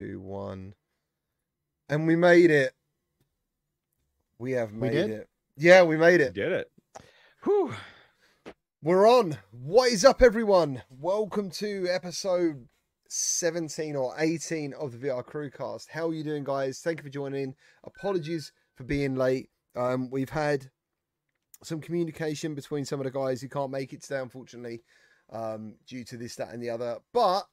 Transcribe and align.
two, 0.00 0.20
one. 0.20 0.74
And 1.88 2.06
we 2.06 2.16
made 2.16 2.50
it. 2.50 2.72
We 4.38 4.52
have 4.52 4.72
We 4.72 4.78
made 4.88 4.92
did? 4.92 5.10
it. 5.10 5.28
Yeah, 5.56 5.82
we 5.84 5.96
made 5.96 6.20
You 6.20 6.26
it. 6.26 6.34
did 6.34 6.52
it. 6.52 6.70
Whew. 7.44 7.74
We're 8.82 9.08
on. 9.08 9.38
What 9.52 9.92
is 9.92 10.04
up, 10.04 10.20
everyone? 10.20 10.82
Welcome 10.90 11.50
to 11.52 11.86
episode 11.90 12.68
17 13.08 13.96
or 13.96 14.14
18 14.18 14.74
of 14.74 14.92
the 14.92 15.08
VR 15.08 15.24
CruCast. 15.24 15.88
How 15.90 16.08
are 16.08 16.14
you 16.14 16.24
doing, 16.24 16.44
guys? 16.44 16.80
Thank 16.80 16.98
you 16.98 17.04
for 17.04 17.10
joining. 17.10 17.54
Apologies 17.84 18.52
for 18.74 18.84
being 18.84 19.14
late. 19.14 19.48
Um, 19.76 20.10
we've 20.10 20.30
had 20.30 20.70
some 21.62 21.80
communication 21.80 22.54
between 22.54 22.84
some 22.84 23.00
of 23.00 23.04
the 23.04 23.10
guys 23.10 23.40
who 23.40 23.48
can't 23.48 23.70
make 23.70 23.92
it 23.92 24.02
today, 24.02 24.20
unfortunately, 24.20 24.82
um, 25.32 25.76
due 25.86 26.04
to 26.04 26.16
this, 26.16 26.34
that, 26.36 26.52
and 26.52 26.62
the 26.62 26.70
other. 26.70 26.98
But 27.12 27.44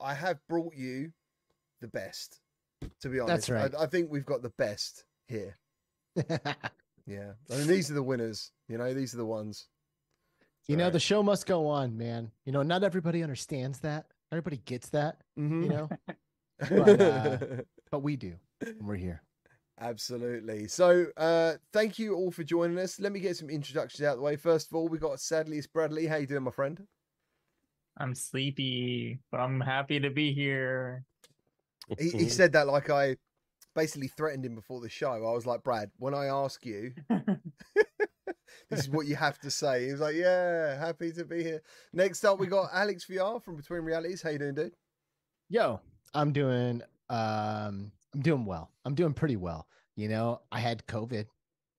I 0.00 0.14
have 0.14 0.38
brought 0.48 0.74
you 0.74 1.12
the 1.80 1.88
best, 1.88 2.40
to 3.00 3.08
be 3.08 3.20
honest. 3.20 3.48
That's 3.48 3.50
right. 3.50 3.74
I, 3.78 3.84
I 3.84 3.86
think 3.86 4.10
we've 4.10 4.26
got 4.26 4.42
the 4.42 4.52
best 4.58 5.04
here. 5.28 5.58
Yeah. 7.06 7.32
And 7.48 7.66
these 7.66 7.90
are 7.90 7.94
the 7.94 8.02
winners. 8.02 8.52
You 8.68 8.76
know, 8.76 8.92
these 8.92 9.14
are 9.14 9.16
the 9.16 9.24
ones. 9.24 9.66
you 10.66 10.76
know, 10.76 10.84
Right. 10.84 10.92
the 10.92 11.00
show 11.00 11.22
must 11.22 11.46
go 11.46 11.66
on, 11.66 11.96
man. 11.96 12.30
You 12.44 12.52
know, 12.52 12.62
not 12.62 12.84
everybody 12.84 13.22
understands 13.22 13.80
that. 13.80 14.04
Everybody 14.30 14.58
gets 14.58 14.90
that, 14.90 15.16
Mhm. 15.38 15.62
you 15.62 15.68
know, 15.70 15.88
But, 16.58 17.00
uh, 17.00 17.38
but 17.90 18.00
we 18.00 18.16
do. 18.16 18.34
And 18.60 18.86
we're 18.86 18.96
here. 18.96 19.22
Absolutely. 19.80 20.68
So, 20.68 21.06
uh, 21.16 21.54
thank 21.72 21.98
you 21.98 22.14
all 22.14 22.30
for 22.30 22.44
joining 22.44 22.78
us. 22.78 23.00
Let 23.00 23.12
me 23.12 23.20
get 23.20 23.38
some 23.38 23.48
introductions 23.48 24.02
out 24.06 24.12
of 24.12 24.18
the 24.18 24.24
way. 24.24 24.36
First 24.36 24.70
of 24.70 24.76
all, 24.76 24.88
we 24.88 24.98
got 24.98 25.18
Sadly 25.18 25.56
it's 25.56 25.66
Bradley. 25.66 26.06
How 26.06 26.16
you 26.16 26.26
doing, 26.26 26.42
my 26.42 26.50
friend? 26.50 26.86
I'm 27.96 28.14
sleepy, 28.14 29.20
but 29.32 29.40
I'm 29.40 29.60
happy 29.62 29.98
to 30.00 30.10
be 30.10 30.34
here. 30.34 31.04
He, 31.98 32.10
he 32.10 32.28
said 32.28 32.52
that 32.52 32.66
like 32.66 32.90
I 32.90 33.16
basically 33.74 34.08
threatened 34.08 34.44
him 34.44 34.54
before 34.54 34.80
the 34.80 34.88
show. 34.88 35.12
I 35.12 35.18
was 35.18 35.46
like, 35.46 35.62
Brad, 35.62 35.90
when 35.98 36.14
I 36.14 36.26
ask 36.26 36.64
you, 36.66 36.92
this 38.70 38.80
is 38.80 38.90
what 38.90 39.06
you 39.06 39.16
have 39.16 39.38
to 39.40 39.50
say. 39.50 39.86
He 39.86 39.92
was 39.92 40.00
like, 40.00 40.16
Yeah, 40.16 40.78
happy 40.78 41.12
to 41.12 41.24
be 41.24 41.42
here. 41.42 41.62
Next 41.92 42.24
up, 42.24 42.38
we 42.38 42.46
got 42.46 42.70
Alex 42.72 43.06
VR 43.08 43.42
from 43.42 43.56
Between 43.56 43.82
Realities. 43.82 44.22
How 44.22 44.30
you 44.30 44.38
doing, 44.38 44.54
dude? 44.54 44.72
Yo, 45.48 45.80
I'm 46.14 46.32
doing 46.32 46.82
um 47.08 47.92
I'm 48.14 48.20
doing 48.20 48.44
well. 48.44 48.70
I'm 48.84 48.94
doing 48.94 49.14
pretty 49.14 49.36
well. 49.36 49.66
You 49.96 50.08
know, 50.08 50.40
I 50.52 50.60
had 50.60 50.86
COVID 50.86 51.26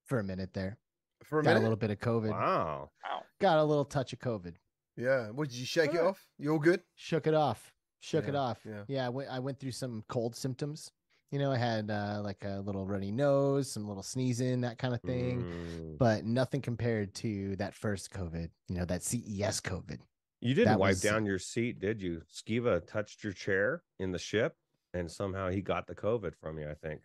for 0.05 0.19
a 0.19 0.23
minute 0.23 0.53
there. 0.53 0.77
For 1.23 1.39
a 1.39 1.43
Got 1.43 1.57
a 1.57 1.59
little 1.59 1.75
bit 1.75 1.91
of 1.91 1.99
COVID. 1.99 2.31
Wow. 2.31 2.91
Got 3.39 3.59
a 3.59 3.63
little 3.63 3.85
touch 3.85 4.13
of 4.13 4.19
COVID. 4.19 4.55
Yeah. 4.97 5.29
What 5.29 5.49
did 5.49 5.57
you 5.57 5.65
shake 5.65 5.93
it 5.93 5.97
Alright. 5.97 6.09
off? 6.09 6.27
You 6.37 6.51
all 6.51 6.59
good? 6.59 6.81
Shook 6.95 7.27
it 7.27 7.33
off. 7.33 7.71
Shook 8.01 8.27
it 8.27 8.35
off. 8.35 8.59
yeah. 8.65 8.83
Yeah, 8.87 9.05
I 9.05 9.09
went 9.09 9.29
I 9.29 9.39
went 9.39 9.59
through 9.59 9.71
some 9.71 10.03
cold 10.07 10.35
symptoms. 10.35 10.91
You 11.31 11.37
know, 11.37 11.51
I 11.51 11.57
had 11.57 11.91
uh, 11.91 12.21
like 12.23 12.43
a 12.43 12.61
little 12.65 12.87
runny 12.87 13.11
nose, 13.11 13.71
some 13.71 13.87
little 13.87 14.01
sneezing, 14.01 14.61
that 14.61 14.79
kind 14.79 14.95
of 14.95 15.01
thing. 15.01 15.43
Mm. 15.43 15.97
But 15.99 16.25
nothing 16.25 16.61
compared 16.61 17.13
to 17.15 17.55
that 17.57 17.75
first 17.75 18.11
COVID, 18.11 18.49
you 18.67 18.75
know, 18.75 18.85
that 18.85 19.03
CES 19.03 19.61
COVID. 19.61 19.99
You 20.41 20.53
didn't 20.55 20.69
that 20.69 20.79
wipe 20.79 20.89
was- 20.91 21.01
down 21.01 21.25
your 21.25 21.37
seat, 21.37 21.79
did 21.79 22.01
you? 22.01 22.21
Skiva 22.33 22.85
touched 22.87 23.23
your 23.23 23.33
chair 23.33 23.83
in 23.99 24.11
the 24.11 24.17
ship, 24.17 24.55
and 24.93 25.11
somehow 25.11 25.49
he 25.49 25.61
got 25.61 25.85
the 25.85 25.93
COVID 25.93 26.33
from 26.41 26.57
you. 26.57 26.67
I 26.69 26.73
think. 26.73 27.01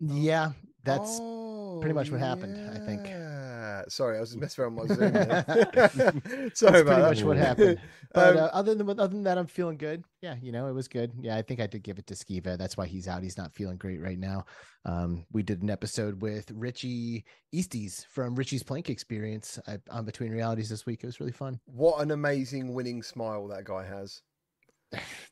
Yeah, 0.00 0.52
that's 0.84 1.18
pretty 1.80 1.92
much 1.94 2.08
Oh, 2.08 2.12
what 2.12 2.20
happened, 2.20 2.70
I 2.70 2.78
think. 2.86 3.02
Sorry, 3.88 4.16
I 4.16 4.20
was 4.20 4.30
just 4.30 4.40
messing 4.40 4.64
around 4.64 4.76
with 4.76 4.88
my 4.90 4.94
Zoom. 4.96 5.12
That's 5.72 5.94
there. 5.94 6.50
Sorry 6.54 6.80
about 6.80 6.86
pretty 6.86 7.02
that. 7.02 7.08
much 7.08 7.22
what 7.22 7.36
happened. 7.36 7.80
But 8.14 8.36
Um, 8.38 8.44
uh, 8.44 8.46
other 8.54 8.74
than 8.74 8.88
other 8.88 9.08
than 9.08 9.22
that, 9.24 9.36
I'm 9.36 9.46
feeling 9.46 9.76
good. 9.76 10.02
Yeah, 10.22 10.36
you 10.40 10.50
know, 10.50 10.66
it 10.68 10.72
was 10.72 10.88
good. 10.88 11.12
Yeah, 11.20 11.36
I 11.36 11.42
think 11.42 11.60
I 11.60 11.66
did 11.66 11.82
give 11.82 11.98
it 11.98 12.06
to 12.06 12.14
Skiva. 12.14 12.56
That's 12.56 12.74
why 12.76 12.86
he's 12.86 13.06
out. 13.06 13.22
He's 13.22 13.36
not 13.36 13.52
feeling 13.52 13.76
great 13.76 14.00
right 14.00 14.18
now. 14.18 14.46
Um, 14.86 15.26
we 15.30 15.42
did 15.42 15.60
an 15.62 15.68
episode 15.68 16.22
with 16.22 16.50
Richie 16.52 17.26
Easties 17.54 18.06
from 18.06 18.34
Richie's 18.34 18.62
Plank 18.62 18.88
Experience 18.88 19.58
uh, 19.66 19.76
on 19.90 20.06
Between 20.06 20.32
Realities 20.32 20.70
this 20.70 20.86
week. 20.86 21.00
It 21.02 21.06
was 21.06 21.20
really 21.20 21.32
fun. 21.32 21.60
what 21.66 22.00
an 22.00 22.10
amazing 22.12 22.72
winning 22.72 23.02
smile 23.02 23.46
that 23.48 23.64
guy 23.64 23.84
has. 23.84 24.22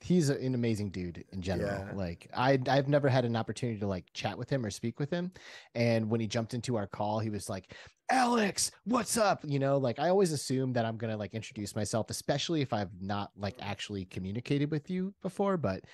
He's 0.01 0.29
an 0.29 0.55
amazing 0.55 0.91
dude 0.91 1.25
in 1.33 1.41
general. 1.41 1.71
Yeah. 1.89 1.95
Like 1.95 2.29
I, 2.37 2.59
I've 2.69 2.89
never 2.89 3.09
had 3.09 3.25
an 3.25 3.37
opportunity 3.37 3.81
to 3.81 3.87
like 3.87 4.05
chat 4.13 4.37
with 4.37 4.51
him 4.51 4.67
or 4.67 4.71
speak 4.71 5.01
with 5.01 5.11
him. 5.11 5.33
And 5.75 6.11
when 6.11 6.21
he 6.21 6.27
jumped 6.27 6.53
into 6.53 6.77
our 6.77 6.87
call, 6.87 7.21
he 7.21 7.31
was 7.31 7.49
like, 7.49 7.75
"Alex, 8.11 8.71
what's 8.85 9.17
up?" 9.17 9.41
You 9.45 9.59
know, 9.59 9.79
like 9.79 9.99
I 9.99 10.09
always 10.09 10.33
assume 10.33 10.73
that 10.75 10.85
I'm 10.85 10.97
gonna 10.97 11.17
like 11.17 11.35
introduce 11.35 11.75
myself, 11.75 12.11
especially 12.11 12.63
if 12.63 12.73
I've 12.73 13.01
not 13.01 13.31
like 13.37 13.57
actually 13.61 14.05
communicated 14.07 14.71
with 14.71 14.91
you 14.91 15.15
before. 15.23 15.57
But 15.57 15.85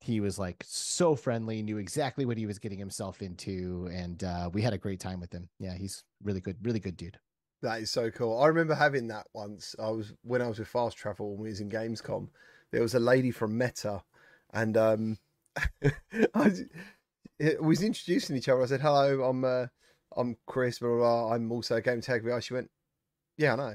he 0.00 0.20
was 0.20 0.38
like 0.38 0.62
so 0.66 1.14
friendly, 1.14 1.62
knew 1.62 1.78
exactly 1.78 2.24
what 2.24 2.36
he 2.36 2.46
was 2.46 2.58
getting 2.58 2.78
himself 2.78 3.22
into, 3.22 3.88
and 3.92 4.24
uh, 4.24 4.50
we 4.52 4.60
had 4.60 4.72
a 4.72 4.78
great 4.78 5.00
time 5.00 5.20
with 5.20 5.32
him. 5.32 5.48
Yeah, 5.58 5.74
he's 5.74 6.04
really 6.22 6.40
good, 6.40 6.56
really 6.62 6.80
good 6.80 6.96
dude. 6.96 7.18
That 7.62 7.80
is 7.80 7.90
so 7.90 8.10
cool. 8.10 8.40
I 8.40 8.48
remember 8.48 8.74
having 8.74 9.06
that 9.08 9.26
once. 9.32 9.76
I 9.78 9.90
was 9.90 10.12
when 10.22 10.42
I 10.42 10.48
was 10.48 10.58
with 10.58 10.68
Fast 10.68 10.96
Travel 10.96 11.30
when 11.30 11.42
we 11.42 11.48
was 11.50 11.60
in 11.60 11.70
Gamescom. 11.70 12.28
There 12.72 12.82
was 12.82 12.94
a 12.94 13.00
lady 13.00 13.30
from 13.30 13.56
Meta, 13.56 14.02
and 14.52 14.76
um, 14.76 15.18
I 15.84 15.90
was, 16.34 16.62
was 17.60 17.82
introducing 17.82 18.36
each 18.36 18.48
other. 18.48 18.62
I 18.62 18.66
said, 18.66 18.80
"Hello, 18.80 19.22
I'm 19.22 19.44
uh, 19.44 19.66
I'm 20.16 20.36
Chris. 20.46 20.78
Blah, 20.78 20.88
blah, 20.88 20.98
blah. 20.98 21.34
I'm 21.34 21.50
also 21.52 21.76
a 21.76 21.82
Gamertag 21.82 22.22
VR." 22.24 22.42
She 22.42 22.54
went, 22.54 22.70
"Yeah, 23.36 23.54
I 23.54 23.56
know." 23.56 23.74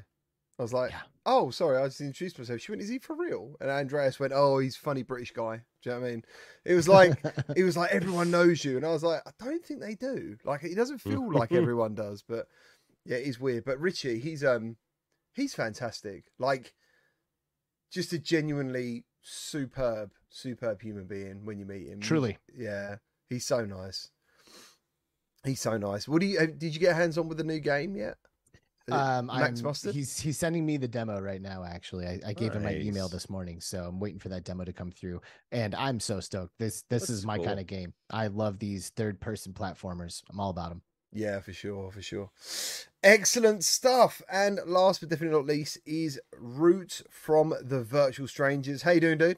I 0.59 0.63
was 0.63 0.73
like, 0.73 0.89
Yeah. 0.89 1.01
"Oh, 1.25 1.51
sorry, 1.51 1.77
I 1.77 1.85
just 1.85 2.01
introduced 2.01 2.39
myself." 2.39 2.61
She 2.61 2.71
went, 2.71 2.81
"Is 2.81 2.89
he 2.89 2.97
for 2.99 3.15
real?" 3.15 3.55
And 3.61 3.69
Andreas 3.69 4.19
went, 4.19 4.33
"Oh, 4.35 4.57
he's 4.57 4.75
a 4.75 4.79
funny 4.79 5.03
British 5.03 5.31
guy." 5.31 5.61
Do 5.83 5.89
you 5.89 5.95
know 5.95 6.01
what 6.01 6.07
I 6.07 6.11
mean? 6.11 6.23
It 6.65 6.73
was 6.73 6.87
like 6.87 7.23
it 7.55 7.63
was 7.63 7.77
like 7.77 7.91
everyone 7.91 8.31
knows 8.31 8.65
you, 8.65 8.75
and 8.77 8.85
I 8.85 8.89
was 8.89 9.03
like, 9.03 9.21
I 9.25 9.31
don't 9.43 9.63
think 9.63 9.81
they 9.81 9.95
do. 9.95 10.37
Like 10.43 10.63
it 10.63 10.75
doesn't 10.75 10.97
feel 10.99 11.31
like 11.31 11.51
everyone 11.51 11.93
does, 11.93 12.23
but 12.27 12.47
yeah, 13.05 13.17
it's 13.17 13.39
weird. 13.39 13.65
But 13.65 13.79
Richie, 13.79 14.19
he's 14.19 14.43
um, 14.43 14.77
he's 15.35 15.53
fantastic. 15.53 16.25
Like, 16.39 16.73
just 17.91 18.11
a 18.13 18.17
genuinely 18.19 19.05
superb, 19.21 20.09
superb 20.29 20.81
human 20.81 21.05
being 21.05 21.45
when 21.45 21.59
you 21.59 21.65
meet 21.65 21.87
him. 21.87 21.99
Truly. 21.99 22.37
yeah, 22.55 22.95
he's 23.29 23.45
so 23.45 23.63
nice. 23.63 24.09
He's 25.47 25.61
so 25.61 25.77
nice. 25.77 26.07
What 26.07 26.21
do 26.21 26.27
you? 26.27 26.45
Did 26.47 26.73
you 26.73 26.79
get 26.79 26.95
hands 26.95 27.17
on 27.17 27.27
with 27.27 27.37
the 27.37 27.43
new 27.43 27.59
game 27.59 27.95
yet? 27.95 28.17
Uh, 28.89 28.95
Um, 29.19 29.25
Max 29.27 29.59
I'm, 29.59 29.65
Mustard? 29.65 29.93
he's 29.95 30.17
he's 30.19 30.37
sending 30.37 30.65
me 30.65 30.77
the 30.77 30.87
demo 30.87 31.19
right 31.19 31.41
now. 31.41 31.63
Actually, 31.63 32.05
I, 32.07 32.19
I 32.27 32.33
gave 32.33 32.53
him 32.53 32.63
my 32.63 32.75
email 32.75 33.09
this 33.09 33.29
morning, 33.29 33.59
so 33.59 33.83
I'm 33.83 33.99
waiting 33.99 34.19
for 34.19 34.29
that 34.29 34.43
demo 34.45 34.63
to 34.63 34.71
come 34.73 34.91
through. 34.91 35.21
And 35.51 35.75
I'm 35.75 35.99
so 35.99 36.19
stoked. 36.19 36.53
This 36.57 36.83
this 36.89 37.01
This 37.03 37.09
is 37.09 37.19
is 37.19 37.25
my 37.25 37.37
cool. 37.37 37.45
kind 37.45 37.59
of 37.59 37.67
game. 37.67 37.93
I 38.09 38.27
love 38.27 38.59
these 38.59 38.89
third 38.89 39.19
person 39.19 39.53
platformers. 39.53 40.21
I'm 40.29 40.39
all 40.39 40.51
about 40.51 40.69
them. 40.69 40.81
Yeah, 41.13 41.39
for 41.39 41.53
sure, 41.53 41.91
for 41.91 42.01
sure. 42.01 42.29
Excellent 43.03 43.63
stuff. 43.63 44.21
And 44.31 44.59
last 44.65 44.99
but 44.99 45.09
definitely 45.09 45.37
not 45.37 45.45
least 45.45 45.79
is 45.85 46.19
Root 46.37 47.01
from 47.09 47.53
the 47.61 47.81
Virtual 47.83 48.27
Strangers. 48.27 48.81
How 48.83 48.91
you 48.91 48.99
doing, 49.01 49.17
dude? 49.17 49.37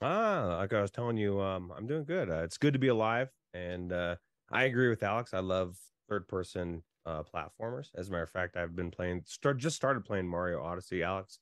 Ah, 0.00 0.56
like 0.58 0.72
I 0.72 0.80
was 0.82 0.90
telling 0.90 1.16
you, 1.16 1.40
um, 1.40 1.72
I'm 1.76 1.86
doing 1.86 2.04
good. 2.04 2.28
Uh, 2.30 2.42
it's 2.42 2.58
good 2.58 2.72
to 2.72 2.78
be 2.78 2.88
alive, 2.88 3.30
and 3.54 3.92
uh, 3.92 4.16
I 4.52 4.64
agree 4.64 4.88
with 4.88 5.02
Alex. 5.02 5.34
I 5.34 5.40
love 5.40 5.76
third-person 6.08 6.82
uh, 7.06 7.22
platformers. 7.22 7.88
As 7.94 8.08
a 8.08 8.12
matter 8.12 8.22
of 8.24 8.30
fact, 8.30 8.56
I've 8.56 8.76
been 8.76 8.90
playing, 8.90 9.22
start 9.26 9.58
just 9.58 9.76
started 9.76 10.04
playing 10.04 10.28
Mario 10.28 10.62
Odyssey. 10.62 11.02
Alex. 11.02 11.38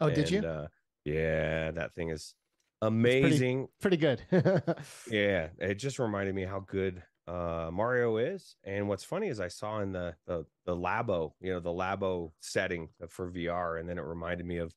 Oh, 0.00 0.10
did 0.10 0.30
you? 0.30 0.40
Uh, 0.40 0.68
yeah, 1.04 1.70
that 1.72 1.94
thing 1.94 2.10
is 2.10 2.34
pretty- 2.80 2.96
amazing. 2.96 3.68
Pretty 3.80 3.96
good. 3.96 4.22
Yeah, 5.10 5.48
it 5.58 5.74
just 5.74 5.98
reminded 5.98 6.34
me 6.34 6.44
how 6.44 6.60
good 6.60 7.02
uh 7.26 7.68
Mario 7.72 8.16
is. 8.16 8.56
And 8.64 8.88
what's 8.88 9.04
funny 9.04 9.28
is 9.28 9.38
I 9.40 9.48
saw 9.48 9.80
in 9.80 9.92
the 9.92 10.14
the 10.26 10.46
the 10.66 10.74
Labo, 10.76 11.32
you 11.40 11.52
know, 11.52 11.60
the 11.60 11.70
Labo 11.70 12.32
setting 12.40 12.88
for 13.08 13.30
VR, 13.30 13.78
and 13.80 13.88
then 13.88 13.98
it 13.98 14.02
reminded 14.04 14.46
me 14.46 14.58
of 14.58 14.72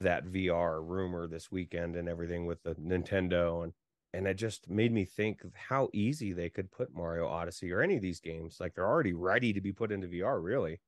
that 0.00 0.26
VR 0.26 0.86
rumor 0.86 1.26
this 1.26 1.50
weekend 1.50 1.96
and 1.96 2.06
everything 2.08 2.44
with 2.44 2.62
the 2.62 2.74
Nintendo 2.74 3.64
and 3.64 3.72
and 4.16 4.26
it 4.26 4.34
just 4.34 4.70
made 4.70 4.92
me 4.92 5.04
think 5.04 5.42
how 5.68 5.90
easy 5.92 6.32
they 6.32 6.48
could 6.48 6.70
put 6.70 6.94
Mario 6.94 7.26
Odyssey 7.28 7.70
or 7.70 7.82
any 7.82 7.96
of 7.96 8.02
these 8.02 8.18
games. 8.18 8.56
Like 8.58 8.74
they're 8.74 8.86
already 8.86 9.12
ready 9.12 9.52
to 9.52 9.60
be 9.60 9.72
put 9.72 9.92
into 9.92 10.08
VR, 10.08 10.42
really. 10.42 10.80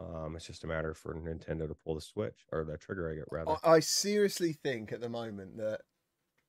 Um, 0.00 0.34
it's 0.34 0.46
just 0.46 0.64
a 0.64 0.66
matter 0.66 0.92
for 0.92 1.14
Nintendo 1.14 1.68
to 1.68 1.74
pull 1.74 1.94
the 1.94 2.00
switch 2.00 2.44
or 2.50 2.64
the 2.64 2.76
trigger, 2.76 3.10
I 3.10 3.14
get 3.14 3.24
rather. 3.30 3.56
I, 3.62 3.74
I 3.74 3.80
seriously 3.80 4.52
think 4.52 4.92
at 4.92 5.00
the 5.00 5.08
moment 5.08 5.58
that 5.58 5.82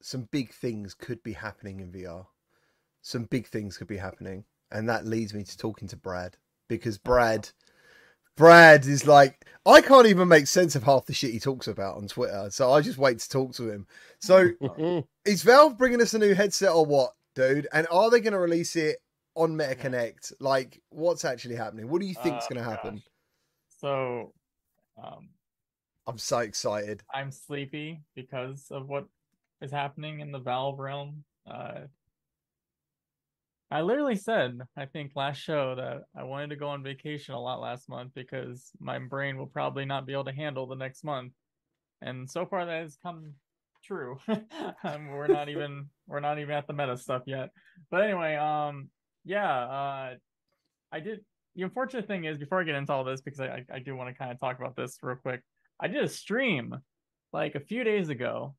some 0.01 0.27
big 0.31 0.51
things 0.51 0.95
could 0.95 1.21
be 1.21 1.33
happening 1.33 1.79
in 1.79 1.91
VR. 1.91 2.25
Some 3.01 3.25
big 3.25 3.47
things 3.47 3.77
could 3.77 3.87
be 3.87 3.97
happening. 3.97 4.45
And 4.71 4.89
that 4.89 5.05
leads 5.05 5.35
me 5.35 5.43
to 5.43 5.57
talking 5.57 5.87
to 5.89 5.97
Brad. 5.97 6.37
Because 6.67 6.97
Brad 6.97 7.51
Brad 8.35 8.85
is 8.85 9.05
like 9.07 9.45
I 9.65 9.81
can't 9.81 10.07
even 10.07 10.27
make 10.27 10.47
sense 10.47 10.75
of 10.75 10.83
half 10.83 11.05
the 11.05 11.13
shit 11.13 11.31
he 11.31 11.39
talks 11.39 11.67
about 11.67 11.95
on 11.97 12.07
Twitter. 12.07 12.47
So 12.49 12.71
I 12.73 12.81
just 12.81 12.97
wait 12.97 13.19
to 13.19 13.29
talk 13.29 13.53
to 13.53 13.69
him. 13.69 13.87
So 14.19 14.49
is 15.25 15.43
Valve 15.43 15.77
bringing 15.77 16.01
us 16.01 16.13
a 16.13 16.19
new 16.19 16.33
headset 16.33 16.71
or 16.71 16.85
what, 16.85 17.11
dude? 17.35 17.67
And 17.71 17.87
are 17.89 18.09
they 18.09 18.19
going 18.19 18.33
to 18.33 18.39
release 18.39 18.75
it 18.75 18.97
on 19.35 19.55
MetaConnect? 19.55 20.33
Like, 20.41 20.81
what's 20.89 21.23
actually 21.23 21.55
happening? 21.55 21.89
What 21.89 22.01
do 22.01 22.07
you 22.07 22.15
think's 22.15 22.45
Oh, 22.45 22.53
going 22.53 22.63
to 22.63 22.69
happen? 22.69 22.95
gosh. 22.95 23.03
So, 23.79 24.33
um, 25.01 25.29
I'm 26.07 26.17
so 26.17 26.39
excited. 26.39 27.03
I'm 27.13 27.31
sleepy 27.31 28.01
because 28.15 28.67
of 28.69 28.89
what 28.89 29.05
is 29.61 29.71
happening 29.71 30.19
in 30.19 30.31
the 30.33 30.39
Valve 30.39 30.79
realm. 30.79 31.23
Uh, 31.49 31.81
I 33.73 33.81
literally 33.81 34.15
said, 34.15 34.59
I 34.77 34.85
think 34.85 35.13
last 35.15 35.37
show 35.37 35.73
that 35.73 36.03
I 36.15 36.25
wanted 36.25 36.51
to 36.51 36.55
go 36.57 36.67
on 36.67 36.83
vacation 36.83 37.33
a 37.33 37.41
lot 37.41 37.59
last 37.59 37.89
month 37.89 38.11
because 38.13 38.69
my 38.79 38.99
brain 38.99 39.35
will 39.35 39.47
probably 39.47 39.83
not 39.83 40.05
be 40.05 40.13
able 40.13 40.25
to 40.25 40.31
handle 40.31 40.67
the 40.67 40.75
next 40.75 41.03
month. 41.03 41.33
And 41.99 42.29
so 42.29 42.45
far 42.45 42.67
that 42.67 42.83
has 42.83 42.99
come 43.01 43.33
true. 43.83 44.19
um, 44.83 45.07
we're 45.07 45.25
not 45.25 45.49
even 45.49 45.89
we're 46.05 46.19
not 46.19 46.37
even 46.37 46.53
at 46.53 46.67
the 46.67 46.73
meta 46.73 46.95
stuff 46.95 47.23
yet. 47.25 47.49
But 47.89 48.03
anyway, 48.03 48.35
um 48.35 48.89
yeah, 49.25 49.51
uh 49.51 50.13
I 50.91 50.99
did 50.99 51.21
the 51.55 51.63
unfortunate 51.63 52.05
thing 52.05 52.25
is 52.25 52.37
before 52.37 52.61
I 52.61 52.65
get 52.65 52.75
into 52.75 52.93
all 52.93 53.03
this, 53.03 53.21
because 53.21 53.39
I, 53.39 53.65
I 53.73 53.79
do 53.79 53.95
want 53.95 54.07
to 54.07 54.13
kind 54.15 54.31
of 54.31 54.39
talk 54.39 54.59
about 54.59 54.75
this 54.75 54.99
real 55.01 55.15
quick. 55.15 55.41
I 55.79 55.87
did 55.87 56.03
a 56.03 56.07
stream 56.07 56.75
like 57.31 57.55
a 57.55 57.59
few 57.59 57.83
days 57.83 58.09
ago, 58.09 58.53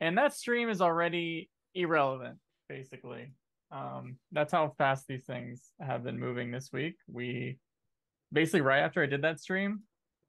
and 0.00 0.16
that 0.16 0.32
stream 0.32 0.70
is 0.70 0.80
already 0.80 1.50
irrelevant, 1.74 2.38
basically. 2.70 3.34
Um, 3.70 4.16
that's 4.32 4.52
how 4.52 4.74
fast 4.78 5.06
these 5.08 5.24
things 5.24 5.70
have 5.80 6.02
been 6.02 6.18
moving 6.18 6.50
this 6.50 6.70
week. 6.72 6.96
We 7.06 7.58
basically 8.32 8.62
right 8.62 8.80
after 8.80 9.02
I 9.02 9.06
did 9.06 9.22
that 9.22 9.40
stream, 9.40 9.80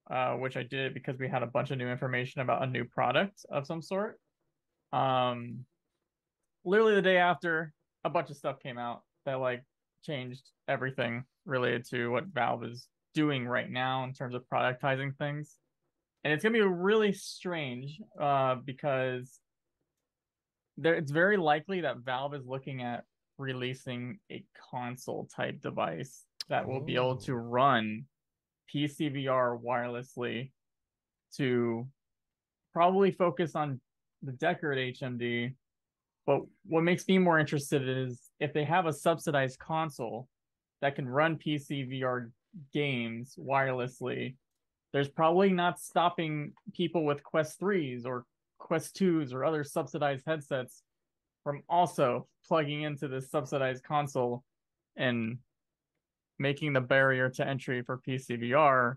uh, 0.10 0.34
which 0.34 0.58
I 0.58 0.64
did 0.64 0.94
because 0.94 1.18
we 1.18 1.28
had 1.28 1.44
a 1.44 1.48
bunch 1.48 1.72
of 1.72 1.78
new 1.78 1.88
information 1.88 2.42
about 2.42 2.64
a 2.64 2.68
new 2.68 2.86
product 2.86 3.46
of 3.50 3.66
some 3.66 3.82
sort. 3.82 4.20
Um, 4.92 5.66
literally 6.66 6.96
the 6.96 7.02
day 7.02 7.18
after, 7.18 7.74
a 8.04 8.10
bunch 8.10 8.30
of 8.30 8.38
stuff 8.38 8.60
came 8.60 8.78
out 8.78 9.02
that 9.26 9.40
like 9.40 9.64
changed 10.04 10.50
everything 10.68 11.24
related 11.46 11.86
to 11.90 12.10
what 12.10 12.26
Valve 12.28 12.64
is 12.64 12.88
doing 13.14 13.48
right 13.48 13.70
now 13.70 14.04
in 14.04 14.14
terms 14.14 14.36
of 14.36 14.44
productizing 14.52 15.16
things. 15.18 15.58
And 16.24 16.34
it's 16.34 16.44
gonna 16.44 16.54
be 16.54 16.62
really 16.62 17.14
strange 17.14 18.02
uh, 18.20 18.56
because 18.56 19.40
there 20.78 20.96
it's 20.96 21.12
very 21.12 21.38
likely 21.38 21.82
that 21.82 22.00
Valve 22.00 22.34
is 22.34 22.46
looking 22.46 22.82
at 22.82 23.04
releasing 23.40 24.20
a 24.32 24.44
console 24.72 25.28
type 25.36 25.62
device 25.62 26.26
that 26.50 26.68
will 26.68 26.82
be 26.82 26.96
able 26.96 27.16
to 27.16 27.36
run 27.36 28.06
PCVR 28.74 29.60
wirelessly 29.62 30.52
to 31.38 31.88
probably 32.74 33.12
focus 33.12 33.56
on 33.56 33.80
the 34.22 34.32
Deckard 34.34 34.98
HMD. 35.00 35.54
But 36.26 36.42
what 36.66 36.84
makes 36.84 37.08
me 37.08 37.18
more 37.18 37.40
interested 37.40 37.88
is 37.88 38.30
if 38.40 38.54
they 38.54 38.66
have 38.66 38.86
a 38.86 38.94
subsidized 38.94 39.60
console 39.60 40.28
that 40.82 40.96
can 40.96 41.08
run 41.08 41.38
PC 41.38 41.90
VR 41.90 42.30
games 42.74 43.36
wirelessly, 43.40 44.36
there's 44.92 45.10
probably 45.10 45.52
not 45.52 45.80
stopping 45.80 46.54
people 46.74 47.06
with 47.06 47.24
Quest 47.24 47.60
3s 47.60 48.06
or 48.06 48.26
Quest 48.58 48.96
2s 48.98 49.34
or 49.34 49.46
other 49.46 49.64
subsidized 49.64 50.26
headsets 50.26 50.84
from 51.44 51.64
also 51.70 52.28
plugging 52.48 52.84
into 52.84 53.08
this 53.08 53.30
subsidized 53.32 53.84
console 53.84 54.44
and 54.96 55.38
making 56.38 56.74
the 56.74 56.82
barrier 56.82 57.30
to 57.30 57.48
entry 57.48 57.82
for 57.82 57.98
PC 57.98 58.42
VR 58.42 58.96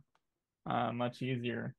uh, 0.66 0.92
much 0.92 1.22
easier. 1.22 1.74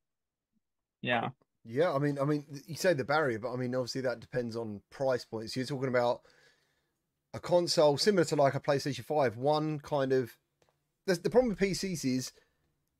Yeah. 1.01 1.29
Yeah, 1.65 1.93
I 1.93 1.99
mean, 1.99 2.19
I 2.19 2.25
mean, 2.25 2.45
you 2.67 2.75
say 2.75 2.93
the 2.93 3.05
barrier, 3.05 3.39
but 3.39 3.53
I 3.53 3.55
mean, 3.55 3.73
obviously 3.73 4.01
that 4.01 4.19
depends 4.19 4.57
on 4.57 4.81
price 4.89 5.23
points. 5.23 5.55
You're 5.55 5.65
talking 5.65 5.87
about 5.87 6.21
a 7.33 7.39
console 7.39 7.97
similar 7.97 8.25
to 8.25 8.35
like 8.35 8.55
a 8.55 8.59
PlayStation 8.59 9.05
Five. 9.05 9.37
One 9.37 9.79
kind 9.79 10.11
of 10.11 10.31
the, 11.07 11.15
the 11.15 11.29
problem 11.29 11.49
with 11.49 11.59
PCs 11.59 12.03
is 12.05 12.33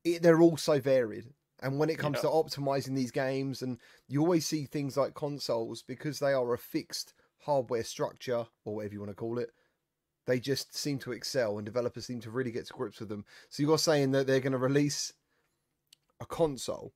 it, 0.02 0.22
they're 0.22 0.40
all 0.40 0.56
so 0.56 0.80
varied, 0.80 1.26
and 1.62 1.78
when 1.78 1.90
it 1.90 1.98
comes 1.98 2.16
Yeah. 2.16 2.22
to 2.22 2.28
optimizing 2.28 2.94
these 2.96 3.10
games, 3.10 3.60
and 3.60 3.78
you 4.08 4.22
always 4.22 4.46
see 4.46 4.64
things 4.64 4.96
like 4.96 5.14
consoles 5.14 5.82
because 5.82 6.18
they 6.18 6.32
are 6.32 6.54
a 6.54 6.58
fixed 6.58 7.12
hardware 7.44 7.84
structure 7.84 8.46
or 8.64 8.76
whatever 8.76 8.94
you 8.94 9.00
want 9.00 9.10
to 9.10 9.16
call 9.16 9.38
it. 9.38 9.50
They 10.26 10.40
just 10.40 10.76
seem 10.76 10.98
to 11.00 11.12
excel, 11.12 11.58
and 11.58 11.66
developers 11.66 12.06
seem 12.06 12.20
to 12.20 12.30
really 12.30 12.50
get 12.50 12.66
to 12.66 12.72
grips 12.72 13.00
with 13.00 13.10
them. 13.10 13.24
So 13.50 13.62
you're 13.62 13.78
saying 13.78 14.12
that 14.12 14.26
they're 14.26 14.40
going 14.40 14.52
to 14.52 14.58
release 14.58 15.12
a 16.20 16.24
console. 16.26 16.92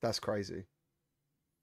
That's 0.00 0.18
crazy. 0.18 0.64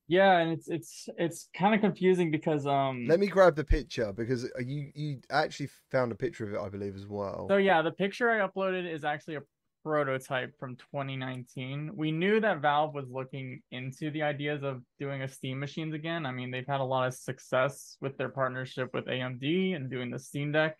Yeah, 0.08 0.38
and 0.38 0.52
it's 0.52 0.68
it's 0.68 1.10
it's 1.18 1.50
kind 1.56 1.74
of 1.74 1.82
confusing 1.82 2.30
because 2.30 2.68
um 2.68 3.08
Let 3.08 3.20
me 3.20 3.26
grab 3.26 3.56
the 3.56 3.64
picture 3.64 4.14
because 4.14 4.46
uh, 4.46 4.62
you 4.64 4.92
you 4.94 5.22
actually 5.32 5.70
found 5.90 6.12
a 6.12 6.16
picture 6.16 6.46
of 6.46 6.54
it, 6.54 6.60
I 6.60 6.70
believe, 6.70 6.96
as 6.96 7.08
well. 7.08 7.48
So 7.50 7.58
yeah, 7.58 7.82
the 7.82 7.92
picture 7.92 8.30
I 8.30 8.48
uploaded 8.48 8.92
is 8.92 9.04
actually 9.04 9.36
a 9.36 9.42
prototype 9.86 10.58
from 10.60 10.76
2019. 10.78 11.92
We 11.94 12.12
knew 12.12 12.42
that 12.42 12.60
Valve 12.60 12.96
was 12.96 13.08
looking 13.08 13.62
into 13.70 14.10
the 14.10 14.24
ideas 14.24 14.64
of 14.64 14.82
doing 15.00 15.22
a 15.22 15.28
Steam 15.28 15.60
machines 15.60 15.94
again. 15.94 16.26
I 16.26 16.32
mean, 16.32 16.50
they've 16.50 16.66
had 16.66 16.80
a 16.80 16.84
lot 16.84 17.08
of 17.08 17.14
success 17.14 17.96
with 18.02 18.18
their 18.18 18.30
partnership 18.30 18.90
with 18.96 19.06
AMD 19.06 19.76
and 19.76 19.88
doing 19.92 20.10
the 20.10 20.18
Steam 20.18 20.52
Deck. 20.52 20.78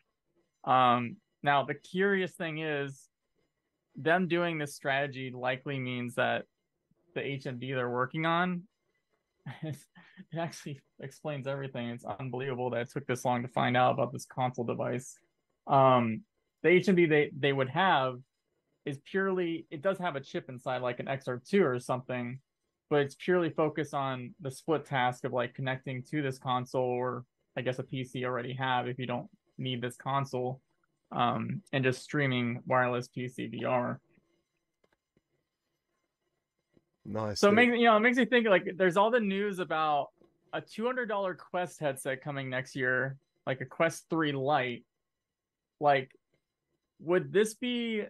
Um, 0.64 1.18
now 1.44 1.64
the 1.64 1.76
curious 1.76 2.32
thing 2.32 2.58
is, 2.58 3.08
them 3.96 4.28
doing 4.28 4.58
this 4.58 4.76
strategy 4.76 5.32
likely 5.32 5.78
means 5.78 6.16
that 6.16 6.46
the 7.14 7.22
HMD 7.22 7.76
they're 7.76 7.88
working 7.88 8.26
on, 8.26 8.64
it 9.62 9.78
actually 10.36 10.82
explains 11.00 11.46
everything. 11.46 11.90
It's 11.90 12.06
unbelievable 12.06 12.72
that 12.72 12.82
it 12.82 12.92
took 12.92 13.06
this 13.06 13.24
long 13.24 13.44
to 13.44 13.48
find 13.50 13.78
out 13.78 13.94
about 13.94 14.12
this 14.12 14.26
console 14.26 14.66
device. 14.66 15.16
Um, 15.68 16.24
the 16.64 16.70
HMD 16.70 17.08
they 17.08 17.32
they 17.38 17.54
would 17.54 17.70
have 17.70 18.18
is 18.86 19.00
purely 19.10 19.66
it 19.72 19.82
does 19.82 19.98
have 19.98 20.16
a 20.16 20.22
chip 20.22 20.50
inside 20.50 20.82
like 20.82 21.00
an 21.00 21.08
XR2 21.08 21.64
or 21.64 21.80
something, 21.80 22.40
but 22.90 23.02
it's 23.02 23.16
purely 23.16 23.50
focused 23.50 23.94
on 23.94 24.34
the 24.42 24.52
split 24.52 24.86
task 24.86 25.26
of 25.26 25.34
like 25.34 25.54
connecting 25.54 26.04
to 26.04 26.22
this 26.22 26.38
console 26.38 26.84
or 26.84 27.26
I 27.58 27.62
guess 27.62 27.80
a 27.80 27.84
PC 27.84 28.24
already 28.26 28.54
have 28.54 28.88
if 28.88 29.00
you 29.00 29.08
don't 29.08 29.28
need 29.58 29.82
this 29.82 29.96
console, 29.96 30.62
um, 31.12 31.62
and 31.74 31.84
just 31.84 32.04
streaming 32.04 32.62
wireless 32.68 33.08
PC 33.08 33.62
VR. 33.62 33.98
nice. 37.06 37.40
So 37.40 37.50
it 37.50 37.54
makes 37.54 37.78
you 37.78 37.86
know 37.86 37.98
it 37.98 38.02
makes 38.02 38.18
me 38.18 38.26
think 38.26 38.48
like 38.48 38.74
there's 38.78 38.98
all 38.98 39.10
the 39.10 39.20
news 39.20 39.60
about 39.60 40.10
a 40.54 40.62
two 40.62 40.86
hundred 40.86 41.08
dollar 41.08 41.34
Quest 41.34 41.80
headset 41.80 42.22
coming 42.22 42.50
next 42.50 42.76
year, 42.76 43.18
like 43.48 43.62
a 43.62 43.66
Quest 43.66 44.06
Three 44.10 44.32
Lite. 44.32 44.84
Like, 45.80 46.12
would 47.00 47.34
this 47.34 47.56
be 47.56 48.04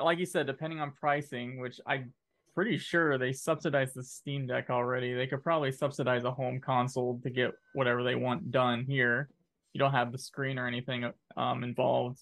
like 0.00 0.18
you 0.18 0.26
said, 0.26 0.46
depending 0.46 0.80
on 0.80 0.92
pricing, 0.92 1.60
which 1.60 1.80
I'm 1.86 2.12
pretty 2.54 2.78
sure 2.78 3.18
they 3.18 3.32
subsidize 3.32 3.94
the 3.94 4.02
Steam 4.02 4.46
Deck 4.46 4.70
already. 4.70 5.14
They 5.14 5.26
could 5.26 5.42
probably 5.42 5.72
subsidize 5.72 6.24
a 6.24 6.30
home 6.30 6.60
console 6.60 7.20
to 7.22 7.30
get 7.30 7.52
whatever 7.74 8.02
they 8.02 8.14
want 8.14 8.50
done 8.50 8.84
here. 8.84 9.28
You 9.72 9.78
don't 9.78 9.92
have 9.92 10.12
the 10.12 10.18
screen 10.18 10.58
or 10.58 10.66
anything 10.66 11.10
um 11.36 11.64
involved. 11.64 12.20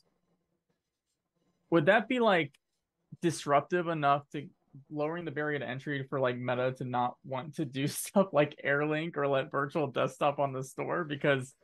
Would 1.71 1.87
that 1.87 2.09
be 2.09 2.21
like 2.21 2.52
disruptive 3.23 3.88
enough 3.88 4.28
to 4.30 4.49
lowering 4.90 5.25
the 5.25 5.30
barrier 5.30 5.59
to 5.59 5.68
entry 5.68 6.04
for 6.09 6.21
like 6.21 6.38
Meta 6.38 6.73
to 6.78 6.85
not 6.85 7.16
want 7.25 7.56
to 7.56 7.64
do 7.64 7.87
stuff 7.88 8.28
like 8.33 8.61
AirLink 8.64 9.16
or 9.16 9.26
let 9.26 9.50
virtual 9.50 9.88
desktop 9.88 10.38
on 10.38 10.52
the 10.52 10.62
store 10.62 11.04
because 11.04 11.54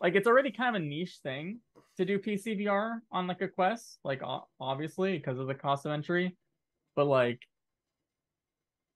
like 0.00 0.14
it's 0.14 0.26
already 0.26 0.50
kind 0.50 0.76
of 0.76 0.82
a 0.82 0.84
niche 0.84 1.18
thing 1.22 1.60
to 1.96 2.04
do 2.04 2.18
PCVR 2.18 3.00
on 3.10 3.26
like 3.26 3.42
a 3.42 3.48
Quest, 3.48 3.98
like 4.04 4.22
obviously 4.60 5.16
because 5.16 5.38
of 5.38 5.46
the 5.46 5.54
cost 5.54 5.86
of 5.86 5.92
entry, 5.92 6.36
but 6.96 7.06
like 7.06 7.40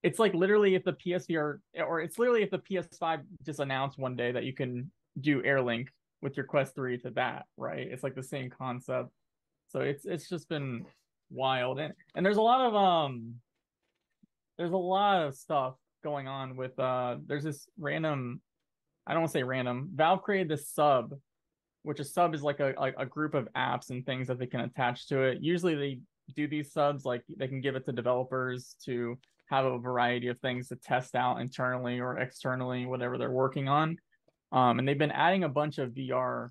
it's 0.02 0.18
like 0.18 0.34
literally 0.34 0.74
if 0.74 0.84
the 0.84 0.92
PSVR 0.92 1.58
or 1.86 2.00
it's 2.00 2.18
literally 2.18 2.42
if 2.42 2.50
the 2.50 2.58
PS5 2.58 3.22
just 3.44 3.60
announced 3.60 3.98
one 3.98 4.16
day 4.16 4.32
that 4.32 4.44
you 4.44 4.52
can 4.52 4.90
do 5.20 5.42
AirLink 5.42 5.88
with 6.22 6.36
your 6.36 6.46
Quest 6.46 6.74
3 6.74 6.98
to 6.98 7.10
that, 7.10 7.46
right? 7.56 7.86
It's 7.90 8.02
like 8.02 8.14
the 8.14 8.22
same 8.22 8.50
concept. 8.50 9.10
So 9.68 9.80
it's 9.80 10.04
it's 10.04 10.28
just 10.28 10.48
been 10.48 10.86
wild 11.30 11.80
and 11.80 11.92
and 12.14 12.24
there's 12.24 12.36
a 12.36 12.42
lot 12.42 12.60
of 12.60 12.74
um 12.76 13.34
there's 14.56 14.72
a 14.72 14.76
lot 14.76 15.26
of 15.26 15.34
stuff 15.34 15.74
going 16.04 16.28
on 16.28 16.56
with 16.56 16.78
uh 16.78 17.16
there's 17.26 17.42
this 17.42 17.68
random 17.78 18.40
I 19.06 19.12
don't 19.12 19.22
want 19.22 19.32
to 19.32 19.38
say 19.38 19.42
random. 19.44 19.90
Valve 19.94 20.22
created 20.22 20.48
this 20.48 20.68
sub, 20.68 21.14
which 21.86 22.00
a 22.00 22.04
sub 22.04 22.34
is 22.34 22.42
like 22.42 22.58
a, 22.60 22.74
a 22.78 23.02
a 23.02 23.06
group 23.06 23.34
of 23.34 23.48
apps 23.56 23.90
and 23.90 24.04
things 24.04 24.26
that 24.26 24.38
they 24.38 24.46
can 24.46 24.60
attach 24.60 25.06
to 25.08 25.22
it. 25.22 25.38
Usually 25.40 25.74
they 25.74 26.00
do 26.34 26.48
these 26.48 26.72
subs 26.72 27.04
like 27.04 27.22
they 27.36 27.46
can 27.46 27.60
give 27.60 27.76
it 27.76 27.84
to 27.86 27.92
developers 27.92 28.74
to 28.84 29.16
have 29.48 29.64
a 29.64 29.78
variety 29.78 30.26
of 30.26 30.38
things 30.40 30.68
to 30.68 30.76
test 30.76 31.14
out 31.14 31.40
internally 31.40 32.00
or 32.00 32.18
externally, 32.18 32.86
whatever 32.86 33.16
they're 33.16 33.30
working 33.30 33.68
on. 33.68 33.96
Um, 34.50 34.80
and 34.80 34.88
they've 34.88 34.98
been 34.98 35.12
adding 35.12 35.44
a 35.44 35.48
bunch 35.48 35.78
of 35.78 35.90
VR 35.90 36.50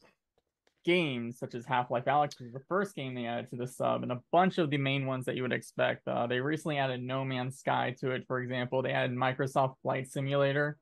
games, 0.85 1.37
such 1.37 1.53
as 1.53 1.65
Half 1.65 1.91
Life 1.91 2.05
Alyx, 2.05 2.39
was 2.39 2.53
the 2.53 2.63
first 2.69 2.95
game 2.95 3.13
they 3.13 3.25
added 3.25 3.49
to 3.49 3.57
the 3.57 3.67
sub, 3.67 4.03
and 4.03 4.13
a 4.13 4.21
bunch 4.31 4.57
of 4.57 4.69
the 4.69 4.77
main 4.77 5.05
ones 5.05 5.25
that 5.25 5.35
you 5.35 5.41
would 5.41 5.51
expect. 5.51 6.07
Uh, 6.07 6.27
they 6.27 6.39
recently 6.39 6.77
added 6.77 7.03
No 7.03 7.25
Man's 7.25 7.57
Sky 7.57 7.93
to 7.99 8.11
it, 8.11 8.23
for 8.27 8.39
example. 8.39 8.81
They 8.81 8.91
added 8.91 9.17
Microsoft 9.17 9.75
Flight 9.81 10.07
Simulator, 10.07 10.77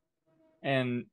and 0.61 1.05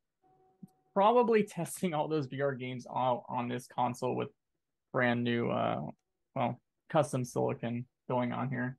probably 0.95 1.43
testing 1.59 1.95
all 1.95 2.09
those 2.09 2.27
VR 2.29 2.59
games 2.59 2.87
all 2.89 3.25
on 3.29 3.49
this 3.49 3.67
console 3.67 4.15
with 4.17 4.29
brand 4.93 5.23
new, 5.25 5.51
uh, 5.51 5.81
well, 6.35 6.61
custom 6.89 7.25
silicon 7.25 7.87
going 8.09 8.33
on 8.33 8.49
here. 8.51 8.77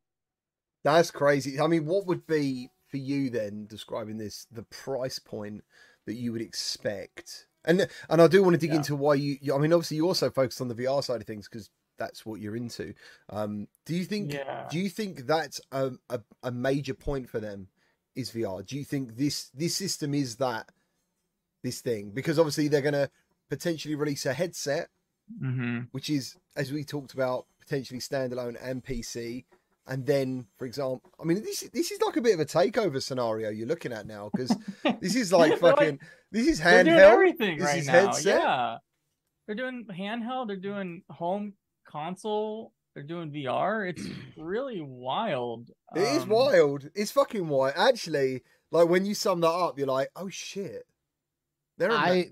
That's 0.83 1.11
crazy. 1.11 1.59
I 1.59 1.67
mean, 1.67 1.85
what 1.85 2.07
would 2.07 2.25
be 2.25 2.69
for 2.87 2.97
you 2.97 3.29
then 3.29 3.65
describing 3.67 4.17
this 4.17 4.47
the 4.51 4.63
price 4.63 5.19
point 5.19 5.63
that 6.05 6.15
you 6.15 6.33
would 6.33 6.41
expect 6.41 7.45
And 7.63 7.87
and 8.09 8.21
I 8.21 8.27
do 8.27 8.41
want 8.41 8.55
to 8.55 8.57
dig 8.59 8.71
Yeah. 8.71 8.77
into 8.77 8.95
why 8.95 9.13
you, 9.13 9.37
you. 9.39 9.55
I 9.55 9.59
mean, 9.59 9.71
obviously, 9.71 9.97
you 9.97 10.07
also 10.07 10.29
focus 10.31 10.59
on 10.59 10.67
the 10.67 10.75
VR 10.75 11.03
side 11.03 11.21
of 11.21 11.27
things 11.27 11.47
because 11.47 11.69
that's 11.99 12.25
what 12.25 12.41
you're 12.41 12.55
into. 12.55 12.95
Um, 13.29 13.67
do 13.85 13.95
you 13.95 14.03
think? 14.05 14.33
Yeah. 14.33 14.67
Do 14.71 14.79
you 14.79 14.89
think 14.89 15.27
that's 15.27 15.61
a, 15.71 15.91
a 16.09 16.21
a 16.41 16.51
major 16.51 16.95
point 16.95 17.29
for 17.29 17.39
them? 17.39 17.67
Is 18.15 18.31
VR? 18.31 18.65
Do 18.65 18.75
you 18.77 18.83
think 18.83 19.15
this 19.15 19.49
this 19.53 19.75
system 19.75 20.15
is 20.15 20.37
that 20.37 20.69
this 21.63 21.81
thing? 21.81 22.11
Because 22.13 22.37
obviously 22.39 22.67
they're 22.67 22.81
going 22.81 22.93
to 22.93 23.09
potentially 23.49 23.95
release 23.95 24.25
a 24.25 24.33
headset, 24.33 24.89
hmm 25.39 25.79
which 25.91 26.09
is 26.09 26.35
as 26.55 26.71
we 26.71 26.83
talked 26.83 27.13
about, 27.13 27.45
potentially 27.59 27.99
standalone 27.99 28.57
and 28.61 28.83
PC. 28.83 29.45
And 29.87 30.05
then, 30.05 30.45
for 30.57 30.65
example, 30.65 31.01
I 31.19 31.23
mean, 31.25 31.41
this 31.43 31.61
this 31.73 31.91
is 31.91 31.99
like 32.01 32.15
a 32.15 32.21
bit 32.21 32.33
of 32.35 32.39
a 32.39 32.45
takeover 32.45 33.01
scenario 33.01 33.49
you're 33.49 33.67
looking 33.67 33.91
at 33.91 34.05
now 34.05 34.29
because 34.31 34.55
this 35.01 35.15
is 35.15 35.33
like 35.33 35.59
They're 35.59 35.69
like- 35.71 35.77
fucking. 35.79 35.99
this 36.31 36.47
is 36.47 36.59
They're 36.61 36.83
doing 36.83 36.95
handheld. 36.97 37.11
everything 37.13 37.57
This 37.57 37.65
right 37.67 37.77
is 37.79 37.87
now. 37.87 37.93
headset? 37.93 38.41
Yeah. 38.41 38.77
They're 39.47 39.55
doing 39.55 39.85
handheld, 39.91 40.47
they're 40.47 40.55
doing 40.57 41.01
home 41.09 41.53
console, 41.85 42.71
they're 42.93 43.03
doing 43.03 43.31
VR. 43.31 43.89
It's 43.89 44.03
really 44.37 44.81
wild. 44.81 45.71
It 45.95 46.01
is 46.03 46.23
Um, 46.23 46.29
wild. 46.29 46.89
It's 46.95 47.11
fucking 47.11 47.47
wild. 47.47 47.73
Actually, 47.75 48.43
like 48.71 48.87
when 48.87 49.05
you 49.05 49.13
sum 49.15 49.41
that 49.41 49.49
up, 49.49 49.77
you're 49.77 49.87
like, 49.87 50.09
oh 50.15 50.29
shit. 50.29 50.85
They're 51.77 51.89
a 51.89 51.93
ma- 51.93 51.97
I 51.97 52.29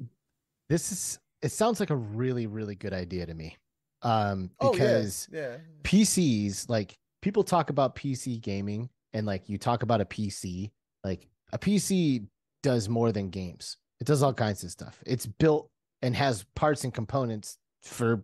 this 0.70 0.92
is 0.92 1.20
it 1.42 1.52
sounds 1.52 1.80
like 1.80 1.90
a 1.90 1.96
really 1.96 2.48
really 2.48 2.76
good 2.76 2.94
idea 2.94 3.26
to 3.26 3.34
me. 3.34 3.58
Um 4.02 4.52
Oh, 4.60 4.68
yeah, 4.68 4.72
because 4.72 5.28
yeah. 5.32 5.58
PCs 5.84 6.70
like 6.70 6.98
people 7.22 7.44
talk 7.44 7.70
about 7.70 7.96
PC 7.96 8.42
gaming 8.42 8.90
and 9.14 9.26
like 9.26 9.50
you 9.50 9.58
talk 9.58 9.84
about 9.84 10.02
a 10.02 10.06
PC, 10.06 10.72
like 11.04 11.28
a 11.52 11.58
PC 11.60 12.26
does 12.64 12.88
more 12.90 13.12
than 13.12 13.30
games. 13.30 13.78
It 14.00 14.08
does 14.08 14.24
all 14.24 14.34
kinds 14.34 14.64
of 14.64 14.72
stuff. 14.72 15.02
It's 15.06 15.26
built 15.26 15.70
and 16.02 16.16
has 16.16 16.46
parts 16.56 16.84
and 16.84 16.94
components 16.94 17.58
for 17.82 18.24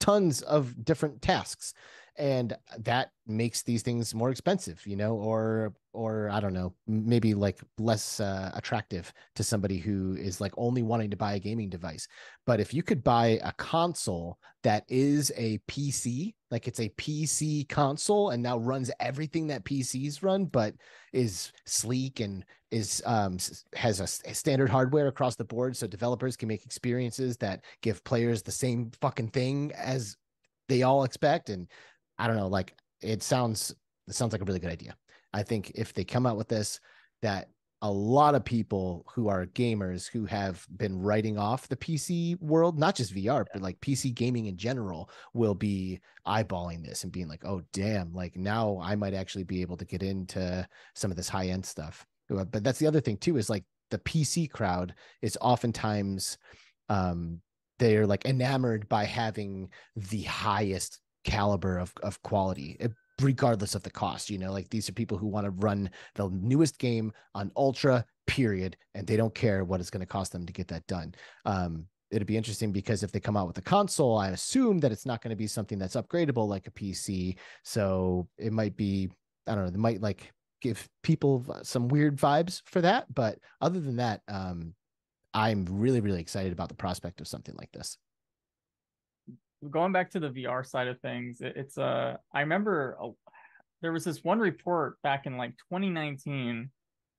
tons 0.00 0.42
of 0.42 0.84
different 0.84 1.22
tasks 1.22 1.72
and 2.18 2.56
that 2.78 3.10
makes 3.26 3.62
these 3.62 3.82
things 3.82 4.14
more 4.14 4.30
expensive 4.30 4.80
you 4.86 4.96
know 4.96 5.14
or 5.14 5.74
or 5.92 6.28
i 6.30 6.40
don't 6.40 6.52
know 6.52 6.72
maybe 6.86 7.34
like 7.34 7.60
less 7.78 8.20
uh, 8.20 8.50
attractive 8.54 9.12
to 9.34 9.42
somebody 9.42 9.78
who 9.78 10.14
is 10.14 10.40
like 10.40 10.52
only 10.56 10.82
wanting 10.82 11.10
to 11.10 11.16
buy 11.16 11.34
a 11.34 11.40
gaming 11.40 11.68
device. 11.68 12.08
But 12.46 12.60
if 12.60 12.72
you 12.72 12.82
could 12.82 13.02
buy 13.02 13.38
a 13.42 13.52
console 13.52 14.38
that 14.62 14.84
is 14.88 15.32
a 15.36 15.58
pc 15.68 16.34
like 16.50 16.66
it's 16.66 16.80
a 16.80 16.88
pc 16.90 17.68
console 17.68 18.30
and 18.30 18.42
now 18.42 18.58
runs 18.58 18.90
everything 18.98 19.46
that 19.46 19.64
pcs 19.64 20.22
run 20.22 20.44
but 20.44 20.74
is 21.12 21.52
sleek 21.66 22.20
and 22.20 22.44
is 22.72 23.00
um 23.06 23.38
has 23.74 24.00
a, 24.00 24.34
standard 24.34 24.68
hardware 24.68 25.06
across 25.06 25.36
the 25.36 25.44
board 25.44 25.76
so 25.76 25.86
developers 25.86 26.36
can 26.36 26.48
make 26.48 26.64
experiences 26.64 27.36
that 27.36 27.64
give 27.80 28.02
players 28.02 28.42
the 28.42 28.50
same 28.50 28.90
fucking 29.00 29.28
thing 29.28 29.70
as 29.76 30.16
they 30.68 30.82
all 30.82 31.04
expect 31.04 31.48
and 31.48 31.68
i 32.18 32.26
don't 32.26 32.36
know 32.36 32.48
like 32.48 32.74
it 33.00 33.22
sounds 33.22 33.74
it 34.08 34.14
sounds 34.14 34.32
like 34.32 34.40
a 34.40 34.44
really 34.44 34.60
good 34.60 34.72
idea. 34.72 34.96
I 35.32 35.42
think 35.42 35.72
if 35.74 35.92
they 35.92 36.04
come 36.04 36.26
out 36.26 36.36
with 36.36 36.48
this 36.48 36.80
that 37.22 37.48
a 37.82 37.90
lot 37.90 38.34
of 38.34 38.44
people 38.44 39.04
who 39.12 39.28
are 39.28 39.46
gamers 39.46 40.08
who 40.08 40.24
have 40.24 40.66
been 40.76 40.98
writing 40.98 41.36
off 41.36 41.68
the 41.68 41.76
pc 41.76 42.40
world 42.40 42.78
not 42.78 42.94
just 42.94 43.14
vr 43.14 43.44
but 43.52 43.60
like 43.60 43.78
pc 43.80 44.14
gaming 44.14 44.46
in 44.46 44.56
general 44.56 45.10
will 45.34 45.54
be 45.54 46.00
eyeballing 46.26 46.82
this 46.82 47.04
and 47.04 47.12
being 47.12 47.28
like 47.28 47.44
oh 47.44 47.60
damn 47.74 48.14
like 48.14 48.34
now 48.34 48.80
i 48.82 48.96
might 48.96 49.12
actually 49.12 49.44
be 49.44 49.60
able 49.60 49.76
to 49.76 49.84
get 49.84 50.02
into 50.02 50.66
some 50.94 51.10
of 51.10 51.18
this 51.18 51.28
high 51.28 51.48
end 51.48 51.64
stuff. 51.64 52.06
But 52.30 52.64
that's 52.64 52.78
the 52.78 52.86
other 52.86 53.00
thing 53.00 53.18
too 53.18 53.36
is 53.36 53.50
like 53.50 53.64
the 53.90 53.98
pc 53.98 54.50
crowd 54.50 54.94
is 55.20 55.36
oftentimes 55.42 56.38
um 56.88 57.42
they're 57.78 58.06
like 58.06 58.24
enamored 58.24 58.88
by 58.88 59.04
having 59.04 59.68
the 59.96 60.22
highest 60.22 60.98
caliber 61.26 61.78
of, 61.78 61.92
of 62.02 62.22
quality 62.22 62.76
eh, 62.80 62.88
regardless 63.20 63.74
of 63.74 63.82
the 63.82 63.90
cost 63.90 64.30
you 64.30 64.38
know 64.38 64.52
like 64.52 64.68
these 64.70 64.88
are 64.88 64.92
people 64.92 65.18
who 65.18 65.26
want 65.26 65.44
to 65.44 65.50
run 65.50 65.90
the 66.14 66.28
newest 66.30 66.78
game 66.78 67.12
on 67.34 67.50
ultra 67.56 68.04
period 68.26 68.76
and 68.94 69.06
they 69.06 69.16
don't 69.16 69.34
care 69.34 69.64
what 69.64 69.80
it's 69.80 69.90
going 69.90 70.00
to 70.00 70.06
cost 70.06 70.32
them 70.32 70.46
to 70.46 70.52
get 70.52 70.68
that 70.68 70.86
done. 70.86 71.14
Um 71.44 71.86
it'd 72.10 72.26
be 72.26 72.36
interesting 72.36 72.70
because 72.70 73.02
if 73.02 73.10
they 73.10 73.18
come 73.18 73.36
out 73.36 73.48
with 73.48 73.58
a 73.58 73.62
console 73.62 74.16
i 74.16 74.28
assume 74.28 74.78
that 74.78 74.92
it's 74.92 75.06
not 75.06 75.20
going 75.20 75.30
to 75.30 75.36
be 75.36 75.48
something 75.48 75.76
that's 75.76 75.96
upgradable 75.96 76.46
like 76.46 76.68
a 76.68 76.70
pc 76.70 77.36
so 77.64 78.28
it 78.38 78.52
might 78.52 78.76
be 78.76 79.10
i 79.48 79.54
don't 79.56 79.64
know 79.64 79.70
they 79.70 79.76
might 79.76 80.00
like 80.00 80.32
give 80.62 80.88
people 81.02 81.44
some 81.64 81.88
weird 81.88 82.16
vibes 82.16 82.62
for 82.64 82.80
that 82.80 83.12
but 83.12 83.40
other 83.60 83.80
than 83.80 83.96
that 83.96 84.20
um 84.28 84.72
i'm 85.34 85.66
really 85.68 86.00
really 86.00 86.20
excited 86.20 86.52
about 86.52 86.68
the 86.68 86.74
prospect 86.76 87.20
of 87.20 87.26
something 87.26 87.56
like 87.58 87.72
this 87.72 87.98
going 89.70 89.92
back 89.92 90.10
to 90.10 90.20
the 90.20 90.30
VR 90.30 90.64
side 90.66 90.88
of 90.88 91.00
things, 91.00 91.40
it, 91.40 91.54
it's 91.56 91.78
uh 91.78 92.16
I 92.32 92.40
remember 92.40 92.96
uh, 93.02 93.08
there 93.82 93.92
was 93.92 94.04
this 94.04 94.24
one 94.24 94.38
report 94.38 95.00
back 95.02 95.26
in 95.26 95.36
like 95.36 95.52
2019 95.70 96.70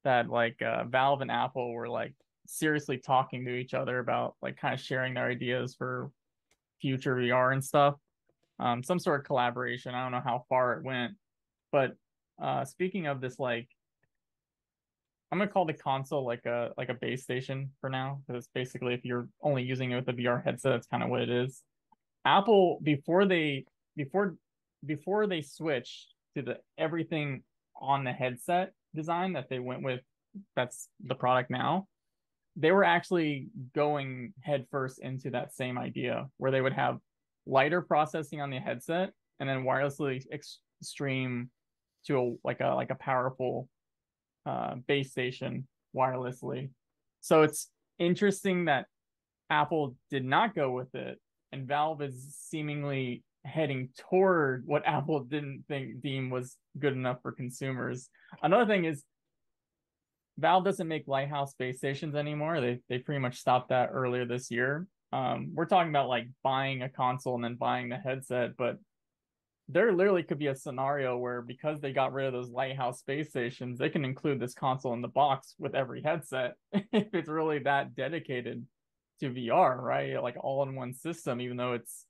that 0.04 0.30
like 0.30 0.62
uh, 0.62 0.86
Valve 0.86 1.22
and 1.22 1.32
Apple 1.32 1.72
were 1.72 1.90
like 1.90 2.14
seriously 2.48 2.98
talking 2.98 3.46
to 3.46 3.52
each 3.52 3.74
other 3.74 4.00
about 4.00 4.36
like 4.42 4.58
kind 4.58 4.74
of 4.74 4.80
sharing 4.80 5.14
their 5.14 5.28
ideas 5.28 5.76
for 5.76 6.12
future 6.82 7.16
VR 7.16 7.54
and 7.54 7.64
stuff. 7.64 7.96
Um, 8.60 8.82
some 8.84 9.00
sort 9.00 9.20
of 9.20 9.26
collaboration. 9.26 9.94
I 9.94 10.04
don't 10.04 10.12
know 10.12 10.22
how 10.24 10.46
far 10.50 10.74
it 10.74 10.84
went, 10.84 11.14
but 11.72 11.96
uh, 12.42 12.66
speaking 12.66 13.06
of 13.06 13.22
this, 13.22 13.38
like 13.38 13.68
I'm 15.32 15.38
gonna 15.38 15.52
call 15.52 15.66
the 15.66 15.74
console 15.74 16.26
like 16.26 16.46
a 16.46 16.72
like 16.78 16.90
a 16.90 16.94
base 16.94 17.24
station 17.24 17.72
for 17.82 17.90
now 17.90 18.22
because 18.26 18.48
basically 18.54 18.94
if 18.94 19.04
you're 19.04 19.28
only 19.42 19.64
using 19.64 19.92
it 19.92 19.96
with 19.96 20.10
a 20.10 20.14
VR 20.14 20.44
headset, 20.44 20.72
that's 20.72 20.88
kind 20.88 21.04
of 21.04 21.10
what 21.10 21.22
it 21.22 21.30
is. 21.30 21.62
Apple 22.28 22.80
before 22.84 23.26
they 23.26 23.64
before 23.96 24.36
before 24.86 25.28
they 25.28 25.42
switched 25.42 26.14
to 26.36 26.42
the 26.42 26.58
everything 26.78 27.42
on 27.80 28.04
the 28.04 28.12
headset 28.12 28.74
design 28.94 29.32
that 29.34 29.48
they 29.50 29.60
went 29.60 29.82
with 29.82 30.02
that's 30.54 30.90
the 31.06 31.16
product 31.16 31.50
now 31.50 31.88
they 32.58 32.72
were 32.72 32.84
actually 32.84 33.48
going 33.74 34.34
headfirst 34.42 35.00
into 35.00 35.30
that 35.30 35.54
same 35.54 35.78
idea 35.78 36.28
where 36.38 36.52
they 36.52 36.60
would 36.60 36.74
have 36.74 36.98
lighter 37.46 37.82
processing 37.82 38.42
on 38.42 38.50
the 38.50 38.60
headset 38.60 39.14
and 39.40 39.48
then 39.48 39.64
wirelessly 39.64 40.22
ex- 40.30 40.60
stream 40.82 41.50
to 42.08 42.20
a 42.20 42.36
like 42.44 42.60
a 42.60 42.76
like 42.76 42.90
a 42.90 42.96
powerful 42.96 43.70
uh, 44.46 44.76
base 44.88 45.12
station 45.12 45.66
wirelessly. 45.96 46.72
So 47.22 47.44
it's 47.44 47.70
interesting 48.00 48.66
that 48.66 48.88
apple 49.50 49.96
did 50.10 50.26
not 50.26 50.54
go 50.54 50.72
with 50.72 50.94
it 50.94 51.18
and 51.52 51.68
Valve 51.68 52.02
is 52.02 52.36
seemingly 52.50 53.24
heading 53.46 53.90
toward 53.98 54.64
what 54.66 54.84
Apple 54.86 55.24
didn't 55.24 55.66
think 55.68 56.02
deem 56.02 56.30
was 56.30 56.58
good 56.78 56.94
enough 56.94 57.22
for 57.22 57.32
consumers. 57.32 58.10
Another 58.44 58.66
thing 58.66 58.86
is 58.86 59.04
Valve 60.38 60.66
doesn't 60.66 60.88
make 60.88 61.08
Lighthouse 61.08 61.54
base 61.56 61.78
stations 61.78 62.16
anymore. 62.16 62.62
They 62.62 62.80
they 62.90 63.00
pretty 63.00 63.20
much 63.20 63.38
stopped 63.38 63.70
that 63.70 63.90
earlier 63.92 64.26
this 64.26 64.52
year. 64.52 64.88
Um, 65.12 65.52
we're 65.54 65.66
talking 65.66 65.90
about 65.90 66.10
like 66.10 66.28
buying 66.44 66.82
a 66.82 66.90
console 66.90 67.36
and 67.36 67.44
then 67.44 67.56
buying 67.56 67.90
the 67.90 67.98
headset, 67.98 68.58
but 68.58 68.78
there 69.70 69.92
literally 69.92 70.24
could 70.24 70.40
be 70.40 70.48
a 70.48 70.56
scenario 70.56 71.18
where 71.18 71.42
because 71.42 71.82
they 71.82 71.92
got 71.92 72.14
rid 72.14 72.28
of 72.28 72.34
those 72.34 72.50
Lighthouse 72.50 73.02
base 73.02 73.30
stations, 73.30 73.78
they 73.78 73.90
can 73.90 74.06
include 74.06 74.40
this 74.40 74.54
console 74.54 74.94
in 74.94 75.02
the 75.02 75.08
box 75.08 75.56
with 75.60 75.76
every 75.76 76.02
headset 76.02 76.56
if 76.72 77.14
it's 77.14 77.30
really 77.30 77.60
that 77.60 77.96
dedicated 77.96 78.66
to 79.20 79.30
VR, 79.30 79.82
right? 79.82 80.22
Like 80.22 80.36
all 80.40 80.64
in 80.64 80.76
one 80.76 80.94
system, 80.94 81.42
even 81.42 81.58
though 81.58 81.74
it's 81.74 82.06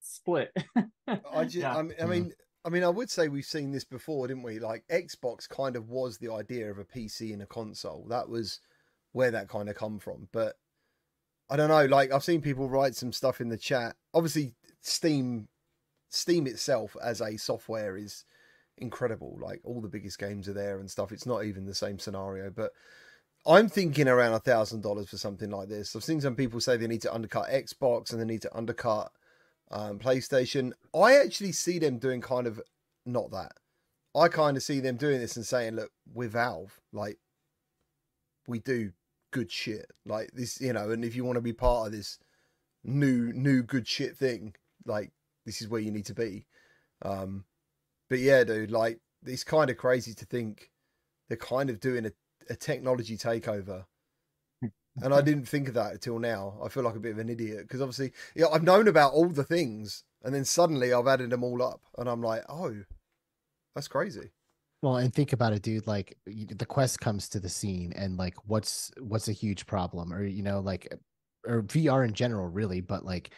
split. 0.00 0.52
I, 1.06 1.44
just, 1.44 1.56
Yeah. 1.56 1.76
I, 1.76 1.82
mean, 1.82 1.94
I 2.00 2.04
Mhm. 2.04 2.08
mean, 2.08 2.32
I 2.64 2.68
mean, 2.68 2.82
I 2.84 2.88
would 2.88 3.10
say 3.10 3.28
we've 3.28 3.44
seen 3.44 3.70
this 3.70 3.84
before, 3.84 4.26
didn't 4.26 4.42
we? 4.42 4.58
Like 4.58 4.84
Xbox 4.88 5.48
kind 5.48 5.76
of 5.76 5.88
was 5.88 6.18
the 6.18 6.32
idea 6.32 6.70
of 6.70 6.78
a 6.78 6.84
PC 6.84 7.32
and 7.32 7.42
a 7.42 7.46
console. 7.46 8.06
That 8.08 8.28
was 8.28 8.60
where 9.12 9.30
that 9.30 9.48
kind 9.48 9.68
of 9.68 9.76
come 9.76 9.98
from. 10.00 10.28
But 10.32 10.56
I 11.48 11.56
don't 11.56 11.68
know. 11.68 11.84
Like 11.86 12.10
I've 12.10 12.24
seen 12.24 12.40
people 12.42 12.68
write 12.68 12.96
some 12.96 13.12
stuff 13.12 13.40
in 13.40 13.48
the 13.48 13.56
chat. 13.56 13.94
Obviously, 14.14 14.54
Steam, 14.80 15.48
Steam 16.08 16.46
itself 16.48 16.96
as 17.00 17.20
a 17.20 17.36
software 17.36 17.96
is 17.96 18.24
incredible. 18.78 19.38
Like 19.40 19.60
all 19.62 19.80
the 19.80 19.88
biggest 19.88 20.18
games 20.18 20.48
are 20.48 20.52
there 20.52 20.80
and 20.80 20.90
stuff. 20.90 21.12
It's 21.12 21.26
not 21.26 21.44
even 21.44 21.66
the 21.66 21.74
same 21.74 21.98
scenario, 21.98 22.50
but. 22.50 22.72
I'm 23.46 23.68
thinking 23.68 24.08
around 24.08 24.32
a 24.32 24.40
thousand 24.40 24.82
dollars 24.82 25.08
for 25.08 25.18
something 25.18 25.50
like 25.50 25.68
this. 25.68 25.94
I've 25.94 26.04
seen 26.04 26.20
some 26.20 26.34
people 26.34 26.60
say 26.60 26.76
they 26.76 26.86
need 26.86 27.02
to 27.02 27.14
undercut 27.14 27.48
Xbox 27.48 28.12
and 28.12 28.20
they 28.20 28.24
need 28.24 28.42
to 28.42 28.56
undercut 28.56 29.12
um, 29.70 29.98
PlayStation. 29.98 30.72
I 30.94 31.16
actually 31.16 31.52
see 31.52 31.78
them 31.78 31.98
doing 31.98 32.20
kind 32.20 32.46
of 32.46 32.60
not 33.04 33.30
that. 33.30 33.52
I 34.14 34.28
kind 34.28 34.56
of 34.56 34.62
see 34.62 34.80
them 34.80 34.96
doing 34.96 35.20
this 35.20 35.36
and 35.36 35.46
saying, 35.46 35.76
"Look, 35.76 35.92
we're 36.12 36.28
Valve. 36.28 36.80
Like, 36.92 37.18
we 38.48 38.58
do 38.58 38.92
good 39.30 39.52
shit. 39.52 39.92
Like 40.04 40.30
this, 40.32 40.60
you 40.60 40.72
know. 40.72 40.90
And 40.90 41.04
if 41.04 41.14
you 41.14 41.24
want 41.24 41.36
to 41.36 41.42
be 41.42 41.52
part 41.52 41.86
of 41.86 41.92
this 41.92 42.18
new, 42.82 43.32
new 43.32 43.62
good 43.62 43.86
shit 43.86 44.16
thing, 44.16 44.54
like 44.86 45.12
this 45.44 45.60
is 45.60 45.68
where 45.68 45.80
you 45.80 45.92
need 45.92 46.06
to 46.06 46.14
be." 46.14 46.46
Um, 47.02 47.44
but 48.08 48.18
yeah, 48.18 48.42
dude, 48.44 48.70
like 48.70 49.00
it's 49.24 49.44
kind 49.44 49.70
of 49.70 49.76
crazy 49.76 50.14
to 50.14 50.24
think 50.24 50.70
they're 51.28 51.36
kind 51.36 51.70
of 51.70 51.80
doing 51.80 52.06
a, 52.06 52.12
a 52.48 52.56
technology 52.56 53.16
takeover 53.16 53.84
and 55.02 55.14
I 55.14 55.20
didn't 55.20 55.46
think 55.46 55.68
of 55.68 55.74
that 55.74 55.92
until 55.92 56.18
now. 56.18 56.58
I 56.64 56.68
feel 56.68 56.82
like 56.82 56.96
a 56.96 57.00
bit 57.00 57.12
of 57.12 57.18
an 57.18 57.28
idiot 57.28 57.60
because 57.62 57.80
obviously, 57.80 58.12
yeah, 58.34 58.46
I've 58.52 58.62
known 58.62 58.88
about 58.88 59.12
all 59.12 59.28
the 59.28 59.44
things, 59.44 60.04
and 60.22 60.34
then 60.34 60.44
suddenly 60.44 60.92
I've 60.92 61.06
added 61.06 61.30
them 61.30 61.44
all 61.44 61.62
up, 61.62 61.82
and 61.98 62.08
I'm 62.08 62.22
like, 62.22 62.42
oh, 62.48 62.74
that's 63.74 63.88
crazy. 63.88 64.32
Well, 64.82 64.96
and 64.96 65.12
think 65.12 65.32
about 65.32 65.52
it, 65.52 65.62
dude. 65.62 65.86
Like 65.86 66.16
the 66.26 66.66
quest 66.66 67.00
comes 67.00 67.28
to 67.30 67.40
the 67.40 67.48
scene, 67.48 67.92
and 67.94 68.16
like, 68.16 68.34
what's 68.46 68.90
what's 69.00 69.28
a 69.28 69.32
huge 69.32 69.66
problem, 69.66 70.12
or 70.12 70.24
you 70.24 70.42
know, 70.42 70.60
like, 70.60 70.92
or 71.46 71.62
VR 71.62 72.06
in 72.06 72.14
general, 72.14 72.48
really. 72.48 72.80
But 72.80 73.04
like, 73.04 73.30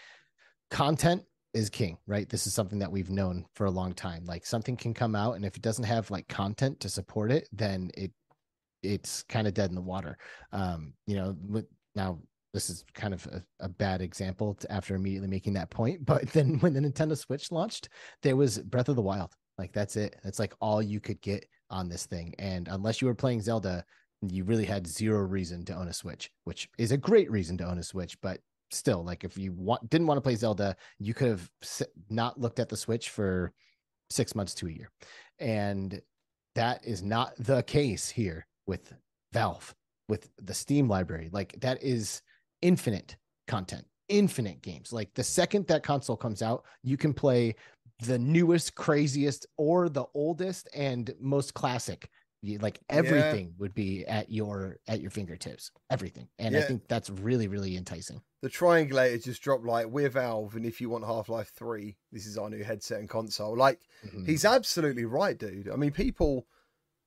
content 0.70 1.24
is 1.54 1.70
king, 1.70 1.98
right? 2.06 2.28
This 2.28 2.46
is 2.46 2.54
something 2.54 2.78
that 2.80 2.92
we've 2.92 3.10
known 3.10 3.46
for 3.54 3.66
a 3.66 3.70
long 3.70 3.94
time. 3.94 4.24
Like, 4.26 4.46
something 4.46 4.76
can 4.76 4.94
come 4.94 5.16
out, 5.16 5.34
and 5.34 5.44
if 5.44 5.56
it 5.56 5.62
doesn't 5.62 5.84
have 5.84 6.10
like 6.10 6.28
content 6.28 6.80
to 6.80 6.88
support 6.88 7.32
it, 7.32 7.48
then 7.52 7.90
it 7.94 8.12
it's 8.82 9.22
kind 9.24 9.46
of 9.46 9.54
dead 9.54 9.70
in 9.70 9.74
the 9.74 9.80
water. 9.80 10.18
Um, 10.52 10.92
you 11.06 11.16
know, 11.16 11.36
now 11.94 12.18
this 12.54 12.70
is 12.70 12.84
kind 12.94 13.12
of 13.12 13.26
a, 13.26 13.42
a 13.60 13.68
bad 13.68 14.00
example 14.00 14.56
after 14.70 14.94
immediately 14.94 15.28
making 15.28 15.54
that 15.54 15.70
point, 15.70 16.04
but 16.04 16.28
then 16.30 16.58
when 16.60 16.72
the 16.72 16.80
Nintendo 16.80 17.16
Switch 17.16 17.52
launched, 17.52 17.88
there 18.22 18.36
was 18.36 18.58
Breath 18.58 18.88
of 18.88 18.96
the 18.96 19.02
Wild. 19.02 19.34
Like 19.58 19.72
that's 19.72 19.96
it. 19.96 20.16
That's 20.22 20.38
like 20.38 20.54
all 20.60 20.80
you 20.80 21.00
could 21.00 21.20
get 21.20 21.46
on 21.70 21.88
this 21.88 22.06
thing. 22.06 22.34
And 22.38 22.68
unless 22.68 23.02
you 23.02 23.08
were 23.08 23.14
playing 23.14 23.42
Zelda, 23.42 23.84
you 24.22 24.44
really 24.44 24.64
had 24.64 24.86
zero 24.86 25.20
reason 25.20 25.64
to 25.66 25.74
own 25.74 25.88
a 25.88 25.92
Switch, 25.92 26.30
which 26.44 26.68
is 26.78 26.92
a 26.92 26.96
great 26.96 27.30
reason 27.30 27.58
to 27.58 27.64
own 27.64 27.78
a 27.78 27.82
Switch, 27.82 28.20
but 28.20 28.40
still 28.70 29.02
like 29.02 29.24
if 29.24 29.38
you 29.38 29.52
want 29.52 29.88
didn't 29.88 30.06
want 30.06 30.18
to 30.18 30.22
play 30.22 30.34
Zelda, 30.34 30.76
you 30.98 31.14
could 31.14 31.28
have 31.28 31.50
not 32.10 32.38
looked 32.40 32.58
at 32.58 32.68
the 32.68 32.76
Switch 32.76 33.10
for 33.10 33.52
6 34.10 34.34
months 34.34 34.54
to 34.54 34.66
a 34.68 34.72
year. 34.72 34.90
And 35.38 36.00
that 36.54 36.84
is 36.84 37.02
not 37.02 37.32
the 37.38 37.62
case 37.62 38.08
here 38.08 38.47
with 38.68 38.92
Valve 39.32 39.74
with 40.08 40.30
the 40.40 40.54
Steam 40.54 40.88
library. 40.88 41.28
Like 41.32 41.58
that 41.60 41.82
is 41.82 42.22
infinite 42.62 43.16
content, 43.48 43.84
infinite 44.08 44.62
games. 44.62 44.92
Like 44.92 45.12
the 45.14 45.24
second 45.24 45.66
that 45.66 45.82
console 45.82 46.16
comes 46.16 46.40
out, 46.42 46.64
you 46.82 46.96
can 46.96 47.12
play 47.12 47.56
the 48.00 48.18
newest, 48.18 48.74
craziest, 48.76 49.46
or 49.56 49.88
the 49.88 50.04
oldest 50.14 50.68
and 50.74 51.12
most 51.20 51.54
classic. 51.54 52.08
You- 52.40 52.58
Like 52.58 52.78
everything 52.88 53.54
would 53.58 53.74
be 53.74 54.06
at 54.06 54.30
your 54.30 54.76
at 54.86 55.00
your 55.00 55.10
fingertips. 55.10 55.72
Everything, 55.90 56.28
and 56.38 56.56
I 56.56 56.60
think 56.62 56.86
that's 56.86 57.10
really 57.10 57.48
really 57.48 57.76
enticing. 57.76 58.22
The 58.42 58.48
triangulator 58.48 59.20
just 59.22 59.42
dropped 59.42 59.64
like 59.64 59.86
we're 59.88 60.08
Valve, 60.08 60.54
and 60.54 60.64
if 60.64 60.80
you 60.80 60.88
want 60.88 61.04
Half 61.04 61.28
Life 61.28 61.50
Three, 61.56 61.96
this 62.12 62.26
is 62.26 62.38
our 62.38 62.48
new 62.48 62.62
headset 62.62 63.00
and 63.00 63.08
console. 63.08 63.56
Like 63.56 63.80
Mhm. 64.06 64.24
he's 64.26 64.44
absolutely 64.44 65.04
right, 65.04 65.36
dude. 65.36 65.68
I 65.68 65.74
mean, 65.74 65.90
people 65.90 66.46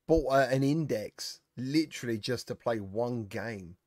bought 0.08 0.27
uh, 0.34 0.48
an 0.51 0.63
index 0.63 1.39
literally 1.62 2.18
just 2.18 2.48
to 2.48 2.56
play 2.56 2.80
one 2.80 3.25
game, 3.25 3.77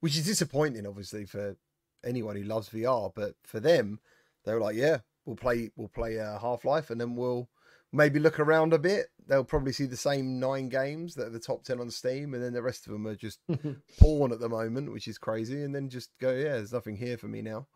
which 0.00 0.16
is 0.16 0.26
disappointing, 0.26 0.86
obviously, 0.86 1.24
for 1.24 1.56
anyone 2.04 2.36
who 2.36 2.44
loves 2.44 2.68
VR. 2.68 3.12
But 3.14 3.34
for 3.44 3.60
them, 3.60 4.00
they 4.44 4.52
were 4.52 4.60
like, 4.60 4.76
"Yeah, 4.76 4.98
we'll 5.24 5.36
play, 5.36 5.70
we'll 5.76 5.88
play 5.88 6.18
uh, 6.18 6.38
Half 6.38 6.64
Life, 6.64 6.90
and 6.90 7.00
then 7.00 7.16
we'll 7.16 7.48
maybe 7.92 8.18
look 8.18 8.40
around 8.40 8.72
a 8.72 8.78
bit. 8.78 9.06
They'll 9.26 9.44
probably 9.44 9.72
see 9.72 9.86
the 9.86 9.96
same 9.96 10.38
nine 10.38 10.68
games 10.68 11.14
that 11.14 11.28
are 11.28 11.30
the 11.30 11.38
top 11.38 11.64
ten 11.64 11.80
on 11.80 11.90
Steam, 11.90 12.34
and 12.34 12.42
then 12.42 12.52
the 12.52 12.62
rest 12.62 12.86
of 12.86 12.92
them 12.92 13.06
are 13.06 13.14
just 13.14 13.40
porn 13.98 14.32
at 14.32 14.40
the 14.40 14.48
moment, 14.48 14.92
which 14.92 15.08
is 15.08 15.18
crazy. 15.18 15.62
And 15.62 15.74
then 15.74 15.88
just 15.88 16.10
go, 16.20 16.30
yeah, 16.30 16.54
there's 16.54 16.72
nothing 16.72 16.96
here 16.96 17.16
for 17.16 17.28
me 17.28 17.40
now, 17.40 17.66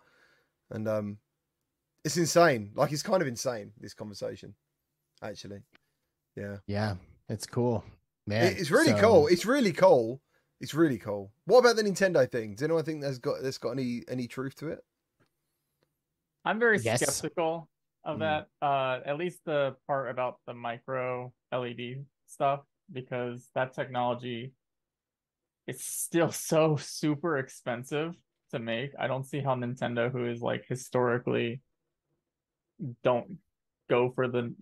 and 0.70 0.86
um, 0.88 1.18
it's 2.04 2.16
insane. 2.16 2.72
Like 2.74 2.92
it's 2.92 3.02
kind 3.02 3.22
of 3.22 3.28
insane 3.28 3.72
this 3.80 3.94
conversation, 3.94 4.54
actually. 5.22 5.60
Yeah, 6.36 6.56
yeah, 6.66 6.94
it's 7.28 7.46
cool, 7.46 7.84
man. 8.28 8.44
It- 8.52 8.58
it's 8.60 8.70
really 8.70 8.92
So- 8.92 9.00
cool. 9.00 9.26
It's 9.28 9.44
really 9.46 9.72
cool. 9.72 10.20
It's 10.60 10.74
really 10.74 10.98
cool. 10.98 11.32
What 11.44 11.60
about 11.60 11.76
the 11.76 11.82
Nintendo 11.82 12.30
thing? 12.30 12.54
Does 12.54 12.64
anyone 12.64 12.84
think 12.84 13.00
there's 13.00 13.18
got 13.18 13.42
there's 13.42 13.58
got 13.58 13.70
any 13.72 14.02
any 14.08 14.26
truth 14.26 14.54
to 14.56 14.68
it? 14.68 14.84
I'm 16.44 16.58
very 16.58 16.78
Yes. 16.78 17.02
skeptical 17.02 17.68
of 18.04 18.16
Mm. 18.16 18.20
that. 18.20 18.48
Uh, 18.64 19.00
at 19.04 19.16
least 19.18 19.44
the 19.44 19.76
part 19.86 20.10
about 20.10 20.40
the 20.46 20.54
micro 20.54 21.32
LED 21.52 22.06
stuff, 22.26 22.64
because 22.92 23.50
that 23.54 23.72
technology 23.72 24.52
it's 25.66 25.84
still 25.84 26.30
so 26.32 26.76
super 26.76 27.36
expensive 27.38 28.14
to 28.50 28.58
make. 28.58 28.92
I 28.98 29.06
don't 29.06 29.24
see 29.24 29.40
how 29.40 29.54
Nintendo, 29.54 30.10
who 30.10 30.24
is 30.26 30.40
like 30.40 30.64
historically 30.66 31.60
don't 33.02 33.38
go 33.90 34.10
for 34.12 34.28
the 34.28 34.54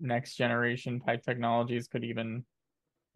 next 0.00 0.36
generation 0.36 1.00
type 1.00 1.22
technologies, 1.22 1.86
could 1.88 2.02
even 2.04 2.46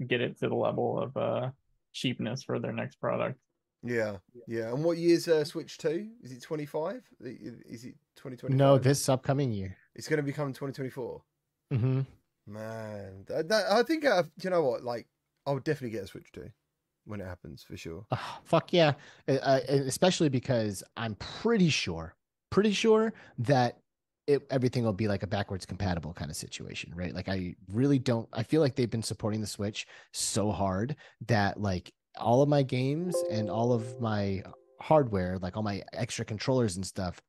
get 0.07 0.21
it 0.21 0.39
to 0.41 0.49
the 0.49 0.55
level 0.55 1.01
of 1.01 1.17
uh 1.17 1.51
cheapness 1.93 2.43
for 2.43 2.59
their 2.59 2.73
next 2.73 2.97
product. 3.01 3.39
Yeah, 3.83 4.17
yeah. 4.47 4.69
And 4.73 4.83
what 4.83 4.99
year's 4.99 5.29
uh, 5.29 5.45
Switch 5.45 5.79
Two? 5.79 6.09
Is 6.23 6.33
it 6.33 6.43
twenty 6.43 6.67
five? 6.67 7.03
Is 7.21 7.85
it 7.85 7.95
twenty 8.17 8.37
twenty? 8.37 8.57
No, 8.57 8.77
this 8.77 9.09
upcoming 9.09 9.53
year. 9.53 9.77
It's 9.95 10.09
going 10.09 10.19
to 10.19 10.23
become 10.25 10.53
twenty 10.53 10.73
twenty 10.73 10.91
four. 10.91 11.23
hmm 11.73 12.01
Man, 12.47 13.25
that, 13.27 13.49
that, 13.51 13.71
I 13.71 13.83
think 13.83 14.07
uh, 14.07 14.23
you 14.43 14.51
know 14.51 14.63
what? 14.63 14.83
Like, 14.83 15.07
I 15.47 15.53
would 15.53 15.65
definitely 15.65 15.91
get 15.91 16.05
a 16.05 16.07
Switch 16.07 16.33
Two 16.33 16.49
when 17.05 17.21
it 17.21 17.27
happens 17.27 17.63
for 17.63 17.77
sure. 17.77 18.05
Oh, 18.11 18.39
fuck 18.43 18.73
yeah. 18.73 18.95
Uh, 19.29 19.33
uh, 19.33 19.61
especially 19.69 20.29
because 20.29 20.83
I'm 20.97 21.15
pretty 21.17 21.69
sure, 21.69 22.17
pretty 22.51 22.73
sure 22.73 23.13
that 23.39 23.79
it, 24.29 24.47
everything 24.51 24.85
will 24.85 24.93
be 24.93 25.09
like 25.09 25.23
a 25.23 25.27
backwards 25.27 25.65
compatible 25.65 26.13
kind 26.13 26.31
of 26.31 26.37
situation, 26.37 26.93
right? 26.95 27.15
Like 27.15 27.31
I 27.31 27.55
really 27.73 27.99
don't, 27.99 28.29
I 28.35 28.43
feel 28.43 28.61
like 28.61 28.77
they've 28.77 28.91
been 28.91 29.03
supporting 29.03 29.41
the 29.41 29.47
Switch 29.47 29.87
so 30.13 30.53
hard 30.53 30.97
that 31.27 31.59
like 31.61 31.93
all 32.21 32.43
of 32.43 32.49
my 32.49 32.63
games 32.63 33.17
and 33.31 33.49
all 33.49 33.73
of 33.73 33.99
my 34.01 34.43
hardware, 34.81 35.39
like 35.39 35.57
all 35.57 35.63
my 35.63 35.83
extra 35.95 36.27
controllers 36.27 36.77
and 36.77 36.85
stuff 36.85 37.23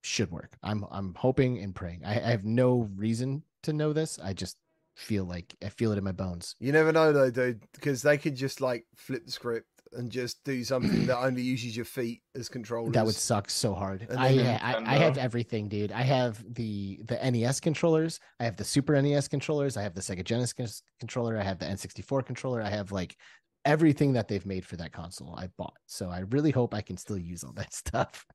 should 0.00 0.30
work. 0.30 0.56
I'm, 0.62 0.86
I'm 0.90 1.14
hoping 1.14 1.58
and 1.58 1.74
praying. 1.74 2.00
I, 2.02 2.12
I 2.14 2.30
have 2.30 2.44
no 2.44 2.88
reason 2.96 3.42
to 3.64 3.74
know 3.74 3.92
this. 3.92 4.18
I 4.18 4.32
just 4.32 4.56
feel 4.96 5.24
like 5.24 5.54
I 5.62 5.68
feel 5.68 5.92
it 5.92 5.98
in 5.98 6.04
my 6.04 6.12
bones. 6.12 6.56
You 6.60 6.72
never 6.72 6.92
know 6.92 7.12
though, 7.12 7.30
dude, 7.30 7.60
because 7.74 8.00
they 8.00 8.16
could 8.16 8.36
just 8.36 8.62
like 8.62 8.86
flip 8.96 9.26
the 9.26 9.32
script 9.32 9.68
and 9.92 10.10
just 10.10 10.42
do 10.44 10.62
something 10.64 11.06
that 11.06 11.18
only 11.24 11.42
uses 11.42 11.76
your 11.76 11.84
feet 11.84 12.22
as 12.34 12.48
controllers. 12.48 12.92
That 12.92 13.06
would 13.06 13.14
suck 13.14 13.50
so 13.50 13.74
hard. 13.74 14.06
And 14.08 14.18
I, 14.18 14.36
then 14.36 14.60
I 14.62 14.94
I 14.94 14.98
have 14.98 15.18
everything, 15.18 15.68
dude. 15.68 15.92
I 15.92 16.02
have 16.02 16.42
the 16.54 17.00
the 17.04 17.18
NES 17.30 17.60
controllers. 17.60 18.20
I 18.40 18.44
have 18.44 18.56
the 18.56 18.64
Super 18.64 19.00
NES 19.00 19.28
controllers. 19.28 19.76
I 19.76 19.82
have 19.82 19.94
the 19.94 20.00
Sega 20.00 20.24
Genesis 20.24 20.82
controller. 21.00 21.38
I 21.38 21.42
have 21.42 21.58
the 21.58 21.66
N64 21.66 22.24
controller. 22.26 22.62
I 22.62 22.70
have 22.70 22.92
like 22.92 23.16
everything 23.64 24.12
that 24.14 24.28
they've 24.28 24.46
made 24.46 24.64
for 24.64 24.76
that 24.76 24.92
console. 24.92 25.34
I 25.36 25.48
bought. 25.58 25.76
So 25.86 26.08
I 26.08 26.20
really 26.30 26.50
hope 26.50 26.74
I 26.74 26.80
can 26.80 26.96
still 26.96 27.18
use 27.18 27.44
all 27.44 27.52
that 27.52 27.72
stuff. 27.74 28.26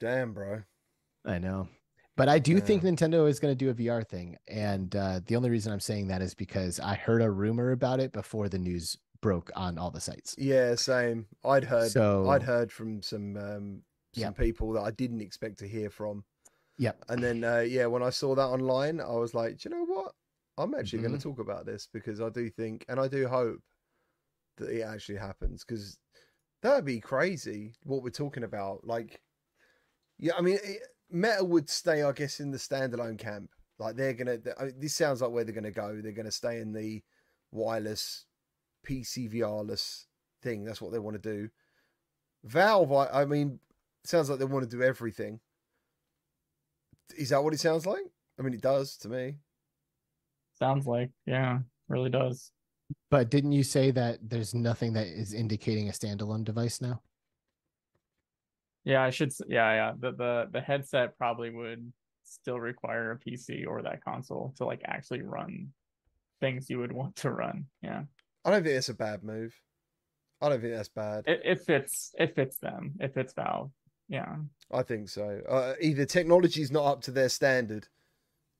Damn, 0.00 0.32
bro. 0.32 0.62
I 1.24 1.38
know. 1.38 1.68
But 2.16 2.28
I 2.28 2.38
do 2.38 2.60
think 2.60 2.82
Nintendo 2.82 3.26
is 3.28 3.40
going 3.40 3.56
to 3.56 3.56
do 3.56 3.70
a 3.70 3.74
VR 3.74 4.06
thing. 4.06 4.36
And 4.46 4.94
uh, 4.94 5.20
the 5.26 5.36
only 5.36 5.48
reason 5.48 5.72
I'm 5.72 5.80
saying 5.80 6.08
that 6.08 6.20
is 6.20 6.34
because 6.34 6.78
I 6.78 6.94
heard 6.94 7.22
a 7.22 7.30
rumor 7.30 7.72
about 7.72 8.00
it 8.00 8.12
before 8.12 8.50
the 8.50 8.58
news 8.58 8.98
broke 9.22 9.50
on 9.56 9.78
all 9.78 9.90
the 9.90 10.00
sites. 10.00 10.34
Yeah, 10.36 10.74
same. 10.74 11.26
I'd 11.44 11.64
heard. 11.64 11.90
So- 11.90 12.28
I'd 12.28 12.42
heard 12.42 12.70
from 12.70 13.00
some 13.00 13.36
um, 13.38 13.82
some 14.14 14.20
Yep. 14.22 14.36
people 14.36 14.72
that 14.74 14.82
I 14.82 14.90
didn't 14.90 15.22
expect 15.22 15.58
to 15.60 15.66
hear 15.68 15.88
from, 15.88 16.24
Yep. 16.76 17.04
and 17.08 17.22
then 17.24 17.42
uh, 17.44 17.60
yeah, 17.60 17.86
when 17.86 18.02
I 18.02 18.10
saw 18.10 18.34
that 18.34 18.42
online, 18.46 19.00
I 19.00 19.12
was 19.14 19.32
like, 19.32 19.56
"Do 19.58 19.70
you 19.70 19.74
know 19.76 19.84
what? 19.86 20.14
I'm 20.58 20.74
actually 20.74 20.98
going 21.00 21.14
Mhm. 21.14 21.18
to 21.18 21.22
talk 21.22 21.38
about 21.38 21.64
this 21.64 21.88
because 21.90 22.20
I 22.20 22.28
do 22.28 22.50
think, 22.50 22.84
and 22.88 23.00
I 23.00 23.08
do 23.08 23.26
hope 23.26 23.62
that 24.58 24.68
it 24.68 24.82
actually 24.82 25.16
happens 25.16 25.64
because 25.64 25.96
that'd 26.60 26.84
be 26.84 27.00
crazy. 27.00 27.74
What 27.84 28.02
we're 28.02 28.10
talking 28.10 28.44
about, 28.44 28.86
like, 28.86 29.22
yeah, 30.18 30.34
I 30.36 30.42
mean, 30.42 30.58
it, 30.62 30.82
Meta 31.08 31.42
would 31.42 31.70
stay, 31.70 32.02
I 32.02 32.12
guess, 32.12 32.38
in 32.38 32.50
the 32.50 32.58
standalone 32.58 33.18
camp. 33.18 33.50
Like 33.78 33.96
they're 33.96 34.12
gonna. 34.12 34.38
I 34.58 34.64
mean, 34.66 34.74
this 34.78 34.94
sounds 34.94 35.22
like 35.22 35.30
where 35.30 35.44
they're 35.44 35.54
gonna 35.54 35.70
go. 35.70 36.00
They're 36.02 36.12
gonna 36.12 36.30
stay 36.30 36.60
in 36.60 36.72
the 36.74 37.02
wireless 37.50 38.26
PC 38.86 39.32
VRless 39.32 40.06
thing. 40.42 40.64
That's 40.64 40.80
what 40.80 40.92
they 40.92 40.98
want 40.98 41.22
to 41.22 41.32
do. 41.32 41.48
Valve, 42.44 42.92
I, 42.92 43.22
I 43.22 43.24
mean, 43.24 43.60
sounds 44.04 44.28
like 44.28 44.38
they 44.38 44.44
want 44.44 44.68
to 44.68 44.76
do 44.76 44.82
everything. 44.82 45.40
Is 47.16 47.30
that 47.30 47.42
what 47.42 47.54
it 47.54 47.60
sounds 47.60 47.86
like? 47.86 48.02
I 48.38 48.42
mean, 48.42 48.54
it 48.54 48.62
does 48.62 48.96
to 48.98 49.08
me. 49.08 49.36
Sounds 50.58 50.86
like, 50.86 51.10
yeah, 51.26 51.58
really 51.88 52.10
does. 52.10 52.50
But 53.10 53.30
didn't 53.30 53.52
you 53.52 53.62
say 53.62 53.90
that 53.92 54.18
there's 54.22 54.54
nothing 54.54 54.94
that 54.94 55.06
is 55.06 55.32
indicating 55.32 55.88
a 55.88 55.92
standalone 55.92 56.44
device 56.44 56.80
now? 56.80 57.02
Yeah, 58.84 59.02
I 59.02 59.10
should. 59.10 59.32
Yeah, 59.46 59.72
yeah. 59.72 59.92
The 59.98 60.12
the 60.12 60.48
the 60.50 60.60
headset 60.60 61.16
probably 61.16 61.50
would 61.50 61.92
still 62.24 62.58
require 62.58 63.12
a 63.12 63.18
PC 63.18 63.66
or 63.66 63.82
that 63.82 64.04
console 64.04 64.54
to 64.56 64.64
like 64.64 64.82
actually 64.84 65.22
run 65.22 65.68
things 66.40 66.68
you 66.68 66.78
would 66.78 66.92
want 66.92 67.16
to 67.16 67.30
run. 67.30 67.66
Yeah, 67.82 68.02
I 68.44 68.50
don't 68.50 68.62
think 68.62 68.74
that's 68.74 68.88
a 68.88 68.94
bad 68.94 69.22
move. 69.22 69.54
I 70.40 70.48
don't 70.48 70.60
think 70.60 70.74
that's 70.74 70.88
bad. 70.88 71.24
it 71.26 71.40
it 71.44 71.60
fits 71.60 72.14
it 72.18 72.34
fits 72.34 72.58
them. 72.58 72.94
It 73.00 73.14
fits 73.14 73.32
Valve. 73.32 73.70
Yeah, 74.08 74.36
I 74.70 74.82
think 74.82 75.08
so. 75.08 75.40
Uh, 75.48 75.74
either 75.80 76.04
technology's 76.04 76.72
not 76.72 76.84
up 76.84 77.02
to 77.02 77.10
their 77.12 77.28
standard. 77.28 77.86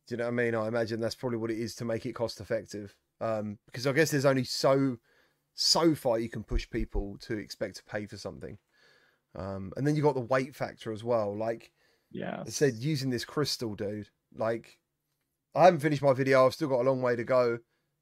Do 0.06 0.14
you 0.14 0.16
know 0.18 0.24
what 0.24 0.30
I 0.30 0.34
mean? 0.34 0.54
I 0.54 0.66
imagine 0.68 1.00
that's 1.00 1.14
probably 1.14 1.38
what 1.38 1.50
it 1.50 1.58
is 1.58 1.74
to 1.76 1.84
make 1.84 2.06
it 2.06 2.14
cost 2.14 2.40
effective. 2.40 2.94
Um, 3.20 3.58
because 3.66 3.86
I 3.86 3.92
guess 3.92 4.10
there's 4.10 4.24
only 4.24 4.44
so 4.44 4.98
so 5.54 5.94
far 5.94 6.18
you 6.18 6.28
can 6.28 6.42
push 6.44 6.68
people 6.70 7.18
to 7.22 7.36
expect 7.36 7.76
to 7.76 7.84
pay 7.84 8.06
for 8.06 8.16
something. 8.16 8.58
Um, 9.34 9.72
and 9.76 9.86
then 9.86 9.96
you 9.96 10.02
got 10.02 10.14
the 10.14 10.20
weight 10.20 10.54
factor 10.54 10.92
as 10.92 11.02
well. 11.04 11.36
Like 11.36 11.72
Yeah. 12.10 12.42
I 12.46 12.50
said, 12.50 12.74
using 12.74 13.10
this 13.10 13.24
crystal, 13.24 13.74
dude. 13.74 14.08
Like 14.34 14.78
I 15.54 15.64
haven't 15.64 15.80
finished 15.80 16.02
my 16.02 16.12
video. 16.14 16.46
I've 16.46 16.54
still 16.54 16.68
got 16.68 16.80
a 16.80 16.88
long 16.88 17.02
way 17.02 17.16
to 17.16 17.24
go, 17.24 17.58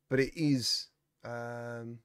but 0.08 0.20
it 0.20 0.32
is 0.36 0.88
um, 1.24 1.98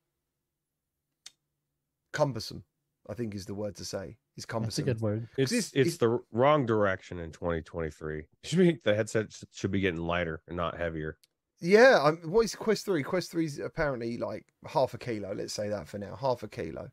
cumbersome. 2.12 2.64
I 3.08 3.14
think 3.14 3.36
is 3.36 3.46
the 3.46 3.54
word 3.54 3.76
to 3.76 3.86
say. 3.86 4.18
It's 4.36 4.38
That's 4.38 4.44
a 4.46 4.48
cumbersome. 4.48 4.86
good 4.86 5.02
word. 5.02 5.28
It's 5.38 5.52
it's- 5.52 5.72
it's, 5.76 5.76
it's- 5.76 5.98
the 5.98 6.20
wrong 6.32 6.66
direction 6.66 7.20
in 7.20 7.32
2023. 7.32 8.24
Should 8.44 8.58
be 8.60 8.80
the 8.84 8.96
headset 8.96 9.28
should 9.52 9.72
be 9.72 9.80
getting 9.80 10.02
lighter 10.02 10.42
and 10.48 10.58
not 10.58 10.78
heavier. 10.78 11.18
Yeah, 11.62 12.00
I'm, 12.04 12.18
what 12.30 12.46
is 12.46 12.56
Quest 12.56 12.84
Three? 12.86 13.04
Quest 13.04 13.32
Three's 13.32 13.60
apparently 13.60 14.18
like 14.18 14.46
half 14.68 14.94
a 14.94 14.98
kilo. 14.98 15.34
Let's 15.34 15.54
say 15.54 15.70
that 15.70 15.88
for 15.88 15.98
now, 16.00 16.16
half 16.16 16.44
a 16.44 16.48
kilo. 16.48 16.90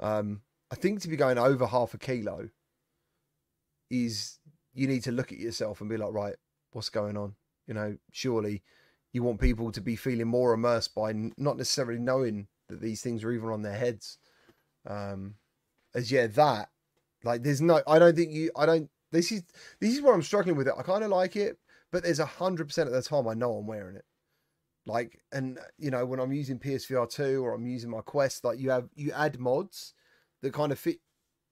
Um, 0.00 0.40
I 0.70 0.74
think 0.76 1.00
to 1.02 1.08
be 1.08 1.16
going 1.16 1.38
over 1.38 1.66
half 1.66 1.94
a 1.94 1.98
kilo 1.98 2.48
is 3.90 4.38
you 4.72 4.86
need 4.88 5.04
to 5.04 5.12
look 5.12 5.30
at 5.32 5.38
yourself 5.38 5.80
and 5.80 5.90
be 5.90 5.96
like, 5.96 6.12
right, 6.12 6.34
what's 6.72 6.88
going 6.88 7.16
on? 7.16 7.34
You 7.66 7.74
know, 7.74 7.96
surely 8.12 8.62
you 9.12 9.22
want 9.22 9.40
people 9.40 9.72
to 9.72 9.80
be 9.80 9.96
feeling 9.96 10.28
more 10.28 10.52
immersed 10.52 10.94
by 10.94 11.12
not 11.36 11.56
necessarily 11.56 11.98
knowing 11.98 12.46
that 12.68 12.80
these 12.80 13.02
things 13.02 13.24
are 13.24 13.32
even 13.32 13.50
on 13.50 13.62
their 13.62 13.76
heads. 13.76 14.18
Um, 14.86 15.34
as 15.94 16.10
yeah, 16.10 16.26
that 16.28 16.68
like 17.24 17.42
there's 17.42 17.60
no, 17.60 17.82
I 17.86 17.98
don't 17.98 18.16
think 18.16 18.32
you, 18.32 18.50
I 18.56 18.66
don't. 18.66 18.88
This 19.12 19.32
is 19.32 19.42
this 19.80 19.94
is 19.94 20.00
where 20.00 20.14
I'm 20.14 20.22
struggling 20.22 20.56
with 20.56 20.68
it. 20.68 20.74
I 20.78 20.82
kind 20.82 21.04
of 21.04 21.10
like 21.10 21.36
it, 21.36 21.58
but 21.90 22.02
there's 22.02 22.20
a 22.20 22.26
hundred 22.26 22.68
percent 22.68 22.88
of 22.88 22.94
the 22.94 23.02
time 23.02 23.28
I 23.28 23.34
know 23.34 23.54
I'm 23.54 23.66
wearing 23.66 23.96
it. 23.96 24.04
Like, 24.86 25.20
and 25.32 25.58
you 25.78 25.90
know, 25.90 26.06
when 26.06 26.20
I'm 26.20 26.32
using 26.32 26.58
PSVR 26.58 27.10
two 27.10 27.44
or 27.44 27.54
I'm 27.54 27.66
using 27.66 27.90
my 27.90 28.00
Quest, 28.00 28.44
like 28.44 28.58
you 28.58 28.70
have 28.70 28.88
you 28.94 29.12
add 29.12 29.38
mods 29.38 29.94
that 30.42 30.54
kind 30.54 30.72
of 30.72 30.78
fit 30.78 30.98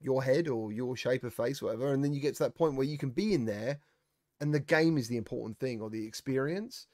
your 0.01 0.23
head 0.23 0.49
or 0.49 0.73
your 0.73 0.97
shape 0.97 1.25
of 1.25 1.35
face, 1.35 1.61
whatever, 1.61 1.93
and 1.93 2.03
then 2.03 2.13
you 2.13 2.21
get 2.21 2.35
to 2.37 2.45
that 2.45 2.55
point 2.55 2.77
where 2.77 2.87
you 2.87 2.97
can 2.97 3.11
be 3.11 3.35
in 3.35 3.45
there, 3.45 3.79
and 4.41 4.55
the 4.55 4.61
game 4.61 4.97
is 4.97 5.09
the 5.09 5.17
important 5.17 5.59
thing 5.59 5.81
or 5.81 5.91
the 5.91 6.07
experience. 6.07 6.87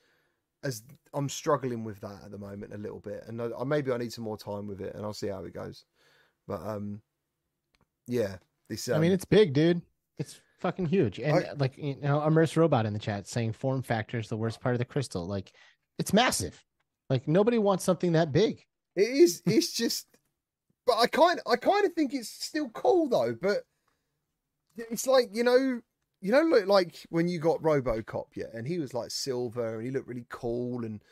As 0.64 0.82
I'm 1.12 1.28
struggling 1.28 1.84
with 1.84 2.00
that 2.00 2.22
at 2.24 2.30
the 2.30 2.38
moment 2.38 2.74
a 2.74 2.78
little 2.78 3.00
bit, 3.00 3.24
and 3.28 3.40
I, 3.40 3.64
maybe 3.64 3.92
I 3.92 3.98
need 3.98 4.12
some 4.12 4.24
more 4.24 4.38
time 4.38 4.66
with 4.66 4.80
it, 4.80 4.94
and 4.94 5.04
I'll 5.04 5.12
see 5.12 5.28
how 5.28 5.44
it 5.44 5.54
goes. 5.54 5.84
But 6.48 6.60
um, 6.66 7.00
yeah, 8.06 8.36
this. 8.68 8.88
Um, 8.88 8.96
I 8.96 8.98
mean, 8.98 9.12
it's 9.12 9.24
big, 9.24 9.52
dude. 9.52 9.82
It's 10.18 10.40
fucking 10.60 10.86
huge. 10.86 11.18
And 11.20 11.36
I- 11.36 11.52
like 11.58 11.76
you 11.76 11.96
know, 12.00 12.26
immersed 12.26 12.56
robot 12.56 12.86
in 12.86 12.92
the 12.92 12.98
chat 12.98 13.28
saying 13.28 13.52
form 13.52 13.82
factor 13.82 14.18
is 14.18 14.28
the 14.28 14.36
worst 14.36 14.60
part 14.60 14.74
of 14.74 14.78
the 14.78 14.84
crystal. 14.84 15.26
Like, 15.26 15.52
it's 15.98 16.12
massive. 16.12 16.62
Like 17.10 17.28
nobody 17.28 17.58
wants 17.58 17.84
something 17.84 18.12
that 18.12 18.32
big. 18.32 18.64
It 18.96 19.02
is. 19.08 19.42
It's 19.44 19.72
just, 19.72 20.06
but 20.86 20.96
I 20.98 21.06
kind, 21.06 21.40
I 21.46 21.56
kind 21.56 21.84
of 21.84 21.92
think 21.92 22.14
it's 22.14 22.30
still 22.30 22.70
cool 22.70 23.08
though. 23.08 23.36
But 23.40 23.58
it's 24.76 25.06
like 25.06 25.28
you 25.32 25.44
know, 25.44 25.80
you 26.24 26.32
know, 26.32 26.40
look 26.40 26.66
like 26.66 27.06
when 27.10 27.28
you 27.28 27.38
got 27.38 27.60
RoboCop, 27.60 28.28
yeah, 28.34 28.46
and 28.54 28.66
he 28.66 28.78
was 28.78 28.94
like 28.94 29.10
silver 29.10 29.74
and 29.76 29.84
he 29.84 29.90
looked 29.90 30.08
really 30.08 30.24
cool 30.30 30.82
and 30.82 31.02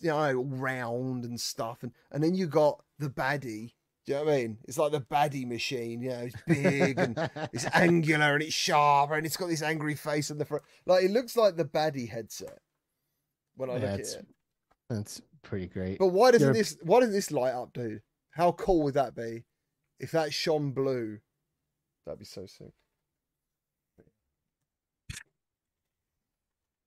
you 0.00 0.08
know 0.10 0.44
round 0.44 1.24
and 1.24 1.40
stuff, 1.40 1.82
and 1.82 1.90
and 2.12 2.22
then 2.22 2.36
you 2.36 2.46
got 2.46 2.80
the 3.00 3.10
baddie. 3.10 3.72
Do 4.06 4.12
you 4.12 4.18
know 4.18 4.24
what 4.26 4.32
I 4.34 4.36
mean? 4.36 4.58
It's 4.68 4.78
like 4.78 4.92
the 4.92 5.00
baddie 5.00 5.48
machine. 5.48 6.00
You 6.00 6.10
know, 6.10 6.28
it's 6.28 6.36
big 6.46 6.98
and 7.00 7.18
it's 7.52 7.66
angular 7.74 8.34
and 8.34 8.42
it's 8.44 8.54
sharp 8.54 9.10
and 9.10 9.26
it's 9.26 9.36
got 9.36 9.48
this 9.48 9.62
angry 9.62 9.96
face 9.96 10.30
on 10.30 10.38
the 10.38 10.44
front. 10.44 10.62
Like 10.86 11.02
it 11.02 11.10
looks 11.10 11.36
like 11.36 11.56
the 11.56 11.64
baddie 11.64 12.08
headset 12.08 12.60
when 13.56 13.68
I 13.68 13.74
Yeah, 13.78 13.80
look 13.80 13.90
at 13.94 14.00
it. 14.00 14.26
That's 14.88 15.20
pretty 15.42 15.66
great. 15.66 15.98
But 15.98 16.08
why 16.08 16.30
doesn't 16.30 16.46
You're- 16.46 16.58
this 16.60 16.76
why 16.82 17.00
doesn't 17.00 17.14
this 17.14 17.32
light 17.32 17.52
up, 17.52 17.72
dude? 17.72 18.02
How 18.30 18.52
cool 18.52 18.84
would 18.84 18.94
that 18.94 19.16
be? 19.16 19.42
If 19.98 20.12
that 20.12 20.32
shone 20.32 20.70
blue, 20.70 21.18
that'd 22.06 22.20
be 22.20 22.24
so 22.24 22.46
sick. 22.46 22.72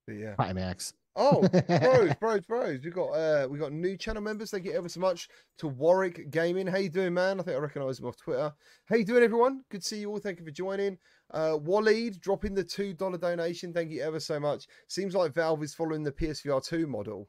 But 0.08 0.14
yeah. 0.14 0.36
Climax. 0.36 0.94
Oh, 1.16 1.48
bros, 1.68 2.12
bros, 2.20 2.46
bros. 2.46 2.80
We 2.84 2.90
got 2.90 3.10
uh 3.10 3.48
we 3.50 3.60
got 3.60 3.72
new 3.72 3.96
channel 3.98 4.22
members. 4.22 4.50
Thank 4.50 4.66
you 4.66 4.74
ever 4.74 4.90
so 4.90 5.00
much 5.00 5.30
to 5.60 5.68
Warwick 5.68 6.32
Gaming. 6.32 6.66
How 6.66 6.78
you 6.78 6.90
doing, 6.90 7.14
man? 7.14 7.40
I 7.40 7.44
think 7.44 7.56
I 7.56 7.60
recognise 7.60 8.00
him 8.00 8.08
off 8.08 8.18
Twitter. 8.18 8.52
How 8.86 8.96
you 8.96 9.06
doing, 9.06 9.24
everyone? 9.24 9.64
Good 9.70 9.82
to 9.82 9.88
see 9.88 10.00
you 10.00 10.10
all. 10.10 10.20
Thank 10.20 10.40
you 10.40 10.46
for 10.46 10.52
joining. 10.52 10.98
Uh 11.32 11.58
Waleed 11.60 12.20
dropping 12.20 12.56
the 12.56 12.64
two 12.64 12.94
dollar 12.94 13.18
donation. 13.20 13.74
Thank 13.74 13.92
you 13.92 14.02
ever 14.02 14.20
so 14.20 14.40
much. 14.40 14.66
Seems 14.88 15.14
like 15.14 15.36
Valve 15.36 15.62
is 15.64 15.76
following 15.76 16.04
the 16.04 16.12
PSVR 16.12 16.66
two 16.66 16.88
model. 16.88 17.28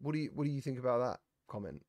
What 0.00 0.12
do 0.12 0.18
you 0.18 0.30
what 0.34 0.44
do 0.44 0.50
you 0.50 0.60
think 0.60 0.78
about 0.78 0.98
that 0.98 1.18
comment? 1.48 1.82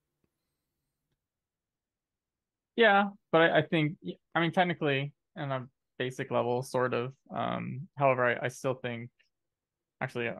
Yeah, 2.75 3.05
but 3.31 3.41
I, 3.41 3.59
I 3.59 3.61
think 3.61 3.97
I 4.33 4.41
mean 4.41 4.51
technically 4.51 5.13
on 5.37 5.51
a 5.51 5.67
basic 5.99 6.31
level, 6.31 6.63
sort 6.63 6.93
of. 6.93 7.13
Um, 7.33 7.87
however, 7.97 8.25
I, 8.25 8.45
I 8.45 8.47
still 8.49 8.73
think 8.73 9.09
actually 10.01 10.29
uh, 10.29 10.39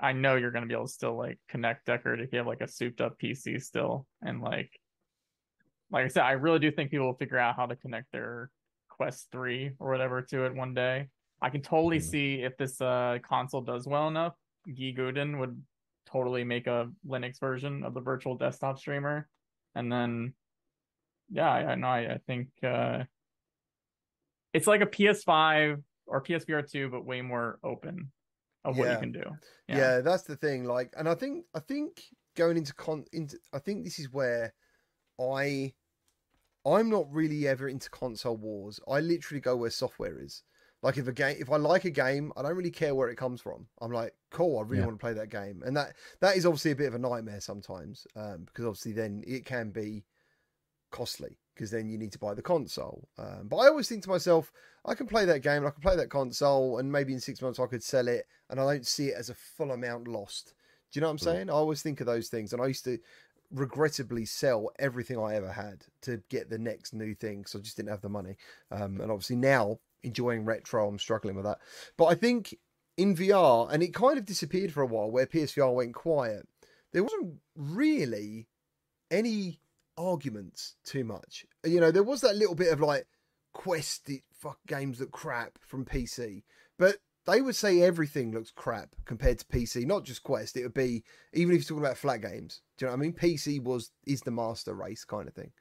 I 0.00 0.12
know 0.12 0.36
you're 0.36 0.50
gonna 0.50 0.66
be 0.66 0.74
able 0.74 0.86
to 0.86 0.92
still 0.92 1.16
like 1.16 1.38
connect 1.48 1.86
Deckard 1.86 2.22
if 2.22 2.32
you 2.32 2.38
have 2.38 2.46
like 2.46 2.60
a 2.60 2.68
souped 2.68 3.00
up 3.00 3.18
PC 3.18 3.60
still, 3.62 4.06
and 4.22 4.40
like 4.40 4.70
like 5.90 6.04
I 6.04 6.08
said, 6.08 6.22
I 6.24 6.32
really 6.32 6.58
do 6.58 6.70
think 6.70 6.90
people 6.90 7.06
will 7.06 7.14
figure 7.16 7.38
out 7.38 7.56
how 7.56 7.66
to 7.66 7.76
connect 7.76 8.10
their 8.12 8.50
Quest 8.88 9.28
three 9.32 9.72
or 9.78 9.90
whatever 9.90 10.22
to 10.22 10.46
it 10.46 10.54
one 10.54 10.72
day. 10.72 11.08
I 11.42 11.50
can 11.50 11.62
totally 11.62 11.98
Mhm. 11.98 12.02
see 12.02 12.42
if 12.42 12.56
this 12.56 12.80
uh 12.80 13.18
console 13.22 13.60
does 13.60 13.86
well 13.86 14.08
enough, 14.08 14.34
Guy 14.66 14.92
Godin 14.92 15.38
would 15.38 15.60
totally 16.06 16.44
make 16.44 16.66
a 16.66 16.90
Linux 17.06 17.40
version 17.40 17.82
of 17.82 17.94
the 17.94 18.00
virtual 18.00 18.36
desktop 18.36 18.78
streamer, 18.78 19.28
and 19.74 19.90
then 19.90 20.34
yeah, 21.30 21.50
I, 21.50 21.74
know. 21.74 21.88
I, 21.88 22.14
I 22.14 22.18
think 22.26 22.48
uh, 22.62 23.04
it's 24.52 24.66
like 24.66 24.82
a 24.82 24.86
PS5 24.86 25.82
or 26.06 26.22
PSVR 26.22 26.70
2, 26.70 26.90
but 26.90 27.04
way 27.04 27.22
more 27.22 27.58
open 27.64 28.12
of 28.64 28.78
what 28.78 28.86
Yeah. 28.86 28.94
you 28.94 28.98
can 28.98 29.12
do. 29.12 29.22
Yeah. 29.68 30.00
that's 30.00 30.24
the 30.24 30.36
thing. 30.36 30.64
Like, 30.64 30.92
and 30.96 31.08
I 31.08 31.14
think 31.14 31.46
I 31.54 31.60
think 31.60 32.04
going 32.36 32.56
into 32.56 32.74
con 32.74 33.04
into 33.12 33.38
I 33.52 33.58
think 33.58 33.84
this 33.84 33.98
is 33.98 34.12
where 34.12 34.54
I 35.20 35.74
I'm 36.66 36.88
not 36.88 37.12
really 37.12 37.46
ever 37.46 37.68
into 37.68 37.90
console 37.90 38.36
wars. 38.36 38.80
I 38.88 39.00
literally 39.00 39.40
go 39.40 39.56
where 39.56 39.70
software 39.70 40.18
is. 40.18 40.42
Like 40.82 40.98
if 40.98 41.08
a 41.08 41.12
game 41.12 41.36
if 41.38 41.50
I 41.50 41.56
like 41.56 41.84
a 41.84 41.90
game, 41.90 42.32
I 42.36 42.42
don't 42.42 42.56
really 42.56 42.70
care 42.70 42.94
where 42.94 43.08
it 43.08 43.16
comes 43.16 43.40
from. 43.40 43.66
I'm 43.80 43.92
like, 43.92 44.14
cool, 44.30 44.58
I 44.58 44.62
really 44.62 44.80
Yeah. 44.80 44.86
want 44.86 44.98
to 44.98 45.04
play 45.04 45.12
that 45.14 45.30
game. 45.30 45.62
And 45.64 45.76
that 45.76 45.94
that 46.20 46.36
is 46.36 46.46
obviously 46.46 46.72
a 46.72 46.76
bit 46.76 46.88
of 46.88 46.94
a 46.94 46.98
nightmare 46.98 47.40
sometimes. 47.40 48.06
Um, 48.16 48.44
because 48.44 48.64
obviously 48.66 48.92
then 48.92 49.22
it 49.26 49.44
can 49.44 49.70
be 49.70 50.04
costly 50.90 51.38
because 51.54 51.70
then 51.70 51.88
you 51.88 51.96
need 51.98 52.12
to 52.12 52.18
buy 52.18 52.34
the 52.34 52.42
console. 52.42 53.08
Um, 53.18 53.48
but 53.48 53.58
I 53.58 53.68
always 53.68 53.88
think 53.88 54.02
to 54.04 54.08
myself, 54.08 54.52
I 54.84 54.94
can 54.94 55.06
play 55.06 55.24
that 55.24 55.40
game 55.40 55.58
and 55.58 55.66
I 55.66 55.70
can 55.70 55.80
play 55.82 55.96
that 55.96 56.10
console, 56.10 56.78
and 56.78 56.90
maybe 56.90 57.12
in 57.12 57.20
six 57.20 57.40
months 57.40 57.60
I 57.60 57.66
could 57.66 57.82
sell 57.82 58.08
it, 58.08 58.26
and 58.58 58.68
I 58.68 58.74
don't 58.74 58.86
see 58.86 59.08
it 59.08 59.16
as 59.16 59.30
a 59.30 59.34
full 59.34 59.72
amount 59.72 60.06
lost. 60.06 60.54
Do 60.92 60.98
you 60.98 61.00
know 61.00 61.08
what 61.08 61.12
I'm 61.12 61.18
Mm. 61.18 61.24
saying? 61.24 61.50
I 61.50 61.54
always 61.54 61.82
think 61.82 62.00
of 62.00 62.06
those 62.06 62.28
things, 62.28 62.52
and 62.52 62.62
I 62.62 62.66
used 62.66 62.84
to 62.84 62.98
regrettably 63.50 64.24
sell 64.24 64.70
everything 64.78 65.18
I 65.18 65.34
ever 65.34 65.50
had 65.52 65.86
to 66.02 66.22
get 66.28 66.50
the 66.50 66.58
next 66.58 66.92
new 66.92 67.14
thing 67.14 67.38
because 67.38 67.56
I 67.56 67.58
just 67.58 67.76
didn't 67.76 67.90
have 67.90 68.00
the 68.00 68.08
money. 68.08 68.36
Um, 68.70 69.00
and 69.00 69.10
obviously 69.10 69.36
now 69.36 69.80
enjoying 70.04 70.44
retro, 70.44 70.86
I'm 70.88 70.98
struggling 70.98 71.34
with 71.34 71.44
that. 71.44 71.58
But 71.96 72.06
I 72.06 72.14
think 72.14 72.56
in 72.96 73.16
VR, 73.16 73.68
and 73.72 73.82
it 73.82 73.92
kind 73.92 74.18
of 74.18 74.24
disappeared 74.24 74.72
for 74.72 74.82
a 74.82 74.86
while, 74.86 75.10
where 75.10 75.26
PSVR 75.26 75.74
went 75.74 75.94
quiet. 75.94 76.48
There 76.92 77.02
wasn't 77.02 77.40
really 77.56 78.46
any 79.10 79.60
arguments 79.98 80.76
too 80.84 81.02
much. 81.02 81.44
You 81.64 81.80
know, 81.80 81.90
there 81.90 82.04
was 82.04 82.20
that 82.20 82.36
little 82.36 82.54
bit 82.54 82.72
of 82.72 82.80
like 82.80 83.06
quest 83.52 84.08
fuck 84.32 84.58
games 84.66 84.98
that 84.98 85.10
crap 85.10 85.58
from 85.60 85.84
PC, 85.84 86.44
but 86.78 86.98
they 87.26 87.40
would 87.40 87.56
say 87.56 87.80
everything 87.80 88.32
looks 88.32 88.50
crap 88.50 88.94
compared 89.04 89.38
to 89.38 89.44
PC, 89.46 89.86
not 89.86 90.04
just 90.04 90.22
Quest. 90.22 90.56
It 90.56 90.62
would 90.62 90.74
be 90.74 91.04
even 91.32 91.54
if 91.54 91.60
you're 91.62 91.68
talking 91.76 91.84
about 91.84 91.96
flat 91.98 92.20
games. 92.20 92.60
Do 92.76 92.84
you 92.84 92.88
know 92.88 92.96
what 92.96 92.98
I 92.98 93.02
mean? 93.02 93.12
PC 93.14 93.62
was 93.62 93.90
is 94.06 94.20
the 94.20 94.30
master 94.30 94.74
race 94.74 95.04
kind 95.04 95.26
of 95.28 95.34
thing. 95.34 95.52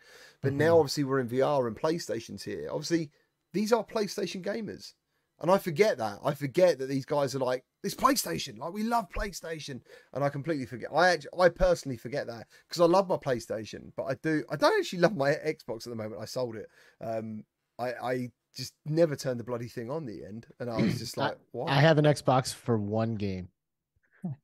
But 0.41 0.53
now 0.53 0.75
Mhm. 0.75 0.79
obviously 0.79 1.03
we're 1.05 1.19
in 1.19 1.29
VR 1.29 1.67
and 1.67 1.77
PlayStation's 1.79 2.43
here. 2.43 2.67
Obviously, 2.69 3.11
these 3.53 3.71
are 3.71 3.85
PlayStation 3.85 4.43
gamers. 4.43 4.93
And 5.39 5.51
I 5.51 5.57
forget 5.57 5.97
that. 5.97 6.19
I 6.23 6.33
forget 6.35 6.79
that 6.79 6.85
these 6.85 7.05
guys 7.05 7.35
are 7.35 7.39
like, 7.39 7.65
it's 7.83 7.95
PlayStation. 7.95 8.57
Like 8.59 8.71
we 8.73 8.83
love 8.83 9.09
PlayStation. 9.09 9.81
And 10.13 10.23
I 10.23 10.29
completely 10.29 10.65
forget. 10.65 10.89
I 10.93 11.09
actually 11.09 11.31
I 11.39 11.49
personally 11.49 11.97
forget 11.97 12.27
that 12.27 12.47
because 12.67 12.81
I 12.81 12.85
love 12.85 13.09
my 13.09 13.17
PlayStation, 13.17 13.91
but 13.97 14.03
I 14.03 14.13
do 14.15 14.43
I 14.49 14.55
don't 14.55 14.77
actually 14.79 14.99
love 14.99 15.15
my 15.15 15.31
Xbox 15.31 15.85
at 15.85 15.89
the 15.91 15.95
moment. 15.95 16.21
I 16.21 16.25
sold 16.25 16.55
it. 16.55 16.69
Um 17.01 17.43
I 17.79 17.93
I 17.93 18.31
just 18.55 18.73
never 18.85 19.15
turned 19.15 19.39
the 19.39 19.43
bloody 19.43 19.67
thing 19.67 19.89
on 19.89 20.05
the 20.05 20.23
end. 20.25 20.45
And 20.59 20.69
I 20.69 20.81
was 20.81 20.97
just 20.99 21.17
like, 21.17 21.37
why? 21.51 21.71
I 21.71 21.75
have 21.81 21.97
an 21.97 22.05
Xbox 22.05 22.53
for 22.53 22.77
one 22.77 23.15
game. 23.15 23.49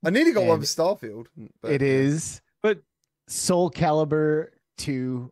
I 0.05 0.09
nearly 0.09 0.33
got 0.33 0.43
one 0.45 0.59
and 0.59 0.67
for 0.67 0.81
Starfield. 0.81 1.27
But, 1.61 1.71
it 1.71 1.81
yeah. 1.81 2.19
But 2.61 2.81
Soul 3.27 3.71
Calibur 3.71 4.47
2 4.77 5.31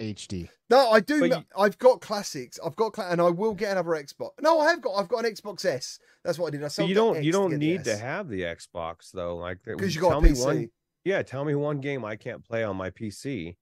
HD. 0.00 0.48
No, 0.68 0.90
I 0.90 1.00
do. 1.00 1.24
You- 1.24 1.44
I've 1.56 1.78
got 1.78 2.00
classics. 2.00 2.58
I've 2.64 2.76
got, 2.76 2.92
cla- 2.92 3.08
and 3.08 3.20
I 3.20 3.30
will 3.30 3.54
get 3.54 3.72
another 3.72 3.90
Xbox. 3.92 4.30
No, 4.42 4.60
I 4.60 4.68
have 4.70 4.82
got. 4.82 4.92
I've 4.94 5.08
got 5.08 5.24
an 5.24 5.32
Xbox 5.32 5.64
S. 5.64 5.98
That's 6.24 6.38
what 6.38 6.48
I 6.48 6.50
did. 6.50 6.60
I 6.60 6.64
but 6.64 6.72
sold 6.72 6.88
you 6.88 6.94
don't 6.94 7.22
you 7.22 7.32
don't 7.32 7.50
get 7.50 7.60
the 7.60 7.66
need 7.66 7.84
to 7.84 7.96
have 7.96 8.28
the 8.28 8.42
Xbox 8.42 9.12
though. 9.12 9.36
Like 9.36 9.58
because 9.64 9.94
you 9.94 10.00
tell 10.00 10.10
got 10.10 10.18
a 10.18 10.20
me 10.22 10.30
PC. 10.30 10.44
one 10.44 10.70
yeah, 11.04 11.22
tell 11.22 11.44
me 11.44 11.54
one 11.54 11.78
game 11.80 12.04
I 12.04 12.16
can't 12.16 12.44
play 12.44 12.64
on 12.64 12.76
my 12.76 12.90
PC 12.90 13.54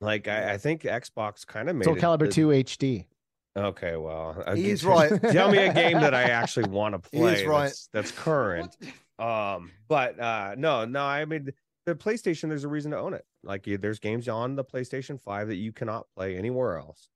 Like 0.00 0.28
I, 0.28 0.52
I 0.52 0.56
think 0.56 0.82
Xbox 0.82 1.44
kind 1.44 1.68
of 1.68 1.74
made 1.74 1.84
Soul 1.84 1.96
it 1.96 2.00
Calibur 2.00 2.20
the- 2.20 2.28
2 2.28 2.48
HD. 2.48 3.06
Okay, 3.56 3.96
well, 3.96 4.42
He 4.54 4.62
g- 4.62 4.70
is 4.70 4.84
right. 4.84 5.10
Tell 5.22 5.50
me 5.50 5.58
a 5.58 5.72
game 5.72 6.00
that 6.00 6.14
I 6.14 6.22
actually 6.30 6.68
want 6.70 6.94
to 7.02 7.10
play. 7.10 7.40
is 7.40 7.44
right. 7.46 7.64
That's, 7.64 7.88
that's 7.92 8.10
current. 8.12 8.76
Um, 9.18 9.72
but 9.88 10.18
uh, 10.20 10.54
no, 10.56 10.84
no. 10.84 11.00
I 11.02 11.24
mean, 11.24 11.50
the 11.86 11.94
PlayStation. 11.94 12.48
There's 12.48 12.64
a 12.64 12.68
reason 12.68 12.92
to 12.92 12.98
own 12.98 13.12
it. 13.14 13.24
Like, 13.42 13.64
there's 13.66 13.98
games 13.98 14.28
on 14.28 14.54
the 14.54 14.64
PlayStation 14.64 15.20
Five 15.20 15.48
that 15.48 15.56
you 15.56 15.72
cannot 15.72 16.06
play 16.16 16.36
anywhere 16.36 16.78
else, 16.78 17.08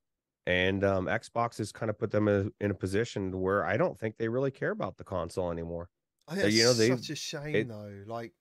and 0.46 0.82
um, 0.84 1.06
Xbox 1.06 1.58
has 1.58 1.70
kind 1.70 1.88
of 1.88 1.98
put 1.98 2.10
them 2.10 2.26
in 2.28 2.52
a, 2.60 2.64
in 2.64 2.70
a 2.70 2.74
position 2.74 3.40
where 3.40 3.64
I 3.64 3.76
don't 3.76 3.98
think 3.98 4.16
they 4.18 4.28
really 4.28 4.50
care 4.50 4.70
about 4.72 4.96
the 4.96 5.04
console 5.04 5.50
anymore. 5.52 5.88
I 6.26 6.32
think 6.32 6.42
So, 6.42 6.48
you 6.48 6.64
know, 6.64 6.72
they- 6.72 6.88
such 6.90 7.10
a 7.10 7.14
shame 7.16 7.54
it- 7.54 7.68
though. 7.68 8.02
Like, 8.06 8.32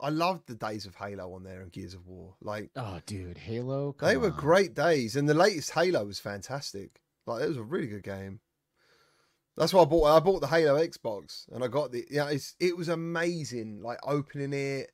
I 0.00 0.08
loved 0.08 0.46
the 0.48 0.54
days 0.54 0.86
of 0.86 0.94
Halo 0.96 1.32
on 1.34 1.44
there 1.44 1.60
and 1.60 1.70
Gears 1.70 1.94
of 1.94 2.06
War. 2.06 2.34
Like, 2.40 2.70
Oh, 2.76 2.98
dude, 3.06 3.38
Halo. 3.38 3.94
they 4.00 4.14
come 4.14 4.22
were 4.22 4.30
great 4.30 4.74
days, 4.74 5.14
and 5.16 5.28
the 5.28 5.34
latest 5.34 5.70
Halo 5.72 6.04
was 6.06 6.18
fantastic. 6.18 7.00
Like, 7.26 7.42
it 7.42 7.48
was 7.48 7.56
a 7.56 7.62
really 7.62 7.86
good 7.86 8.02
game. 8.02 8.40
That's 9.56 9.74
why 9.74 9.82
I 9.82 9.84
bought. 9.84 10.16
I 10.16 10.20
bought 10.20 10.40
the 10.40 10.46
Halo 10.46 10.76
Xbox, 10.76 11.44
and 11.52 11.62
I 11.62 11.68
got 11.68 11.92
the. 11.92 12.04
Yeah, 12.10 12.30
it's 12.30 12.54
it 12.58 12.76
was 12.76 12.88
amazing. 12.88 13.82
Like 13.82 13.98
opening 14.02 14.54
it, 14.54 14.90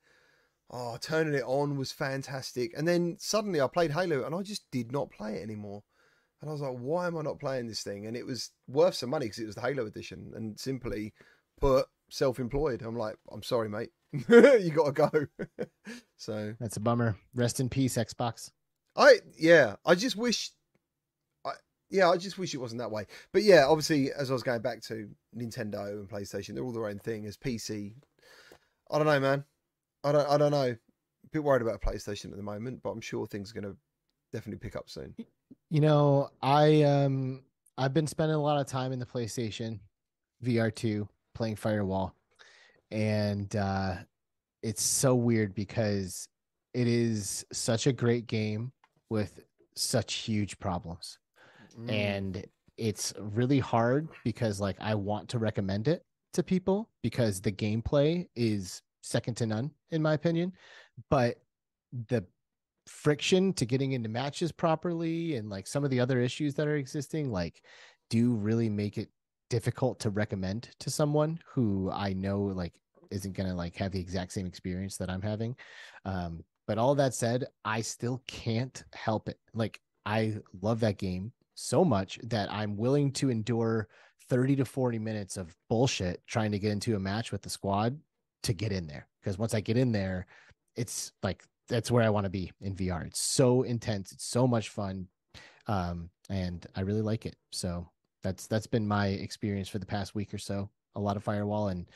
oh, 0.70 0.98
turning 1.00 1.34
it 1.34 1.44
on 1.44 1.76
was 1.76 1.92
fantastic. 1.92 2.72
And 2.76 2.86
then 2.86 3.16
suddenly 3.20 3.60
I 3.60 3.68
played 3.68 3.92
Halo, 3.92 4.24
and 4.24 4.34
I 4.34 4.42
just 4.42 4.68
did 4.72 4.90
not 4.90 5.10
play 5.10 5.34
it 5.34 5.42
anymore. 5.42 5.84
And 6.40 6.48
I 6.48 6.52
was 6.52 6.60
like, 6.60 6.76
why 6.76 7.06
am 7.06 7.16
I 7.16 7.22
not 7.22 7.40
playing 7.40 7.66
this 7.66 7.82
thing? 7.82 8.06
And 8.06 8.16
it 8.16 8.26
was 8.26 8.50
worth 8.68 8.94
some 8.94 9.10
money 9.10 9.26
because 9.26 9.40
it 9.40 9.46
was 9.46 9.54
the 9.54 9.60
Halo 9.60 9.86
edition, 9.86 10.32
and 10.34 10.58
simply 10.58 11.14
put, 11.60 11.86
self-employed. 12.10 12.82
I'm 12.82 12.96
like, 12.96 13.16
I'm 13.30 13.42
sorry, 13.42 13.68
mate. 13.68 13.90
you 14.12 14.70
got 14.70 14.86
to 14.86 14.92
go. 14.92 15.64
so 16.16 16.54
That's 16.58 16.76
a 16.76 16.80
bummer. 16.80 17.16
Rest 17.34 17.60
in 17.60 17.68
peace, 17.68 17.96
Xbox. 17.96 18.50
I 18.96 19.20
yeah, 19.38 19.76
I 19.86 19.94
just 19.94 20.16
wish 20.16 20.50
yeah, 21.90 22.10
I 22.10 22.16
just 22.16 22.38
wish 22.38 22.54
it 22.54 22.58
wasn't 22.58 22.80
that 22.80 22.90
way. 22.90 23.06
But 23.32 23.42
yeah, 23.42 23.66
obviously 23.66 24.12
as 24.12 24.30
I 24.30 24.34
was 24.34 24.42
going 24.42 24.62
back 24.62 24.82
to 24.82 25.08
Nintendo 25.36 25.90
and 25.90 26.08
PlayStation, 26.08 26.54
they're 26.54 26.64
all 26.64 26.72
their 26.72 26.88
own 26.88 26.98
thing 26.98 27.26
as 27.26 27.36
PC. 27.36 27.94
I 28.90 28.98
don't 28.98 29.06
know, 29.06 29.20
man. 29.20 29.44
I 30.04 30.12
don't 30.12 30.28
I 30.28 30.38
don't 30.38 30.50
know. 30.50 30.70
A 30.70 31.28
bit 31.32 31.42
worried 31.42 31.62
about 31.62 31.80
PlayStation 31.80 32.26
at 32.26 32.36
the 32.36 32.42
moment, 32.42 32.82
but 32.82 32.90
I'm 32.90 33.00
sure 33.00 33.26
things 33.26 33.50
are 33.50 33.60
gonna 33.60 33.74
definitely 34.32 34.58
pick 34.58 34.76
up 34.76 34.88
soon. 34.88 35.14
You 35.70 35.80
know, 35.80 36.30
I 36.42 36.82
um 36.82 37.42
I've 37.76 37.94
been 37.94 38.06
spending 38.06 38.36
a 38.36 38.42
lot 38.42 38.60
of 38.60 38.66
time 38.66 38.92
in 38.92 38.98
the 38.98 39.06
PlayStation 39.06 39.80
VR2 40.44 41.08
playing 41.34 41.56
Firewall. 41.56 42.14
And 42.90 43.54
uh 43.56 43.96
it's 44.62 44.82
so 44.82 45.14
weird 45.14 45.54
because 45.54 46.28
it 46.74 46.86
is 46.86 47.44
such 47.52 47.86
a 47.86 47.92
great 47.92 48.26
game 48.26 48.72
with 49.08 49.40
such 49.74 50.14
huge 50.14 50.58
problems. 50.58 51.18
Mm. 51.78 51.90
and 51.90 52.46
it's 52.76 53.12
really 53.18 53.58
hard 53.58 54.08
because 54.24 54.60
like 54.60 54.76
I 54.80 54.94
want 54.94 55.28
to 55.30 55.38
recommend 55.38 55.88
it 55.88 56.04
to 56.32 56.42
people 56.42 56.88
because 57.02 57.40
the 57.40 57.52
gameplay 57.52 58.26
is 58.36 58.82
second 59.02 59.36
to 59.38 59.46
none 59.46 59.70
in 59.90 60.02
my 60.02 60.14
opinion. 60.14 60.52
But 61.10 61.36
the 62.08 62.24
friction 62.86 63.52
to 63.54 63.66
getting 63.66 63.92
into 63.92 64.08
matches 64.08 64.50
properly 64.50 65.36
and 65.36 65.50
like 65.50 65.66
some 65.66 65.84
of 65.84 65.90
the 65.90 66.00
other 66.00 66.20
issues 66.20 66.54
that 66.54 66.66
are 66.66 66.76
existing 66.76 67.30
like 67.30 67.62
do 68.10 68.32
really 68.34 68.68
make 68.68 68.96
it 68.96 69.10
difficult 69.50 70.00
to 70.00 70.10
recommend 70.10 70.70
to 70.80 70.90
someone 70.90 71.38
who 71.46 71.90
I 71.92 72.12
know 72.12 72.40
like 72.42 72.74
isn't 73.10 73.36
going 73.36 73.48
to 73.48 73.54
like 73.54 73.76
have 73.76 73.92
the 73.92 74.00
exact 74.00 74.32
same 74.32 74.46
experience 74.46 74.96
that 74.96 75.10
I'm 75.10 75.22
having? 75.22 75.56
Um 76.04 76.44
but 76.66 76.78
all 76.78 76.94
that 76.96 77.14
said 77.14 77.46
I 77.64 77.80
still 77.80 78.22
can't 78.26 78.84
help 78.94 79.28
it. 79.28 79.38
Like 79.54 79.80
I 80.06 80.36
love 80.60 80.80
that 80.80 80.98
game 80.98 81.32
so 81.58 81.84
much 81.84 82.18
that 82.22 82.50
I'm 82.52 82.76
willing 82.76 83.12
to 83.14 83.30
endure 83.30 83.88
30 84.28 84.56
to 84.56 84.64
40 84.64 84.98
minutes 84.98 85.36
of 85.36 85.54
bullshit 85.68 86.22
trying 86.26 86.52
to 86.52 86.58
get 86.58 86.70
into 86.70 86.94
a 86.94 87.00
match 87.00 87.32
with 87.32 87.42
the 87.42 87.50
squad 87.50 87.98
to 88.44 88.52
get 88.52 88.72
in 88.72 88.86
there. 88.86 89.08
Because 89.20 89.38
once 89.38 89.54
I 89.54 89.60
get 89.60 89.76
in 89.76 89.90
there, 89.90 90.26
it's 90.76 91.12
like 91.22 91.42
that's 91.68 91.90
where 91.90 92.04
I 92.04 92.10
want 92.10 92.24
to 92.24 92.30
be 92.30 92.52
in 92.60 92.76
VR. 92.76 93.06
It's 93.06 93.20
so 93.20 93.62
intense, 93.62 94.12
it's 94.12 94.24
so 94.24 94.46
much 94.46 94.68
fun. 94.68 95.08
Um, 95.66 96.10
and 96.30 96.64
I 96.76 96.82
really 96.82 97.02
like 97.02 97.26
it. 97.26 97.36
So 97.50 97.88
that's 98.22 98.46
that's 98.46 98.66
been 98.66 98.86
my 98.86 99.08
experience 99.08 99.68
for 99.68 99.78
the 99.78 99.86
past 99.86 100.14
week 100.14 100.32
or 100.32 100.38
so. 100.38 100.70
A 100.94 101.00
lot 101.00 101.16
of 101.16 101.24
firewall 101.24 101.68
and 101.68 101.86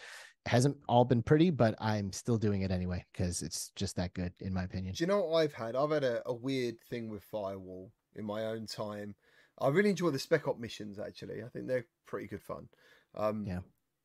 hasn't 0.47 0.77
all 0.89 1.05
been 1.05 1.23
pretty, 1.23 1.51
but 1.51 1.77
I'm 1.79 2.13
still 2.13 2.37
doing 2.37 2.63
it 2.63 2.73
anyway 2.73 3.05
because 3.13 3.43
it's 3.43 3.71
just 3.77 3.95
that 3.97 4.13
good 4.15 4.33
in 4.41 4.53
my 4.53 4.65
opinion. 4.65 4.95
Do 4.95 5.05
you 5.05 5.09
know 5.09 5.25
what 5.25 5.39
I've 5.39 5.53
had? 5.53 5.77
I've 5.77 5.91
had 5.91 6.05
a, 6.05 6.21
a 6.27 6.35
weird 6.35 6.81
thing 6.91 7.09
with 7.09 7.23
Firewall 7.25 7.93
in 8.17 8.25
my 8.25 8.47
own 8.47 8.67
time. 8.67 9.15
I 9.63 9.69
really 9.69 9.91
enjoy 9.91 10.11
the 10.11 10.19
Spec 10.19 10.49
Op 10.49 10.59
missions. 10.59 10.99
Actually, 10.99 11.43
I 11.43 11.49
think 11.49 11.67
they're 11.69 11.87
pretty 12.07 12.27
good 12.27 12.43
fun. 12.43 12.69
Um, 13.15 13.47
Yeah. 13.47 13.61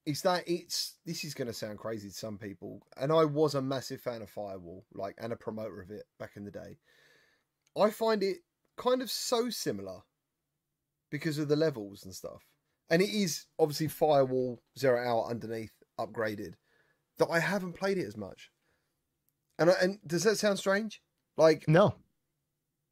it's 0.06 0.22
that 0.22 0.48
it's 0.48 0.96
this 1.06 1.24
is 1.24 1.34
going 1.34 1.48
to 1.48 1.54
sound 1.54 1.80
crazy 1.80 2.10
to 2.10 2.13
some 2.15 2.38
people, 2.38 2.86
and 2.96 3.12
I 3.12 3.26
was 3.26 3.56
a 3.56 3.62
massive 3.62 4.00
fan 4.02 4.22
of 4.22 4.30
Firewall, 4.30 4.86
like 4.93 5.15
and 5.17 5.34
a 5.34 5.36
promoter 5.36 5.82
of 5.82 5.89
it 5.91 6.06
back 6.20 6.38
in 6.38 6.46
the 6.46 6.52
day. 6.52 6.78
I 7.76 7.89
find 7.89 8.24
it 8.24 8.38
kind 8.78 9.02
of 9.02 9.10
so 9.12 9.50
similar 9.50 10.02
because 11.10 11.38
of 11.38 11.48
the 11.48 11.56
levels 11.56 12.06
and 12.06 12.13
stuff, 12.13 12.43
and 12.89 13.02
it 13.02 13.10
is 13.10 13.48
obviously 13.58 13.88
Firewall 13.88 14.62
Zero 14.78 15.00
Hour 15.04 15.30
underneath 15.30 15.74
upgraded 16.00 16.54
that 17.17 17.30
I 17.32 17.39
haven't 17.39 17.74
played 17.74 17.98
it 17.98 18.06
as 18.06 18.15
much. 18.15 18.52
And 19.58 19.72
I, 19.72 19.74
and 19.82 20.00
does 20.06 20.24
that 20.24 20.38
sound 20.38 20.60
strange? 20.60 21.02
Like, 21.36 21.67
No, 21.67 21.96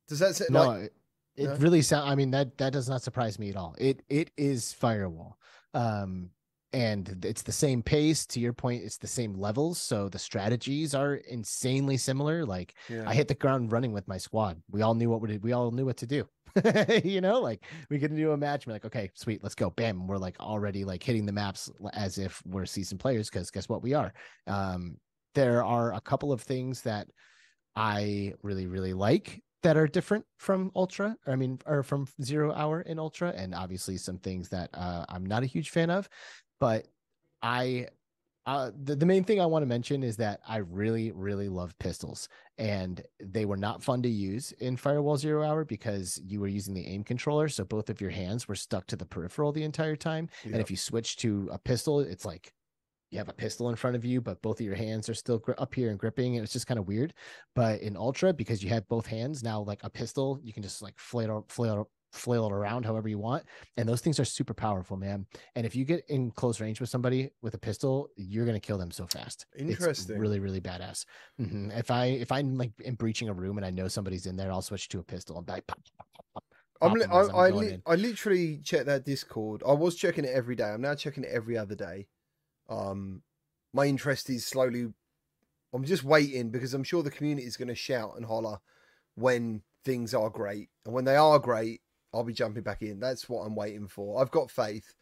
does 0.08 0.19
that 0.19 0.36
sound 0.36 0.51
no 0.51 0.65
like 0.65 0.93
it, 1.38 1.45
no? 1.45 1.56
really 1.56 1.82
sound 1.82 2.10
i 2.10 2.15
mean 2.15 2.32
that 2.32 2.58
that 2.58 2.74
does 2.74 2.89
not 2.89 3.02
surprise 3.02 3.39
me 3.39 3.50
at 3.50 3.56
all. 3.56 3.76
It 3.78 4.02
it 4.10 4.32
is 4.38 4.74
firewall 4.74 5.38
um 5.74 6.30
and 6.74 7.24
it's 7.24 7.41
the 7.41 7.52
same 7.52 7.82
pace 7.82 8.26
to 8.26 8.39
your 8.39 8.54
point 8.54 8.84
it's 8.84 8.98
the 8.98 9.08
same 9.08 9.34
levels 9.34 9.78
so 9.78 10.10
the 10.10 10.19
strategies 10.19 10.93
are 10.93 11.15
insanely 11.15 11.95
similar 11.95 12.45
like 12.45 12.76
yeah. 12.89 13.04
i 13.08 13.13
hit 13.13 13.30
the 13.30 13.36
ground 13.36 13.71
running 13.71 13.93
with 13.93 14.08
my 14.08 14.17
squad. 14.17 14.62
We 14.69 14.82
all 14.82 14.93
knew 14.93 15.10
what 15.10 15.21
we 15.21 15.30
did 15.30 15.43
we 15.43 15.54
all 15.54 15.71
knew 15.71 15.86
what 15.86 15.98
to 15.98 16.08
do 16.08 16.28
you 17.04 17.21
know 17.21 17.39
like 17.41 17.65
we 17.89 17.98
get 17.98 18.12
into 18.12 18.32
a 18.32 18.38
match 18.38 18.65
we're 18.65 18.74
like 18.74 18.86
okay 18.86 19.12
sweet 19.13 19.43
let's 19.43 19.56
go. 19.56 19.69
Bam 19.69 20.08
we're 20.08 20.17
like 20.17 20.39
already 20.39 20.86
like 20.86 21.04
hitting 21.04 21.26
the 21.26 21.32
maps 21.32 21.69
as 21.93 22.17
if 22.17 22.41
we're 22.45 22.65
seasoned 22.65 23.00
players 23.00 23.30
because 23.30 23.52
guess 23.52 23.67
what? 23.67 23.84
We 23.84 23.93
are. 23.93 24.13
Um 24.48 24.98
there 25.34 25.63
are 25.63 25.93
a 25.93 26.02
couple 26.02 26.32
of 26.32 26.41
things 26.41 26.82
that 26.84 27.08
I 27.76 28.34
really, 28.41 28.67
really 28.67 28.93
like 28.93 29.43
that 29.65 29.78
are 29.78 29.88
different 29.88 30.23
from 30.38 30.71
Ultra, 30.75 31.17
or 31.25 31.34
I 31.34 31.36
mean, 31.36 31.60
or 31.65 31.82
from 31.82 32.08
Zero 32.21 32.54
Hour 32.54 32.82
in 32.82 32.99
Ultra, 32.99 33.34
and 33.36 33.56
obviously 33.56 33.97
some 33.97 34.19
things 34.19 34.47
that 34.49 34.69
uh, 34.75 35.06
I'm 35.10 35.25
not 35.25 35.41
a 35.41 35.47
huge 35.47 35.71
fan 35.71 35.89
of. 35.89 36.08
But 36.60 36.88
I, 37.41 37.88
uh, 38.45 38.69
the, 38.84 38.95
the 38.95 39.08
main 39.08 39.23
thing 39.23 39.41
I 39.41 39.45
want 39.47 39.63
to 39.63 39.67
mention 39.67 40.04
is 40.04 40.17
that 40.17 40.39
I 40.47 40.58
really, 40.58 41.12
really 41.13 41.49
love 41.49 41.78
pistols, 41.80 42.30
and 42.60 43.01
they 43.19 43.45
were 43.45 43.58
not 43.58 43.82
fun 43.82 44.04
to 44.04 44.10
use 44.10 44.51
in 44.60 44.78
Firewall 44.78 45.17
Zero 45.17 45.43
Hour 45.43 45.65
because 45.65 46.21
you 46.23 46.39
were 46.39 46.47
using 46.47 46.75
the 46.75 46.86
aim 46.86 47.04
controller, 47.04 47.49
so 47.49 47.63
both 47.63 47.89
of 47.89 47.99
your 47.99 48.12
hands 48.12 48.47
were 48.47 48.56
stuck 48.56 48.86
to 48.88 48.95
the 48.95 49.06
peripheral 49.06 49.51
the 49.51 49.63
entire 49.63 49.95
time. 49.95 50.30
And 50.43 50.62
if 50.62 50.69
you 50.69 50.78
switch 50.78 51.17
to 51.17 51.49
a 51.51 51.58
pistol, 51.58 52.01
it's 52.01 52.23
like 52.23 52.54
you 53.12 53.18
have 53.18 53.30
a 53.30 53.34
pistol 53.34 53.70
in 53.70 53.76
front 53.76 53.96
of 53.96 54.04
you, 54.06 54.22
but 54.22 54.41
both 54.41 54.60
of 54.60 54.65
your 54.65 54.76
hands 54.76 55.10
are 55.10 55.13
still 55.13 55.39
gri- 55.39 55.56
up 55.58 55.74
here 55.74 55.89
and 55.89 56.00
gripping. 56.00 56.36
And 56.36 56.44
it's 56.44 56.54
just 56.54 56.68
kind 56.68 56.80
of 56.80 56.88
weird. 56.88 57.13
But 57.54 57.82
in 57.82 57.96
Ultra, 57.98 58.34
because 58.34 58.63
you 58.63 58.70
have 58.70 58.88
both 58.88 59.06
hands 59.06 59.44
now, 59.44 59.62
like 59.62 59.84
a 59.84 59.89
pistol, 59.89 60.39
you 60.41 60.54
can 60.54 60.63
just 60.63 60.82
like 60.82 60.98
flail, 60.98 61.46
flail, 61.50 61.91
flail 62.12 62.46
it 62.48 62.52
around 62.54 62.86
however 62.86 63.08
you 63.10 63.18
want. 63.20 63.46
And 63.78 63.88
those 63.88 64.02
things 64.02 64.20
are 64.20 64.26
super 64.26 64.54
powerful, 64.54 64.98
man. 64.98 65.28
And 65.56 65.65
if 65.65 65.76
you 65.76 65.86
get 65.86 66.04
in 66.10 66.32
close 66.32 66.60
range 66.62 66.80
with 66.80 66.89
somebody 66.89 67.32
with 67.41 67.54
a 67.54 67.58
pistol, 67.60 68.10
you're 68.15 68.46
gonna 68.46 68.60
kill 68.60 68.78
them 68.78 68.91
so 68.91 69.06
fast. 69.08 69.46
It's 69.68 69.70
Interesting. 69.70 70.18
really, 70.18 70.39
really 70.39 70.62
badass. 70.62 71.06
Mhm. 71.39 71.78
If 71.78 71.91
I 71.91 72.06
if 72.06 72.32
I'm 72.32 72.58
like 72.58 72.72
in 72.80 72.96
breaching 72.96 73.30
a 73.30 73.34
room 73.34 73.58
and 73.58 73.65
I 73.65 73.70
know 73.72 73.88
somebody's 73.88 74.26
in 74.26 74.36
there, 74.36 74.52
I'll 74.52 74.62
switch 74.62 74.88
to 74.89 75.00
a 75.00 75.04
pistol 75.04 75.38
and 75.38 75.48
like, 75.48 75.68
pop, 75.68 75.80
pop, 75.98 76.08
pop, 76.13 76.26
pop, 76.34 76.44
I'm 76.82 76.94
li- 76.94 77.06
I'm 77.12 77.36
I, 77.36 77.50
li- 77.50 77.78
I 77.86 77.96
literally 77.96 78.60
check 78.60 78.86
that 78.86 79.06
Discord. 79.06 79.63
I 79.68 79.74
was 79.74 79.96
checking 79.96 80.26
it 80.26 80.32
every 80.34 80.56
day. 80.56 80.65
I'm 80.70 80.82
now 80.82 80.96
checking 80.96 81.24
it 81.24 81.30
every 81.32 81.58
other 81.58 81.76
day. 81.76 82.08
Um, 82.69 83.21
my 83.73 83.86
interest 83.86 84.30
is 84.30 84.45
slowly. 84.45 84.88
I'm 85.73 85.84
just 85.84 86.04
waiting 86.04 86.49
because 86.51 86.73
I'm 86.73 86.84
sure 86.84 87.04
the 87.04 87.12
community 87.12 87.45
is 87.47 87.58
going 87.58 87.67
to 87.67 87.75
shout 87.75 88.13
and 88.15 88.25
holler 88.25 88.60
when 89.15 89.62
things 89.84 90.13
are 90.13 90.30
great, 90.30 90.69
and 90.86 90.93
when 90.93 91.06
they 91.06 91.15
are 91.17 91.38
great, 91.39 91.82
I'll 92.13 92.23
be 92.23 92.34
jumping 92.34 92.63
back 92.63 92.82
in. 92.82 92.99
That's 92.99 93.28
what 93.30 93.41
I'm 93.43 93.56
waiting 93.56 93.88
for. 93.88 94.21
I've 94.21 94.32
got 94.32 94.49
faith. 94.49 94.93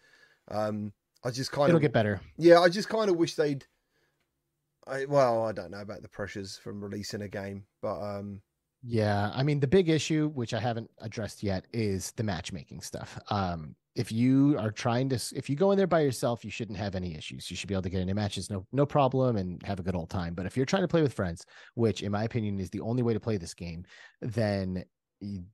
Um, 0.50 0.94
I 1.24 1.32
just 1.32 1.52
kind 1.52 1.70
of 1.70 1.70
It'll 1.70 1.80
get 1.80 1.94
better. 1.94 2.20
yeah. 2.38 2.60
I 2.60 2.70
just 2.70 2.90
kind 2.90 3.10
of 3.10 3.16
wish 3.18 3.36
they'd. 3.36 3.66
I 4.86 5.06
well, 5.06 5.46
I 5.46 5.52
don't 5.54 5.72
know 5.72 5.80
about 5.82 6.02
the 6.02 6.10
pressures 6.10 6.58
from 6.58 6.84
releasing 6.84 7.22
a 7.22 7.30
game, 7.30 7.66
but 7.82 8.02
um, 8.02 8.42
Yeah, 8.82 9.32
I 9.34 9.44
mean 9.44 9.60
the 9.62 9.68
big 9.68 9.88
issue, 9.90 10.30
which 10.30 10.54
I 10.54 10.60
haven't 10.60 10.92
addressed 11.00 11.42
yet, 11.44 11.66
is 11.72 12.12
the 12.12 12.24
matchmaking 12.24 12.82
stuff. 12.82 13.18
Um, 13.30 13.76
if 13.96 14.12
you 14.12 14.58
are 14.60 14.72
trying 14.72 15.10
to, 15.10 15.20
if 15.36 15.50
you 15.50 15.56
go 15.56 15.72
in 15.72 15.78
there 15.78 15.88
by 15.88 16.02
yourself, 16.02 16.44
you 16.44 16.52
shouldn't 16.52 16.78
have 16.78 16.96
any 16.96 17.16
issues. 17.16 17.50
You 17.52 17.58
should 17.58 17.68
be 17.68 17.76
able 17.76 17.84
to 17.84 17.90
get 17.90 18.02
into 18.02 18.16
matches, 18.16 18.50
no, 18.50 18.66
no 18.72 18.86
problem, 18.86 19.38
and 19.38 19.62
have 19.64 19.80
a 19.80 19.84
good 19.84 19.96
old 19.96 20.10
time. 20.10 20.34
But 20.34 20.46
if 20.46 20.58
you're 20.58 20.66
trying 20.66 20.82
to 20.84 20.88
play 20.88 21.02
with 21.02 21.14
friends, 21.14 21.46
which 21.76 22.02
in 22.02 22.12
my 22.12 22.24
opinion 22.24 22.60
is 22.60 22.70
the 22.70 22.82
only 22.82 23.04
way 23.04 23.14
to 23.14 23.20
play 23.20 23.38
this 23.38 23.54
game, 23.54 23.86
then 24.22 24.84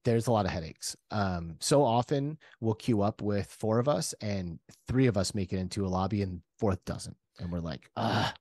there's 0.04 0.28
a 0.28 0.32
lot 0.32 0.46
of 0.46 0.52
headaches. 0.52 0.96
Um, 1.12 1.58
so 1.60 1.84
often 1.84 2.38
we'll 2.62 2.76
queue 2.76 3.02
up 3.02 3.22
with 3.22 3.48
four 3.48 3.78
of 3.78 3.88
us, 3.90 4.14
and 4.22 4.60
three 4.88 5.08
of 5.08 5.18
us 5.18 5.36
make 5.36 5.54
it 5.54 5.58
into 5.58 5.86
a 5.86 5.90
lobby, 5.90 6.22
and 6.22 6.42
fourth 6.58 6.84
doesn't, 6.86 7.18
and 7.40 7.52
we're 7.52 7.60
like, 7.60 7.90
ah, 7.98 8.34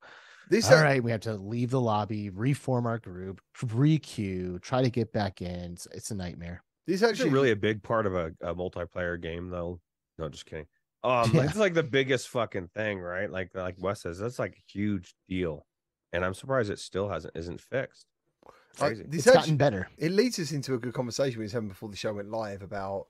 This 0.50 0.70
all 0.70 0.82
right, 0.82 1.02
we 1.02 1.10
have 1.10 1.20
to 1.22 1.34
leave 1.34 1.70
the 1.70 1.80
lobby, 1.80 2.30
reform 2.30 2.86
our 2.86 2.98
group, 2.98 3.40
re-queue, 3.70 4.58
try 4.60 4.80
to 4.82 4.88
get 4.88 5.12
back 5.12 5.42
in. 5.42 5.72
It's, 5.72 5.86
it's 5.92 6.10
a 6.10 6.14
nightmare. 6.14 6.62
this 6.86 7.02
It's 7.02 7.10
actually 7.10 7.30
really 7.30 7.50
a 7.50 7.56
big 7.56 7.82
part 7.82 8.06
of 8.06 8.14
a, 8.14 8.32
a 8.40 8.54
multiplayer 8.54 9.20
game, 9.20 9.50
though. 9.50 9.80
No, 10.18 10.28
just 10.28 10.46
kidding. 10.46 10.66
Um, 11.04 11.30
Yeah. 11.32 11.44
it's 11.44 11.56
like 11.56 11.74
the 11.74 11.82
biggest 11.82 12.28
fucking 12.28 12.68
thing, 12.74 13.00
right? 13.00 13.30
Like 13.30 13.54
like 13.54 13.76
Wes 13.78 14.02
says, 14.02 14.18
that's 14.18 14.38
like 14.38 14.52
a 14.56 14.72
huge 14.72 15.14
deal, 15.28 15.66
and 16.12 16.24
I'm 16.24 16.34
surprised 16.34 16.70
it 16.70 16.78
still 16.80 17.08
hasn't 17.08 17.36
isn't 17.36 17.60
fixed. 17.60 18.06
I- 18.80 18.88
Crazy. 18.88 19.04
this 19.08 19.26
It's 19.26 19.34
gotten 19.36 19.56
better. 19.56 19.88
it 19.96 20.12
leads 20.12 20.38
us 20.38 20.52
into 20.52 20.74
a 20.74 20.78
good 20.78 20.94
conversation 20.94 21.38
we 21.38 21.44
was 21.44 21.52
having 21.52 21.68
before 21.68 21.88
the 21.88 21.96
show 21.96 22.12
went 22.14 22.30
live 22.30 22.62
about 22.62 23.06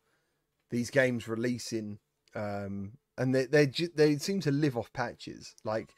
these 0.71 0.90
games 0.90 1.29
releasing 1.29 1.99
um 2.35 2.92
and 3.18 3.35
they 3.35 3.44
they 3.47 3.66
ju- 3.66 3.88
they 3.94 4.16
seem 4.18 4.40
to 4.40 4.51
live 4.51 4.77
off 4.77 4.90
patches 4.92 5.55
like 5.64 5.94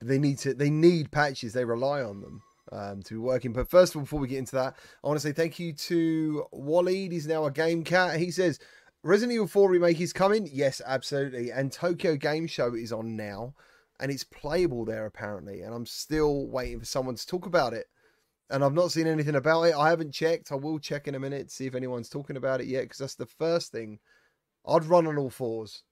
they 0.00 0.18
need 0.18 0.38
to 0.38 0.52
they 0.54 0.68
need 0.70 1.10
patches 1.10 1.52
they 1.52 1.64
rely 1.64 2.02
on 2.02 2.20
them 2.20 2.42
um 2.72 3.02
to 3.02 3.14
be 3.14 3.18
working 3.18 3.52
but 3.52 3.68
first 3.70 3.92
of 3.94 3.96
all 3.96 4.02
before 4.02 4.20
we 4.20 4.28
get 4.28 4.38
into 4.38 4.54
that 4.56 4.76
i 5.02 5.06
want 5.06 5.18
to 5.18 5.26
say 5.26 5.32
thank 5.32 5.58
you 5.58 5.72
to 5.72 6.44
waleed 6.54 7.10
he's 7.12 7.26
now 7.26 7.44
a 7.46 7.50
game 7.50 7.82
cat 7.84 8.18
he 8.18 8.30
says 8.30 8.58
resident 9.02 9.34
evil 9.34 9.46
4 9.46 9.70
remake 9.70 10.00
is 10.00 10.12
coming 10.12 10.48
yes 10.52 10.80
absolutely 10.86 11.50
and 11.50 11.72
tokyo 11.72 12.16
game 12.16 12.46
show 12.46 12.74
is 12.74 12.92
on 12.92 13.16
now 13.16 13.54
and 14.00 14.10
it's 14.10 14.24
playable 14.24 14.84
there 14.84 15.06
apparently 15.06 15.62
and 15.62 15.74
i'm 15.74 15.86
still 15.86 16.46
waiting 16.46 16.80
for 16.80 16.86
someone 16.86 17.14
to 17.14 17.26
talk 17.26 17.46
about 17.46 17.72
it 17.72 17.86
and 18.52 18.62
I've 18.62 18.74
not 18.74 18.92
seen 18.92 19.06
anything 19.06 19.34
about 19.34 19.62
it. 19.62 19.74
I 19.74 19.88
haven't 19.88 20.12
checked. 20.12 20.52
I 20.52 20.56
will 20.56 20.78
check 20.78 21.08
in 21.08 21.14
a 21.14 21.20
minute 21.20 21.50
see 21.50 21.66
if 21.66 21.74
anyone's 21.74 22.10
talking 22.10 22.36
about 22.36 22.60
it 22.60 22.66
yet, 22.66 22.82
because 22.82 22.98
that's 22.98 23.14
the 23.14 23.26
first 23.26 23.72
thing. 23.72 23.98
I'd 24.66 24.84
run 24.84 25.06
on 25.06 25.16
all 25.16 25.30
fours 25.30 25.82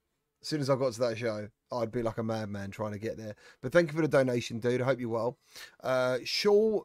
as 0.41 0.47
soon 0.47 0.61
as 0.61 0.69
I 0.69 0.75
got 0.75 0.93
to 0.93 0.99
that 1.01 1.17
show. 1.17 1.47
I'd 1.71 1.91
be 1.91 2.03
like 2.03 2.19
a 2.19 2.23
madman 2.23 2.69
trying 2.69 2.93
to 2.93 2.99
get 2.99 3.17
there. 3.17 3.35
But 3.61 3.71
thank 3.71 3.89
you 3.89 3.95
for 3.95 4.03
the 4.03 4.07
donation, 4.07 4.59
dude. 4.59 4.81
I 4.81 4.85
hope 4.85 4.99
you're 4.99 5.09
well. 5.09 5.37
Uh, 5.83 6.19
Shaw, 6.23 6.81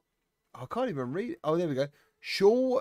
I 0.54 0.64
can't 0.70 0.88
even 0.88 1.12
read. 1.12 1.36
Oh, 1.44 1.56
there 1.56 1.68
we 1.68 1.74
go. 1.74 1.88
Shaw 2.20 2.80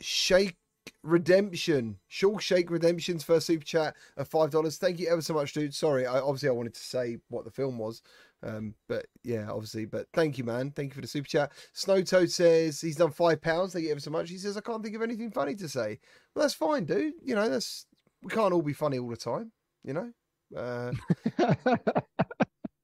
Shake 0.00 0.56
Redemption. 1.02 1.98
Shaw 2.08 2.38
Shake 2.38 2.70
Redemption's 2.70 3.24
first 3.24 3.46
super 3.46 3.64
chat 3.64 3.96
of 4.16 4.28
five 4.28 4.50
dollars. 4.50 4.76
Thank 4.76 4.98
you 4.98 5.08
ever 5.08 5.22
so 5.22 5.34
much, 5.34 5.52
dude. 5.52 5.74
Sorry, 5.74 6.06
I 6.06 6.20
obviously 6.20 6.48
I 6.48 6.52
wanted 6.52 6.74
to 6.74 6.80
say 6.80 7.18
what 7.28 7.44
the 7.44 7.50
film 7.50 7.78
was. 7.78 8.02
Um, 8.42 8.74
but 8.88 9.06
yeah, 9.22 9.50
obviously, 9.50 9.86
but 9.86 10.06
thank 10.12 10.36
you, 10.36 10.44
man. 10.44 10.70
Thank 10.70 10.90
you 10.90 10.94
for 10.96 11.00
the 11.00 11.06
super 11.06 11.28
chat. 11.28 11.52
Snow 11.72 12.02
Toad 12.02 12.30
says 12.30 12.80
he's 12.80 12.96
done 12.96 13.10
five 13.10 13.40
pounds. 13.40 13.72
Thank 13.72 13.86
you 13.86 13.90
ever 13.90 14.00
so 14.00 14.10
much. 14.10 14.28
He 14.28 14.36
says 14.36 14.56
I 14.56 14.60
can't 14.60 14.82
think 14.82 14.94
of 14.96 15.02
anything 15.02 15.30
funny 15.30 15.54
to 15.56 15.68
say. 15.68 15.98
Well, 16.34 16.44
that's 16.44 16.54
fine, 16.54 16.84
dude. 16.84 17.14
You 17.22 17.34
know, 17.34 17.48
that's 17.48 17.86
we 18.22 18.30
can't 18.30 18.52
all 18.52 18.62
be 18.62 18.74
funny 18.74 18.98
all 18.98 19.08
the 19.08 19.16
time. 19.16 19.52
You 19.82 19.94
know, 19.94 20.12
uh, 20.56 20.92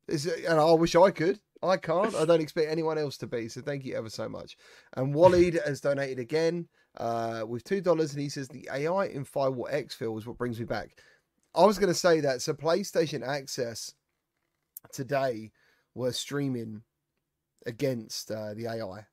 and 0.09 0.61
I 0.61 0.73
wish 0.73 0.97
I 0.97 1.11
could. 1.11 1.41
I 1.63 1.77
can't. 1.77 2.15
I 2.15 2.25
don't 2.25 2.41
expect 2.41 2.71
anyone 2.71 2.97
else 2.97 3.19
to 3.19 3.27
be. 3.27 3.49
So 3.49 3.61
thank 3.61 3.85
you 3.85 3.95
ever 3.95 4.09
so 4.09 4.29
much. 4.29 4.57
And 4.97 5.15
Waleed 5.15 5.63
has 5.67 5.81
donated 5.81 6.19
again 6.19 6.69
uh, 6.96 7.44
with 7.46 7.64
two 7.64 7.81
dollars, 7.81 8.12
and 8.12 8.22
he 8.22 8.29
says 8.29 8.48
the 8.48 8.68
AI 8.72 9.07
in 9.07 9.24
Firewall 9.24 9.68
X 9.70 10.00
is 10.00 10.26
what 10.26 10.38
brings 10.38 10.59
me 10.59 10.64
back. 10.64 10.98
I 11.55 11.64
was 11.64 11.79
going 11.79 11.92
to 11.92 11.98
say 11.98 12.20
that. 12.20 12.42
So 12.42 12.53
PlayStation 12.53 13.26
Access 13.26 13.94
today 14.92 15.50
were 15.94 16.12
streaming 16.12 16.83
against 17.66 18.31
uh, 18.31 18.55
the 18.55 18.66
AI, 18.66 19.07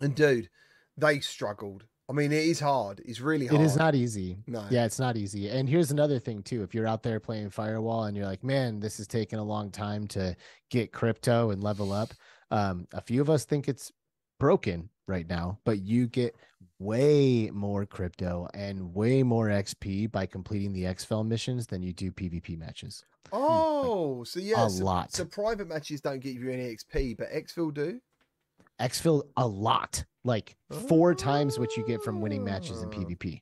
and 0.00 0.14
dude, 0.14 0.48
they 0.96 1.20
struggled. 1.20 1.84
I 2.08 2.12
mean, 2.12 2.30
it 2.30 2.44
is 2.44 2.60
hard. 2.60 3.02
It's 3.04 3.20
really 3.20 3.48
hard. 3.48 3.60
It 3.60 3.64
is 3.64 3.76
not 3.76 3.96
easy. 3.96 4.38
No. 4.46 4.64
Yeah, 4.70 4.84
it's 4.84 5.00
not 5.00 5.16
easy. 5.16 5.48
And 5.48 5.68
here's 5.68 5.90
another 5.90 6.20
thing 6.20 6.40
too. 6.42 6.62
If 6.62 6.72
you're 6.72 6.86
out 6.86 7.02
there 7.02 7.18
playing 7.18 7.50
Firewall 7.50 8.04
and 8.04 8.16
you're 8.16 8.26
like, 8.26 8.44
man, 8.44 8.78
this 8.78 9.00
is 9.00 9.08
taking 9.08 9.40
a 9.40 9.44
long 9.44 9.70
time 9.70 10.06
to 10.08 10.36
get 10.70 10.92
crypto 10.92 11.50
and 11.50 11.64
level 11.64 11.92
up. 11.92 12.14
Um, 12.52 12.86
a 12.92 13.00
few 13.00 13.20
of 13.20 13.28
us 13.28 13.44
think 13.44 13.68
it's 13.68 13.90
broken 14.38 14.88
right 15.06 15.28
now, 15.28 15.58
but 15.64 15.80
you 15.80 16.06
get 16.06 16.34
way 16.78 17.50
more 17.52 17.86
crypto 17.86 18.48
and 18.54 18.94
way 18.94 19.22
more 19.22 19.48
XP 19.48 20.10
by 20.12 20.26
completing 20.26 20.72
the 20.72 20.84
Xfil 20.84 21.26
missions 21.26 21.66
than 21.66 21.82
you 21.82 21.92
do 21.92 22.10
PvP 22.12 22.58
matches. 22.58 23.04
Oh, 23.32 24.22
so 24.22 24.38
yeah, 24.38 24.66
a 24.66 24.70
so, 24.70 24.84
lot. 24.84 25.12
So 25.12 25.24
private 25.24 25.66
matches 25.66 26.00
don't 26.00 26.20
give 26.20 26.36
you 26.36 26.48
any 26.48 26.72
XP, 26.76 27.16
but 27.18 27.28
Xfil 27.32 27.74
do. 27.74 28.00
Xfil 28.80 29.24
a 29.36 29.44
lot, 29.44 30.04
like 30.22 30.54
four 30.86 31.12
times 31.12 31.58
what 31.58 31.76
you 31.76 31.84
get 31.84 32.00
from 32.04 32.20
winning 32.20 32.44
matches 32.44 32.82
in 32.82 32.88
Oh. 32.88 32.92
PvP. 32.92 33.40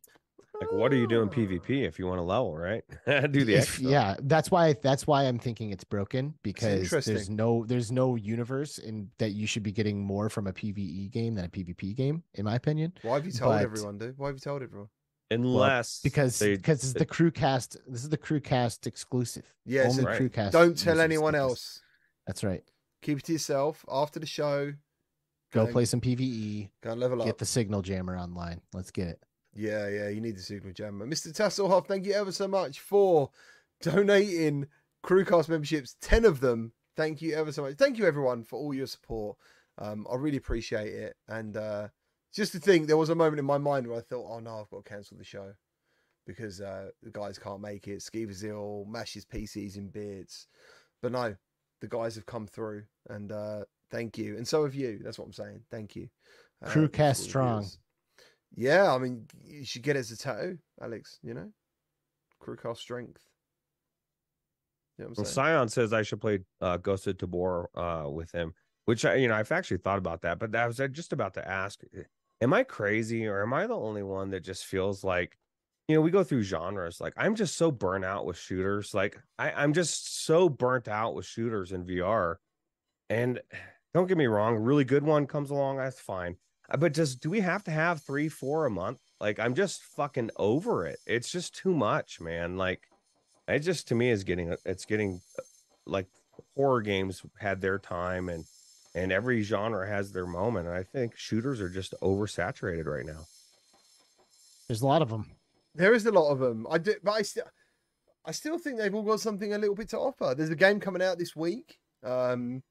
Like, 0.65 0.73
what 0.73 0.93
are 0.93 0.97
you 0.97 1.07
doing 1.07 1.29
PvP 1.29 1.87
if 1.87 1.99
you 1.99 2.07
want 2.07 2.19
to 2.19 2.23
level, 2.23 2.57
right? 2.57 2.83
Do 3.33 3.45
the 3.45 3.55
If- 3.55 3.79
yeah 3.81 4.17
that's 4.23 4.51
why 4.51 4.75
that's 4.83 5.07
why 5.07 5.25
i'm 5.25 5.39
thinking 5.39 5.71
it's 5.71 5.85
broken 5.85 6.35
because 6.43 6.91
there's 6.91 7.29
no 7.31 7.65
there's 7.67 7.91
no 7.93 8.17
universe 8.17 8.79
in 8.79 9.11
that 9.19 9.31
you 9.31 9.47
should 9.47 9.63
be 9.63 9.73
getting 9.73 9.99
more 10.05 10.29
from 10.29 10.47
a 10.47 10.53
pve 10.53 11.11
game 11.11 11.35
than 11.35 11.45
a 11.45 11.49
pvp 11.49 11.95
game 11.95 12.23
in 12.35 12.45
my 12.45 12.55
opinion 12.55 12.93
Why 13.03 13.15
have 13.17 13.27
you 13.27 13.33
told 13.33 13.53
But- 13.53 13.63
everyone, 13.63 13.99
dude? 13.99 14.19
Why 14.19 14.29
have 14.29 14.37
you 14.37 14.41
told 14.41 14.63
everyone? 14.63 14.89
Unless 15.31 16.01
because 16.03 16.39
they, 16.39 16.57
because 16.57 16.81
this 16.81 16.89
is 16.89 16.95
the 16.95 17.07
CruCast 17.07 17.77
this 17.89 18.03
is 18.03 18.09
the 18.09 18.19
CruCast 18.19 18.87
exclusive 18.87 19.45
Yeah, 19.65 19.85
only 19.89 20.05
right. 20.05 20.21
CruCast 20.21 20.53
don't 20.53 20.77
tell 20.79 21.01
anyone 21.01 21.33
get 21.33 21.39
this. 21.41 21.49
else. 21.51 21.81
that's 22.27 22.45
right 22.45 22.63
Keep 23.03 23.19
it 23.19 23.25
to 23.27 23.33
yourself. 23.33 23.85
After 23.91 24.19
the 24.19 24.25
show, 24.27 24.73
go 25.53 25.67
Go- 25.67 25.73
play 25.73 25.85
some 25.85 26.01
pve 26.01 26.69
go 26.83 26.91
and 26.93 27.01
level 27.01 27.21
up. 27.21 27.27
get 27.27 27.39
the 27.39 27.45
signal 27.47 27.83
jammer 27.83 28.17
online 28.17 28.61
let's 28.73 28.91
get 28.91 29.09
it 29.09 29.23
Yeah, 29.55 29.89
yeah, 29.89 30.09
you 30.09 30.21
need 30.21 30.37
the 30.37 30.43
signal 30.43 30.73
jammer. 30.73 31.07
Mr. 31.07 31.33
Tasselhoff, 31.33 31.87
thank 31.87 32.05
you 32.05 32.13
ever 32.13 32.33
so 32.33 32.49
much 32.49 32.81
for 32.81 33.31
donating 33.81 34.67
CruCast 35.05 35.49
memberships, 35.49 35.97
10 36.01 36.25
of 36.25 36.41
them. 36.41 36.73
Thank 36.97 37.23
you 37.23 37.35
ever 37.35 37.53
so 37.53 37.63
much. 37.63 37.75
Thank 37.75 37.99
you, 37.99 38.07
everyone, 38.07 38.43
for 38.43 38.59
all 38.59 38.75
your 38.75 38.87
support. 38.87 39.37
Um, 39.79 40.07
I 40.11 40.17
really 40.17 40.37
appreciate 40.37 40.93
it. 40.93 41.17
And 41.29 41.57
uh, 41.57 41.89
just 42.33 42.53
to 42.53 42.59
think, 42.59 42.87
there 42.87 42.97
was 42.97 43.11
a 43.11 43.15
moment 43.15 43.39
in 43.39 43.45
my 43.45 43.59
mind 43.59 43.87
where 43.87 43.99
I 43.99 44.03
thought, 44.03 44.29
oh 44.29 44.41
no, 44.41 44.61
I've 44.61 44.71
got 44.71 44.85
to 44.85 44.91
cancel 44.91 45.17
the 45.17 45.25
show 45.25 45.53
because 46.27 46.61
uh, 46.61 46.91
the 47.03 47.11
guys 47.11 47.39
can't 47.39 47.61
make 47.61 47.87
it. 47.89 48.03
Skeever's 48.03 48.45
ill, 48.45 48.87
mashes 48.89 49.25
PCs 49.25 49.77
in 49.77 49.89
beards. 49.89 50.47
But 51.03 51.13
no, 51.13 51.37
the 51.81 51.89
guys 51.89 52.15
have 52.15 52.27
come 52.27 52.47
through. 52.47 52.85
And 53.09 53.31
uh, 53.31 53.65
thank 53.91 54.17
you. 54.19 54.37
And 54.37 54.47
so 54.47 54.65
have 54.65 54.75
you. 54.75 55.01
That's 55.03 55.19
what 55.19 55.27
I'm 55.27 55.33
saying. 55.33 55.61
Thank 55.71 55.97
you. 55.97 56.09
Uh, 56.65 56.71
CruCast 56.71 57.19
for 57.19 57.23
strong. 57.23 57.67
Yeah, 58.57 58.95
I 58.95 58.99
mean, 58.99 59.27
you 59.45 59.65
should 59.65 59.83
get 59.83 59.97
it 59.97 60.01
as 60.01 60.11
a 60.11 60.17
tattoo, 60.17 60.59
Alex. 60.81 61.19
You 61.23 61.35
know, 61.35 61.53
CruCast 62.43 62.79
strength. 62.79 63.23
You 64.99 65.05
know 65.05 65.09
what 65.11 65.19
I'm 65.19 65.23
Well, 65.23 65.33
saying? 65.33 65.35
Scion 65.35 65.69
says 65.69 65.93
I 65.93 66.03
should 66.03 66.21
play 66.21 66.41
uh, 66.61 66.77
Ghost 66.77 67.07
of 67.07 67.19
Tabor 67.19 67.69
uh, 67.75 68.09
with 68.09 68.31
him, 68.33 68.55
which 68.85 69.05
I, 69.05 69.17
you 69.17 69.29
know, 69.29 69.35
I've 69.35 69.51
actually 69.51 69.79
thought 69.79 69.99
about 69.99 70.23
that, 70.23 70.39
but 70.39 70.55
I 70.55 70.67
was 70.67 70.81
just 70.93 71.13
about 71.13 71.35
to 71.35 71.49
ask, 71.49 71.81
eh, 71.97 72.03
am 72.41 72.53
I 72.53 72.63
crazy 72.63 73.27
or 73.27 73.43
am 73.43 73.53
I 73.53 73.67
the 73.67 73.77
only 73.77 74.03
one 74.03 74.31
that 74.31 74.41
just 74.41 74.67
feels 74.67 75.03
like, 75.03 75.37
you 75.89 75.97
know, 75.97 76.01
we 76.01 76.11
go 76.11 76.23
through 76.25 76.43
genres. 76.43 77.01
Like 77.01 77.15
I'm 77.17 77.35
just 77.35 77.57
so 77.57 77.71
burnt 77.73 78.05
out 78.05 78.25
with 78.25 78.39
shooters. 78.39 78.95
Like 78.95 79.21
I, 79.39 79.51
I'm 79.53 79.73
just 79.73 80.25
so 80.25 80.49
burnt 80.49 80.87
out 80.89 81.15
with 81.15 81.27
shooters 81.27 81.73
in 81.73 81.85
VR. 81.85 82.37
And 83.11 83.41
don't 83.95 84.07
get 84.07 84.17
me 84.17 84.27
wrong, 84.27 84.57
a 84.57 84.61
really 84.61 84.85
good 84.85 85.03
one 85.05 85.27
comes 85.27 85.51
along, 85.51 85.79
that's 85.79 86.01
fine. 86.01 86.37
Uh, 86.71 86.77
But 86.77 86.95
just 86.95 87.21
do 87.21 87.31
we 87.31 87.41
have 87.41 87.65
to 87.65 87.71
have 87.71 88.03
three, 88.03 88.29
four 88.29 88.67
a 88.67 88.71
month? 88.71 88.99
Like 89.21 89.39
I'm 89.39 89.55
just 89.55 89.83
fucking 89.83 90.31
over 90.37 90.87
it. 90.87 90.99
It's 91.07 91.31
just 91.31 91.55
too 91.55 91.75
much, 91.75 92.21
man. 92.21 92.57
Like 92.57 92.83
it 93.49 93.61
just 93.61 93.89
to 93.89 93.95
me 93.95 94.11
is 94.11 94.25
getting 94.25 94.55
it's 94.65 94.85
getting 94.85 95.21
uh, 95.39 95.43
like 95.87 96.07
horror 96.57 96.83
games 96.83 97.23
had 97.39 97.61
their 97.61 97.79
time 97.79 98.29
and 98.29 98.45
and 98.95 99.13
every 99.13 99.43
genre 99.43 99.87
has 99.89 100.13
their 100.13 100.27
moment. 100.27 100.69
And 100.69 100.77
I 100.77 100.83
think 100.83 101.17
shooters 101.17 101.61
are 101.61 101.69
just 101.69 101.95
oversaturated 102.01 102.87
right 102.87 103.07
now. 103.07 103.27
there's 104.69 104.83
a 104.83 104.87
lot 104.87 105.03
of 105.03 105.09
them 105.11 105.31
There 105.75 105.93
is 105.95 106.07
a 106.07 106.13
lot 106.13 106.31
of 106.31 106.39
them. 106.39 106.67
I 106.71 106.79
do, 106.79 106.95
but 107.03 107.13
I 107.13 107.23
still, 107.23 107.45
I 108.25 108.33
still 108.33 108.59
think 108.59 108.79
they've 108.79 108.95
all 108.95 109.03
got 109.03 109.21
something 109.21 109.53
a 109.53 109.59
little 109.59 109.75
bit 109.75 109.89
to 109.91 109.99
offer. 109.99 110.35
There's 110.37 110.51
a 110.51 110.57
game 110.57 110.79
coming 110.81 111.03
out 111.03 111.19
this 111.19 111.35
week, 111.35 111.79
um, 112.05 112.63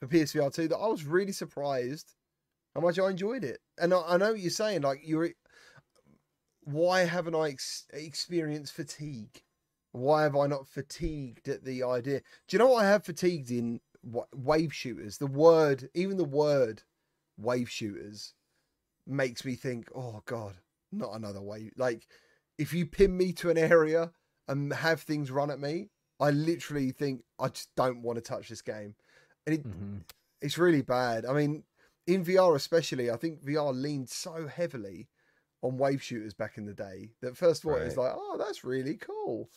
for 0.00 0.08
PSVR 0.08 0.52
two 0.52 0.68
that 0.68 0.76
I 0.76 0.86
was 0.88 1.04
really 1.04 1.32
surprised 1.32 2.12
how 2.74 2.80
much 2.80 2.98
I 2.98 3.10
enjoyed 3.10 3.44
it. 3.44 3.60
And 3.78 3.94
I, 3.94 4.02
I 4.06 4.16
know 4.16 4.32
what 4.32 4.40
you're 4.40 4.50
saying, 4.50 4.82
like 4.82 5.00
you're, 5.04 5.30
why 6.62 7.00
haven't 7.04 7.34
I 7.34 7.50
ex- 7.50 7.86
experienced 7.92 8.72
fatigue? 8.72 9.42
Why 9.92 10.22
have 10.22 10.36
I 10.36 10.46
not 10.46 10.66
fatigued 10.66 11.48
at 11.48 11.64
the 11.64 11.82
idea? 11.84 12.20
Do 12.48 12.56
you 12.56 12.58
know 12.58 12.68
what 12.68 12.84
I 12.84 12.88
have 12.88 13.04
fatigued 13.04 13.50
in 13.50 13.80
Wa- 14.02 14.26
wave 14.34 14.74
shooters? 14.74 15.18
The 15.18 15.26
word, 15.26 15.88
even 15.94 16.16
the 16.16 16.24
word, 16.24 16.82
wave 17.38 17.70
shooters, 17.70 18.34
makes 19.06 19.44
me 19.44 19.54
think, 19.54 19.88
oh 19.94 20.22
god, 20.26 20.54
not 20.90 21.14
another 21.14 21.40
wave. 21.42 21.72
Like, 21.76 22.06
if 22.58 22.72
you 22.72 22.86
pin 22.86 23.16
me 23.16 23.32
to 23.34 23.50
an 23.50 23.58
area 23.58 24.10
and 24.48 24.72
have 24.72 25.00
things 25.00 25.30
run 25.30 25.50
at 25.50 25.60
me, 25.60 25.90
I 26.20 26.30
literally 26.30 26.90
think 26.90 27.22
I 27.38 27.48
just 27.48 27.74
don't 27.76 28.02
want 28.02 28.16
to 28.16 28.22
touch 28.22 28.48
this 28.48 28.62
game, 28.62 28.94
and 29.46 29.54
it, 29.56 29.64
Mhm. 29.64 30.00
it's 30.40 30.58
really 30.58 30.82
bad. 30.82 31.24
I 31.26 31.32
mean, 31.32 31.64
in 32.06 32.24
VR 32.24 32.54
especially, 32.56 33.10
I 33.10 33.16
think 33.16 33.42
VR 33.44 33.72
leaned 33.72 34.10
so 34.10 34.46
heavily 34.46 35.08
on 35.62 35.78
wave 35.78 36.02
shooters 36.02 36.34
back 36.34 36.58
in 36.58 36.66
the 36.66 36.74
day. 36.74 37.10
That 37.22 37.36
first 37.36 37.64
of 37.64 37.70
all, 37.70 37.76
it's 37.76 37.96
Right. 37.96 38.08
like, 38.08 38.14
oh, 38.16 38.36
that's 38.38 38.64
really 38.64 38.96
cool. 38.96 39.48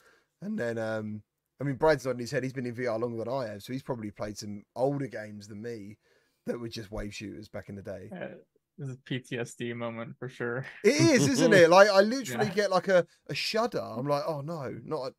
And 0.42 0.58
then, 0.58 0.78
um, 0.78 1.24
I 1.60 1.64
mean, 1.64 1.76
Brad's 1.76 2.06
nodding 2.06 2.20
his 2.20 2.32
head. 2.32 2.44
He's 2.44 2.54
been 2.54 2.66
in 2.66 2.76
VR 2.76 3.00
longer 3.00 3.18
than 3.18 3.28
I 3.34 3.48
have, 3.48 3.64
so 3.64 3.74
he's 3.74 3.84
probably 3.84 4.12
played 4.12 4.38
some 4.38 4.64
older 4.76 5.08
games 5.08 5.48
than 5.48 5.62
me 5.62 5.98
that 6.46 6.60
were 6.60 6.70
just 6.70 6.92
wave 6.92 7.14
shooters 7.14 7.50
back 7.50 7.68
in 7.68 7.76
the 7.76 7.82
day. 7.82 8.10
Uh, 8.14 8.36
this 8.78 8.90
is 8.90 8.96
a 8.96 8.98
PTSD 9.00 9.76
moment 9.76 10.16
for 10.20 10.30
sure. 10.30 10.66
It 10.84 10.96
is, 10.96 11.28
isn't 11.28 11.54
it? 11.54 11.70
Like 11.70 11.90
I 11.90 12.02
literally 12.02 12.46
Yeah. 12.46 12.54
get 12.54 12.72
like 12.72 12.88
a, 12.88 13.06
a 13.28 13.34
shudder. 13.36 13.82
I'm 13.82 14.08
like, 14.08 14.24
oh 14.28 14.42
no, 14.42 14.80
not 14.86 15.14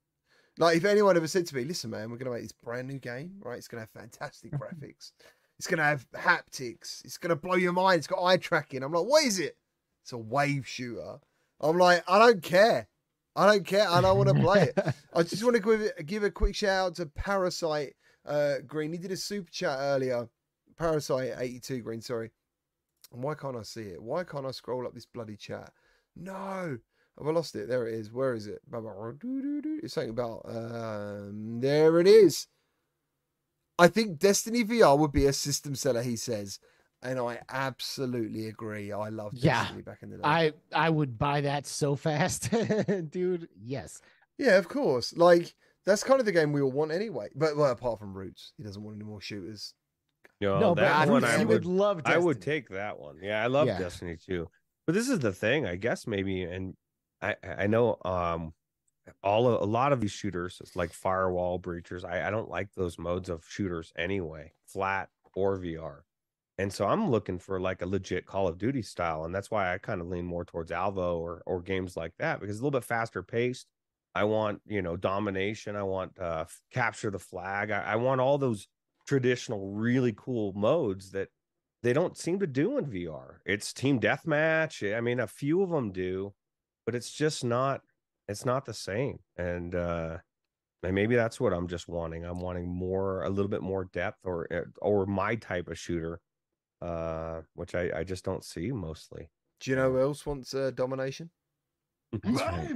like 0.58 0.76
if 0.76 0.84
anyone 0.84 1.16
ever 1.16 1.26
said 1.28 1.46
to 1.46 1.54
me, 1.56 1.64
listen, 1.64 1.90
man, 1.90 2.10
we're 2.10 2.16
gonna 2.18 2.30
make 2.30 2.42
this 2.42 2.52
brand 2.52 2.88
new 2.88 2.98
game, 2.98 3.34
right? 3.40 3.58
It's 3.58 3.68
gonna 3.68 3.82
have 3.82 3.90
fantastic 3.90 4.52
graphics. 4.58 5.12
It's 5.58 5.66
gonna 5.66 5.82
have 5.82 6.06
haptics. 6.12 7.04
It's 7.04 7.18
gonna 7.18 7.36
blow 7.36 7.54
your 7.54 7.72
mind. 7.72 7.98
It's 7.98 8.06
got 8.06 8.22
eye 8.22 8.36
tracking. 8.36 8.82
I'm 8.82 8.92
like, 8.92 9.06
what 9.06 9.24
is 9.24 9.38
it? 9.38 9.56
It's 10.02 10.12
a 10.12 10.18
wave 10.18 10.66
shooter. 10.66 11.18
I'm 11.60 11.78
like, 11.78 12.04
I 12.08 12.18
don't 12.18 12.42
care. 12.42 12.88
I 13.34 13.46
don't 13.46 13.66
care. 13.66 13.88
I 13.88 14.00
don't 14.00 14.16
want 14.16 14.28
to 14.28 14.34
play 14.34 14.62
it. 14.62 14.94
I 15.14 15.22
just 15.22 15.44
want 15.44 15.56
to 15.56 15.62
give, 15.62 16.06
give 16.06 16.22
a 16.24 16.30
quick 16.30 16.54
shout 16.54 16.86
out 16.86 16.94
to 16.96 17.06
Parasite 17.06 17.94
uh, 18.26 18.56
Green. 18.66 18.92
He 18.92 18.98
did 18.98 19.12
a 19.12 19.16
super 19.16 19.50
chat 19.50 19.78
earlier. 19.80 20.28
Parasite 20.76 21.34
82 21.36 21.82
Green, 21.82 22.00
sorry. 22.00 22.30
And 23.12 23.22
why 23.22 23.34
can't 23.34 23.56
I 23.56 23.62
see 23.62 23.82
it? 23.82 24.02
Why 24.02 24.24
can't 24.24 24.46
I 24.46 24.50
scroll 24.50 24.86
up 24.86 24.94
this 24.94 25.06
bloody 25.06 25.36
chat? 25.36 25.72
No. 26.16 26.78
Have 27.18 27.26
I 27.26 27.30
lost 27.30 27.56
it? 27.56 27.68
There 27.68 27.88
it 27.88 27.94
is. 27.94 28.12
Where 28.12 28.34
is 28.34 28.46
it? 28.46 28.60
It's 28.72 29.94
something 29.94 30.10
about 30.10 30.42
um 30.46 31.60
there 31.60 31.98
it 32.00 32.06
is. 32.06 32.46
I 33.78 33.88
think 33.88 34.18
Destiny 34.18 34.64
VR 34.64 34.98
would 34.98 35.12
be 35.12 35.26
a 35.26 35.32
system 35.32 35.74
seller, 35.74 36.02
he 36.02 36.16
says. 36.16 36.58
And 37.00 37.18
I 37.20 37.40
absolutely 37.48 38.48
agree. 38.48 38.90
I 38.92 39.08
loved 39.08 39.38
Yeah. 39.38 39.60
Destiny 39.62 39.82
back 39.82 40.02
in 40.02 40.10
the 40.10 40.16
day. 40.16 40.22
I 40.24 40.52
I 40.72 40.90
would 40.90 41.16
buy 41.16 41.42
that 41.42 41.66
so 41.66 41.94
fast, 41.94 42.50
dude. 43.10 43.48
Yes. 43.56 44.00
Yeah, 44.36 44.56
of 44.58 44.68
course. 44.68 45.16
Like 45.16 45.54
that's 45.86 46.02
kind 46.02 46.18
of 46.18 46.26
the 46.26 46.32
game 46.32 46.52
we 46.52 46.60
all 46.60 46.72
want 46.72 46.90
anyway. 46.90 47.28
But 47.36 47.56
well, 47.56 47.70
apart 47.70 48.00
from 48.00 48.14
Roots, 48.14 48.52
he 48.56 48.64
doesn't 48.64 48.82
want 48.82 48.96
any 48.96 49.04
more 49.04 49.20
shooters. 49.20 49.74
No, 50.40 50.58
no, 50.58 50.74
that 50.74 51.06
but 51.06 51.12
one 51.12 51.24
I 51.24 51.38
would, 51.38 51.48
would 51.48 51.64
love. 51.66 52.02
I 52.04 52.18
would 52.18 52.40
take 52.42 52.68
that 52.70 52.98
one. 52.98 53.18
Yeah, 53.22 53.42
I 53.42 53.46
love 53.46 53.68
Yeah. 53.68 53.78
Destiny 53.78 54.16
too. 54.16 54.48
But 54.86 54.94
this 54.94 55.08
is 55.08 55.18
the 55.20 55.32
thing, 55.32 55.66
I 55.66 55.76
guess 55.76 56.06
maybe, 56.06 56.42
and 56.42 56.74
I 57.22 57.36
I 57.42 57.66
know 57.68 57.96
um 58.04 58.54
all 59.22 59.48
of, 59.48 59.62
a 59.62 59.64
lot 59.64 59.92
of 59.92 60.00
these 60.00 60.12
shooters, 60.12 60.58
it's 60.60 60.76
like 60.76 60.92
firewall 60.92 61.58
breachers. 61.58 62.04
I 62.04 62.26
I 62.26 62.30
don't 62.30 62.50
like 62.50 62.72
those 62.74 62.98
modes 62.98 63.28
of 63.28 63.44
shooters 63.48 63.92
anyway, 63.96 64.52
flat 64.66 65.08
or 65.34 65.58
VR. 65.58 66.00
And 66.58 66.72
so 66.72 66.86
I'm 66.86 67.08
looking 67.08 67.38
for 67.38 67.60
like 67.60 67.82
a 67.82 67.86
legit 67.86 68.26
Call 68.26 68.48
of 68.48 68.58
Duty 68.58 68.82
style, 68.82 69.24
and 69.24 69.34
that's 69.34 69.50
why 69.50 69.72
I 69.72 69.78
kind 69.78 70.00
of 70.00 70.08
lean 70.08 70.24
more 70.24 70.44
towards 70.44 70.72
Alvo 70.72 71.18
or 71.18 71.42
or 71.46 71.62
games 71.62 71.96
like 71.96 72.12
that 72.18 72.40
because 72.40 72.56
it's 72.56 72.60
a 72.60 72.64
little 72.64 72.78
bit 72.78 72.86
faster 72.86 73.22
paced. 73.22 73.68
I 74.14 74.24
want 74.24 74.60
you 74.66 74.82
know 74.82 74.96
domination. 74.96 75.76
I 75.76 75.84
want 75.84 76.18
uh 76.18 76.46
capture 76.72 77.10
the 77.10 77.18
flag. 77.18 77.70
I, 77.70 77.92
I 77.92 77.96
want 77.96 78.20
all 78.20 78.38
those 78.38 78.66
traditional 79.06 79.72
really 79.72 80.12
cool 80.16 80.52
modes 80.54 81.12
that 81.12 81.28
they 81.82 81.92
don't 81.92 82.18
seem 82.18 82.40
to 82.40 82.46
do 82.46 82.76
in 82.78 82.86
VR. 82.86 83.36
It's 83.46 83.72
team 83.72 84.00
deathmatch. 84.00 84.96
I 84.96 85.00
mean, 85.00 85.20
a 85.20 85.26
few 85.26 85.62
of 85.62 85.70
them 85.70 85.92
do, 85.92 86.34
but 86.84 86.94
it's 86.94 87.10
just 87.10 87.44
not. 87.44 87.82
It's 88.28 88.44
not 88.44 88.64
the 88.64 88.74
same. 88.74 89.18
And 89.36 89.74
uh, 89.74 90.18
and 90.82 90.94
maybe 90.94 91.16
that's 91.16 91.40
what 91.40 91.52
I'm 91.52 91.66
just 91.66 91.88
wanting. 91.88 92.24
I'm 92.24 92.40
wanting 92.40 92.68
more, 92.68 93.22
a 93.24 93.28
little 93.30 93.48
bit 93.48 93.62
more 93.62 93.86
depth, 93.86 94.18
or 94.24 94.46
uh, 94.52 94.62
or 94.80 95.06
my 95.06 95.34
type 95.36 95.68
of 95.68 95.78
shooter, 95.78 96.20
uh, 96.82 97.40
which 97.54 97.74
I 97.74 97.90
I 97.96 98.04
just 98.04 98.24
don't 98.24 98.44
see 98.44 98.70
mostly. 98.70 99.30
Do 99.60 99.70
you 99.70 99.76
know 99.76 99.90
who 99.90 100.00
else 100.00 100.24
wants 100.24 100.54
uh, 100.54 100.70
domination? 100.74 101.30
That's 102.22 102.40
right. 102.40 102.70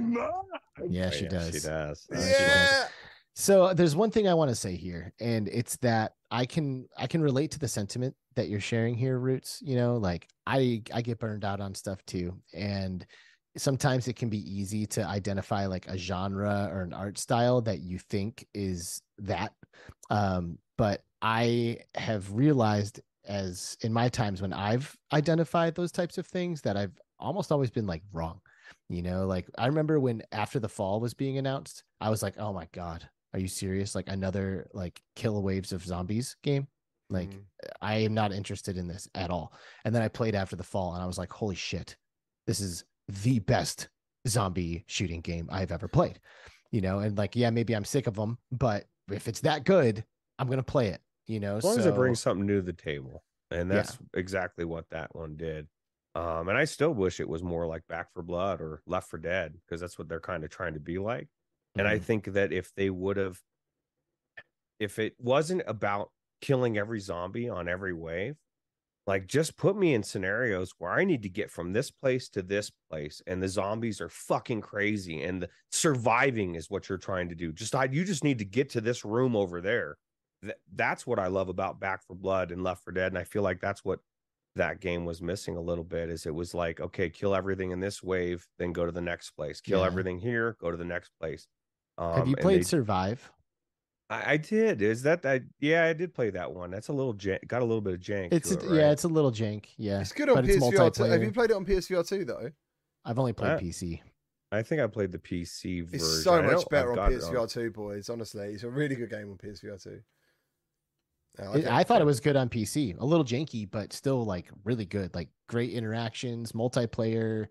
Yeah, 0.89 1.09
she 1.11 1.19
She 1.19 1.27
does. 1.27 1.63
does. 1.63 1.65
Uh, 1.65 1.95
she 1.95 2.15
Uh, 2.17 2.21
she 2.21 2.43
does. 2.43 2.71
yeah. 2.71 2.87
So 3.35 3.63
uh, 3.63 3.73
there's 3.73 3.95
one 3.95 4.11
thing 4.11 4.27
I 4.27 4.33
want 4.35 4.49
to 4.49 4.55
say 4.55 4.75
here, 4.75 5.11
and 5.19 5.47
it's 5.47 5.77
that 5.77 6.13
I 6.29 6.45
can 6.45 6.87
I 6.97 7.07
can 7.07 7.21
relate 7.21 7.51
to 7.51 7.59
the 7.59 7.67
sentiment 7.67 8.15
that 8.35 8.47
you're 8.49 8.59
sharing 8.59 8.95
here, 8.95 9.17
Roots. 9.17 9.59
You 9.63 9.75
know, 9.75 9.97
like 9.97 10.27
I 10.45 10.83
I 10.93 11.01
get 11.01 11.19
burned 11.19 11.43
out 11.45 11.59
on 11.59 11.73
stuff 11.73 12.05
too, 12.05 12.37
and 12.53 13.05
sometimes 13.57 14.07
it 14.07 14.15
can 14.15 14.29
be 14.29 14.39
easy 14.51 14.85
to 14.87 15.05
identify 15.05 15.65
like 15.65 15.87
a 15.87 15.97
genre 15.97 16.69
or 16.71 16.81
an 16.81 16.93
art 16.93 17.17
style 17.17 17.61
that 17.61 17.79
you 17.79 17.99
think 17.99 18.47
is 18.53 19.01
that. 19.19 19.53
Um, 20.09 20.57
but 20.77 21.01
I 21.21 21.79
have 21.95 22.31
realized 22.31 22.99
as 23.25 23.77
in 23.81 23.93
my 23.93 24.09
times 24.09 24.41
when 24.41 24.53
I've 24.53 24.95
identified 25.13 25.75
those 25.75 25.91
types 25.91 26.17
of 26.17 26.27
things 26.27 26.61
that 26.61 26.75
I've 26.75 26.97
almost 27.19 27.51
always 27.51 27.71
been 27.71 27.87
like 27.87 28.03
wrong. 28.11 28.41
You 28.89 29.01
know, 29.01 29.25
like 29.25 29.47
I 29.57 29.67
remember 29.67 29.99
when 29.99 30.23
after 30.31 30.59
the 30.59 30.69
fall 30.69 30.99
was 30.99 31.13
being 31.13 31.37
announced, 31.37 31.83
I 32.01 32.09
was 32.09 32.21
like, 32.21 32.35
"Oh 32.37 32.53
my 32.53 32.67
god, 32.73 33.07
are 33.33 33.39
you 33.39 33.47
serious? 33.47 33.95
Like 33.95 34.09
another 34.09 34.67
like 34.73 35.01
kill 35.15 35.41
waves 35.41 35.71
of 35.71 35.85
zombies 35.85 36.35
game? 36.43 36.67
Like 37.09 37.29
Mm. 37.29 37.43
I 37.81 37.95
am 37.95 38.13
not 38.13 38.33
interested 38.33 38.77
in 38.77 38.87
this 38.87 39.07
at 39.15 39.29
all." 39.29 39.53
And 39.85 39.95
then 39.95 40.01
I 40.01 40.09
played 40.09 40.35
after 40.35 40.55
the 40.55 40.63
fall, 40.63 40.93
and 40.93 41.03
I 41.03 41.05
was 41.07 41.17
like, 41.17 41.31
"Holy 41.31 41.55
shit, 41.55 41.95
this 42.45 42.59
is 42.59 42.83
the 43.07 43.39
best 43.39 43.89
zombie 44.27 44.83
shooting 44.87 45.21
game 45.21 45.49
I've 45.51 45.71
ever 45.71 45.87
played." 45.87 46.19
You 46.71 46.81
know, 46.81 46.99
and 46.99 47.17
like, 47.17 47.35
yeah, 47.35 47.49
maybe 47.51 47.75
I'm 47.75 47.85
sick 47.85 48.07
of 48.07 48.15
them, 48.15 48.39
but 48.51 48.87
if 49.11 49.27
it's 49.27 49.41
that 49.41 49.63
good, 49.65 50.05
I'm 50.39 50.49
gonna 50.49 50.63
play 50.63 50.87
it. 50.89 51.01
You 51.27 51.39
know, 51.39 51.57
as 51.57 51.63
long 51.63 51.77
as 51.77 51.85
it 51.85 51.95
brings 51.95 52.19
something 52.19 52.45
new 52.45 52.57
to 52.57 52.61
the 52.61 52.73
table 52.73 53.23
and 53.51 53.69
Yeah. 53.69 53.81
that's 53.81 53.97
exactly 54.13 54.65
what 54.65 54.89
that 54.89 55.13
one 55.15 55.35
did 55.37 55.67
um 56.15 56.47
and 56.49 56.57
i 56.57 56.63
still 56.65 56.93
wish 56.93 57.19
it 57.19 57.27
was 57.27 57.43
more 57.43 57.67
like 57.67 57.85
back 57.87 58.11
for 58.13 58.23
blood 58.23 58.61
or 58.61 58.81
left 58.85 59.09
for 59.09 59.17
dead 59.17 59.53
because 59.53 59.79
that's 59.81 59.97
what 59.99 60.07
they're 60.09 60.19
kind 60.19 60.43
of 60.43 60.49
trying 60.49 60.73
to 60.73 60.79
be 60.79 60.97
like 60.97 61.27
and 61.77 61.87
i 61.87 61.97
Mhm. 61.97 62.03
think 62.03 62.25
that 62.25 62.51
if 62.51 62.73
they 62.75 62.89
would 62.89 63.17
have 63.17 63.39
if 64.79 64.99
it 64.99 65.15
wasn't 65.19 65.63
about 65.67 66.11
killing 66.41 66.77
every 66.77 66.99
zombie 66.99 67.49
on 67.49 67.67
every 67.67 67.93
wave 67.93 68.35
like 69.05 69.27
just 69.27 69.57
put 69.57 69.75
me 69.77 69.93
in 69.93 70.01
scenarios 70.03 70.71
where 70.77 70.91
i 70.91 71.03
need 71.03 71.21
to 71.23 71.29
get 71.29 71.49
from 71.51 71.73
this 71.73 71.91
place 71.91 72.29
to 72.29 72.41
this 72.41 72.71
place 72.89 73.21
and 73.27 73.41
the 73.41 73.47
zombies 73.47 73.99
are 74.01 74.09
fucking 74.09 74.61
crazy 74.61 75.23
and 75.23 75.41
the 75.41 75.49
surviving 75.71 76.55
is 76.55 76.69
what 76.69 76.87
you're 76.89 76.97
trying 76.97 77.29
to 77.29 77.35
do 77.35 77.51
just 77.51 77.75
I, 77.75 77.85
you 77.85 78.03
just 78.03 78.23
need 78.23 78.39
to 78.39 78.45
get 78.45 78.69
to 78.71 78.81
this 78.81 79.03
room 79.05 79.35
over 79.35 79.61
there 79.61 79.97
Th- 80.41 80.55
that's 80.75 81.05
what 81.05 81.19
i 81.19 81.27
love 81.27 81.49
about 81.49 81.79
back 81.79 82.01
for 82.05 82.15
blood 82.15 82.51
and 82.51 82.63
left 82.63 82.83
for 82.83 82.91
dead 82.91 83.11
and 83.11 83.17
i 83.17 83.23
feel 83.23 83.43
like 83.43 83.59
that's 83.59 83.83
what 83.83 83.99
that 84.55 84.79
game 84.79 85.03
was 85.03 85.21
missing 85.21 85.57
a 85.57 85.61
little 85.61 85.83
bit 85.83 86.09
is 86.09 86.25
it 86.25 86.33
was 86.35 86.53
like 86.53 86.79
okay 86.79 87.09
kill 87.09 87.33
everything 87.35 87.71
in 87.71 87.79
this 87.79 88.03
wave 88.03 88.45
then 88.59 88.71
go 88.71 88.85
to 88.85 88.91
the 88.91 89.01
next 89.01 89.31
place 89.31 89.59
kill 89.61 89.79
Yeah. 89.81 89.85
everything 89.87 90.19
here 90.19 90.55
go 90.61 90.69
to 90.71 90.77
the 90.77 90.85
next 90.85 91.11
place 91.19 91.47
um, 91.97 92.13
have 92.15 92.27
you 92.27 92.35
played 92.35 92.59
they- 92.61 92.63
Survive? 92.63 93.31
I, 94.13 94.33
I 94.33 94.37
did 94.37 94.81
is 94.81 95.03
that 95.03 95.21
that 95.23 95.43
yeah 95.59 95.85
i 95.85 95.93
did 95.93 96.13
play 96.13 96.29
that 96.29 96.51
one 96.53 96.69
that's 96.71 96.89
a 96.89 96.93
little 96.93 97.13
jank, 97.13 97.47
got 97.47 97.61
a 97.61 97.65
little 97.65 97.81
bit 97.81 97.93
of 97.95 97.99
jank 97.99 98.29
It's 98.31 98.49
to 98.49 98.55
a, 98.55 98.63
it, 98.63 98.69
right? 98.69 98.79
yeah, 98.79 98.91
it's 98.91 99.03
a 99.03 99.07
little 99.07 99.31
jank. 99.31 99.65
Yeah, 99.77 99.99
It's 100.01 100.11
good 100.11 100.29
on 100.29 100.35
but 100.35 100.45
it's 100.49 100.57
PSVR 100.57 100.93
2. 100.93 101.03
Have 101.03 101.23
you 101.23 101.31
played 101.31 101.49
it 101.51 101.55
on 101.55 101.65
PSVR 101.65 102.07
2 102.07 102.25
though? 102.25 102.49
I've 103.05 103.19
only 103.19 103.33
played 103.33 103.51
Uh, 103.51 103.59
PC. 103.59 104.01
I 104.51 104.61
think 104.61 104.81
I 104.81 104.87
played 104.87 105.11
the 105.11 105.17
PC 105.17 105.83
version. 105.83 105.95
It's 105.95 106.23
so 106.23 106.41
much 106.41 106.69
better 106.69 106.91
on 106.91 106.95
got 106.95 107.11
it 107.11 107.21
PSVR 107.21 107.51
2, 107.51 107.71
boys. 107.71 108.09
Honestly, 108.09 108.53
it's 108.53 108.63
a 108.63 108.69
really 108.69 108.95
good 108.95 109.09
game 109.09 109.31
on 109.31 109.37
PSVR 109.37 109.81
2. 109.81 109.99
Yeah, 111.39 111.53
It- 111.55 111.67
I 111.67 111.83
thought 111.83 112.01
it 112.01 112.05
was 112.05 112.19
good 112.19 112.35
on 112.35 112.49
PC. 112.49 112.95
A 112.99 113.05
little 113.05 113.25
janky, 113.25 113.69
but 113.69 113.91
still 113.93 114.23
like 114.23 114.49
really 114.63 114.85
good. 114.85 115.15
Like 115.15 115.29
great 115.47 115.71
interactions, 115.71 116.51
multiplayer, 116.51 117.47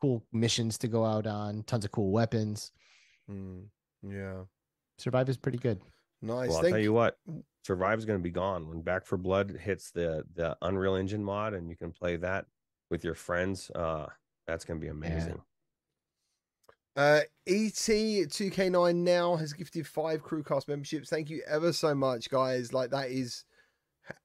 cool 0.00 0.24
missions 0.32 0.78
to 0.78 0.88
go 0.88 1.04
out 1.04 1.26
on, 1.26 1.64
tons 1.64 1.84
of 1.84 1.90
cool 1.90 2.12
weapons. 2.12 2.70
Mm, 3.28 3.64
yeah, 4.02 4.42
Survive 4.98 5.28
is 5.28 5.36
pretty 5.36 5.58
good. 5.58 5.80
Nice. 6.22 6.48
Well, 6.48 6.56
I'll 6.56 6.62
Thank 6.62 6.74
tell 6.74 6.82
you 6.82 6.92
what, 6.92 7.18
Survive 7.64 7.98
is 7.98 8.04
going 8.04 8.18
to 8.18 8.22
be 8.22 8.30
gone 8.30 8.68
when 8.68 8.80
Back 8.82 9.06
for 9.06 9.16
Blood 9.16 9.58
hits 9.60 9.90
the 9.90 10.24
the 10.34 10.56
Unreal 10.62 10.94
Engine 10.94 11.24
mod, 11.24 11.54
and 11.54 11.68
you 11.68 11.76
can 11.76 11.92
play 11.92 12.16
that 12.16 12.46
with 12.90 13.04
your 13.04 13.14
friends. 13.14 13.70
Uh, 13.74 14.06
that's 14.46 14.64
going 14.64 14.80
to 14.80 14.84
be 14.84 14.90
amazing. 14.90 15.40
Uh, 16.96 17.20
ET2K9 17.46 18.94
now 18.94 19.36
has 19.36 19.52
gifted 19.52 19.86
five 19.86 20.22
CruCast 20.22 20.66
memberships. 20.66 21.10
Thank 21.10 21.28
you 21.28 21.42
ever 21.46 21.72
so 21.72 21.94
much, 21.94 22.30
guys. 22.30 22.72
Like, 22.72 22.90
that 22.90 23.10
is 23.10 23.44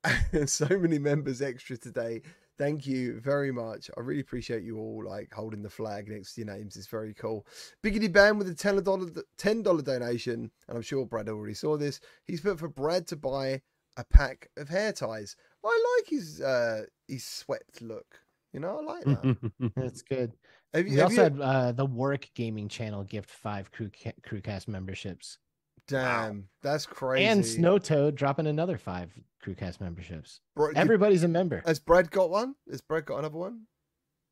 so 0.46 0.68
many 0.70 0.98
members 0.98 1.42
extra 1.42 1.78
today. 1.78 2.22
Thank 2.62 2.86
you 2.86 3.20
very 3.22 3.52
much. 3.52 3.90
I 3.98 4.02
really 4.02 4.22
appreciate 4.22 4.62
you 4.62 4.78
all 4.78 5.04
like 5.04 5.34
holding 5.34 5.64
the 5.64 5.70
flag 5.70 6.08
next 6.10 6.36
to 6.36 6.42
your 6.42 6.56
names. 6.56 6.78
It's 6.78 6.86
very 6.86 7.12
cool. 7.16 7.48
Biggity 7.84 8.12
Bam 8.14 8.38
with 8.38 8.48
a 8.50 8.54
ten 8.54 8.84
dollar 8.84 9.08
ten 9.36 9.64
dollar 9.64 9.82
donation, 9.82 10.52
and 10.68 10.78
I'm 10.78 10.84
sure 10.84 11.04
Brad 11.08 11.28
already 11.28 11.56
saw 11.56 11.76
this. 11.76 12.00
He's 12.26 12.42
put 12.42 12.60
for 12.60 12.68
Brad 12.68 13.08
to 13.08 13.16
buy 13.16 13.62
a 13.98 14.04
pack 14.04 14.50
of 14.58 14.70
hair 14.70 14.94
ties. 14.94 15.36
I 15.66 15.98
like 15.98 16.10
his 16.10 16.40
uh 16.40 16.84
his 17.08 17.26
swept 17.26 17.82
look. 17.82 18.20
You 18.54 18.60
know, 18.60 18.78
I 18.80 18.84
like 18.94 19.06
that. 19.06 19.72
That's 19.76 20.04
good. 20.04 20.34
Have 20.72 20.86
you, 20.86 20.92
We 20.94 20.98
have 21.00 21.06
also 21.06 21.16
you- 21.16 21.24
had 21.24 21.42
uh, 21.42 21.72
the 21.72 21.86
Work 21.88 22.30
Gaming 22.36 22.68
Channel 22.70 23.06
gift 23.06 23.32
five 23.32 23.72
crew 23.72 23.90
ca- 23.90 24.12
CruCast 24.22 24.68
memberships, 24.68 25.40
damn, 25.88 26.48
that's 26.62 26.86
crazy. 26.86 27.26
and 27.26 27.46
Snow 27.46 27.78
Toad 27.78 28.16
dropping 28.16 28.48
another 28.48 28.78
five 28.78 29.12
CruCast 29.46 29.80
memberships. 29.82 30.40
Bro, 30.56 30.70
did- 30.70 30.78
Everybody's 30.78 31.24
a 31.24 31.28
member. 31.28 31.64
Has 31.66 31.80
Brad 31.80 32.12
got 32.12 32.30
one? 32.30 32.56
Has 32.70 32.82
Brad 32.82 33.06
got 33.06 33.20
another 33.20 33.38
one? 33.38 33.62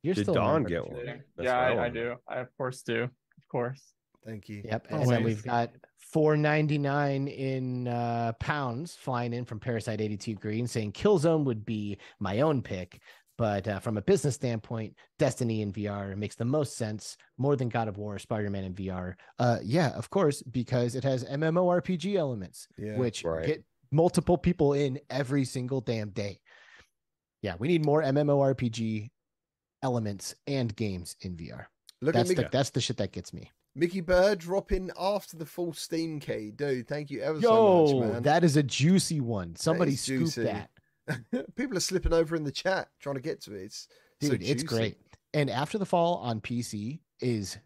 You're 0.02 0.14
Did 0.14 0.24
still 0.24 0.34
a 0.34 0.38
Dawn 0.38 0.64
get 0.64 0.86
one? 0.90 1.04
Yeah, 1.04 1.14
That's 1.36 1.46
yeah, 1.46 1.58
I 1.58 1.72
I, 1.74 1.84
I 1.84 1.88
do. 1.90 2.14
I 2.26 2.36
of 2.38 2.48
course 2.56 2.82
do. 2.82 3.02
Of 3.04 3.48
course. 3.50 3.82
Thank 4.24 4.48
you. 4.48 4.62
Yep. 4.64 4.86
And 4.90 5.10
then 5.10 5.24
we've 5.24 5.42
got 5.42 5.70
499 5.98 7.28
in 7.28 7.88
uh, 7.88 8.32
pounds 8.38 8.94
flying 8.94 9.32
in 9.32 9.44
from 9.44 9.60
Parasite 9.60 10.00
82 10.00 10.34
Green 10.34 10.66
saying 10.66 10.92
Killzone 10.92 11.44
would 11.44 11.64
be 11.64 11.98
my 12.18 12.40
own 12.40 12.62
pick. 12.62 13.00
But 13.40 13.66
uh, 13.66 13.80
from 13.80 13.96
a 13.96 14.02
business 14.02 14.34
standpoint, 14.34 14.96
Destiny 15.18 15.62
in 15.62 15.72
VR 15.72 16.14
makes 16.14 16.34
the 16.34 16.44
most 16.44 16.76
sense, 16.76 17.16
more 17.38 17.56
than 17.56 17.70
God 17.70 17.88
of 17.88 17.96
War 17.96 18.18
Spider 18.18 18.50
Man 18.50 18.64
in 18.64 18.74
VR. 18.74 19.14
Uh, 19.38 19.56
yeah, 19.64 19.92
of 19.92 20.10
course, 20.10 20.42
because 20.42 20.94
it 20.94 21.04
has 21.04 21.24
MMORPG 21.24 22.16
elements, 22.16 22.68
Yeah. 22.76 22.98
which 22.98 23.24
Right. 23.24 23.46
get 23.46 23.64
multiple 23.90 24.36
people 24.36 24.74
in 24.74 25.00
every 25.08 25.46
single 25.46 25.80
damn 25.80 26.10
day. 26.10 26.42
Yeah, 27.40 27.54
we 27.58 27.68
need 27.68 27.82
more 27.82 28.02
MMORPG 28.02 29.08
elements 29.82 30.34
and 30.46 30.76
games 30.76 31.16
in 31.22 31.34
VR. 31.38 31.64
Look 32.02 32.12
That's 32.14 32.28
at 32.28 32.36
the, 32.36 32.48
that's 32.52 32.68
the 32.70 32.82
shit 32.82 32.98
that 32.98 33.12
gets 33.12 33.32
me. 33.32 33.50
Mickey 33.74 34.02
Bird 34.02 34.38
dropping 34.40 34.90
After 35.00 35.38
the 35.38 35.46
Fall 35.46 35.72
Steam 35.72 36.20
key. 36.20 36.50
Dude, 36.54 36.86
thank 36.88 37.10
you 37.10 37.22
ever 37.22 37.38
Yo, 37.38 37.86
so 37.86 38.00
much, 38.00 38.12
man. 38.12 38.22
that 38.24 38.44
is 38.44 38.56
a 38.58 38.62
juicy 38.62 39.22
one. 39.22 39.56
Somebody 39.56 39.92
is 39.92 40.02
scoop 40.02 40.20
juicy. 40.24 40.42
that. 40.42 40.68
People 41.56 41.76
are 41.76 41.80
slipping 41.80 42.12
over 42.12 42.36
in 42.36 42.44
the 42.44 42.52
chat 42.52 42.88
trying 43.00 43.16
to 43.16 43.20
get 43.20 43.40
to 43.42 43.54
it. 43.54 43.64
It's 43.64 43.88
so 44.20 44.30
Dude, 44.30 44.42
it's 44.42 44.62
great. 44.62 44.96
And 45.32 45.48
After 45.50 45.78
the 45.78 45.86
Fall 45.86 46.16
on 46.16 46.40
PC 46.40 47.00
is 47.20 47.56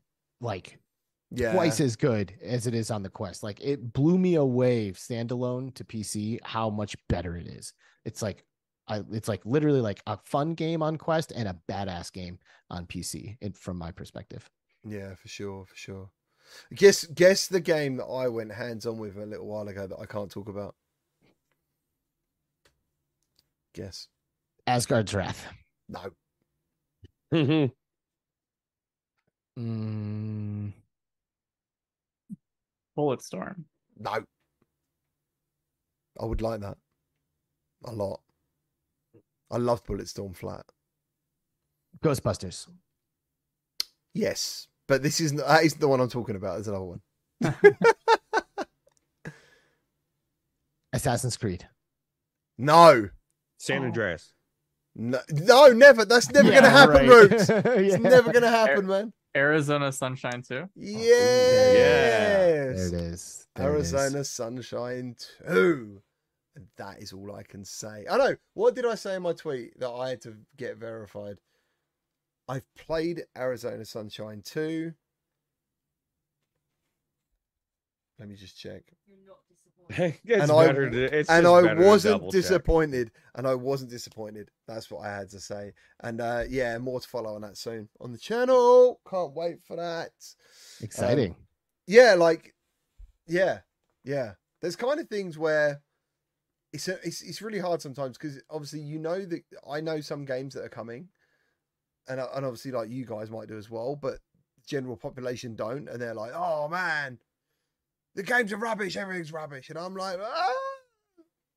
like 0.40 0.78
Yeah. 1.30 1.53
twice 1.53 1.80
as 1.80 1.97
good 1.97 2.34
as 2.42 2.66
it 2.66 2.74
is 2.74 2.90
on 2.90 3.03
the 3.03 3.09
Quest. 3.09 3.42
Like 3.42 3.61
it 3.61 3.92
blew 3.92 4.18
me 4.18 4.34
away 4.34 4.90
standalone 4.92 5.74
to 5.74 5.84
PC 5.84 6.38
how 6.45 6.70
much 6.70 6.97
better 7.09 7.36
it 7.36 7.47
is. 7.47 7.72
It's 8.05 8.22
like 8.22 8.45
I, 8.86 9.03
it's 9.12 9.28
like 9.28 9.40
literally 9.47 9.80
like 9.80 10.03
a 10.07 10.18
fun 10.24 10.53
game 10.55 10.82
on 10.82 10.99
Quest 10.99 11.32
and 11.34 11.49
a 11.49 11.57
badass 11.70 12.12
game 12.12 12.38
on 12.68 12.84
PC. 12.86 13.38
It, 13.40 13.57
from 13.57 13.78
my 13.78 13.90
perspective, 13.90 14.49
Yeah, 14.86 15.14
for 15.14 15.28
sure, 15.28 15.64
for 15.64 15.74
sure. 15.76 16.11
Guess 16.74 17.07
guess 17.07 17.47
the 17.47 17.61
game 17.61 17.97
that 17.97 18.05
I 18.05 18.28
went 18.28 18.53
hands 18.53 18.84
on 18.84 18.99
with 18.99 19.16
a 19.16 19.24
little 19.24 19.47
while 19.47 19.66
ago 19.68 19.86
that 19.86 19.99
I 19.99 20.05
can't 20.05 20.30
talk 20.30 20.51
about. 20.51 20.74
Guess. 23.74 24.08
Asgard's 24.66 25.12
Wrath. 25.12 25.46
No. 25.88 26.10
Mm, 29.58 30.72
Bulletstorm. 32.96 33.64
No. 33.98 34.24
I 36.20 36.24
would 36.24 36.42
like 36.42 36.60
that. 36.60 36.76
A 37.84 37.92
lot. 37.92 38.20
I 39.50 39.58
loved 39.58 39.86
Bulletstorm 39.86 40.34
Flat. 40.34 40.64
Ghostbusters. 42.02 42.68
Yes. 44.14 44.68
But 44.86 45.02
this 45.02 45.20
isn't 45.20 45.38
that 45.38 45.64
isn't 45.64 45.80
the 45.80 45.88
one 45.88 46.00
I'm 46.00 46.08
talking 46.08 46.36
about. 46.36 46.54
There's 46.54 46.68
another 46.68 46.84
one. 46.84 47.00
Assassin's 50.92 51.36
Creed. 51.36 51.68
No. 52.58 53.08
San 53.59 53.82
Oh. 53.82 53.86
Andreas. 53.86 54.32
No, 54.96 55.20
no, 55.30 55.68
never. 55.72 56.05
That's 56.05 56.30
never 56.30 56.48
Yeah, 56.48 56.61
gonna 56.61 56.70
happen, 56.70 57.09
right. 57.09 57.09
Roots. 57.09 57.48
Yeah. 57.48 57.62
It's 57.94 57.98
never 58.02 58.32
gonna 58.32 58.50
happen, 58.50 58.86
man. 58.86 59.12
Arizona 59.36 59.90
Sunshine 59.90 60.42
2. 60.42 60.68
Yes. 60.76 61.05
There 61.74 62.70
it 62.70 62.78
is. 62.78 62.90
There 62.92 62.96
it 62.96 63.80
is. 63.80 63.94
Arizona 63.94 64.24
Sunshine 64.24 65.16
2. 65.48 66.00
And 66.57 66.66
that 66.76 67.02
is 67.02 67.12
all 67.12 67.34
I 67.34 67.42
can 67.42 67.64
say. 67.64 68.05
I 68.09 68.16
know. 68.16 68.36
What 68.52 68.76
did 68.76 68.86
I 68.86 68.94
say 68.94 69.16
in 69.16 69.22
my 69.22 69.32
tweet 69.32 69.78
that 69.80 69.90
I 69.90 70.11
had 70.11 70.20
to 70.22 70.36
get 70.57 70.76
verified? 70.76 71.38
I've 72.46 72.72
played 72.76 73.24
Arizona 73.36 73.84
Sunshine 73.84 74.42
2. 74.44 74.92
Let 78.20 78.28
me 78.28 78.36
just 78.36 78.57
check. 78.57 78.82
It's 79.89 80.43
And 80.43 80.51
I- 80.51 80.66
better 80.66 80.91
to, 80.91 81.18
it's 81.18 81.28
and 81.30 81.47
I 81.47 81.62
better 81.62 81.82
wasn't 81.85 82.30
disappointed. 82.30 83.11
And 83.35 83.47
I 83.47 83.55
wasn't 83.55 83.91
disappointed. 83.91 84.51
That's 84.66 84.91
what 84.91 85.05
I 85.07 85.14
had 85.14 85.30
to 85.30 85.41
say. 85.41 85.72
And 86.01 86.20
uh 86.20 86.45
yeah, 86.49 86.78
more 86.78 87.01
to 87.01 87.09
follow 87.09 87.35
on 87.35 87.43
that 87.43 87.57
soon 87.57 87.89
on 88.01 88.12
the 88.12 88.18
channel. 88.18 89.01
Can't 89.09 89.35
wait 89.35 89.62
for 89.62 89.76
that. 89.76 90.11
Exciting. 90.80 91.35
yeah 91.87 92.14
like 92.14 92.55
yeah 93.26 93.61
yeah 94.05 94.32
there's 94.61 94.76
kind 94.76 95.01
of 95.01 95.09
things 95.09 95.37
where 95.39 95.80
it's 96.72 96.89
a, 96.89 96.95
it's, 97.07 97.22
it's 97.22 97.41
really 97.43 97.59
hard 97.59 97.80
sometimes 97.80 98.16
because 98.18 98.41
obviously 98.51 98.80
you 98.80 98.99
know 98.99 99.24
that 99.24 99.43
i 99.70 99.80
know 99.80 100.01
some 100.01 100.24
games 100.24 100.53
that 100.55 100.64
are 100.64 100.68
coming 100.68 101.09
and, 102.09 102.20
uh, 102.20 102.28
and 102.35 102.45
obviously 102.45 102.70
like 102.70 102.91
you 102.91 103.05
guys 103.07 103.30
might 103.30 103.49
do 103.49 103.57
as 103.57 103.70
well 103.70 103.97
but 103.97 104.18
general 104.66 104.97
population 104.97 105.55
don't 105.55 105.89
and 105.89 106.01
they're 106.01 106.14
like 106.14 106.32
oh 106.35 106.68
man 106.68 107.18
the 108.14 108.22
games 108.22 108.52
are 108.52 108.56
rubbish 108.56 108.96
everything's 108.96 109.32
rubbish 109.32 109.70
and 109.70 109.78
i'm 109.78 109.94
like 109.94 110.18
ah, 110.22 110.52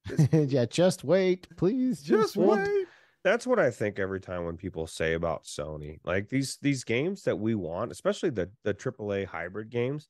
yeah, 0.32 0.66
just 0.66 1.04
wait, 1.04 1.48
please. 1.58 2.02
just 2.02 2.38
Well, 2.38 2.58
wait 2.58 2.88
that's 3.28 3.46
what 3.46 3.60
I 3.60 3.72
think 3.72 4.00
every 4.00 4.22
time 4.22 4.46
when 4.46 4.56
people 4.56 4.88
say 4.88 5.14
about 5.14 5.44
Sony, 5.44 6.00
like 6.06 6.30
these 6.30 6.58
these 6.62 6.86
games 6.86 7.24
that 7.24 7.38
we 7.38 7.56
want, 7.56 7.92
especially 7.92 8.30
the 8.30 8.50
the 8.64 8.74
AAA 8.74 9.26
hybrid 9.26 9.70
games, 9.70 10.08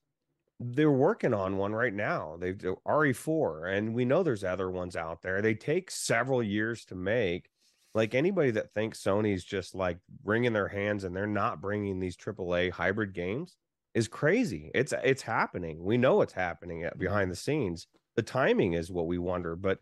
they're 0.60 0.92
working 0.92 1.34
on 1.34 1.58
one 1.58 1.74
right 1.74 1.94
now. 1.94 2.38
They've 2.40 2.58
RE4, 2.58 3.76
and 3.76 3.96
we 3.96 4.06
know 4.06 4.22
there's 4.22 4.44
other 4.44 4.70
ones 4.70 4.96
out 4.96 5.24
there. 5.24 5.42
They 5.42 5.56
take 5.56 5.90
several 5.90 6.44
years 6.44 6.86
to 6.86 6.96
make. 6.96 7.50
Like 7.96 8.14
anybody 8.14 8.52
that 8.52 8.74
thinks 8.76 9.02
Sony's 9.02 9.44
just 9.44 9.74
like 9.74 9.98
wringing 10.24 10.54
their 10.54 10.68
hands 10.68 11.04
and 11.04 11.16
they're 11.16 11.26
not 11.26 11.62
bringing 11.62 12.00
these 12.00 12.16
AAA 12.16 12.70
hybrid 12.70 13.14
games 13.14 13.56
is 13.98 14.08
crazy. 14.08 14.70
It's 14.76 14.94
it's 15.04 15.24
happening. 15.24 15.84
We 15.84 15.98
know 15.98 16.22
it's 16.22 16.34
happening 16.34 16.84
at- 16.84 17.00
behind 17.00 17.32
the 17.32 17.36
scenes. 17.36 17.88
The 18.16 18.22
timing 18.22 18.74
is 18.74 18.92
what 18.92 19.08
we 19.08 19.18
wonder, 19.18 19.56
but 19.56 19.80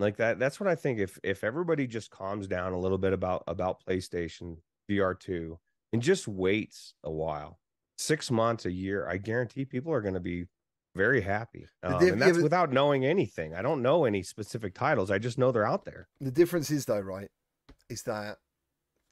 like 0.00 0.16
that 0.16 0.40
that's 0.40 0.58
what 0.58 0.68
i 0.68 0.74
think 0.74 0.98
if 0.98 1.20
if 1.22 1.44
everybody 1.44 1.86
just 1.86 2.10
calms 2.10 2.48
down 2.48 2.72
a 2.72 2.78
little 2.78 2.98
bit 2.98 3.12
about 3.12 3.44
about 3.46 3.80
playstation 3.88 4.56
vr2 4.90 5.56
and 5.92 6.02
just 6.02 6.26
waits 6.26 6.94
a 7.04 7.10
while 7.12 7.60
six 7.96 8.28
months 8.28 8.66
a 8.66 8.72
year 8.72 9.06
i 9.08 9.16
guarantee 9.16 9.64
people 9.64 9.92
are 9.92 10.00
going 10.00 10.14
to 10.14 10.20
be 10.20 10.46
very 10.96 11.20
happy 11.20 11.66
um, 11.84 12.00
diff- 12.00 12.12
and 12.14 12.20
that's 12.20 12.36
but- 12.36 12.42
without 12.42 12.72
knowing 12.72 13.04
anything 13.06 13.54
i 13.54 13.62
don't 13.62 13.82
know 13.82 14.04
any 14.04 14.20
specific 14.24 14.74
titles 14.74 15.12
i 15.12 15.18
just 15.18 15.38
know 15.38 15.52
they're 15.52 15.64
out 15.64 15.84
there 15.84 16.08
the 16.20 16.32
difference 16.32 16.72
is 16.72 16.86
though 16.86 16.98
right 16.98 17.28
is 17.88 18.02
that 18.02 18.38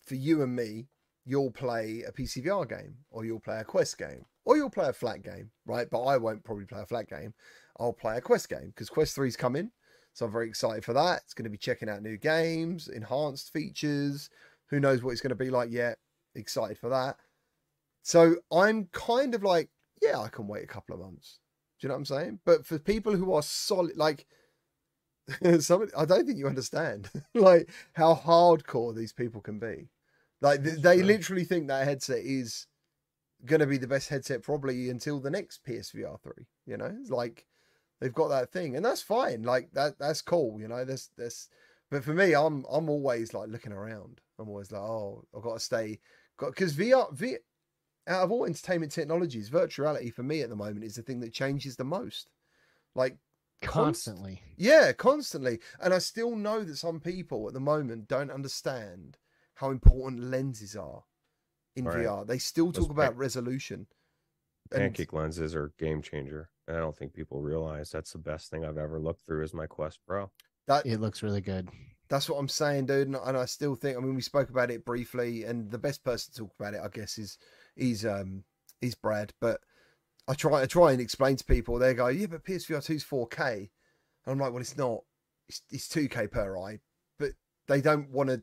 for 0.05 0.17
you 0.17 0.43
and 0.43 0.57
me 0.57 0.89
you'll 1.25 1.51
play 1.51 2.03
a 2.07 2.13
pcvr 2.13 2.69
game 2.69 2.97
or 3.11 3.25
you'll 3.25 3.41
play 3.41 3.59
a 3.59 3.65
quest 3.65 3.99
game 3.99 4.25
or 4.45 4.57
you'll 4.57 4.71
play 4.71 4.89
a 4.89 4.93
flat 4.93 5.23
game 5.23 5.51
right? 5.67 5.89
But 5.91 6.03
i 6.03 6.17
won't 6.17 6.45
probably 6.45 6.65
play 6.65 6.81
a 6.81 6.87
flat 6.87 7.09
game. 7.09 7.35
I'll 7.79 7.93
play 7.93 8.17
a 8.17 8.21
quest 8.21 8.49
game 8.49 8.69
because 8.69 8.91
quest 8.91 9.17
3's 9.17 9.37
coming 9.37 9.71
so 10.13 10.27
i'm 10.27 10.33
very 10.33 10.49
excited 10.49 10.85
for 10.85 10.93
that. 10.93 11.23
It's 11.25 11.35
going 11.35 11.45
to 11.45 11.51
be 11.51 11.57
checking 11.57 11.89
out 11.89 12.03
new 12.03 12.17
games 12.17 12.89
enhanced 12.89 13.53
features. 13.53 14.29
Who 14.71 14.81
knows 14.81 15.03
what 15.03 15.13
it's 15.13 15.21
going 15.21 15.31
to 15.31 15.37
be 15.37 15.51
like 15.51 15.71
yet? 15.71 15.99
Excited 16.35 16.79
for 16.79 16.91
that. 16.91 17.17
So 18.03 18.37
i'm 18.53 18.89
kind 18.93 19.35
of 19.35 19.43
like 19.43 19.71
yeah 20.03 20.19
i 20.19 20.29
can 20.29 20.49
wait 20.49 20.65
a 20.65 20.69
couple 20.69 20.95
of 20.95 21.01
months. 21.01 21.39
Do 21.81 21.87
you 21.87 21.89
know 21.89 21.95
what 21.95 21.99
i'm 22.01 22.05
saying? 22.07 22.41
But 22.45 22.67
for 22.67 22.79
people 22.79 23.17
who 23.17 23.33
are 23.33 23.43
solid 23.43 23.97
like 23.97 24.27
some 25.61 25.89
I 25.97 26.05
don't 26.05 26.27
think 26.27 26.39
you 26.39 26.47
understand 26.47 27.11
like 27.35 27.71
how 27.95 28.15
hardcore 28.15 28.95
these 28.95 29.13
people 29.13 29.41
can 29.41 29.59
be. 29.59 29.89
Like 30.43 30.63
That's 30.63 30.81
they 30.81 30.97
true. 30.99 31.07
literally 31.07 31.45
think 31.45 31.69
that 31.69 31.87
headset 31.87 32.19
is 32.19 32.67
going 33.47 33.61
to 33.61 33.67
be 33.67 33.79
the 33.79 33.87
best 33.89 34.09
headset 34.09 34.43
probably 34.43 34.91
until 34.91 35.21
the 35.21 35.31
next 35.31 35.65
PSVR 35.65 36.21
3, 36.21 36.33
you 36.67 36.77
know? 36.77 36.95
It's 37.01 37.11
like 37.11 37.47
they've 38.01 38.13
got 38.13 38.29
that 38.29 38.53
thing 38.53 38.77
and 38.77 38.85
that's 38.85 39.03
fine. 39.03 39.43
Like 39.43 39.71
that 39.73 39.99
that's 39.99 40.23
cool, 40.23 40.61
you 40.61 40.69
know? 40.69 40.85
That's 40.85 41.11
that's 41.17 41.49
but 41.91 42.05
for 42.05 42.13
me 42.15 42.35
I'm 42.35 42.65
I'm 42.71 42.91
always 42.91 43.33
like 43.35 43.49
looking 43.49 43.73
around. 43.73 44.21
I'm 44.39 44.49
always 44.49 44.73
like, 44.73 44.83
"Oh, 44.83 45.25
I've 45.37 45.43
got 45.43 45.55
to 45.55 45.61
stay 45.61 46.01
got 46.37 46.55
cuz 46.57 46.75
VR 46.77 47.13
V 47.15 47.39
out 48.09 48.25
of 48.25 48.33
all 48.33 48.45
entertainment 48.47 48.93
technologies, 48.93 49.51
virtuality 49.51 50.13
for 50.13 50.25
me 50.25 50.41
at 50.43 50.49
the 50.51 50.57
moment 50.57 50.85
is 50.85 50.97
the 50.97 51.03
thing 51.03 51.21
that 51.21 51.33
changes 51.33 51.77
the 51.77 51.85
most. 51.85 52.31
Like 52.95 53.19
const- 53.61 54.07
Constantly. 54.07 54.43
yeah, 54.57 54.93
constantly. 54.93 55.61
And 55.81 55.95
I 55.95 55.99
still 55.99 56.35
know 56.37 56.65
that 56.65 56.77
some 56.77 57.01
people 57.01 57.47
at 57.49 57.55
the 57.55 57.61
moment 57.61 58.09
don't 58.09 58.31
understand 58.31 59.19
how 59.55 59.71
important 59.71 60.23
lenses 60.25 60.77
are 60.77 61.03
in 61.77 61.85
Right. 61.85 62.05
VR. 62.07 62.27
They 62.27 62.39
still 62.39 62.71
Those 62.73 62.85
talk 62.85 62.91
about 62.93 63.13
pa- 63.15 63.19
resolution. 63.19 63.87
And- 64.71 64.81
pancake 64.81 65.13
lenses 65.13 65.55
are 65.55 65.73
game 65.79 66.01
changer 66.01 66.49
and 66.67 66.77
i 66.77 66.81
don't 66.81 66.97
think 66.97 67.13
people 67.13 67.43
realize 67.43 67.91
that's 67.91 68.13
the 68.13 68.19
best 68.19 68.49
thing 68.49 68.65
i've 68.65 68.79
ever 68.79 68.99
looked 68.99 69.21
through 69.27 69.43
is 69.43 69.53
my 69.53 69.67
quest 69.67 69.99
pro 70.07 70.31
That 70.69 70.87
It 70.87 70.99
looks 70.99 71.23
really 71.23 71.41
good. 71.43 71.69
that's 72.09 72.29
what 72.31 72.39
I'm 72.39 72.49
saying, 72.49 72.87
dude. 72.87 73.09
And, 73.09 73.17
and 73.17 73.37
I 73.37 73.45
still 73.47 73.75
think. 73.75 73.97
I 73.97 74.01
mean, 74.01 74.15
we 74.15 74.23
spoke 74.23 74.49
about 74.51 74.71
it 74.71 74.85
briefly, 74.85 75.45
and 75.45 75.71
the 75.71 75.79
best 75.79 76.05
person 76.05 76.33
to 76.33 76.41
talk 76.41 76.53
about 76.59 76.75
it, 76.75 76.81
I 76.83 76.89
guess, 76.89 77.19
is 77.19 77.37
is 77.77 78.05
um 78.07 78.45
is 78.81 78.95
Brad. 78.95 79.33
But 79.41 79.61
I 80.29 80.35
try 80.35 80.63
I 80.63 80.67
try 80.67 80.93
and 80.93 81.01
explain 81.01 81.37
to 81.37 81.45
people. 81.45 81.79
They 81.79 81.95
go, 81.95 82.07
yeah, 82.09 82.27
but 82.27 82.45
PSVR 82.45 82.85
2 82.85 82.93
is 82.95 83.05
4K. 83.05 83.57
And 83.57 83.69
I'm 84.27 84.39
like, 84.39 84.53
well, 84.53 84.61
it's 84.61 84.77
not. 84.77 85.01
It's, 85.49 85.63
it's 85.71 85.89
2K 85.89 86.31
per 86.31 86.57
eye. 86.59 86.79
But 87.19 87.33
they 87.67 87.81
don't 87.81 88.11
want 88.11 88.29
to 88.31 88.43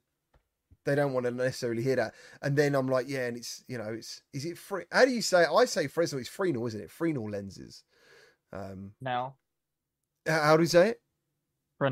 they 0.86 0.96
don't 0.96 1.14
want 1.14 1.26
to 1.26 1.32
necessarily 1.32 1.84
hear 1.84 1.98
that. 1.98 2.14
And 2.42 2.58
then 2.58 2.76
I'm 2.76 2.88
like, 2.88 3.08
yeah, 3.10 3.28
and 3.28 3.38
it's 3.38 3.64
you 3.68 3.78
know, 3.78 3.94
it's 3.94 4.22
is 4.34 4.46
it 4.46 4.58
free? 4.58 4.86
How 4.92 5.06
do 5.06 5.12
you 5.12 5.22
say? 5.22 5.44
It? 5.44 5.50
I 5.54 5.66
say 5.66 5.88
Fresnel. 5.88 6.20
It's 6.20 6.30
Fresnel, 6.30 6.68
isn't 6.68 6.82
it? 6.82 6.92
Fresnel 6.92 7.30
lenses. 7.30 7.84
Um, 8.52 8.94
now 9.00 9.36
how, 10.30 10.58
do 10.58 10.64
you 10.64 10.68
say 10.68 10.90
it? 10.90 11.02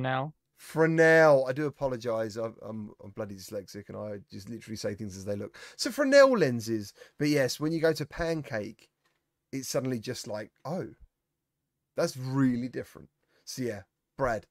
now. 0.02 0.34
Fresnel. 0.58 1.46
I 1.48 1.54
do 1.54 1.66
apologise. 1.66 2.36
I'm, 2.36 2.56
I'm 2.62 2.92
I'm 3.04 3.12
bloody 3.12 3.36
dyslexic, 3.36 3.90
and 3.90 3.98
I 3.98 4.20
just 4.32 4.50
literally 4.50 4.76
say 4.76 4.96
things 4.96 5.18
as 5.18 5.26
they 5.26 5.36
look. 5.36 5.58
So 5.76 5.92
Fresnel 5.92 6.38
lenses, 6.38 6.94
but 7.20 7.28
yes, 7.28 7.60
when 7.60 7.72
you 7.72 7.80
go 7.80 7.94
to 7.94 8.06
Pancake, 8.06 8.90
it's 9.52 9.70
suddenly 9.70 10.00
just 10.00 10.28
like, 10.28 10.52
oh, 10.66 10.88
that's 11.96 12.18
really 12.18 12.70
different. 12.70 13.10
So 13.46 13.64
yeah, 13.64 13.82
Brad, 14.18 14.46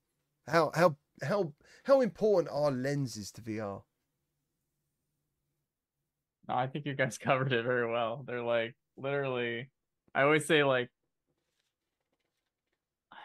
how 0.47 0.71
how 0.75 0.97
how 1.23 1.53
how 1.85 2.01
important 2.01 2.53
are 2.53 2.71
lenses 2.71 3.31
to 3.33 3.43
VR? 3.43 3.83
No, 6.49 6.55
I 6.55 6.67
think 6.67 6.87
you 6.87 6.95
guys 6.95 7.19
covered 7.23 7.53
it 7.53 7.65
very 7.65 7.91
well. 7.91 8.25
They're 8.27 8.43
like 8.43 8.75
literally 8.97 9.69
I 10.15 10.23
always 10.23 10.47
say 10.47 10.65
like 10.65 10.89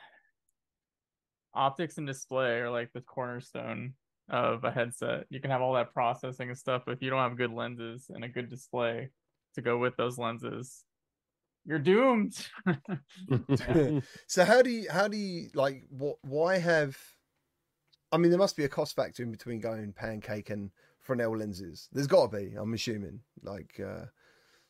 optics 1.53 1.97
and 1.97 2.07
display 2.07 2.59
are 2.59 2.69
like 2.69 2.91
the 2.93 3.01
cornerstone 3.01 3.93
of 4.29 4.63
a 4.63 4.71
headset. 4.71 5.25
You 5.29 5.39
can 5.39 5.51
have 5.51 5.61
all 5.61 5.73
that 5.73 5.93
processing 5.93 6.49
and 6.49 6.57
stuff, 6.57 6.83
but 6.85 6.93
if 6.93 7.01
you 7.01 7.09
don't 7.09 7.19
have 7.19 7.37
good 7.37 7.51
lenses 7.51 8.07
and 8.09 8.23
a 8.23 8.29
good 8.29 8.49
display 8.49 9.09
to 9.55 9.61
go 9.61 9.77
with 9.77 9.97
those 9.97 10.17
lenses, 10.17 10.83
you're 11.65 11.79
doomed. 11.79 12.47
so 14.27 14.45
how 14.45 14.61
do 14.61 14.69
you 14.69 14.89
how 14.89 15.07
do 15.07 15.17
you 15.17 15.49
like 15.53 15.83
what 15.89 16.17
why 16.21 16.57
have 16.57 16.97
I 18.11 18.17
mean 18.17 18.31
there 18.31 18.39
must 18.39 18.57
be 18.57 18.63
a 18.63 18.69
cost 18.69 18.95
factor 18.95 19.23
in 19.23 19.31
between 19.31 19.59
going 19.59 19.93
pancake 19.93 20.49
and 20.49 20.71
Fresnel 21.01 21.37
lenses. 21.37 21.89
There's 21.91 22.07
got 22.07 22.31
to 22.31 22.37
be, 22.37 22.55
I'm 22.55 22.73
assuming. 22.73 23.21
Like 23.43 23.79
uh 23.79 24.05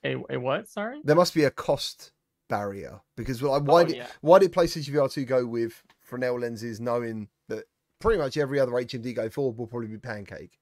a, 0.04 0.16
a 0.30 0.38
what? 0.40 0.68
Sorry? 0.68 1.00
there 1.04 1.16
must 1.16 1.34
be 1.36 1.44
a 1.44 1.52
cost 1.52 2.12
barrier 2.50 3.00
because 3.16 3.42
like 3.42 3.64
why 3.64 3.82
Oh, 3.82 3.86
did 3.86 3.96
yeah. 3.98 4.08
why 4.22 4.40
did 4.40 4.52
PlayStation 4.52 4.94
VR 4.94 5.12
2 5.12 5.26
go 5.26 5.46
with 5.46 5.84
Fresnel 6.02 6.40
lenses 6.40 6.80
knowing 6.82 7.28
that 7.50 7.66
pretty 8.00 8.18
much 8.20 8.36
every 8.38 8.60
other 8.60 8.72
HMD 8.72 9.16
go 9.16 9.30
forward 9.30 9.58
will 9.58 9.68
probably 9.68 9.88
be 9.90 9.98
pancake. 9.98 10.58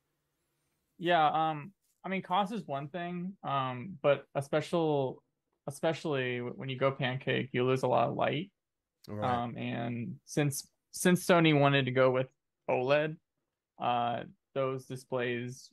Yeah, 0.98 1.26
um, 1.28 1.72
I 2.04 2.10
mean, 2.10 2.22
cost 2.22 2.52
is 2.54 2.68
one 2.68 2.90
thing, 2.90 3.34
um, 3.44 3.98
but 4.02 4.26
a 4.36 4.42
special, 4.42 5.24
especially 5.68 6.40
when 6.42 6.68
you 6.68 6.78
go 6.78 6.92
pancake, 6.92 7.50
you 7.54 7.64
lose 7.64 7.84
a 7.84 7.88
lot 7.88 8.10
of 8.10 8.16
light. 8.16 8.52
Right. 9.08 9.44
Um, 9.44 9.56
and 9.58 10.16
since 10.26 10.68
since 10.92 11.26
Sony 11.26 11.58
wanted 11.58 11.86
to 11.86 11.92
go 11.92 12.12
with 12.12 12.28
OLED, 12.70 13.16
uh, 13.82 14.24
those 14.54 14.86
displays 14.86 15.70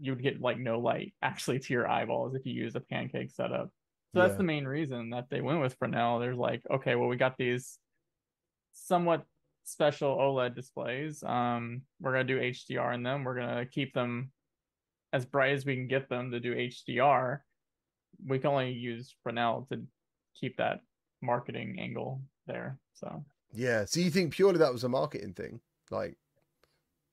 you 0.00 0.12
would 0.12 0.22
get 0.22 0.40
like 0.40 0.58
no 0.58 0.78
light 0.78 1.14
actually 1.22 1.58
to 1.58 1.72
your 1.72 1.88
eyeballs 1.88 2.34
if 2.34 2.46
you 2.46 2.52
use 2.52 2.74
a 2.74 2.80
pancake 2.80 3.30
setup. 3.30 3.70
So 4.12 4.20
that's 4.20 4.36
the 4.36 4.42
main 4.42 4.64
reason 4.64 5.10
that 5.10 5.26
they 5.30 5.40
went 5.40 5.60
with 5.60 5.76
Fresnel. 5.78 6.18
There's 6.18 6.36
like, 6.36 6.62
okay, 6.68 6.96
well, 6.96 7.08
we 7.08 7.16
got 7.16 7.36
these 7.38 7.78
somewhat 8.72 9.24
special 9.64 10.16
OLED 10.16 10.56
displays. 10.56 11.22
Um, 11.22 11.82
we're 12.00 12.12
gonna 12.12 12.24
do 12.24 12.40
HDR 12.40 12.94
in 12.94 13.04
them. 13.04 13.22
We're 13.22 13.36
gonna 13.36 13.66
keep 13.66 13.94
them 13.94 14.32
as 15.12 15.24
bright 15.24 15.52
as 15.52 15.64
we 15.64 15.76
can 15.76 15.86
get 15.86 16.08
them 16.08 16.32
to 16.32 16.40
do 16.40 16.56
HDR. 16.56 17.40
We 18.26 18.40
can 18.40 18.50
only 18.50 18.72
use 18.72 19.14
Fresnel 19.22 19.68
to 19.70 19.82
keep 20.34 20.56
that 20.56 20.80
marketing 21.22 21.78
angle 21.78 22.22
there. 22.48 22.78
So 22.94 23.24
yeah. 23.52 23.84
So 23.84 24.00
you 24.00 24.10
think 24.10 24.32
purely 24.32 24.58
that 24.58 24.72
was 24.72 24.82
a 24.82 24.88
marketing 24.88 25.34
thing? 25.34 25.60
Like 25.90 26.16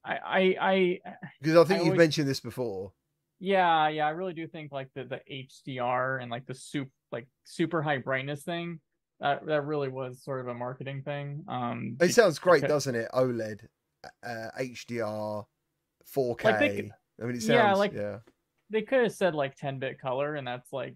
I 0.07 0.19
I, 0.25 0.57
I 0.61 0.99
because 1.41 1.57
I 1.57 1.63
think 1.63 1.79
I 1.81 1.83
you've 1.83 1.93
always- 1.93 1.97
mentioned 1.97 2.27
this 2.27 2.39
before. 2.39 2.93
yeah 3.39 3.87
yeah 3.89 4.07
I 4.07 4.11
really 4.11 4.33
do 4.33 4.47
think 4.47 4.71
like 4.71 4.89
the 4.95 5.03
the 5.03 5.21
HDR 5.29 6.21
and 6.21 6.31
like 6.31 6.45
the 6.45 6.55
soup 6.55 6.89
like 7.11 7.27
super 7.43 7.81
high 7.81 7.97
brightness 7.99 8.43
thing 8.43 8.79
that 9.19 9.45
that 9.47 9.65
really 9.65 9.89
was 9.89 10.23
sort 10.23 10.41
of 10.41 10.47
a 10.47 10.53
marketing 10.53 11.01
thing. 11.03 11.43
Um, 11.47 11.97
It 11.99 12.13
sounds 12.13 12.37
great, 12.39 12.61
because- 12.61 12.85
doesn't 12.85 12.95
it? 12.95 13.09
OLED, 13.13 13.67
uh, 14.23 14.49
HDR, 14.59 15.43
4K. 16.15 16.43
Like 16.43 16.59
they 16.59 16.91
I 17.19 17.25
mean, 17.25 17.35
it 17.35 17.41
sounds 17.41 17.49
Yeah, 17.49 17.73
like- 17.73 17.93
yeah. 17.93 18.19
they 18.69 18.83
could 18.83 19.01
have 19.03 19.11
said 19.13 19.33
like 19.33 19.55
10 19.55 19.79
bit 19.79 19.99
color 19.99 20.35
and 20.35 20.45
that's 20.47 20.71
like 20.71 20.95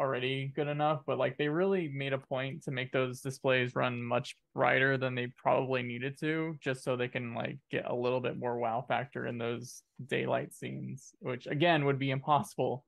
already 0.00 0.52
good 0.56 0.66
enough 0.66 1.02
but 1.06 1.18
like 1.18 1.36
they 1.38 1.48
really 1.48 1.88
made 1.88 2.12
a 2.12 2.18
point 2.18 2.62
to 2.62 2.70
make 2.70 2.90
those 2.90 3.20
displays 3.20 3.76
run 3.76 4.02
much 4.02 4.36
brighter 4.54 4.96
than 4.96 5.14
they 5.14 5.28
probably 5.36 5.82
needed 5.82 6.18
to 6.18 6.56
just 6.60 6.82
so 6.82 6.96
they 6.96 7.08
can 7.08 7.34
like 7.34 7.58
get 7.70 7.88
a 7.88 7.94
little 7.94 8.20
bit 8.20 8.36
more 8.36 8.58
wow 8.58 8.84
factor 8.88 9.26
in 9.26 9.38
those 9.38 9.82
daylight 10.06 10.52
scenes 10.52 11.12
which 11.20 11.46
again 11.46 11.84
would 11.84 11.98
be 11.98 12.10
impossible 12.10 12.84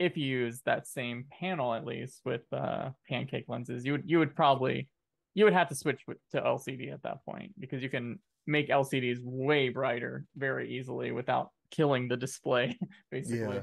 if 0.00 0.16
you 0.16 0.24
use 0.24 0.60
that 0.64 0.88
same 0.88 1.24
panel 1.30 1.72
at 1.72 1.86
least 1.86 2.20
with 2.24 2.42
uh 2.52 2.90
pancake 3.08 3.44
lenses 3.46 3.84
you 3.84 3.92
would 3.92 4.02
you 4.06 4.18
would 4.18 4.34
probably 4.34 4.88
you 5.34 5.44
would 5.44 5.52
have 5.52 5.68
to 5.68 5.74
switch 5.74 6.02
to 6.32 6.40
LCD 6.40 6.92
at 6.92 7.02
that 7.02 7.24
point 7.24 7.52
because 7.58 7.82
you 7.82 7.88
can 7.88 8.18
make 8.46 8.68
LCDs 8.68 9.18
way 9.22 9.68
brighter 9.68 10.24
very 10.36 10.76
easily 10.76 11.12
without 11.12 11.50
killing 11.70 12.08
the 12.08 12.16
display 12.16 12.78
basically. 13.10 13.56
Yeah. 13.56 13.62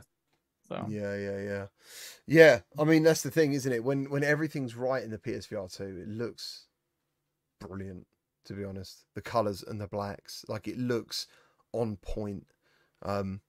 So 0.70 0.86
Yeah, 0.90 1.16
yeah, 1.16 1.40
yeah, 1.42 1.66
yeah. 2.28 2.60
I 2.78 2.84
mean, 2.84 3.04
that's 3.04 3.24
the 3.24 3.32
thing, 3.32 3.54
isn't 3.54 3.72
it? 3.72 3.84
When 3.84 4.10
when 4.10 4.24
everything's 4.24 4.76
right 4.76 5.04
in 5.04 5.12
the 5.12 5.18
PSVR 5.18 5.74
two, 5.76 5.98
it 6.02 6.08
looks 6.08 6.66
brilliant. 7.60 8.06
To 8.46 8.54
be 8.54 8.64
honest, 8.64 9.06
the 9.14 9.22
colors 9.22 9.62
and 9.64 9.80
the 9.82 9.88
blacks, 9.88 10.46
like 10.48 10.68
it 10.68 10.78
looks 10.78 11.28
on 11.74 11.98
point. 11.98 12.48
Um, 13.02 13.42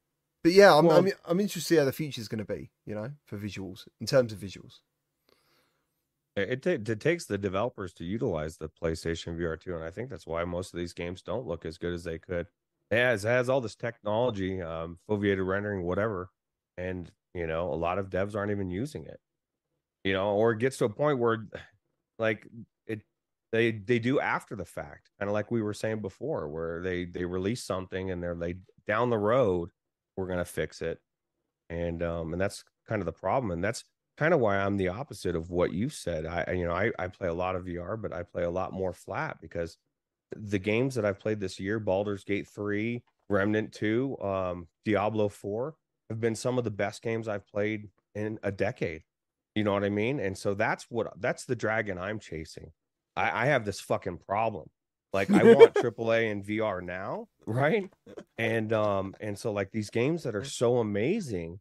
but 0.43 0.53
yeah, 0.53 0.75
I'm 0.77 0.87
Well- 0.87 0.99
I'm, 0.99 1.11
I'm 1.25 1.41
interested 1.41 1.61
to 1.61 1.75
see 1.75 1.77
how 1.79 1.85
the 1.85 1.93
future 1.93 2.21
is 2.21 2.29
going 2.29 2.45
to 2.45 2.53
be. 2.53 2.71
You 2.85 2.95
know, 2.95 3.11
for 3.27 3.39
visuals 3.39 3.87
in 4.01 4.07
terms 4.07 4.33
of 4.33 4.39
visuals. 4.39 4.81
It, 6.37 6.62
ta- 6.62 6.71
it 6.93 7.01
takes 7.01 7.25
the 7.25 7.37
developers 7.39 7.93
to 7.95 8.05
utilize 8.05 8.59
the 8.59 8.69
PlayStation 8.69 9.37
VR 9.37 9.61
2, 9.61 9.75
and 9.75 9.83
I 9.85 9.91
think 9.91 10.09
that's 10.09 10.27
why 10.27 10.45
most 10.45 10.73
of 10.73 10.79
these 10.79 10.93
games 10.93 11.21
don't 11.21 11.47
look 11.49 11.66
as 11.66 11.79
good 11.79 11.93
as 11.93 12.05
they 12.05 12.19
could. 12.19 12.47
It 12.93 12.97
has, 12.97 13.25
it 13.25 13.29
has 13.29 13.49
all 13.49 13.61
this 13.61 13.75
technology, 13.75 14.62
um, 14.62 14.99
foveated 15.09 15.45
rendering, 15.45 15.83
whatever, 15.83 16.31
and 16.79 17.12
you 17.35 17.49
know 17.49 17.72
a 17.74 17.76
lot 17.76 17.99
of 17.99 18.11
devs 18.11 18.37
aren't 18.37 18.53
even 18.53 18.70
using 18.70 19.07
it. 19.07 19.20
You 20.05 20.12
know, 20.14 20.31
or 20.37 20.53
it 20.53 20.59
gets 20.59 20.79
to 20.79 20.85
a 20.87 20.89
point 20.91 21.18
where, 21.18 21.47
like 22.18 22.47
it, 22.87 23.03
they 23.53 23.72
they 23.72 23.99
do 23.99 24.20
after 24.20 24.57
the 24.57 24.64
fact, 24.64 25.11
kind 25.18 25.29
of 25.29 25.35
like 25.35 25.51
we 25.51 25.62
were 25.62 25.74
saying 25.74 26.01
before, 26.01 26.49
where 26.49 26.83
they 26.83 27.05
they 27.05 27.24
release 27.24 27.64
something 27.64 28.11
and 28.11 28.22
they're 28.22 28.35
like 28.35 28.59
down 28.87 29.11
the 29.11 29.18
road, 29.18 29.70
we're 30.16 30.29
gonna 30.29 30.45
fix 30.45 30.83
it, 30.83 31.01
and 31.70 32.03
um 32.03 32.33
and 32.33 32.41
that's 32.41 32.64
kind 32.89 33.03
of 33.03 33.07
the 33.07 33.12
problem, 33.12 33.51
and 33.53 33.62
that's 33.64 33.85
kind 34.16 34.35
of 34.35 34.41
why 34.41 34.59
I'm 34.59 34.76
the 34.76 34.89
opposite 34.89 35.37
of 35.37 35.51
what 35.51 35.72
you 35.72 35.89
said. 35.89 36.26
I, 36.26 36.45
I- 36.49 36.53
you 36.53 36.66
know, 36.66 36.72
I, 36.74 36.91
I 36.99 37.09
play 37.09 37.29
a 37.29 37.35
lot 37.35 37.57
of 37.57 37.64
VR, 37.66 37.97
but 37.97 38.12
I 38.12 38.22
play 38.22 38.45
a 38.45 38.51
lot 38.51 38.72
more 38.72 38.93
flat 38.93 39.39
because 39.41 39.79
the 40.37 40.59
games 40.59 40.95
that 40.95 41.05
I've 41.05 41.20
played 41.20 41.41
this 41.41 41.61
year, 41.61 41.81
Baldur's 41.81 42.24
Gate 42.24 42.49
3, 42.49 43.03
Remnant 43.29 43.72
2, 43.72 44.18
um, 44.20 44.68
Diablo 44.85 45.29
4, 45.29 45.76
have 46.11 46.21
been 46.21 46.35
some 46.35 46.59
of 46.59 46.65
the 46.65 46.71
best 46.71 47.03
games 47.03 47.29
I've 47.29 47.47
played 47.47 47.89
in 48.15 48.39
a 48.43 48.51
decade. 48.53 49.03
You 49.55 49.65
know 49.65 49.73
what 49.73 49.85
I 49.85 49.89
mean? 49.89 50.21
And 50.21 50.37
so 50.39 50.55
that's 50.55 50.87
what 50.89 51.13
that's 51.21 51.45
the 51.45 51.57
dragon 51.57 51.99
I'm 51.99 52.19
chasing. 52.21 52.73
I, 53.17 53.45
I 53.45 53.47
have 53.47 53.65
this 53.65 53.81
fucking 53.81 54.19
problem. 54.19 54.69
Like 55.13 55.31
I 55.31 55.43
want 55.55 55.75
AAA 55.75 56.31
and 56.31 56.45
VR 56.45 56.83
now, 56.83 57.29
right? 57.47 57.91
And 58.39 58.73
um, 58.73 59.15
and 59.21 59.37
so 59.37 59.51
like 59.51 59.73
these 59.73 59.91
games 59.91 60.23
that 60.23 60.37
are 60.37 60.45
so 60.45 60.79
amazing, 60.79 61.59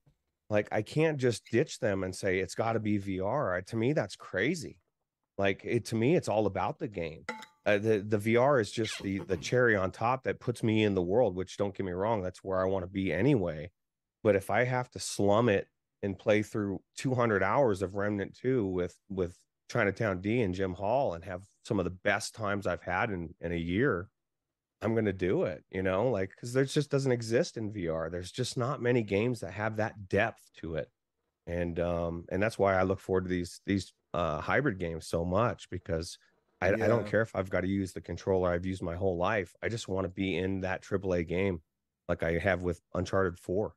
like 0.49 0.67
I 0.71 0.83
can't 0.83 1.17
just 1.17 1.43
ditch 1.51 1.79
them 1.79 2.03
and 2.03 2.15
say 2.15 2.37
it's 2.39 2.53
got 2.53 2.73
to 2.73 2.79
be 2.79 2.99
VR. 2.99 3.57
I- 3.57 3.61
To 3.61 3.75
me, 3.75 3.93
that's 3.93 4.15
crazy. 4.15 4.77
Like 5.39 5.61
it 5.65 5.85
to 5.85 5.95
me, 5.95 6.15
it's 6.15 6.29
all 6.29 6.45
about 6.45 6.77
the 6.77 6.87
game. 6.87 7.23
Uh, 7.65 7.79
the 7.79 8.05
the 8.07 8.17
VR 8.19 8.61
is 8.61 8.71
just 8.71 9.01
the 9.01 9.19
the 9.19 9.37
cherry 9.37 9.75
on 9.75 9.89
top 9.91 10.23
that 10.25 10.39
puts 10.39 10.61
me 10.61 10.83
in 10.83 10.93
the 10.93 11.01
world. 11.01 11.35
Which 11.35 11.57
don't 11.57 11.75
get 11.75 11.85
me 11.85 11.91
wrong, 11.93 12.21
that's 12.21 12.43
where 12.43 12.61
I 12.61 12.65
want 12.65 12.83
to 12.85 12.91
be 12.91 13.11
anyway. 13.11 13.71
But 14.27 14.35
if 14.35 14.49
I 14.49 14.65
have 14.65 14.89
to 14.89 14.99
slum 14.99 15.47
it 15.47 15.69
and 16.03 16.19
play 16.19 16.43
through 16.43 16.81
200 16.97 17.41
hours 17.41 17.81
of 17.81 17.95
Remnant 17.95 18.35
2 18.35 18.67
with 18.67 18.99
with 19.07 19.37
Chinatown 19.71 20.19
D 20.19 20.41
and 20.41 20.53
Jim 20.53 20.73
Hall 20.73 21.13
and 21.13 21.23
have 21.23 21.43
some 21.63 21.79
of 21.79 21.85
the 21.85 21.91
best 21.91 22.35
times 22.35 22.67
I've 22.67 22.81
had 22.81 23.09
in 23.09 23.35
in 23.39 23.53
a 23.53 23.55
year, 23.55 24.09
I'm 24.81 24.95
going 24.95 25.05
to 25.05 25.13
do 25.13 25.43
it, 25.43 25.63
you 25.71 25.81
know, 25.81 26.09
like 26.09 26.35
cuz 26.35 26.51
there 26.51 26.65
just 26.65 26.91
doesn't 26.91 27.13
exist 27.13 27.55
in 27.55 27.71
VR. 27.71 28.09
There's 28.09 28.29
just 28.29 28.57
not 28.57 28.81
many 28.81 29.01
games 29.01 29.39
that 29.39 29.53
have 29.53 29.77
that 29.77 30.09
depth 30.09 30.51
to 30.57 30.75
it. 30.75 30.91
And 31.45 31.79
um 31.79 32.25
and 32.29 32.43
that's 32.43 32.59
why 32.59 32.75
I 32.75 32.83
look 32.83 32.99
forward 32.99 33.23
to 33.23 33.29
these 33.29 33.61
these 33.65 33.93
uh 34.13 34.41
hybrid 34.41 34.77
games 34.77 35.07
so 35.07 35.23
much 35.23 35.69
because 35.69 36.19
I, 36.59 36.73
I 36.73 36.89
don't 36.89 37.07
care 37.07 37.21
if 37.21 37.33
I've 37.33 37.49
got 37.49 37.61
to 37.61 37.69
use 37.69 37.93
the 37.93 38.01
controller 38.01 38.51
I've 38.51 38.65
used 38.65 38.83
my 38.83 38.97
whole 38.97 39.15
life. 39.15 39.55
I 39.63 39.69
just 39.69 39.87
want 39.87 40.03
to 40.03 40.09
be 40.09 40.35
in 40.35 40.59
that 40.61 40.83
AAA 40.83 41.23
game 41.23 41.61
like 42.09 42.23
I 42.23 42.39
have 42.39 42.63
with 42.63 42.81
Uncharted 42.93 43.39
4. 43.39 43.73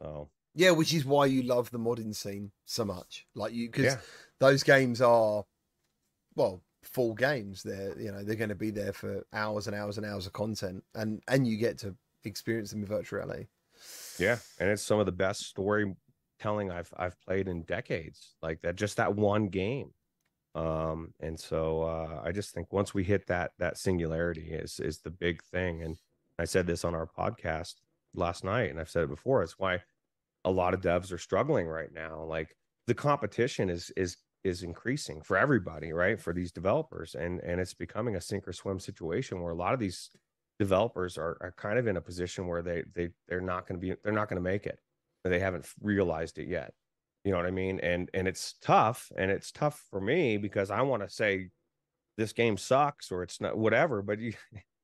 So, 0.00 0.28
Yeah, 0.54 0.72
which 0.72 0.94
is 0.94 1.04
why 1.04 1.26
you 1.26 1.42
love 1.42 1.70
the 1.70 1.78
modding 1.78 2.14
scene 2.14 2.52
so 2.64 2.84
much. 2.84 3.26
Like 3.34 3.52
you, 3.52 3.68
because 3.68 3.94
yeah. 3.94 3.98
those 4.40 4.62
games 4.62 5.00
are, 5.00 5.44
well, 6.34 6.62
full 6.82 7.14
games. 7.14 7.62
They're 7.62 7.98
you 8.00 8.12
know 8.12 8.22
they're 8.22 8.36
going 8.36 8.48
to 8.50 8.54
be 8.54 8.70
there 8.70 8.92
for 8.92 9.24
hours 9.32 9.66
and 9.66 9.76
hours 9.76 9.98
and 9.98 10.06
hours 10.06 10.26
of 10.26 10.32
content, 10.32 10.84
and 10.94 11.22
and 11.28 11.46
you 11.46 11.56
get 11.56 11.78
to 11.78 11.94
experience 12.24 12.70
them 12.70 12.80
in 12.80 12.86
virtual 12.86 13.20
reality. 13.20 13.46
Yeah, 14.18 14.38
and 14.60 14.70
it's 14.70 14.82
some 14.82 15.00
of 15.00 15.06
the 15.06 15.12
best 15.12 15.42
storytelling 15.42 16.70
I've 16.70 16.92
I've 16.96 17.20
played 17.20 17.48
in 17.48 17.62
decades. 17.62 18.34
Like 18.42 18.60
that, 18.62 18.76
just 18.76 18.96
that 18.96 19.14
one 19.14 19.48
game. 19.48 19.92
Um, 20.54 21.14
and 21.18 21.38
so 21.38 21.82
uh, 21.82 22.20
I 22.24 22.30
just 22.30 22.54
think 22.54 22.72
once 22.72 22.94
we 22.94 23.02
hit 23.02 23.26
that 23.26 23.52
that 23.58 23.76
singularity 23.76 24.52
is 24.52 24.78
is 24.80 24.98
the 24.98 25.10
big 25.10 25.42
thing. 25.42 25.82
And 25.82 25.96
I 26.38 26.44
said 26.44 26.66
this 26.66 26.84
on 26.84 26.94
our 26.94 27.06
podcast 27.06 27.74
last 28.14 28.44
night, 28.44 28.70
and 28.70 28.80
I've 28.80 28.90
said 28.90 29.04
it 29.04 29.10
before. 29.10 29.42
It's 29.42 29.58
why 29.58 29.82
a 30.44 30.50
lot 30.50 30.74
of 30.74 30.80
devs 30.80 31.12
are 31.12 31.18
struggling 31.18 31.66
right 31.66 31.92
now. 31.92 32.22
Like 32.22 32.56
the 32.86 32.94
competition 32.94 33.70
is 33.70 33.90
is 33.96 34.16
is 34.44 34.62
increasing 34.62 35.22
for 35.22 35.36
everybody, 35.36 35.92
right? 35.92 36.20
For 36.20 36.32
these 36.32 36.52
developers, 36.52 37.14
and 37.14 37.40
and 37.40 37.60
it's 37.60 37.74
becoming 37.74 38.16
a 38.16 38.20
sink 38.20 38.46
or 38.46 38.52
swim 38.52 38.78
situation 38.78 39.40
where 39.40 39.52
a 39.52 39.56
lot 39.56 39.74
of 39.74 39.80
these 39.80 40.10
developers 40.58 41.18
are, 41.18 41.36
are 41.40 41.54
kind 41.56 41.78
of 41.78 41.86
in 41.86 41.96
a 41.96 42.00
position 42.00 42.46
where 42.46 42.62
they 42.62 42.84
they 42.94 43.10
they're 43.28 43.40
not 43.40 43.66
going 43.66 43.80
to 43.80 43.86
be 43.86 43.94
they're 44.02 44.12
not 44.12 44.28
going 44.28 44.42
to 44.42 44.50
make 44.50 44.66
it 44.66 44.78
they 45.24 45.40
haven't 45.40 45.66
realized 45.80 46.38
it 46.38 46.46
yet 46.46 46.72
you 47.24 47.32
know 47.32 47.38
what 47.38 47.46
i 47.46 47.50
mean 47.50 47.80
and 47.80 48.10
and 48.14 48.28
it's 48.28 48.54
tough 48.60 49.10
and 49.16 49.30
it's 49.30 49.50
tough 49.50 49.82
for 49.90 50.00
me 50.00 50.36
because 50.36 50.70
i 50.70 50.80
want 50.82 51.02
to 51.02 51.08
say 51.08 51.48
this 52.16 52.32
game 52.32 52.56
sucks 52.56 53.10
or 53.10 53.22
it's 53.22 53.40
not 53.40 53.56
whatever 53.56 54.02
but 54.02 54.18
you, 54.18 54.32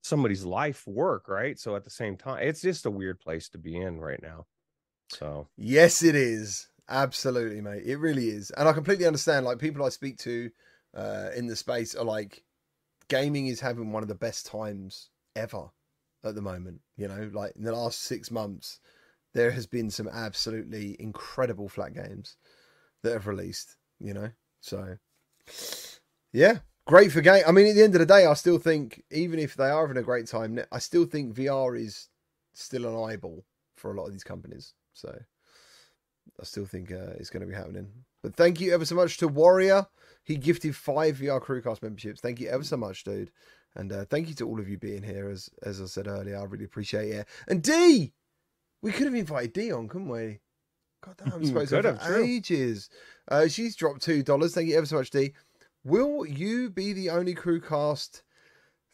somebody's 0.03 0.45
life 0.45 0.87
work 0.87 1.29
right? 1.29 1.59
So 1.59 1.77
at 1.77 1.85
the 1.85 1.91
same 1.91 2.17
time 2.17 2.43
it's 2.43 2.63
just 2.63 2.87
a 2.87 2.91
weird 2.91 3.21
place 3.21 3.49
to 3.51 3.59
be 3.59 3.77
in 3.77 4.01
right 4.01 4.23
now. 4.23 4.47
So 5.09 5.49
yes 5.57 6.03
it 6.03 6.15
is. 6.15 6.69
Absolutely 6.89 7.61
mate. 7.61 7.83
It 7.85 7.99
really 7.99 8.29
is. 8.29 8.51
And 8.53 8.69
i 8.69 8.73
completely 8.73 9.07
understand 9.07 9.45
like 9.45 9.59
people 9.59 9.85
i 9.85 9.89
speak 9.89 10.19
to 10.19 10.51
uh 10.97 11.29
in 11.37 11.47
the 11.47 11.57
space 11.57 11.95
are 11.95 12.05
like 12.05 12.43
gaming 13.09 13.49
is 13.49 13.61
having 13.61 13.93
one 13.93 14.03
of 14.03 14.09
the 14.09 14.15
best 14.15 14.47
times 14.47 15.11
ever 15.37 15.69
at 16.25 16.35
the 16.35 16.43
moment. 16.43 16.81
You 16.97 17.09
know, 17.09 17.31
like 17.33 17.53
in 17.57 17.65
the 17.65 17.73
last 17.73 18.01
six 18.03 18.31
months, 18.31 18.81
there 19.35 19.51
has 19.51 19.67
been 19.67 19.91
some 19.91 20.09
absolutely 20.09 20.97
incredible 20.99 21.69
flat 21.69 21.95
games 21.95 22.37
that 23.03 23.13
have 23.13 23.27
released. 23.27 23.77
You 23.99 24.15
know, 24.15 24.31
so 24.61 24.97
yeah, 26.33 26.59
great 26.91 27.13
for 27.13 27.21
game. 27.21 27.45
I 27.47 27.53
mean, 27.53 27.69
at 27.69 27.77
the 27.77 27.85
end 27.85 27.95
of 27.95 28.01
the 28.01 28.07
day, 28.07 28.27
I 28.27 28.35
still 28.35 28.59
think 28.59 29.05
even 29.13 29.39
if 29.39 29.55
they 29.55 29.71
are 29.71 29.87
having 29.87 30.01
a 30.01 30.05
great 30.05 30.27
time, 30.27 30.59
I 30.73 30.81
still 30.81 31.05
think 31.05 31.35
VR 31.35 31.81
is 31.81 32.09
still 32.53 32.85
an 32.85 33.11
eyeball 33.11 33.45
for 33.77 33.93
a 33.93 33.97
lot 33.97 34.07
of 34.07 34.13
these 34.13 34.25
companies. 34.25 34.75
So 34.93 35.17
I 36.41 36.45
still 36.45 36.67
think 36.67 36.91
uh, 36.91 37.15
it's 37.17 37.31
going 37.31 37.43
to 37.43 37.47
be 37.47 37.55
happening. 37.55 37.89
But 38.25 38.35
thank 38.35 38.61
you 38.61 38.75
ever 38.75 38.85
so 38.85 38.97
much 38.97 39.19
to 39.19 39.29
Warrior. 39.29 39.87
He 40.25 40.37
gifted 40.37 40.75
five 40.75 41.19
VR 41.19 41.41
CruCast 41.41 41.81
memberships. 41.81 42.21
Thank 42.21 42.41
you 42.41 42.49
ever 42.49 42.65
so 42.65 42.77
much, 42.77 43.05
dude. 43.05 43.31
And 43.77 43.93
uh, 43.93 44.05
thank 44.05 44.29
you 44.29 44.35
to 44.35 44.49
all 44.49 44.59
of 44.59 44.69
you 44.69 44.77
being 44.77 45.05
here. 45.05 45.31
As 45.31 45.49
as 45.63 45.81
I 45.81 45.87
said 45.87 46.09
earlier, 46.09 46.39
I 46.39 46.43
really 46.43 46.65
appreciate 46.65 47.11
it. 47.11 47.29
And 47.47 47.63
D, 47.63 48.13
we 48.83 48.91
could 48.91 49.07
have 49.07 49.15
invited 49.15 49.53
D 49.53 49.71
on, 49.71 49.87
couldn't 49.87 50.09
we? 50.09 50.41
God 51.03 51.15
damn, 51.19 51.35
I'm 51.35 51.45
supposed 51.47 51.71
to 51.71 51.83
have 51.83 52.17
ages. 52.21 52.91
Uh, 53.29 53.47
she's 53.47 53.77
dropped 53.77 54.03
two 54.03 54.25
dollars. 54.25 54.55
Thank 54.55 54.69
you 54.69 54.77
ever 54.77 54.87
so 54.87 54.97
much, 54.97 55.11
D. 55.11 55.35
Will 55.85 56.27
you 56.27 56.71
be 56.71 56.93
the 56.93 57.11
only 57.11 57.35
CruCast 57.35 58.23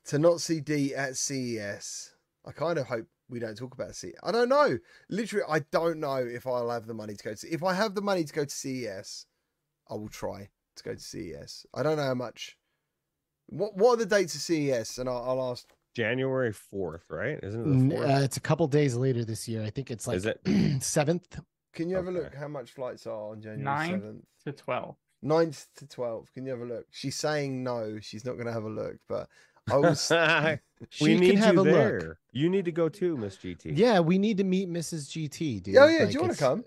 to 0.06 0.18
not 0.18 0.40
see 0.40 0.60
D 0.60 0.94
at 0.94 1.16
CES? 1.16 2.14
I 2.46 2.52
kind 2.52 2.78
of 2.78 2.86
hope 2.86 3.06
we 3.28 3.40
don't 3.40 3.56
talk 3.56 3.74
about 3.74 3.96
CES. 3.96 4.14
I 4.22 4.30
don't 4.30 4.48
know. 4.48 4.78
Literally, 5.10 5.44
I 5.48 5.60
don't 5.72 5.98
know 5.98 6.16
if 6.16 6.46
I'll 6.46 6.70
have 6.70 6.86
the 6.86 6.94
money 6.94 7.14
to 7.14 7.24
go 7.24 7.30
to. 7.30 7.36
CES. 7.36 7.52
If 7.52 7.64
I 7.64 7.74
have 7.74 7.94
the 7.94 8.02
money 8.02 8.24
to 8.24 8.32
go 8.32 8.44
to 8.44 8.50
CES, 8.50 9.26
I 9.90 9.94
will 9.94 10.08
try 10.08 10.48
to 10.76 10.84
go 10.84 10.94
to 10.94 11.00
CES. 11.00 11.66
I 11.74 11.82
don't 11.82 11.96
know 11.96 12.04
how 12.04 12.14
much 12.14 12.56
what 13.48 13.76
What 13.76 13.94
are 13.94 13.96
the 13.96 14.06
dates 14.06 14.34
of 14.34 14.40
CES? 14.40 14.98
And 14.98 15.08
I'll, 15.08 15.22
I'll 15.22 15.50
ask. 15.50 15.68
January 15.94 16.52
fourth, 16.52 17.04
right? 17.08 17.38
Isn't 17.42 17.92
it? 17.92 17.98
Uh, 17.98 18.20
it's 18.20 18.36
a 18.36 18.40
couple 18.40 18.66
days 18.66 18.94
later 18.96 19.24
this 19.24 19.48
year. 19.48 19.62
I 19.62 19.70
think 19.70 19.90
it's 19.90 20.06
like 20.06 20.22
seventh. 20.80 21.40
Can 21.72 21.88
you 21.88 21.96
have 21.96 22.06
okay. 22.06 22.18
a 22.18 22.22
look 22.22 22.34
how 22.34 22.48
much 22.48 22.72
flights 22.72 23.06
are 23.06 23.30
on 23.30 23.40
January 23.40 23.88
7th? 23.88 24.22
to 24.44 24.52
12th? 24.52 24.96
9th 25.24 25.66
to 25.76 25.86
twelve. 25.86 26.32
Can 26.32 26.44
you 26.44 26.52
have 26.52 26.60
a 26.60 26.64
look? 26.64 26.86
She's 26.90 27.16
saying 27.16 27.62
no. 27.62 27.98
She's 28.00 28.24
not 28.24 28.34
going 28.34 28.46
to 28.46 28.52
have 28.52 28.64
a 28.64 28.70
look, 28.70 28.96
but 29.08 29.28
I 29.70 29.76
was. 29.76 30.10
we 31.00 31.18
need 31.18 31.38
you 31.38 31.64
there. 31.64 32.00
Look. 32.00 32.18
You 32.32 32.50
need 32.50 32.64
to 32.66 32.72
go 32.72 32.88
too, 32.88 33.16
Miss 33.16 33.36
GT. 33.36 33.76
Yeah, 33.76 34.00
we 34.00 34.18
need 34.18 34.38
to 34.38 34.44
meet 34.44 34.68
Mrs. 34.68 35.08
GT, 35.10 35.62
dude. 35.62 35.76
Oh, 35.76 35.86
yeah. 35.86 36.00
Like, 36.00 36.08
Do 36.08 36.14
you 36.14 36.20
want 36.20 36.32
to 36.32 36.38
come? 36.38 36.64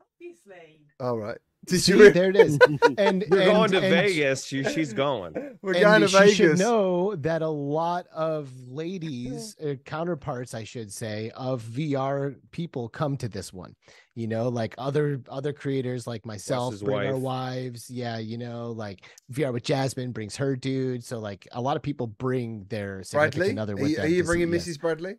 Obviously. 0.00 0.80
All 1.00 1.18
right. 1.18 1.38
Did 1.66 1.80
See, 1.80 1.92
you... 1.92 2.10
there 2.10 2.30
it 2.30 2.36
is. 2.36 2.58
And 2.98 3.24
we're 3.28 3.40
and, 3.40 3.52
going 3.52 3.70
to 3.72 3.80
Vegas. 3.80 4.44
She, 4.44 4.62
she's 4.64 4.92
going. 4.92 5.56
We're 5.62 5.74
going 5.74 6.02
to 6.02 6.08
Vegas. 6.08 6.36
should 6.36 6.58
know 6.58 7.16
that 7.16 7.42
a 7.42 7.48
lot 7.48 8.06
of 8.14 8.50
ladies, 8.68 9.56
uh, 9.64 9.74
counterparts, 9.84 10.54
I 10.54 10.64
should 10.64 10.92
say, 10.92 11.30
of 11.34 11.62
VR 11.62 12.36
people 12.50 12.88
come 12.88 13.16
to 13.18 13.28
this 13.28 13.52
one. 13.52 13.74
You 14.14 14.28
know, 14.28 14.48
like 14.48 14.74
other 14.78 15.20
other 15.28 15.52
creators 15.52 16.06
like 16.06 16.24
myself 16.24 16.78
bring 16.80 16.96
wife. 16.96 17.08
our 17.08 17.16
wives. 17.16 17.90
Yeah, 17.90 18.18
you 18.18 18.38
know, 18.38 18.70
like 18.70 19.04
VR 19.32 19.52
with 19.52 19.64
Jasmine 19.64 20.12
brings 20.12 20.36
her 20.36 20.54
dude. 20.54 21.02
So 21.02 21.18
like 21.18 21.48
a 21.52 21.60
lot 21.60 21.76
of 21.76 21.82
people 21.82 22.06
bring 22.06 22.64
their 22.68 23.02
significant 23.02 23.56
Bradley? 23.56 23.58
other 23.58 23.74
with 23.74 23.84
are 23.84 23.88
you. 23.88 23.98
Are 23.98 24.06
you 24.06 24.24
bringing 24.24 24.48
Mrs. 24.48 24.80
Bradley? 24.80 25.16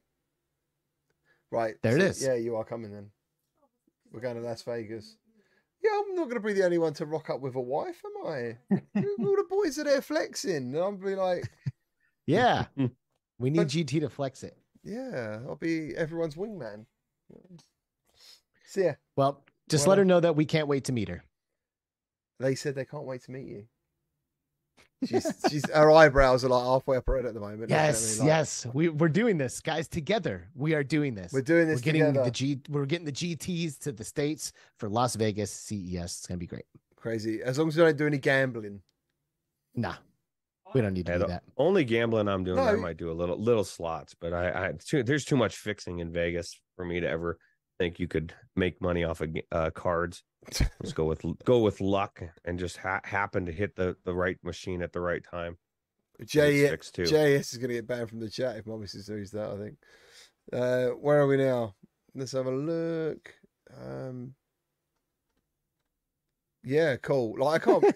Right. 1.51 1.75
There 1.83 1.93
so, 1.93 1.97
it 1.97 2.09
is. 2.09 2.23
Yeah, 2.23 2.35
you 2.35 2.55
are 2.55 2.63
coming 2.63 2.91
then. 2.91 3.09
We're 4.11 4.21
going 4.21 4.35
to 4.35 4.41
Las 4.41 4.61
Vegas. 4.63 5.17
Yeah, 5.85 5.99
I'm 5.99 6.15
not 6.15 6.23
going 6.29 6.41
to 6.41 6.47
be 6.47 6.53
the 6.53 6.65
only 6.65 6.77
one 6.79 6.93
to 6.95 7.05
rock 7.05 7.29
up 7.29 7.41
with 7.41 7.55
a 7.55 7.61
wife, 7.61 8.01
am 8.05 8.27
I? 8.27 8.57
All 8.95 9.35
the 9.35 9.45
boys 9.47 9.77
are 9.77 9.83
there 9.83 10.01
flexing, 10.01 10.55
and 10.55 10.77
I'll 10.77 10.93
be 10.93 11.15
like, 11.15 11.43
yeah, 12.25 12.65
we 13.37 13.49
need 13.49 13.57
but, 13.57 13.67
GT 13.67 13.99
to 13.99 14.09
flex 14.09 14.43
it. 14.43 14.57
Yeah, 14.83 15.39
I'll 15.47 15.55
be 15.55 15.95
everyone's 15.95 16.35
wingman. 16.35 16.85
See 18.65 18.85
ya. 18.85 18.93
Well, 19.15 19.43
just 19.69 19.85
well, 19.85 19.91
let 19.91 19.99
her 19.99 20.05
know 20.05 20.19
that 20.19 20.35
we 20.35 20.45
can't 20.45 20.67
wait 20.67 20.85
to 20.85 20.91
meet 20.91 21.09
her. 21.09 21.23
They 22.39 22.55
said 22.55 22.75
they 22.75 22.85
can't 22.85 23.05
wait 23.05 23.23
to 23.23 23.31
meet 23.31 23.45
you. 23.45 23.65
She's 25.03 25.27
she's 25.49 25.69
her 25.69 25.91
eyebrows 25.91 26.45
are 26.45 26.49
like 26.49 26.63
halfway 26.63 26.97
up 26.97 27.07
her 27.07 27.17
head 27.17 27.25
at 27.25 27.33
the 27.33 27.39
moment. 27.39 27.69
Yes, 27.69 28.19
like, 28.19 28.27
yes. 28.27 28.65
We 28.73 28.89
we're 28.89 29.09
doing 29.09 29.37
this, 29.37 29.59
guys. 29.59 29.87
Together, 29.87 30.47
we 30.55 30.73
are 30.73 30.83
doing 30.83 31.15
this. 31.15 31.33
We're 31.33 31.41
doing 31.41 31.67
this. 31.67 31.79
We're 31.79 31.91
getting 31.91 32.05
together. 32.05 32.25
the 32.25 32.31
G. 32.31 32.59
We're 32.69 32.85
getting 32.85 33.05
the 33.05 33.11
GTS 33.11 33.79
to 33.79 33.91
the 33.91 34.03
states 34.03 34.53
for 34.79 34.89
Las 34.89 35.15
Vegas 35.15 35.51
CES. 35.51 36.03
It's 36.03 36.27
gonna 36.27 36.37
be 36.37 36.47
great. 36.47 36.65
Crazy. 36.95 37.41
As 37.43 37.59
long 37.59 37.67
as 37.67 37.75
we 37.75 37.83
don't 37.83 37.97
do 37.97 38.07
any 38.07 38.17
gambling. 38.17 38.81
Nah, 39.75 39.95
we 40.73 40.81
don't 40.81 40.93
need 40.93 41.05
to 41.05 41.11
yeah, 41.13 41.17
do 41.19 41.27
that. 41.27 41.43
Only 41.57 41.83
gambling 41.83 42.27
I'm 42.27 42.43
doing. 42.43 42.57
No. 42.57 42.63
I 42.63 42.75
might 42.75 42.97
do 42.97 43.11
a 43.11 43.13
little 43.13 43.37
little 43.37 43.63
slots, 43.63 44.15
but 44.19 44.33
I, 44.33 44.67
I 44.67 44.73
too, 44.83 45.03
there's 45.03 45.25
too 45.25 45.37
much 45.37 45.57
fixing 45.57 45.99
in 45.99 46.11
Vegas 46.11 46.57
for 46.75 46.85
me 46.85 46.99
to 46.99 47.07
ever 47.07 47.37
think 47.77 47.99
you 47.99 48.07
could 48.07 48.33
make 48.55 48.81
money 48.81 49.03
off 49.03 49.21
of 49.21 49.35
uh, 49.51 49.69
cards. 49.71 50.23
Let's 50.81 50.93
go 50.93 51.05
with 51.05 51.23
go 51.43 51.59
with 51.59 51.81
luck 51.81 52.21
and 52.43 52.59
just 52.59 52.77
ha- 52.77 53.01
happen 53.03 53.45
to 53.45 53.51
hit 53.51 53.75
the 53.75 53.95
the 54.05 54.13
right 54.13 54.37
machine 54.43 54.81
at 54.81 54.93
the 54.93 55.01
right 55.01 55.23
time. 55.23 55.57
J 56.23 56.63
JS 56.63 57.53
is 57.53 57.57
going 57.57 57.69
to 57.69 57.75
get 57.75 57.87
banned 57.87 58.09
from 58.09 58.19
the 58.19 58.29
chat 58.29 58.57
if 58.57 58.65
Mommy 58.65 58.87
says 58.87 59.07
that. 59.31 59.51
I 59.51 59.57
think. 59.57 59.77
Uh, 60.53 60.87
where 60.95 61.19
are 61.19 61.27
we 61.27 61.37
now? 61.37 61.75
Let's 62.13 62.31
have 62.33 62.45
a 62.45 62.51
look. 62.51 63.33
Um, 63.75 64.35
yeah, 66.63 66.95
cool. 66.97 67.35
Like 67.37 67.67
I 67.67 67.71
can't. 67.71 67.83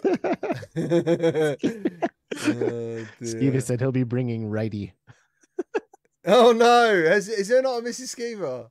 oh, 2.42 3.06
Skeever 3.22 3.62
said 3.62 3.80
he'll 3.80 3.92
be 3.92 4.04
bringing 4.04 4.46
righty. 4.46 4.92
oh 6.26 6.52
no! 6.52 7.04
Has, 7.06 7.28
is 7.28 7.48
there 7.48 7.62
not 7.62 7.78
a 7.78 7.82
Mrs. 7.82 8.14
Skeever? 8.14 8.68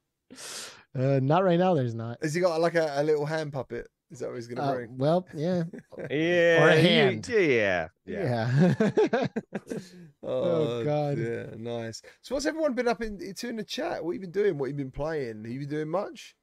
Uh, 0.98 1.20
not 1.22 1.44
right 1.44 1.60
now. 1.60 1.74
There's 1.76 1.94
not. 1.94 2.18
Has 2.22 2.34
he 2.34 2.42
got 2.42 2.60
like 2.60 2.76
a, 2.76 2.94
a 2.96 3.04
little 3.04 3.26
hand 3.26 3.54
puppet? 3.54 3.88
Is 4.12 4.20
that 4.20 4.30
what 4.30 4.36
he's 4.36 4.48
gonna 4.48 4.68
uh, 4.68 4.74
bring? 4.74 4.98
Well, 4.98 5.28
yeah, 5.36 5.64
yeah, 6.10 6.64
or 6.64 6.70
a 6.70 6.82
hand. 6.82 7.28
Yeah, 7.30 7.90
yeah. 8.06 8.74
yeah. 8.82 9.28
oh, 10.24 10.80
oh, 10.80 10.84
God, 10.84 11.20
yeah, 11.20 11.46
nice. 11.58 12.02
So, 12.22 12.34
what's 12.34 12.48
everyone 12.48 12.74
been 12.74 12.88
up 12.88 13.02
in, 13.02 13.22
into 13.22 13.50
in 13.50 13.58
the 13.58 13.64
chat? 13.64 14.04
What 14.04 14.14
you 14.14 14.20
been 14.20 14.32
doing? 14.32 14.58
What 14.58 14.70
you 14.70 14.76
been 14.76 14.90
playing? 14.90 15.44
Have 15.44 15.52
you 15.52 15.60
been 15.60 15.70
doing 15.70 15.90
much? 15.90 16.36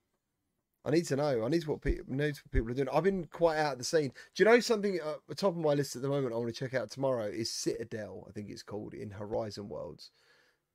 I 0.85 0.91
need 0.91 1.07
to 1.07 1.17
know. 1.17 1.45
I 1.45 1.49
need 1.49 1.63
to 1.63 1.71
what 1.71 1.83
people 1.83 2.05
know 2.15 2.27
what 2.27 2.53
people 2.53 2.71
are 2.71 2.75
doing. 2.75 2.89
I've 2.93 3.03
been 3.03 3.25
quite 3.25 3.59
out 3.59 3.73
of 3.73 3.79
the 3.79 3.85
scene. 3.85 4.13
Do 4.37 4.45
you 4.45 4.49
know 4.49 4.61
something 4.61 4.95
at 5.05 5.17
the 5.29 5.35
top 5.35 5.51
of 5.51 5.57
my 5.57 5.75
list 5.75 5.97
at 5.97 6.03
the 6.03 6.09
moment? 6.09 6.33
I 6.33 6.37
want 6.37 6.55
to 6.55 6.59
check 6.59 6.75
out 6.75 6.93
tomorrow 6.93 7.27
is 7.27 7.51
Citadel. 7.51 8.25
I 8.29 8.33
think 8.33 8.49
it's 8.49 8.63
called 8.63 8.95
in 8.95 9.11
Horizon 9.11 9.69
Worlds. 9.69 10.13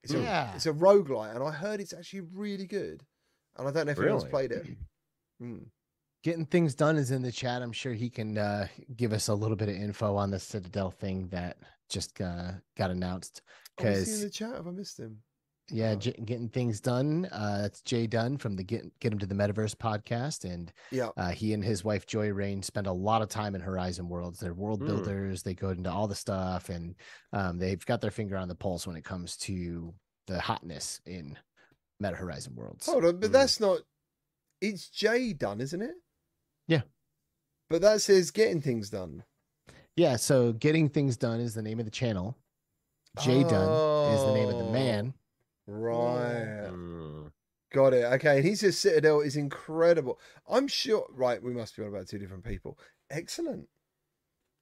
It's 0.03 0.13
yeah. 0.13 0.51
a 0.51 0.55
it's 0.55 0.65
a 0.65 0.74
roguelite, 0.74 1.36
and 1.36 1.43
I 1.43 1.51
heard 1.51 1.80
it's 1.80 1.93
actually 1.93 2.22
really 2.34 2.67
good 2.67 3.05
and 3.58 3.68
I 3.68 3.72
don't 3.72 3.86
know 3.86 3.91
if 3.91 3.97
really? 3.97 4.12
anyone's 4.12 4.30
played 4.30 4.52
it. 4.52 4.68
Mm. 5.41 5.66
Getting 6.24 6.45
things 6.45 6.76
done 6.76 6.97
is 6.97 7.10
in 7.10 7.24
the 7.24 7.32
chat. 7.32 7.64
I'm 7.64 7.72
sure 7.72 7.93
he 7.93 8.12
can 8.12 8.38
uh, 8.38 8.68
give 8.95 9.12
us 9.12 9.28
a 9.28 9.34
little 9.34 9.56
bit 9.56 9.70
of 9.70 9.76
info 9.76 10.16
on 10.16 10.30
the 10.30 10.38
Citadel 10.38 10.91
thing 10.91 11.28
that 11.30 11.58
just 11.89 12.22
uh, 12.22 12.52
got 12.78 12.91
announced. 12.91 13.41
Because 13.76 14.08
oh, 14.08 14.16
in 14.18 14.22
the 14.22 14.30
chat, 14.30 14.54
have 14.54 14.68
I 14.68 14.70
missed 14.70 14.99
him? 14.99 15.18
Yeah, 15.72 15.93
oh. 15.93 15.95
J- 15.95 16.22
getting 16.26 16.49
things 16.49 16.80
done. 16.80 17.28
Uh, 17.32 17.62
that's 17.62 17.82
Jay 17.82 18.06
Dunn 18.06 18.38
from 18.38 18.56
the 18.56 18.64
Get 18.64 18.84
Get 18.99 19.14
Him 19.14 19.20
to 19.20 19.26
the 19.26 19.36
Metaverse 19.36 19.76
podcast, 19.76 20.43
and 20.43 20.72
yeah, 20.91 21.10
uh, 21.18 21.30
he 21.30 21.54
and 21.54 21.64
his 21.64 21.84
wife 21.84 22.06
Joy 22.06 22.32
Rain 22.32 22.62
spend 22.62 22.88
a 22.88 22.91
lot 22.91 23.22
of 23.22 23.30
time 23.30 23.56
in 23.56 23.62
Horizon 23.62 24.10
Worlds. 24.10 24.39
They're 24.39 24.54
world 24.54 24.82
mm. 24.82 24.88
builders. 24.88 25.43
They 25.43 25.54
go 25.54 25.70
into 25.70 25.91
all 25.91 26.08
the 26.08 26.16
stuff, 26.16 26.70
and 26.70 26.95
um, 27.34 27.58
they've 27.58 27.84
got 27.86 28.02
their 28.02 28.12
finger 28.12 28.38
on 28.38 28.47
the 28.47 28.56
pulse 28.56 28.86
when 28.86 28.97
it 28.97 29.06
comes 29.06 29.38
to 29.38 29.93
the 30.28 30.39
hotness 30.39 31.02
in 31.06 31.38
Meta 32.02 32.16
Horizon 32.16 32.56
Worlds. 32.56 32.86
Hold 32.88 33.06
on, 33.06 33.20
but 33.20 33.30
mm. 33.30 33.34
that's 33.34 33.60
not 33.60 33.80
it's 34.60 34.89
J 34.89 35.34
done, 35.34 35.62
isn't 35.62 35.82
it? 35.82 35.95
Yeah. 36.68 36.82
But 37.70 37.82
that 37.82 38.02
says 38.02 38.32
getting 38.32 38.62
things 38.62 38.89
done. 38.89 39.24
Yeah, 39.95 40.16
so 40.16 40.54
getting 40.54 40.89
things 40.89 41.18
done 41.18 41.39
is 41.39 41.54
the 41.54 41.62
name 41.62 41.80
of 41.80 41.86
the 41.86 41.91
channel. 41.91 42.38
J 43.22 43.43
Dunn 43.43 44.14
is 44.14 44.22
the 44.24 44.34
name 44.34 44.47
of 44.49 44.58
the 44.58 44.66
Oh. 44.66 44.72
man. 44.72 45.14
Right. 45.68 46.70
Mm. 46.70 47.32
Got 47.74 47.93
it. 47.93 48.06
Okay. 48.14 48.38
And 48.38 48.45
he 48.45 48.56
says 48.56 48.78
Citadel 48.78 49.22
is 49.22 49.36
incredible. 49.36 50.20
I'm 50.49 50.68
sure. 50.68 51.06
Right. 51.12 51.41
We 51.41 51.54
must 51.54 51.76
be 51.76 51.84
on 51.84 51.89
about 51.89 52.08
two 52.08 52.20
different 52.20 52.43
people. 52.43 52.80
Excellent. 53.10 53.68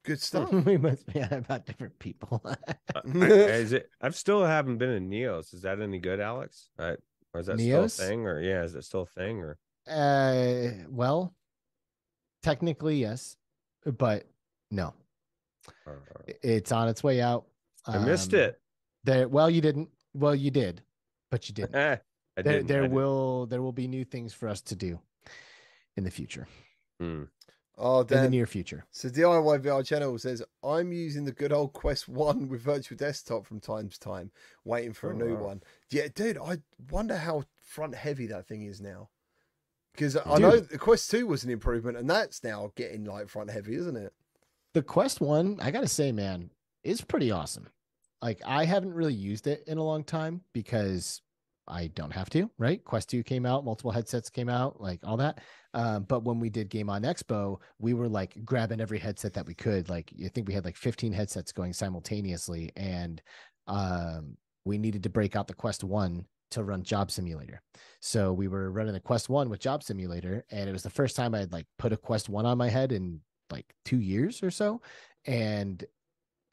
Good 0.04 0.20
stuff. 0.22 0.52
we 0.52 0.76
must 0.76 1.06
be 1.12 1.22
on 1.22 1.32
about 1.32 1.66
different 1.66 1.98
people. 1.98 2.42
I- 2.44 2.56
is 3.04 3.72
it? 3.72 3.88
I've 4.00 4.16
still 4.16 4.44
haven't 4.44 4.78
been 4.78 4.90
in 4.90 5.08
Neos. 5.10 5.54
Is 5.54 5.62
that 5.62 5.80
any 5.80 5.98
good, 6.00 6.20
Alex? 6.20 6.70
I, 6.78 6.96
or 7.34 7.40
is 7.40 7.46
that 7.46 7.56
Neos? 7.56 7.90
still 7.92 8.04
a 8.06 8.08
thing? 8.08 8.26
Or 8.26 8.40
yeah, 8.40 8.62
is 8.62 8.74
it 8.74 8.84
still 8.84 9.02
a 9.02 9.06
thing? 9.06 9.40
Or 9.40 9.58
uh, 9.88 10.70
well, 10.88 11.34
technically 12.42 13.00
yes, 13.00 13.36
but 13.84 14.26
no, 14.70 14.94
I- 15.86 15.92
it's 16.42 16.72
on 16.72 16.88
its 16.88 17.02
way 17.02 17.20
out. 17.20 17.46
I 17.86 17.98
missed 17.98 18.34
Um, 18.34 18.40
it. 18.40 18.60
There, 19.04 19.28
well, 19.28 19.48
you 19.48 19.60
didn't. 19.60 19.88
Well, 20.12 20.34
you 20.34 20.50
did, 20.50 20.82
but 21.30 21.48
you 21.48 21.54
didn't. 21.54 22.00
There, 22.36 22.44
didn't, 22.54 22.68
there 22.68 22.88
will 22.88 23.46
there 23.46 23.60
will 23.60 23.72
be 23.72 23.86
new 23.86 24.02
things 24.04 24.32
for 24.32 24.48
us 24.48 24.62
to 24.62 24.74
do 24.76 24.98
in 25.96 26.04
the 26.04 26.10
future, 26.10 26.46
Hmm. 26.98 27.24
Oh, 27.82 28.00
in 28.00 28.06
the 28.08 28.28
near 28.28 28.46
future. 28.46 28.84
So 28.90 29.08
DIY 29.08 29.62
VR 29.62 29.84
channel 29.84 30.18
says 30.18 30.42
I'm 30.62 30.92
using 30.92 31.24
the 31.24 31.32
good 31.32 31.52
old 31.52 31.72
Quest 31.72 32.08
One 32.08 32.48
with 32.48 32.60
Virtual 32.60 32.96
Desktop 32.96 33.46
from 33.46 33.58
time 33.58 33.88
to 33.88 33.98
time, 33.98 34.30
waiting 34.64 34.92
for 34.92 35.10
a 35.10 35.14
Oh, 35.14 35.18
new 35.18 35.34
wow. 35.36 35.46
one. 35.46 35.62
Yeah, 35.90 36.08
dude, 36.14 36.38
I 36.38 36.58
wonder 36.90 37.16
how 37.16 37.44
front 37.58 37.94
heavy 37.94 38.26
that 38.26 38.46
thing 38.46 38.62
is 38.62 38.80
now. 38.80 39.08
Because 39.92 40.16
I 40.16 40.34
Dude. 40.34 40.40
know 40.40 40.60
the 40.60 40.78
Quest 40.78 41.10
Two 41.10 41.26
was 41.26 41.42
an 41.42 41.50
improvement, 41.50 41.96
and 41.96 42.08
that's 42.08 42.44
now 42.44 42.70
getting 42.76 43.04
like 43.04 43.28
front 43.28 43.50
heavy, 43.50 43.74
isn't 43.74 43.96
it? 43.96 44.12
The 44.74 44.82
Quest 44.82 45.20
One, 45.20 45.58
I 45.60 45.70
gotta 45.70 45.88
say, 45.88 46.12
man, 46.12 46.50
is 46.84 47.00
pretty 47.00 47.30
awesome. 47.30 47.68
Like 48.22 48.40
I 48.44 48.66
haven't 48.66 48.94
really 48.94 49.14
used 49.14 49.46
it 49.46 49.64
in 49.66 49.78
a 49.78 49.82
long 49.84 50.04
time 50.04 50.42
because 50.52 51.22
I 51.70 51.88
don't 51.88 52.12
have 52.12 52.30
to, 52.30 52.50
right? 52.58 52.84
Quest 52.84 53.10
2 53.10 53.22
came 53.22 53.46
out, 53.46 53.64
multiple 53.64 53.90
headsets 53.90 54.28
came 54.30 54.48
out, 54.48 54.80
like 54.80 55.00
all 55.04 55.16
that. 55.18 55.40
Um, 55.72 56.04
but 56.04 56.24
when 56.24 56.40
we 56.40 56.50
did 56.50 56.68
Game 56.68 56.90
On 56.90 57.02
Expo, 57.02 57.58
we 57.78 57.94
were 57.94 58.08
like 58.08 58.44
grabbing 58.44 58.80
every 58.80 58.98
headset 58.98 59.32
that 59.34 59.46
we 59.46 59.54
could. 59.54 59.88
Like 59.88 60.12
I 60.24 60.28
think 60.28 60.48
we 60.48 60.54
had 60.54 60.64
like 60.64 60.76
15 60.76 61.12
headsets 61.12 61.52
going 61.52 61.72
simultaneously, 61.72 62.70
and 62.76 63.22
um, 63.66 64.36
we 64.64 64.78
needed 64.78 65.02
to 65.04 65.10
break 65.10 65.36
out 65.36 65.46
the 65.46 65.54
Quest 65.54 65.84
1 65.84 66.24
to 66.50 66.64
run 66.64 66.82
Job 66.82 67.10
Simulator. 67.10 67.62
So 68.00 68.32
we 68.32 68.48
were 68.48 68.70
running 68.70 68.94
the 68.94 69.00
Quest 69.00 69.28
1 69.28 69.48
with 69.48 69.60
Job 69.60 69.82
Simulator, 69.82 70.44
and 70.50 70.68
it 70.68 70.72
was 70.72 70.82
the 70.82 70.90
first 70.90 71.16
time 71.16 71.34
I'd 71.34 71.52
like 71.52 71.66
put 71.78 71.92
a 71.92 71.96
Quest 71.96 72.28
1 72.28 72.44
on 72.44 72.58
my 72.58 72.68
head 72.68 72.92
in 72.92 73.20
like 73.50 73.72
two 73.84 74.00
years 74.00 74.42
or 74.42 74.50
so. 74.50 74.82
And 75.26 75.84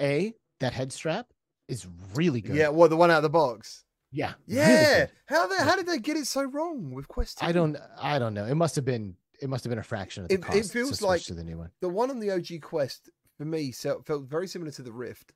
A, 0.01 0.33
that 0.59 0.73
head 0.73 0.93
strap 0.93 1.27
is 1.67 1.87
really 2.13 2.41
good. 2.41 2.55
Yeah, 2.55 2.69
well, 2.69 2.89
the 2.89 2.95
one 2.95 3.11
out 3.11 3.17
of 3.17 3.23
the 3.23 3.29
box. 3.29 3.83
Yeah. 4.17 4.33
Yeah. 4.47 5.07
how 5.27 5.47
the, 5.47 5.63
how 5.63 5.75
did 5.75 5.85
they 5.87 5.99
get 5.99 6.17
it 6.17 6.25
so 6.27 6.43
wrong 6.43 6.91
with 6.91 7.07
Quest 7.07 7.39
2? 7.39 7.45
I 7.45 7.51
don't 7.51 7.77
I 8.01 8.17
don't 8.19 8.33
know. 8.33 8.45
It 8.45 8.55
must 8.55 8.75
have 8.75 8.85
been 8.85 9.15
it 9.41 9.49
must 9.49 9.63
have 9.63 9.69
been 9.69 9.79
a 9.79 9.83
fraction 9.83 10.23
of 10.23 10.29
the 10.29 10.35
It- 10.35 10.39
it 10.39 10.43
cost 10.43 10.63
to 10.63 10.69
feels 10.69 11.01
like- 11.01 11.21
to 11.23 11.33
the 11.33 11.43
new 11.43 11.57
one. 11.57 11.71
The 11.81 11.89
one 11.89 12.09
on 12.09 12.19
the 12.19 12.31
OG 12.31 12.59
Quest 12.61 13.09
for 13.37 13.45
me 13.45 13.71
felt, 13.71 14.05
felt 14.07 14.23
very 14.23 14.47
similar 14.47 14.71
to 14.71 14.81
the 14.81 14.91
Rift, 14.91 15.33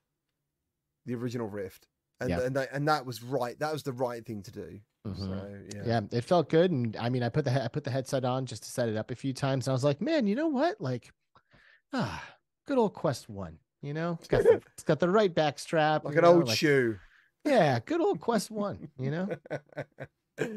the 1.06 1.14
original 1.16 1.48
Rift, 1.48 1.88
and 2.20 2.30
Yeah. 2.32 2.42
and, 2.42 2.56
that, 2.56 2.70
and 2.72 2.88
that 2.88 3.06
was 3.06 3.22
right. 3.22 3.58
That 3.60 3.72
was 3.72 3.84
the 3.84 3.94
right 3.94 4.26
thing 4.26 4.42
to 4.44 4.52
do. 4.52 4.80
Mhm. 5.08 5.18
So 5.18 5.62
yeah. 5.76 5.84
Yeah, 5.86 6.02
it 6.18 6.24
felt 6.24 6.50
good, 6.50 6.72
and 6.72 6.96
I 6.98 7.10
mean, 7.10 7.22
I 7.24 7.30
put 7.30 7.46
the 7.46 7.64
I 7.64 7.68
put 7.68 7.84
the 7.84 7.92
headset 7.92 8.26
on 8.26 8.46
just 8.48 8.64
to 8.64 8.70
set 8.72 8.90
it 8.90 8.98
up 8.98 9.12
a 9.12 9.16
few 9.16 9.34
times, 9.34 9.68
and 9.68 9.72
I 9.72 9.76
was 9.76 9.84
like, 9.84 10.02
man, 10.02 10.26
you 10.28 10.36
know 10.36 10.48
what? 10.48 10.80
Like, 10.82 11.12
ah, 11.94 12.24
good 12.68 12.78
old 12.78 12.94
Quest 12.94 13.30
One. 13.30 13.58
You 13.84 13.94
know, 13.96 14.18
it's 14.20 14.28
got 14.28 14.44
the, 14.44 14.62
it's 14.74 14.84
got 14.84 15.00
the 15.00 15.10
right 15.10 15.34
back 15.34 15.58
strap, 15.60 16.06
like 16.06 16.16
an 16.16 16.22
know, 16.24 16.34
old 16.36 16.48
like- 16.48 16.58
shoe. 16.58 16.98
Yeah, 17.46 17.80
good 17.80 18.02
old 18.02 18.20
Quest 18.20 18.52
One. 18.52 18.90
You 19.00 19.12
know, 19.12 19.30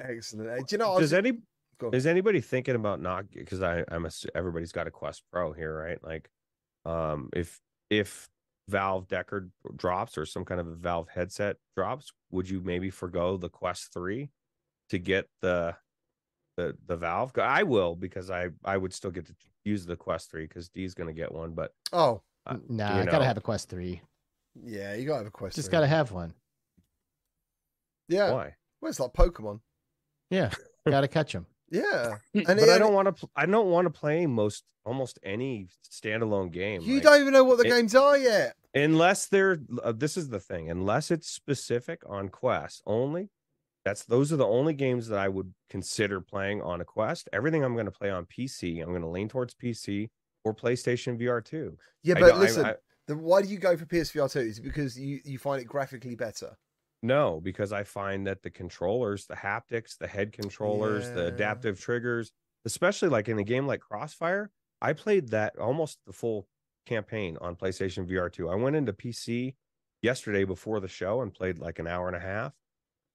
Excellent. 0.00 0.48
Uh, 0.50 0.56
Do 0.56 0.64
you 0.70 0.78
know? 0.78 0.92
I 0.92 0.94
was, 0.94 1.10
Does 1.10 1.12
any 1.12 1.32
go 1.78 1.90
is 1.90 2.06
anybody 2.06 2.40
thinking 2.40 2.74
about 2.74 3.00
not 3.00 3.30
because 3.30 3.62
I 3.62 3.84
I'm 3.88 4.06
a, 4.06 4.10
everybody's 4.34 4.72
got 4.72 4.86
a 4.86 4.90
Quest 4.90 5.22
Pro 5.32 5.52
here, 5.52 5.76
right? 5.76 6.02
Like, 6.02 6.28
um, 6.84 7.28
if 7.32 7.60
if 7.90 8.28
Valve 8.68 9.08
Deckard 9.08 9.50
drops 9.76 10.18
or 10.18 10.26
some 10.26 10.44
kind 10.44 10.60
of 10.60 10.66
a 10.68 10.74
Valve 10.74 11.08
headset 11.08 11.56
drops, 11.76 12.12
would 12.30 12.48
you 12.48 12.60
maybe 12.64 12.90
forego 12.90 13.36
the 13.36 13.48
Quest 13.48 13.92
Three 13.92 14.30
to 14.90 14.98
get 14.98 15.28
the 15.42 15.74
the 16.56 16.76
the 16.86 16.96
Valve? 16.96 17.32
I 17.38 17.62
will 17.62 17.94
because 17.96 18.30
I 18.30 18.48
I 18.64 18.76
would 18.76 18.92
still 18.92 19.10
get 19.10 19.26
to 19.26 19.34
use 19.64 19.86
the 19.86 19.96
Quest 19.96 20.30
Three 20.30 20.46
because 20.46 20.68
D's 20.68 20.94
gonna 20.94 21.12
get 21.12 21.32
one, 21.32 21.52
but 21.52 21.72
oh, 21.92 22.22
Uh, 22.46 22.56
nah, 22.68 22.96
you 22.96 23.02
I 23.02 23.04
gotta 23.06 23.24
have 23.24 23.36
a 23.36 23.42
Quest 23.42 23.68
Three. 23.68 24.02
Yeah, 24.64 24.94
you 24.94 25.06
gotta 25.06 25.18
have 25.18 25.26
a 25.26 25.30
Quest. 25.30 25.56
Just 25.56 25.70
gotta 25.70 25.86
have 25.86 26.12
one. 26.12 26.34
Yeah. 28.08 28.32
why? 28.32 28.54
Well, 28.80 28.90
it's 28.90 29.00
like 29.00 29.12
Pokemon. 29.12 29.60
Yeah, 30.30 30.50
gotta 30.88 31.08
catch 31.08 31.32
them. 31.32 31.46
Yeah. 31.70 32.16
And 32.34 32.46
but 32.46 32.58
it- 32.60 32.68
I 32.70 32.78
don't 32.78 32.94
want 32.94 33.16
to. 33.16 33.28
I 33.36 33.46
don't 33.46 33.68
want 33.70 33.86
to 33.86 33.90
play 33.90 34.26
most 34.26 34.64
almost 34.86 35.18
any 35.22 35.68
standalone 35.90 36.50
game. 36.52 36.80
You 36.82 36.94
like- 36.94 37.02
don't 37.02 37.20
even 37.20 37.32
know 37.32 37.44
what 37.44 37.58
the 37.58 37.64
it- 37.66 37.70
games 37.70 37.94
are 37.94 38.16
yet. 38.16 38.54
unless 38.74 39.26
they're 39.26 39.58
uh, 39.82 39.92
this 39.92 40.16
is 40.16 40.28
the 40.28 40.40
thing 40.40 40.70
unless 40.70 41.10
it's 41.10 41.28
specific 41.28 42.00
on 42.06 42.28
quest 42.28 42.82
only 42.86 43.28
that's 43.84 44.04
those 44.04 44.30
are 44.32 44.36
the 44.36 44.46
only 44.46 44.74
games 44.74 45.08
that 45.08 45.18
i 45.18 45.26
would 45.26 45.52
consider 45.70 46.20
playing 46.20 46.60
on 46.60 46.80
a 46.80 46.84
quest 46.84 47.28
everything 47.32 47.64
i'm 47.64 47.72
going 47.72 47.86
to 47.86 47.90
play 47.90 48.10
on 48.10 48.26
pc 48.26 48.80
i'm 48.82 48.90
going 48.90 49.00
to 49.02 49.08
lean 49.08 49.26
towards 49.28 49.54
pc 49.54 50.10
or 50.44 50.54
playstation 50.54 51.18
vr 51.18 51.42
2 51.42 51.76
Yeah, 52.02 52.14
but 52.14 52.20
don't- 52.20 52.36
I- 52.36 52.40
listen, 52.40 52.66
I- 52.66 52.76
the, 53.08 53.16
why 53.16 53.42
do 53.42 53.48
you 53.48 53.58
go 53.58 53.76
for 53.76 53.84
PSVR 53.86 54.30
two? 54.30 54.38
Is 54.40 54.58
it 54.58 54.62
because 54.62 54.98
you 54.98 55.20
you 55.24 55.38
find 55.38 55.60
it 55.60 55.64
graphically 55.66 56.14
better? 56.14 56.56
no 57.00 57.40
because 57.40 57.72
i 57.72 57.84
find 57.84 58.26
that 58.26 58.42
the 58.42 58.50
controllers 58.50 59.26
the 59.26 59.34
haptics 59.36 59.96
the 59.98 60.08
head 60.08 60.32
controllers 60.32 61.08
the 61.10 61.26
adaptive 61.26 61.78
triggers 61.80 62.32
especially 62.64 63.08
like 63.08 63.28
in 63.28 63.38
a 63.38 63.44
game 63.44 63.68
like 63.68 63.78
crossfire 63.78 64.50
i 64.82 64.92
played 64.92 65.28
that 65.28 65.56
almost 65.60 66.00
the 66.06 66.12
full 66.12 66.48
campaign 66.86 67.38
on 67.40 67.54
playstation 67.54 68.04
vr 68.04 68.32
2 68.32 68.48
i 68.48 68.54
went 68.56 68.74
into 68.74 68.92
pc 68.92 69.54
yesterday 70.02 70.42
before 70.42 70.80
the 70.80 70.88
show 70.88 71.20
and 71.22 71.32
played 71.32 71.60
like 71.60 71.78
an 71.78 71.86
hour 71.86 72.08
and 72.08 72.16
a 72.16 72.20
half 72.20 72.52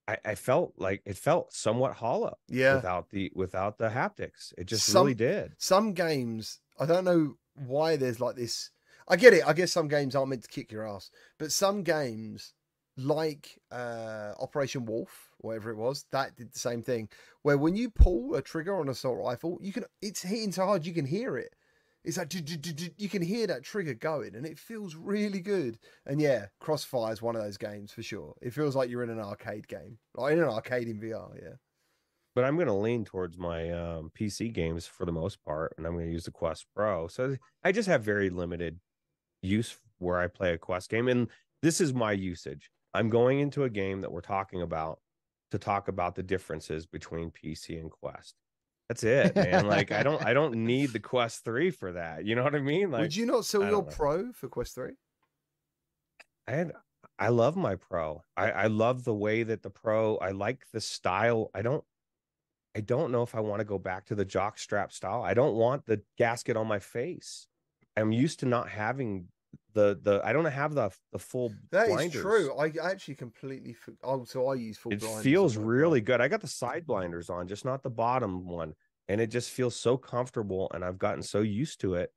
I, 0.08 0.18
I 0.24 0.36
felt 0.36 0.76
like 0.78 1.02
it 1.06 1.18
felt 1.18 1.52
somewhat 1.52 1.92
hollow 1.96 2.38
Yeah. 2.48 2.76
without 2.76 3.10
the 3.10 3.32
without 3.36 3.78
the 3.78 3.90
haptics. 3.90 4.54
It 4.58 4.66
just 4.68 4.86
Some- 4.86 5.02
really 5.04 5.14
did. 5.14 5.54
Some 5.58 5.92
games, 5.94 6.60
I 6.80 6.86
don't 6.86 7.06
know 7.06 7.36
why 7.56 7.96
there's 7.98 8.20
like 8.22 8.36
this. 8.36 8.70
I 9.08 9.16
get 9.16 9.34
it. 9.34 9.48
I 9.48 9.54
guess 9.54 9.72
some 9.72 9.88
games 9.88 10.16
aren't 10.16 10.30
meant 10.30 10.44
to 10.44 10.48
kick 10.48 10.72
your 10.72 10.88
ass, 10.88 11.10
but 11.38 11.52
some 11.52 11.84
games, 11.84 12.54
like 12.98 13.60
uh, 13.72 14.34
Operation 14.40 14.86
Wolf, 14.86 15.30
whatever 15.40 15.72
it 15.72 15.78
was, 15.78 16.06
that 16.12 16.36
did 16.36 16.54
the 16.54 16.60
same 16.60 16.84
thing. 16.84 17.10
Where 17.42 17.58
when 17.58 17.76
you 17.76 17.90
pull 17.90 18.36
a 18.36 18.42
trigger 18.42 18.76
on 18.76 18.84
an 18.84 18.90
assault 18.90 19.18
rifle, 19.18 19.60
you 19.62 19.74
can 19.74 19.86
it's 20.02 20.22
hitting 20.22 20.52
so 20.52 20.66
hard 20.66 20.86
you 20.86 20.94
can 20.94 21.06
hear 21.06 21.38
it. 21.38 21.56
It's 22.04 22.18
like 22.18 22.34
you 22.34 23.10
can 23.10 23.22
hear 23.22 23.48
that 23.48 23.64
trigger 23.64 23.94
going, 23.94 24.36
and 24.36 24.46
it 24.46 24.60
feels 24.60 24.96
really 24.96 25.40
good. 25.40 25.80
And 26.06 26.20
yeah, 26.20 26.48
Crossfire 26.60 27.14
is 27.14 27.22
one 27.22 27.38
of 27.38 27.42
those 27.42 27.58
games 27.58 27.94
for 27.94 28.04
sure. 28.04 28.34
It 28.42 28.54
feels 28.54 28.76
like 28.76 28.90
you're 28.90 29.04
in 29.04 29.10
an 29.10 29.22
arcade 29.22 29.70
game, 29.70 30.00
like 30.14 30.34
in 30.34 30.40
an 30.40 30.50
arcade 30.50 30.90
in 30.90 31.00
VR. 31.00 31.34
Yeah. 31.42 31.56
But 32.36 32.46
I'm 32.46 32.56
going 32.56 32.68
to 32.68 32.74
lean 32.74 33.06
towards 33.06 33.38
my 33.38 33.70
um, 33.70 34.12
PC 34.20 34.52
games 34.52 34.88
for 34.88 35.06
the 35.06 35.12
most 35.12 35.44
part, 35.44 35.76
and 35.78 35.86
I'm 35.86 35.94
going 35.94 36.08
to 36.08 36.12
use 36.12 36.26
the 36.26 36.32
Quest 36.32 36.66
Pro. 36.76 37.08
So 37.08 37.38
I 37.64 37.72
just 37.72 37.88
have 37.88 38.04
very 38.04 38.30
limited 38.30 38.80
use 39.44 39.78
where 40.00 40.20
I 40.20 40.28
play 40.28 40.54
a 40.54 40.58
Quest 40.58 40.90
game, 40.90 41.08
and 41.08 41.28
this 41.62 41.80
is 41.80 41.94
my 41.94 42.12
usage. 42.12 42.72
I'm 42.94 43.10
going 43.10 43.40
into 43.40 43.64
a 43.64 43.70
game 43.70 44.02
that 44.02 44.12
we're 44.12 44.22
talking 44.22 44.62
about 44.62 45.00
to 45.52 45.60
talk 45.60 45.88
about 45.88 46.16
the 46.16 46.24
differences 46.24 46.86
between 46.86 47.32
PC 47.32 47.80
and 47.80 47.92
Quest. 47.92 48.36
That's 48.90 49.04
it, 49.04 49.36
man. 49.36 49.68
like 49.68 49.92
I 49.92 50.04
don't, 50.04 50.24
I 50.26 50.34
don't 50.34 50.56
need 50.56 50.92
the 50.92 51.00
Quest 51.00 51.44
Three 51.44 51.72
for 51.72 51.94
that. 51.94 52.26
You 52.26 52.36
know 52.36 52.44
what 52.44 52.56
I 52.56 52.60
mean? 52.60 52.92
Like 52.92 53.02
Would 53.02 53.16
you 53.16 53.26
not 53.26 53.46
sell 53.46 53.62
your 53.62 53.72
know. 53.72 53.82
Pro 53.84 54.32
for 54.34 54.48
Quest 54.48 54.76
Three? 54.76 54.94
I 56.48 56.52
had 56.52 56.72
I 57.20 57.30
love 57.30 57.56
my 57.56 57.76
pro. 57.76 58.24
I, 58.36 58.52
I 58.52 58.68
love 58.68 59.04
the 59.04 59.14
way 59.14 59.44
that 59.44 59.62
the 59.62 59.70
pro, 59.70 60.18
I 60.18 60.32
like 60.32 60.66
the 60.74 60.82
style. 60.82 61.52
I 61.54 61.62
don't 61.62 61.84
I 62.76 62.82
don't 62.82 63.12
know 63.12 63.22
if 63.22 63.36
I 63.36 63.40
want 63.40 63.60
to 63.60 63.66
go 63.66 63.78
back 63.78 64.06
to 64.06 64.16
the 64.16 64.26
jock 64.26 64.58
strap 64.58 64.92
style. 64.92 65.22
I 65.22 65.34
don't 65.34 65.56
want 65.56 65.86
the 65.86 66.02
gasket 66.18 66.58
on 66.58 66.68
my 66.68 66.80
face. 66.80 67.48
I'm 67.96 68.12
used 68.12 68.40
to 68.40 68.48
not 68.48 68.70
having 68.70 69.28
the 69.74 70.00
the 70.02 70.22
I 70.24 70.34
don't 70.34 70.46
have 70.46 70.74
the 70.74 70.92
the 71.12 71.20
full 71.20 71.52
That 71.72 71.88
is 71.88 71.94
blinders. 71.94 72.22
true. 72.22 72.58
I 72.58 72.72
actually 72.82 73.16
completely. 73.16 73.76
Oh, 74.04 74.24
so 74.26 74.48
I 74.48 74.56
use 74.56 74.78
full. 74.78 74.94
It 74.94 75.02
feels 75.22 75.58
really 75.58 76.02
good. 76.02 76.22
I 76.22 76.28
got 76.28 76.42
the 76.42 76.48
side 76.48 76.86
blinders 76.86 77.30
on, 77.30 77.48
just 77.48 77.66
not 77.66 77.84
the 77.84 77.90
bottom 77.90 78.46
one. 78.48 78.74
And 79.10 79.20
it 79.20 79.28
just 79.28 79.50
feels 79.50 79.76
so 79.76 79.98
comfortable 79.98 80.72
and 80.74 80.84
I've 80.86 80.98
gotten 80.98 81.24
so 81.24 81.42
used 81.42 81.82
to 81.82 81.96
it 81.96 82.14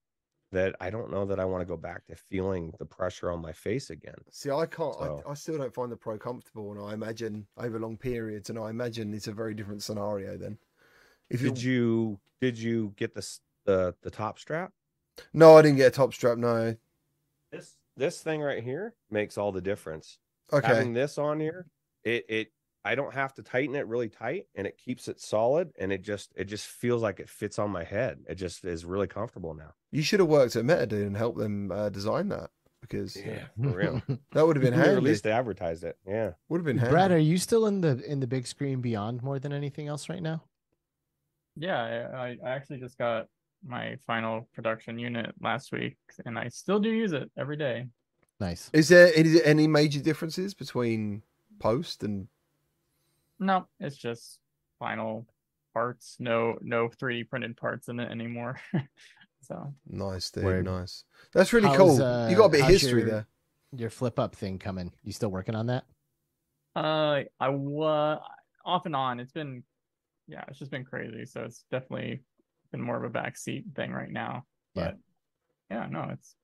that 0.52 0.76
I 0.80 0.88
don't 0.90 1.10
know 1.10 1.24
that 1.26 1.40
I 1.40 1.44
want 1.44 1.62
to 1.62 1.66
go 1.66 1.76
back 1.76 2.06
to 2.06 2.14
feeling 2.14 2.72
the 2.78 2.84
pressure 2.84 3.32
on 3.32 3.42
my 3.42 3.50
face 3.52 3.90
again. 3.90 4.14
See, 4.30 4.50
I 4.50 4.66
can't. 4.66 4.94
So- 4.94 5.22
I, 5.26 5.30
I 5.32 5.34
still 5.34 5.58
don't 5.58 5.74
find 5.74 5.90
the 5.90 5.96
Pro 5.96 6.16
comfortable, 6.16 6.70
and 6.70 6.80
I 6.80 6.94
imagine 6.94 7.46
over 7.58 7.80
long 7.80 7.96
periods, 7.96 8.50
and 8.50 8.58
I 8.58 8.70
imagine 8.70 9.12
it's 9.12 9.26
a 9.26 9.32
very 9.32 9.54
different 9.54 9.82
scenario 9.82 10.36
then. 10.38 10.58
If 11.28 11.40
Did 11.40 11.60
you 11.60 12.20
did 12.40 12.56
you 12.56 12.92
get 12.96 13.14
the 13.14 13.26
the 13.64 13.94
the 14.02 14.10
top 14.10 14.38
strap? 14.38 14.72
no, 15.32 15.56
I 15.56 15.62
didn't 15.62 15.78
get 15.78 15.88
a 15.88 15.90
top 15.90 16.14
strap. 16.14 16.38
No. 16.38 16.76
This 17.52 17.76
this 17.96 18.20
thing 18.20 18.40
right 18.40 18.62
here 18.62 18.94
makes 19.10 19.38
all 19.38 19.52
the 19.52 19.60
difference. 19.60 20.18
Okay. 20.52 20.66
Having 20.66 20.92
this 20.94 21.18
on 21.18 21.40
here, 21.40 21.66
it 22.04 22.24
it 22.28 22.52
I 22.84 22.94
don't 22.94 23.14
have 23.14 23.34
to 23.34 23.42
tighten 23.42 23.74
it 23.74 23.86
really 23.88 24.08
tight, 24.08 24.44
and 24.54 24.66
it 24.66 24.76
keeps 24.78 25.08
it 25.08 25.20
solid, 25.20 25.70
and 25.78 25.92
it 25.92 26.02
just 26.02 26.32
it 26.36 26.44
just 26.44 26.66
feels 26.66 27.02
like 27.02 27.18
it 27.20 27.28
fits 27.28 27.58
on 27.58 27.70
my 27.70 27.82
head. 27.84 28.18
It 28.28 28.36
just 28.36 28.64
is 28.64 28.84
really 28.84 29.08
comfortable 29.08 29.54
now. 29.54 29.72
You 29.90 30.02
should 30.02 30.20
have 30.20 30.28
worked 30.28 30.56
at 30.56 30.64
Metadone 30.64 31.06
and 31.06 31.16
helped 31.16 31.38
them 31.38 31.72
uh, 31.72 31.88
design 31.88 32.28
that 32.28 32.50
because 32.80 33.16
yeah, 33.16 33.46
for 33.60 33.70
real. 33.70 34.02
that 34.32 34.46
would 34.46 34.54
have 34.56 34.62
been 34.62 34.74
Or 34.74 34.76
handy. 34.76 34.96
at 34.96 35.02
least 35.02 35.24
they 35.24 35.32
advertised 35.32 35.82
it. 35.82 35.96
Yeah. 36.06 36.32
would 36.48 36.58
have 36.58 36.64
been 36.64 36.78
handy. 36.78 36.92
Brad, 36.92 37.10
are 37.10 37.18
you 37.18 37.38
still 37.38 37.66
in 37.66 37.80
the 37.80 38.00
in 38.08 38.20
the 38.20 38.26
Bigscreen 38.28 38.80
Beyond 38.82 39.22
more 39.22 39.38
than 39.40 39.52
anything 39.52 39.88
else 39.88 40.08
right 40.08 40.22
now? 40.22 40.44
Yeah, 41.56 41.80
I, 42.12 42.16
I- 42.28 42.38
I 42.44 42.50
actually 42.50 42.78
just 42.78 42.98
got 42.98 43.26
my 43.66 43.96
final 44.06 44.48
production 44.54 44.98
unit 44.98 45.34
last 45.40 45.72
week, 45.72 45.96
and 46.24 46.38
I 46.38 46.48
still 46.48 46.78
do 46.78 46.90
use 46.90 47.12
it 47.12 47.30
every 47.36 47.56
day. 47.56 47.86
Nice. 48.38 48.70
Is 48.72 48.88
there 48.88 49.10
any, 49.14 49.42
any 49.42 49.66
major 49.66 50.00
differences 50.00 50.54
between 50.54 51.22
post 51.58 52.02
and 52.02 52.28
No, 53.38 53.66
it's 53.80 53.96
just 53.96 54.40
final 54.78 55.26
parts. 55.72 56.16
No, 56.18 56.58
no 56.60 56.88
3D 56.88 57.28
printed 57.28 57.56
parts 57.56 57.88
in 57.88 57.98
it 58.00 58.10
anymore. 58.10 58.60
so 59.40 59.72
nice, 59.88 60.30
dude? 60.30 60.44
Word. 60.44 60.64
Nice. 60.66 61.04
That's 61.32 61.52
really 61.52 61.68
How's, 61.68 61.76
cool. 61.78 62.02
uh, 62.02 62.28
you 62.28 62.36
got 62.36 62.46
a 62.46 62.50
bit 62.50 62.60
of 62.62 62.68
history 62.68 63.02
your- 63.02 63.10
there. 63.10 63.26
Your 63.76 63.90
flip 63.90 64.18
up 64.18 64.34
thing 64.34 64.58
coming. 64.58 64.92
You 65.02 65.12
still 65.12 65.28
working 65.28 65.54
on 65.54 65.66
that? 65.66 65.84
Uh, 66.76 67.22
I 67.40 67.48
was 67.48 68.20
off 68.64 68.86
and 68.86 68.94
on. 68.94 69.18
It's 69.18 69.32
been, 69.32 69.64
yeah, 70.28 70.44
it's 70.48 70.58
just 70.58 70.70
been 70.70 70.84
crazy. 70.84 71.26
So 71.26 71.42
it's 71.42 71.64
definitely 71.70 72.22
been 72.66 72.82
more 72.82 73.02
of 73.02 73.04
a 73.04 73.18
backseat 73.18 73.74
thing 73.74 73.92
right 73.92 74.10
now. 74.10 74.44
But 74.74 74.96
yeah, 75.70 75.86
no, 75.90 76.10
it's 76.12 76.34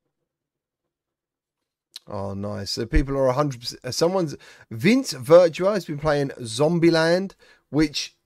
Oh, 2.09 2.35
nice. 2.35 2.71
So 2.73 2.85
people 2.87 3.17
are 3.17 3.33
100%. 3.33 3.77
uh, 3.85 3.91
Someone's. 3.93 4.35
Vince 4.71 5.15
Virtua 5.15 5.75
has 5.75 5.85
been 5.85 5.99
playing 5.99 6.31
Zombieland, 6.41 7.35
which, 7.71 8.17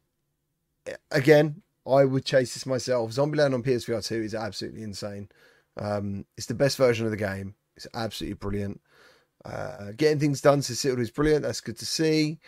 again, 1.11 1.62
I 1.86 2.05
would 2.05 2.24
chase 2.24 2.55
this 2.55 2.66
myself. 2.66 3.11
Zombieland 3.11 3.55
on 3.55 3.62
PSVR 3.62 4.05
2 4.05 4.14
is 4.22 4.34
absolutely 4.34 4.82
insane. 4.82 5.28
Um, 5.76 6.24
it's 6.36 6.47
the 6.47 6.55
best 6.55 6.78
version 6.78 7.05
of 7.05 7.11
the 7.11 7.18
game. 7.18 7.55
It's 7.76 7.86
absolutely 7.94 8.34
brilliant. 8.34 8.80
Uh, 9.44 9.92
getting 9.97 10.18
things 10.18 10.40
done 10.40 10.62
to 10.62 10.74
Citadel 10.74 11.03
is 11.03 11.11
brilliant. 11.11 11.42
That's 11.42 11.61
good 11.61 11.78
to 11.78 11.86
see. 11.86 12.38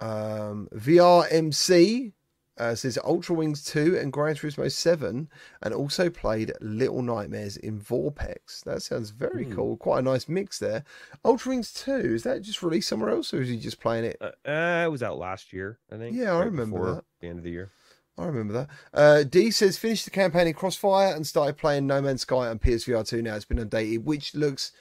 Um, 0.00 0.68
VR 0.74 1.26
MC 1.30 2.12
uh, 2.58 2.74
says 2.74 2.98
Ultra 3.04 3.34
Wings 3.34 3.62
2 3.64 3.98
and 3.98 4.12
Gran 4.12 4.34
Turismo 4.34 4.70
7, 4.70 5.28
and 5.62 5.74
also 5.74 6.08
played 6.10 6.52
Little 6.60 7.02
Nightmares 7.02 7.56
in 7.56 7.78
Vorpx. 7.80 8.62
That 8.64 8.82
sounds 8.82 9.10
very 9.10 9.44
Hmm. 9.44 9.54
cool. 9.54 9.76
Quite 9.76 9.98
a 9.98 10.02
nice 10.02 10.28
mix 10.28 10.58
there. 10.58 10.84
Ultra 11.24 11.50
Wings 11.50 11.72
2, 11.72 11.92
is 12.14 12.22
that 12.22 12.42
just 12.42 12.62
released 12.62 12.88
somewhere 12.88 13.10
else, 13.10 13.32
or 13.34 13.42
is 13.42 13.48
he 13.48 13.56
just 13.58 13.80
playing 13.80 14.04
it? 14.04 14.16
Uh, 14.20 14.30
uh, 14.48 14.84
it 14.86 14.90
was 14.90 15.02
out 15.02 15.18
last 15.18 15.52
year, 15.52 15.78
I 15.92 15.96
think. 15.96 16.16
Yeah, 16.16 16.32
I 16.32 16.44
remember 16.44 16.94
that. 16.94 17.04
The 17.20 17.28
end 17.28 17.38
of 17.38 17.44
the 17.44 17.50
year. 17.50 17.70
I 18.18 18.24
remember 18.24 18.54
that. 18.54 18.70
Uh, 18.94 19.22
D 19.24 19.50
says 19.50 19.76
finished 19.76 20.06
the 20.06 20.10
campaign 20.10 20.46
in 20.46 20.54
Crossfire 20.54 21.14
and 21.14 21.26
started 21.26 21.58
playing 21.58 21.86
No 21.86 22.00
Man's 22.00 22.22
Sky 22.22 22.48
on 22.48 22.58
PSVR 22.58 23.06
2 23.06 23.20
now. 23.20 23.34
It's 23.36 23.44
been 23.44 23.58
updated, 23.58 24.04
which 24.04 24.34
looks 24.34 24.72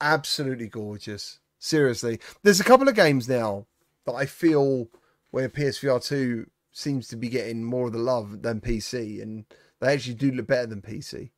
absolutely 0.00 0.68
gorgeous. 0.68 1.38
Seriously. 1.58 2.18
There's 2.42 2.60
a 2.60 2.64
couple 2.64 2.88
of 2.88 2.94
games 2.94 3.28
now 3.28 3.66
that 4.06 4.14
I 4.14 4.24
feel 4.24 4.88
where 5.30 5.48
PSVR 5.50 6.02
2 6.02 6.46
seems 6.80 7.08
to 7.08 7.16
be 7.16 7.28
getting 7.28 7.62
more 7.62 7.86
of 7.86 7.92
the 7.92 7.98
love 7.98 8.42
than 8.42 8.60
PC, 8.60 9.22
and 9.22 9.44
they 9.80 9.92
actually 9.92 10.14
do 10.14 10.32
look 10.32 10.46
better 10.46 10.66
than 10.66 10.82
PC. 10.82 11.30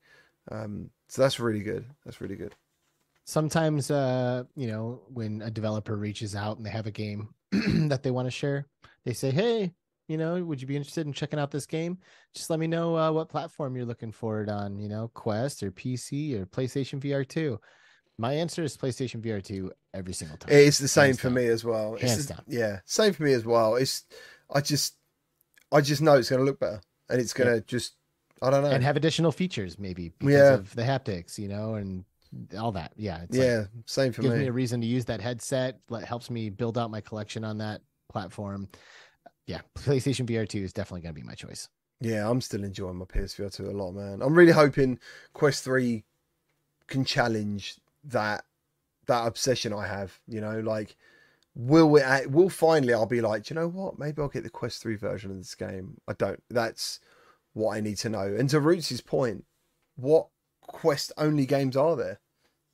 Um, 0.51 0.91
so 1.09 1.23
that's 1.23 1.39
really 1.41 1.61
good. 1.63 1.85
That's 2.05 2.21
really 2.21 2.37
good. 2.37 2.55
sometimes 3.25 3.91
uh 3.91 4.43
you 4.57 4.67
know 4.67 5.01
when 5.09 5.43
a 5.43 5.51
developer 5.51 5.97
reaches 5.97 6.35
out 6.35 6.57
and 6.57 6.67
they 6.67 6.71
have 6.71 6.87
a 6.89 6.91
game 6.91 7.29
that 7.89 8.03
they 8.03 8.11
want 8.11 8.27
to 8.27 8.31
share 8.33 8.67
they 9.05 9.13
say 9.13 9.31
hey 9.31 9.73
you 10.09 10.17
know 10.19 10.43
would 10.43 10.61
you 10.61 10.67
be 10.67 10.75
interested 10.77 11.07
in 11.07 11.13
checking 11.13 11.39
out 11.39 11.51
this 11.53 11.65
game 11.67 11.97
just 12.35 12.51
let 12.51 12.59
me 12.59 12.67
know 12.67 12.97
uh, 12.99 13.13
what 13.13 13.29
platform 13.29 13.77
you're 13.77 13.85
looking 13.87 14.11
for 14.11 14.43
it 14.43 14.49
on 14.49 14.77
you 14.77 14.89
know 14.89 15.09
quest 15.15 15.63
or 15.63 15.71
pc 15.71 16.35
or 16.35 16.47
playstation 16.47 16.99
vr 17.01 17.27
2 17.27 17.61
my 18.19 18.33
answer 18.33 18.65
is 18.65 18.77
playstation 18.77 19.23
vr 19.23 19.41
2 19.43 19.71
every 19.95 20.13
single 20.13 20.37
time 20.37 20.51
It's 20.53 20.79
the 20.79 20.89
same 20.89 21.05
Hands 21.07 21.21
for 21.21 21.29
down. 21.29 21.35
me 21.35 21.47
as 21.47 21.65
well. 21.65 21.95
It's 21.95 22.03
Hands 22.03 22.27
the- 22.27 22.35
down. 22.35 22.43
Yeah, 22.49 22.81
same 22.87 23.13
for 23.13 23.23
me 23.23 23.33
as 23.35 23.45
well. 23.45 23.77
It's 23.77 24.05
I 24.53 24.61
just 24.61 24.97
I 25.73 25.81
just 25.81 26.03
know 26.03 26.15
it's 26.17 26.29
going 26.31 26.41
to 26.41 26.45
look 26.47 26.61
better, 26.61 26.81
and 27.09 27.21
it's 27.21 27.33
going 27.33 27.53
to 27.55 27.61
just 27.63 27.95
I 28.43 28.51
don't 28.51 28.63
know. 28.63 28.71
and 28.71 28.83
have 28.83 28.97
additional 28.97 29.33
features 29.33 29.79
maybe 29.79 30.11
because 30.19 30.35
Yeah. 30.35 30.55
of 30.55 30.75
the 30.75 30.83
haptics 30.83 31.39
you 31.39 31.49
know 31.49 31.75
and 31.75 32.05
all 32.59 32.73
that 32.73 32.93
yeah 32.97 33.23
it's 33.23 33.37
like, 33.37 33.47
yeah, 33.47 33.65
same 33.87 34.11
for 34.13 34.23
gives 34.23 34.35
me. 34.35 34.41
me 34.41 34.47
a 34.49 34.53
reason 34.53 34.81
to 34.81 34.87
use 34.87 35.05
that 35.05 35.21
headset 35.21 35.79
let 35.91 36.05
helps 36.05 36.31
me 36.31 36.49
build 36.51 36.77
out 36.79 36.91
my 36.91 37.01
collection 37.01 37.45
on 37.45 37.59
that 37.59 37.83
platform 38.09 38.69
yeah 39.47 39.61
playstation 39.79 40.27
vr 40.27 40.49
2 40.49 40.59
is 40.59 40.73
definitely 40.73 41.03
going 41.03 41.15
to 41.15 41.21
be 41.21 41.27
my 41.27 41.35
choice 41.35 41.69
Yeah, 42.01 42.29
I'm 42.29 42.41
still 42.41 42.65
enjoying 42.65 42.97
my 42.97 43.05
PSVR 43.05 43.53
2 43.55 43.71
a 43.71 43.71
lot, 43.71 43.93
man. 43.93 44.23
I'm 44.23 44.35
really 44.35 44.51
hoping 44.53 44.99
Quest 45.35 45.63
3 45.65 46.03
can 46.89 47.05
challenge 47.05 47.77
that 48.05 48.45
that 49.07 49.27
obsession 49.27 49.73
I 49.73 49.87
have, 49.87 50.19
you 50.27 50.41
know, 50.41 50.59
like 50.61 50.97
will 51.55 51.97
it 51.97 52.31
will 52.31 52.49
finally 52.49 52.95
I'll 52.95 53.07
be 53.07 53.21
like, 53.21 53.45
"Do 53.45 53.55
you 53.55 53.61
know 53.61 53.69
what? 53.69 53.99
Maybe 53.99 54.21
I'll 54.23 54.29
get 54.29 54.45
the 54.45 54.51
Quest 54.51 54.83
3 54.83 54.97
version 54.97 55.31
of 55.31 55.37
this 55.39 55.55
game. 55.55 55.99
I 56.09 56.15
don't 56.15 56.43
that's 56.51 57.01
what 57.53 57.77
I 57.77 57.81
need 57.81 57.99
to 57.99 58.09
know. 58.09 58.35
And 58.39 58.49
to 58.51 58.61
Roots's 58.61 59.01
point, 59.03 59.45
what 59.97 60.29
Quest 60.63 61.13
only 61.19 61.45
games 61.47 61.77
are 61.77 61.97
there? 61.97 62.21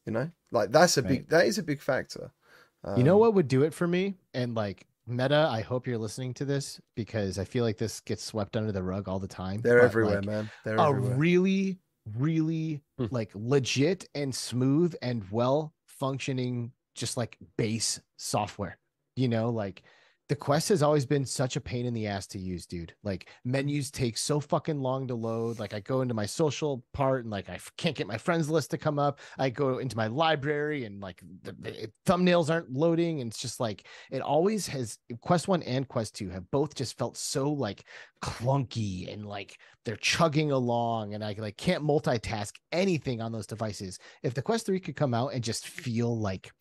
You 0.07 0.13
know? 0.13 0.31
Like 0.53 0.71
that's 0.71 0.97
a 0.97 1.03
big 1.03 1.29
that 1.31 1.47
is 1.47 1.59
a 1.59 1.63
big 1.63 1.81
factor. 1.81 2.31
you 2.97 3.03
know 3.03 3.15
Um, 3.15 3.21
what 3.21 3.35
would 3.35 3.49
do 3.49 3.65
it 3.65 3.75
for 3.75 3.89
me 3.89 4.15
and 4.35 4.55
like 4.55 4.87
meta 5.07 5.49
i 5.51 5.63
hope 5.63 5.87
you're 5.87 5.99
listening 5.99 6.33
to 6.35 6.45
this 6.45 6.81
because 6.95 7.39
i 7.39 7.45
feel 7.45 7.65
like 7.65 7.79
this 7.79 7.99
gets 8.01 8.23
swept 8.23 8.57
under 8.59 8.71
the 8.71 8.83
rug 8.83 9.09
all 9.09 9.19
the 9.19 9.27
time 9.27 9.61
They're 9.63 9.79
but, 9.81 9.85
everywhere, 9.87 10.17
like, 10.17 10.27
man. 10.27 10.51
They're 10.65 10.77
a 10.77 10.89
everywhere. 10.91 11.17
really 11.17 11.79
really 12.17 12.83
Hmm. 12.99 13.07
like 13.11 13.31
legit 13.35 14.09
and 14.15 14.35
smooth 14.35 14.95
and 15.03 15.25
well 15.31 15.73
functioning 15.87 16.73
just 16.99 17.17
like 17.17 17.39
base 17.57 18.01
software 18.17 18.79
you 19.17 19.29
know 19.29 19.51
like 19.51 19.83
the 20.29 20.37
quest 20.37 20.69
has 20.69 20.83
always 20.83 21.07
been 21.07 21.25
such 21.25 21.57
a 21.57 21.61
pain 21.61 21.87
in 21.87 21.95
the 21.95 22.07
ass 22.07 22.27
to 22.27 22.39
use 22.39 22.67
dude. 22.67 22.95
Like 23.03 23.31
menus 23.47 23.91
take 23.91 24.19
so 24.19 24.41
fucking 24.41 24.79
long 24.79 25.09
to 25.09 25.15
load. 25.15 25.59
Like 25.59 25.73
i 25.73 25.81
go 25.81 26.03
into 26.03 26.13
my 26.13 26.27
social 26.27 26.85
part 26.93 27.25
and 27.25 27.31
like 27.31 27.49
I 27.49 27.59
can't 27.79 27.97
get 27.97 28.07
my 28.07 28.19
friends 28.19 28.51
list 28.51 28.71
to 28.73 28.79
come 28.79 28.99
up. 28.99 29.21
I 29.39 29.49
go 29.49 29.79
into 29.79 29.97
my 29.97 30.07
library 30.07 30.85
and 30.85 31.01
like 31.01 31.23
the, 31.43 31.53
the 31.53 31.91
thumbnails 32.07 32.51
aren't 32.51 32.71
loading. 32.71 33.23
And 33.23 33.31
it's 33.31 33.41
just 33.41 33.59
like 33.59 33.87
it 34.11 34.21
always 34.21 34.67
has 34.67 34.99
quest 35.23 35.49
1 35.49 35.63
and 35.63 35.89
quest 35.89 36.15
2 36.17 36.29
have 36.29 36.51
both 36.51 36.75
just 36.75 36.99
felt 36.99 37.17
so 37.17 37.51
like 37.51 37.85
clunky 38.23 39.11
and 39.11 39.25
like 39.25 39.59
they're 39.87 39.97
chugging 39.97 40.53
along. 40.53 41.15
And 41.15 41.25
I 41.25 41.35
like 41.39 41.57
can't 41.57 41.83
multitask 41.83 42.53
anything 42.71 43.23
on 43.23 43.33
those 43.33 43.47
devices. 43.47 43.99
If 44.23 44.35
the 44.35 44.43
Quest 44.43 44.67
3 44.67 44.79
could 44.79 44.97
come 44.97 45.15
out 45.15 45.33
and 45.33 45.43
just 45.43 45.67
feel 45.67 46.19
like 46.19 46.53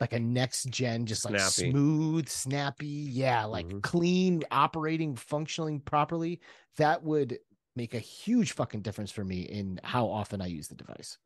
like 0.00 0.12
a 0.12 0.18
next 0.18 0.64
gen, 0.70 1.06
just 1.06 1.24
like 1.24 1.38
Snappy. 1.38 1.70
smooth, 1.70 2.28
snappy, 2.28 2.86
yeah, 2.86 3.44
like 3.44 3.68
Mhm. 3.68 3.82
clean, 3.82 4.42
operating, 4.50 5.14
functioning 5.16 5.80
properly, 5.80 6.40
that 6.76 7.02
would 7.02 7.38
make 7.76 7.94
a 7.94 7.98
huge 7.98 8.52
fucking 8.52 8.82
difference 8.82 9.10
for 9.10 9.24
me 9.24 9.42
in 9.42 9.80
how 9.84 10.06
often 10.08 10.40
I 10.40 10.46
use 10.46 10.68
the 10.68 10.74
device. 10.74 11.18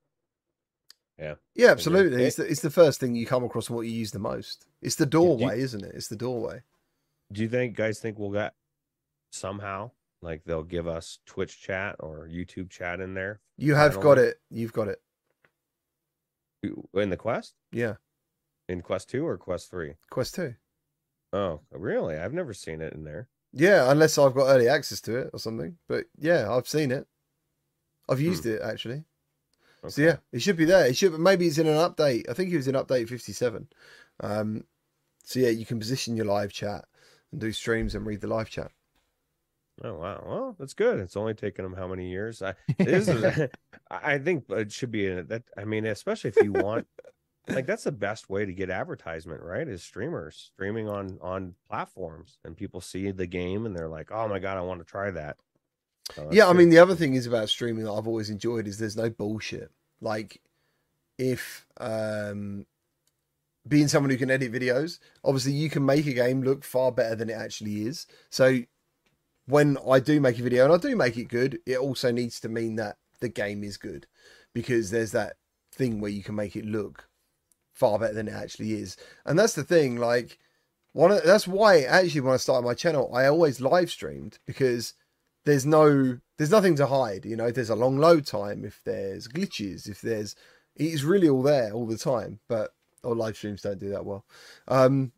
Yeah, 1.19 1.35
Yeah, 1.55 1.71
absolutely. 1.71 2.23
It's 2.25 2.37
the, 2.37 2.49
it's 2.49 2.61
the 2.63 2.71
first 2.71 3.01
thing 3.01 3.15
you 3.17 3.27
come 3.27 3.43
across 3.43 3.69
and 3.69 3.77
what 3.77 3.87
you 3.87 3.93
use 3.93 4.13
the 4.13 4.19
most. 4.21 4.67
It's 4.81 4.95
the 4.97 5.05
do 5.07 5.19
you- 5.19 5.25
doorway, 5.25 5.61
isn't 5.61 5.83
it? 5.85 5.95
It's 5.95 6.09
the 6.09 6.17
doorway. 6.17 6.63
Do 7.33 7.43
you 7.43 7.49
think 7.49 7.75
guys 7.77 7.99
think 7.99 8.19
we'll 8.19 8.31
get 8.31 8.55
somehow 9.33 9.91
like 10.23 10.45
they'll 10.45 10.63
give 10.63 10.87
us 10.87 11.19
Twitch 11.27 11.61
chat 11.61 11.97
or 12.01 12.29
YouTube 12.29 12.71
chat 12.71 13.01
in 13.01 13.15
there 13.15 13.41
You 13.57 13.75
have 13.75 14.01
got 14.01 14.17
know. 14.19 14.25
it. 14.25 14.41
You've 14.51 14.73
got 14.73 14.89
it. 14.89 15.03
in 16.95 17.11
the 17.11 17.17
Quest? 17.17 17.55
Yeah. 17.73 17.95
In 18.69 18.83
Quest 18.83 19.09
2 19.11 19.27
or 19.27 19.39
Quest 19.39 19.71
3? 19.71 19.95
Quest 20.11 20.35
2. 20.35 20.55
Oh, 21.33 21.61
really? 21.73 22.17
I've 22.17 22.35
never 22.35 22.55
seen 22.55 22.81
it 22.81 22.93
in 22.93 23.05
there. 23.05 23.29
Yeah, 23.53 23.91
unless 23.91 24.19
I've 24.19 24.35
got 24.35 24.49
early 24.49 24.69
access 24.69 25.01
to 25.03 25.17
it 25.17 25.31
or 25.33 25.39
something. 25.39 25.79
But 25.89 26.05
yeah, 26.19 26.53
I've 26.53 26.69
seen 26.69 26.91
it. 26.91 27.07
I've 28.09 28.21
used 28.21 28.47
it 28.47 28.63
actually. 28.63 29.05
So 29.87 30.03
yeah, 30.03 30.17
it 30.33 30.43
should 30.43 30.57
be 30.57 30.65
there. 30.65 30.87
It 30.87 30.97
should 30.97 31.19
maybe 31.19 31.47
it's 31.47 31.59
in 31.59 31.67
an 31.67 31.77
update. 31.77 32.29
I 32.29 32.33
think 32.33 32.51
it 32.51 32.57
was 32.57 32.69
in 32.69 32.75
update 32.75 33.09
57. 33.09 33.69
Um 34.21 34.65
so 35.25 35.41
yeah, 35.41 35.51
you 35.51 35.67
can 35.67 35.79
position 35.79 36.17
your 36.17 36.27
live 36.27 36.53
chat 36.53 36.87
and 37.33 37.41
do 37.41 37.53
streams 37.53 37.95
and 37.95 38.07
read 38.07 38.21
the 38.21 38.27
live 38.27 38.51
chat. 38.51 38.71
Oh 39.85 39.95
wow. 39.95 40.25
Well, 40.27 40.57
that's 40.59 40.75
good. 40.75 40.99
It's 40.99 41.17
only 41.17 41.35
taken 41.35 41.65
them 41.65 41.75
how 41.75 41.87
many 41.87 42.09
years? 42.09 42.43
I 42.43 42.55
this 42.79 43.09
is 43.09 43.49
I 43.91 44.19
think 44.19 44.45
it 44.51 44.73
should 44.73 44.91
be 44.91 45.07
in 45.07 45.19
it. 45.19 45.29
That 45.29 45.45
I 45.57 45.65
mean, 45.65 45.87
especially 45.87 46.31
if 46.31 46.43
you 46.43 46.53
want 46.53 46.87
like 47.51 47.67
that's 47.67 47.85
the 47.85 47.93
best 47.93 48.29
way 48.29 48.45
to 48.45 48.53
get 48.53 48.71
advertisement, 48.71 49.43
right? 49.43 49.67
Is 49.67 49.83
streamers 49.83 50.51
streaming 50.53 50.89
on 50.89 51.19
on 51.21 51.55
platforms, 51.69 52.39
and 52.45 52.57
people 52.57 52.81
see 52.81 53.11
the 53.11 53.27
game 53.27 53.67
and 53.67 53.77
they're 53.77 53.89
like, 53.89 54.11
"Oh 54.11 54.29
my 54.29 54.39
god, 54.39 54.59
I 54.59 54.63
want 54.63 54.81
to 54.81 54.85
try 54.85 55.11
that." 55.11 55.37
So 56.15 56.29
yeah, 56.33 56.49
I 56.49 56.53
mean, 56.53 56.71
the 56.71 56.79
other 56.79 56.95
thing 56.95 57.15
is 57.15 57.27
about 57.27 57.49
streaming 57.49 57.85
that 57.85 57.93
I've 57.93 58.09
always 58.09 58.31
enjoyed 58.31 58.67
is 58.67 58.79
there's 58.79 58.97
no 58.97 59.11
bullshit. 59.11 59.71
Like, 60.01 60.41
if 61.19 61.67
um, 61.79 62.67
being 63.67 63.89
someone 63.89 64.11
who 64.11 64.17
can 64.17 64.31
edit 64.31 64.53
videos, 64.53 64.99
obviously 65.25 65.53
you 65.53 65.69
can 65.69 65.85
make 65.85 66.07
a 66.07 66.15
game 66.15 66.43
look 66.43 66.65
far 66.65 66.93
better 66.93 67.15
than 67.15 67.31
it 67.31 67.35
actually 67.35 67.83
is. 67.83 68.07
So 68.31 68.61
when 69.47 69.77
I 69.89 70.01
do 70.01 70.21
make 70.21 70.39
a 70.39 70.43
video 70.43 70.65
and 70.65 70.73
I 70.73 70.77
do 70.77 70.97
make 70.97 71.17
it 71.17 71.29
good, 71.29 71.59
it 71.67 71.79
also 71.79 72.11
needs 72.11 72.41
to 72.41 72.49
mean 72.49 72.77
that 72.77 72.97
the 73.21 73.29
game 73.29 73.65
is 73.65 73.77
good 73.77 74.07
because 74.55 74.91
there's 74.91 75.13
that 75.13 75.35
thing 75.73 76.01
where 76.01 76.11
you 76.11 76.23
can 76.23 76.35
make 76.35 76.57
it 76.57 76.65
look 76.65 77.09
far 77.79 77.99
better 77.99 78.15
than 78.15 78.29
it 78.29 78.35
actually 78.35 78.73
is. 78.73 78.97
And 79.25 79.39
that's 79.39 79.55
the 79.55 79.65
thing, 79.65 79.97
like 79.97 80.39
one 80.93 81.13
of, 81.13 81.23
that's 81.23 81.47
why 81.47 81.83
actually 81.83 82.23
when 82.23 82.35
I 82.35 82.39
started 82.39 82.67
my 82.67 82.75
channel, 82.75 83.15
I 83.15 83.27
always 83.27 83.61
live 83.61 83.91
streamed 83.91 84.39
because 84.47 84.95
there's 85.45 85.65
no 85.65 86.19
there's 86.37 86.51
nothing 86.51 86.77
to 86.77 86.87
hide, 86.87 87.25
you 87.25 87.37
know, 87.37 87.47
if 87.47 87.55
there's 87.55 87.71
a 87.71 87.77
long 87.77 87.99
load 87.99 88.27
time, 88.27 88.65
if 88.65 88.81
there's 88.85 89.29
glitches, 89.29 89.89
if 89.89 90.01
there's 90.01 90.35
it's 90.77 91.03
really 91.03 91.29
all 91.29 91.43
there 91.43 91.73
all 91.73 91.87
the 91.87 91.99
time, 91.99 92.41
but 92.49 92.73
or 93.03 93.15
live 93.15 93.37
streams 93.37 93.63
don't 93.63 93.79
do 93.79 93.91
that 93.91 94.05
well. 94.05 94.25
Um 94.67 95.13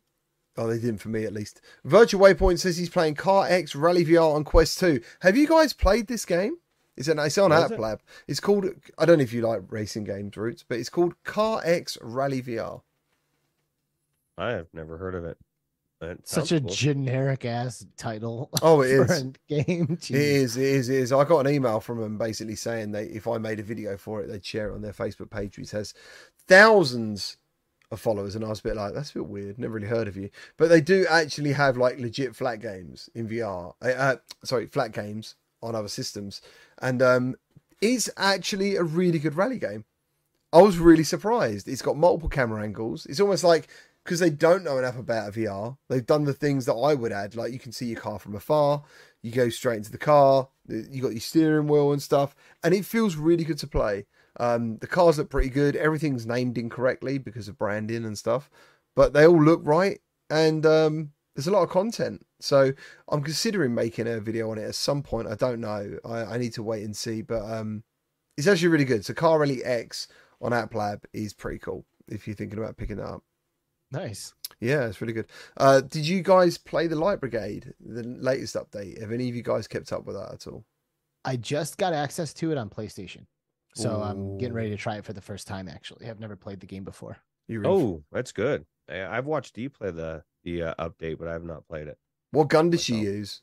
Oh, 0.57 0.67
they 0.67 0.79
didn't 0.79 0.97
for 0.97 1.07
me 1.07 1.23
at 1.23 1.31
least. 1.31 1.61
Virtual 1.85 2.21
Waypoint 2.21 2.59
says 2.59 2.75
he's 2.77 2.89
playing 2.89 3.15
Car 3.15 3.47
X 3.49 3.73
Rally 3.73 4.05
VR 4.05 4.35
on 4.35 4.43
Quest 4.43 4.79
2. 4.79 4.99
Have 5.21 5.37
you 5.37 5.47
guys 5.47 5.71
played 5.71 6.07
this 6.07 6.25
game? 6.25 6.57
It's 6.97 7.07
an 7.07 7.19
it's 7.19 7.37
on 7.37 7.51
What 7.51 7.57
is 7.59 7.65
App 7.65 7.71
it? 7.71 7.79
Lab. 7.79 8.01
It's 8.27 8.39
called 8.39 8.65
I 8.97 9.05
don't 9.05 9.17
know 9.17 9.23
if 9.23 9.33
you 9.33 9.41
like 9.41 9.61
racing 9.69 10.03
games, 10.03 10.35
Roots, 10.37 10.63
but 10.67 10.77
it's 10.79 10.89
called 10.89 11.21
Car 11.23 11.61
X 11.63 11.97
Rally 12.01 12.41
VR. 12.41 12.81
I 14.37 14.51
have 14.51 14.67
never 14.73 14.97
heard 14.97 15.15
of 15.15 15.25
it. 15.25 15.37
That 15.99 16.27
Such 16.27 16.51
a 16.51 16.59
cool. 16.59 16.69
generic 16.69 17.45
ass 17.45 17.85
title. 17.95 18.49
Oh, 18.63 18.81
it 18.81 18.95
for 19.07 19.13
is. 19.13 19.21
a 19.21 19.23
game. 19.63 19.87
It 19.91 19.99
Jeez. 19.99 20.11
is, 20.15 20.57
it 20.57 20.63
is, 20.63 20.89
it 20.89 20.95
is. 20.95 21.11
I 21.13 21.23
got 21.25 21.45
an 21.45 21.53
email 21.53 21.79
from 21.79 21.99
them 22.01 22.17
basically 22.17 22.55
saying 22.55 22.91
that 22.93 23.15
if 23.15 23.27
I 23.27 23.37
made 23.37 23.59
a 23.59 23.63
video 23.63 23.97
for 23.97 24.21
it, 24.21 24.27
they'd 24.27 24.43
share 24.43 24.71
it 24.71 24.73
on 24.75 24.81
their 24.81 24.93
Facebook 24.93 25.29
page, 25.29 25.59
which 25.59 25.71
has 25.71 25.93
thousands 26.47 27.37
of 27.91 27.99
followers. 27.99 28.35
And 28.35 28.43
I 28.43 28.47
was 28.49 28.61
a 28.61 28.63
bit 28.63 28.75
like, 28.77 28.95
that's 28.95 29.11
a 29.11 29.15
bit 29.15 29.27
weird. 29.27 29.59
Never 29.59 29.75
really 29.75 29.87
heard 29.87 30.07
of 30.07 30.17
you. 30.17 30.31
But 30.57 30.69
they 30.69 30.81
do 30.81 31.05
actually 31.07 31.53
have 31.53 31.77
like 31.77 31.99
legit 31.99 32.35
flat 32.35 32.61
games 32.61 33.07
in 33.13 33.29
VR. 33.29 33.75
Uh, 33.79 33.85
uh, 33.89 34.15
sorry, 34.43 34.65
flat 34.65 34.93
games 34.93 35.35
on 35.61 35.75
other 35.75 35.87
systems. 35.87 36.41
And 36.81 37.01
um, 37.01 37.35
it's 37.81 38.09
actually 38.17 38.75
a 38.75 38.83
really 38.83 39.19
good 39.19 39.35
rally 39.35 39.59
game. 39.59 39.85
I 40.53 40.61
was 40.61 40.77
really 40.77 41.03
surprised. 41.03 41.67
It's 41.67 41.81
got 41.81 41.95
multiple 41.95 42.29
camera 42.29 42.63
angles. 42.63 43.05
It's 43.05 43.21
almost 43.21 43.43
like 43.43 43.69
because 44.03 44.19
they 44.19 44.29
don't 44.29 44.63
know 44.63 44.77
enough 44.77 44.97
about 44.97 45.33
VR, 45.33 45.77
they've 45.87 46.05
done 46.05 46.23
the 46.23 46.33
things 46.33 46.65
that 46.65 46.73
I 46.73 46.93
would 46.93 47.11
add. 47.11 47.35
Like 47.35 47.53
you 47.53 47.59
can 47.59 47.71
see 47.71 47.85
your 47.85 47.99
car 47.99 48.17
from 48.17 48.35
afar, 48.35 48.83
you 49.21 49.31
go 49.31 49.49
straight 49.49 49.77
into 49.77 49.91
the 49.91 49.97
car, 49.97 50.49
you 50.67 51.01
got 51.01 51.11
your 51.11 51.19
steering 51.19 51.67
wheel 51.67 51.91
and 51.91 52.01
stuff, 52.01 52.35
and 52.63 52.73
it 52.73 52.85
feels 52.85 53.15
really 53.15 53.43
good 53.43 53.59
to 53.59 53.67
play. 53.67 54.05
Um, 54.39 54.77
the 54.77 54.87
cars 54.87 55.17
look 55.17 55.29
pretty 55.29 55.49
good. 55.49 55.75
Everything's 55.75 56.25
named 56.25 56.57
incorrectly 56.57 57.17
because 57.17 57.47
of 57.47 57.57
branding 57.57 58.05
and 58.05 58.17
stuff, 58.17 58.49
but 58.95 59.13
they 59.13 59.27
all 59.27 59.41
look 59.41 59.61
right. 59.63 59.99
And 60.29 60.65
um, 60.65 61.11
there's 61.35 61.47
a 61.47 61.51
lot 61.51 61.63
of 61.63 61.69
content, 61.69 62.25
so 62.39 62.73
I'm 63.09 63.23
considering 63.23 63.73
making 63.73 64.07
a 64.07 64.19
video 64.19 64.51
on 64.51 64.57
it 64.57 64.63
at 64.63 64.75
some 64.75 65.01
point. 65.03 65.27
I 65.27 65.35
don't 65.35 65.61
know. 65.61 65.97
I, 66.03 66.23
I 66.23 66.37
need 66.37 66.53
to 66.53 66.63
wait 66.63 66.83
and 66.83 66.95
see, 66.95 67.21
but 67.21 67.41
um, 67.43 67.83
it's 68.37 68.47
actually 68.47 68.67
really 68.69 68.85
good. 68.85 69.05
So 69.05 69.13
Car 69.13 69.39
Rally 69.39 69.63
X 69.63 70.07
on 70.41 70.53
App 70.53 70.73
Lab 70.75 71.03
is 71.13 71.33
pretty 71.33 71.59
cool 71.59 71.85
if 72.07 72.27
you're 72.27 72.35
thinking 72.35 72.59
about 72.59 72.77
picking 72.77 72.97
that 72.97 73.05
up. 73.07 73.23
Nice. 73.91 74.33
Yeah, 74.59 74.85
it's 74.87 75.01
really 75.01 75.13
good. 75.13 75.27
Uh, 75.57 75.81
did 75.81 76.07
you 76.07 76.21
guys 76.21 76.57
play 76.57 76.87
the 76.87 76.95
Light 76.95 77.19
Brigade, 77.19 77.73
the 77.79 78.03
latest 78.03 78.55
update? 78.55 78.99
Have 79.01 79.11
any 79.11 79.27
of 79.29 79.35
you 79.35 79.43
guys 79.43 79.67
kept 79.67 79.91
up 79.91 80.05
with 80.05 80.15
that 80.15 80.31
at 80.33 80.47
all? 80.47 80.65
I 81.25 81.35
just 81.35 81.77
got 81.77 81.93
access 81.93 82.33
to 82.35 82.51
it 82.51 82.57
on 82.57 82.69
PlayStation. 82.69 83.25
So 83.75 84.01
I'm 84.01 84.37
getting 84.37 84.53
ready 84.53 84.69
to 84.71 84.77
try 84.77 84.97
it 84.97 85.05
for 85.05 85.13
the 85.13 85.21
first 85.21 85.47
time 85.47 85.69
actually. 85.69 86.09
I've 86.09 86.19
never 86.19 86.35
played 86.35 86.59
the 86.59 86.65
game 86.67 86.83
before. 86.83 87.17
You're 87.47 87.65
Oh, 87.65 88.03
that's 88.11 88.31
good. 88.33 88.65
I- 88.89 89.05
I've 89.05 89.25
watched 89.25 89.57
you 89.57 89.69
play 89.69 89.91
the 89.91 90.23
the 90.43 90.63
uh, 90.63 90.73
update, 90.79 91.17
but 91.19 91.27
I 91.27 91.33
have 91.33 91.43
not 91.43 91.67
played 91.67 91.87
it. 91.87 91.97
what 92.31 92.47
gun 92.49 92.69
did 92.69 92.79
she 92.81 92.95
use? 92.95 93.41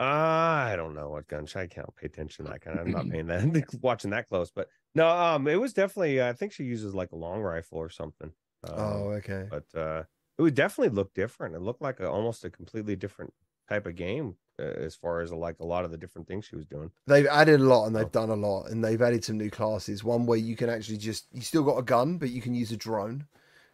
Uh, 0.00 0.04
I 0.04 0.74
don't 0.76 0.94
know 0.94 1.10
what 1.10 1.28
gun. 1.28 1.46
I 1.54 1.66
can't 1.66 1.94
pay 1.96 2.06
attention 2.06 2.44
to 2.44 2.50
that 2.50 2.60
kind. 2.60 2.78
I'm 2.80 2.90
not 2.90 3.08
paying 3.10 3.26
that 3.26 3.64
watching 3.82 4.10
that 4.10 4.28
close, 4.28 4.50
but 4.50 4.68
no, 4.94 5.08
um, 5.08 5.46
it 5.46 5.60
was 5.60 5.72
definitely. 5.72 6.22
I 6.22 6.32
think 6.32 6.52
she 6.52 6.64
uses 6.64 6.94
like 6.94 7.12
a 7.12 7.16
long 7.16 7.40
rifle 7.40 7.78
or 7.78 7.88
something. 7.90 8.32
Um, 8.64 8.74
oh, 8.78 9.10
okay. 9.18 9.46
but 9.50 9.64
uh, 9.78 10.02
it 10.38 10.42
would 10.42 10.54
definitely 10.54 10.94
look 10.94 11.12
different. 11.14 11.54
It 11.54 11.62
looked 11.62 11.82
like 11.82 12.00
a, 12.00 12.08
almost 12.08 12.44
a 12.44 12.50
completely 12.50 12.96
different 12.96 13.32
type 13.68 13.86
of 13.86 13.94
game 13.96 14.36
uh, 14.58 14.62
as 14.64 14.94
far 14.94 15.20
as 15.20 15.32
like 15.32 15.60
a 15.60 15.64
lot 15.64 15.84
of 15.84 15.90
the 15.90 15.98
different 15.98 16.26
things 16.26 16.44
she 16.46 16.56
was 16.56 16.66
doing. 16.66 16.90
They've 17.06 17.26
added 17.26 17.60
a 17.60 17.64
lot 17.64 17.86
and 17.86 17.94
they've 17.94 18.04
Oh. 18.06 18.08
done 18.08 18.30
a 18.30 18.34
lot, 18.34 18.70
and 18.70 18.82
they've 18.84 19.00
added 19.02 19.24
some 19.24 19.38
new 19.38 19.50
classes. 19.50 20.02
One 20.02 20.26
where 20.26 20.38
you 20.38 20.56
can 20.56 20.68
actually 20.68 20.98
just 20.98 21.26
you 21.32 21.42
still 21.42 21.62
got 21.64 21.78
a 21.78 21.82
gun, 21.82 22.18
but 22.18 22.30
you 22.30 22.40
can 22.40 22.54
use 22.54 22.72
a 22.72 22.76
drone 22.76 23.26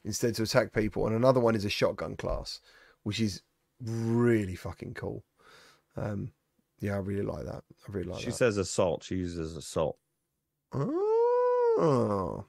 instead 0.09 0.34
to 0.34 0.42
attack 0.42 0.72
people, 0.72 1.06
and 1.06 1.14
another 1.14 1.38
one 1.38 1.54
is 1.54 1.64
a 1.64 1.70
shotgun 1.70 2.16
class, 2.16 2.61
which 3.04 3.20
is 3.20 3.42
really 3.80 4.56
fucking 4.56 4.94
cool. 4.94 5.22
Um, 5.96 6.32
yeah, 6.80 6.94
I 6.94 6.98
really 6.98 7.22
like 7.22 7.44
that. 7.44 7.62
I 7.86 7.92
really 7.92 8.09
like 8.11 8.20
she 8.20 8.26
that. 8.30 8.32
says 8.36 8.56
assault. 8.56 9.04
She 9.04 9.14
uses 9.16 9.56
assault. 9.56 9.98
Oh, 11.80 12.44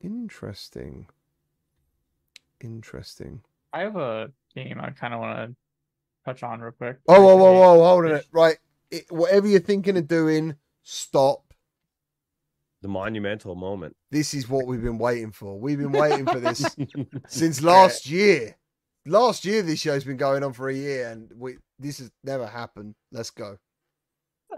interesting. 0.00 1.06
Interesting. 2.60 3.42
I 3.72 3.80
have 3.80 3.96
a 3.96 4.30
game 4.54 4.78
I 4.80 4.90
kind 4.90 5.14
of 5.14 5.20
want 5.20 5.36
to 5.50 5.56
touch 6.24 6.42
on 6.42 6.60
real 6.60 6.72
quick. 6.72 6.98
Oh, 7.08 7.20
whoa, 7.20 7.36
whoa, 7.36 7.50
Recently- 7.52 7.60
whoa, 7.60 7.84
hold 7.84 8.04
on 8.06 8.12
it. 8.12 8.26
Right. 8.32 8.58
It, 8.90 9.10
whatever 9.12 9.46
you're 9.46 9.60
thinking 9.60 9.96
of 9.96 10.08
doing, 10.08 10.56
stop. 10.82 11.49
The 12.82 12.88
monumental 12.88 13.54
moment. 13.54 13.94
This 14.10 14.32
is 14.32 14.48
what 14.48 14.66
we've 14.66 14.82
been 14.82 14.98
waiting 14.98 15.32
for. 15.32 15.58
We've 15.58 15.78
been 15.78 15.92
waiting 15.92 16.26
for 16.26 16.40
this 16.40 16.64
since 17.28 17.62
last 17.62 18.08
year. 18.08 18.56
Last 19.06 19.44
year, 19.44 19.62
this 19.62 19.80
show's 19.80 20.04
been 20.04 20.16
going 20.16 20.42
on 20.42 20.52
for 20.52 20.68
a 20.70 20.74
year, 20.74 21.08
and 21.08 21.30
we 21.36 21.56
this 21.78 21.98
has 21.98 22.10
never 22.24 22.46
happened. 22.46 22.94
Let's 23.12 23.30
go. 23.30 23.56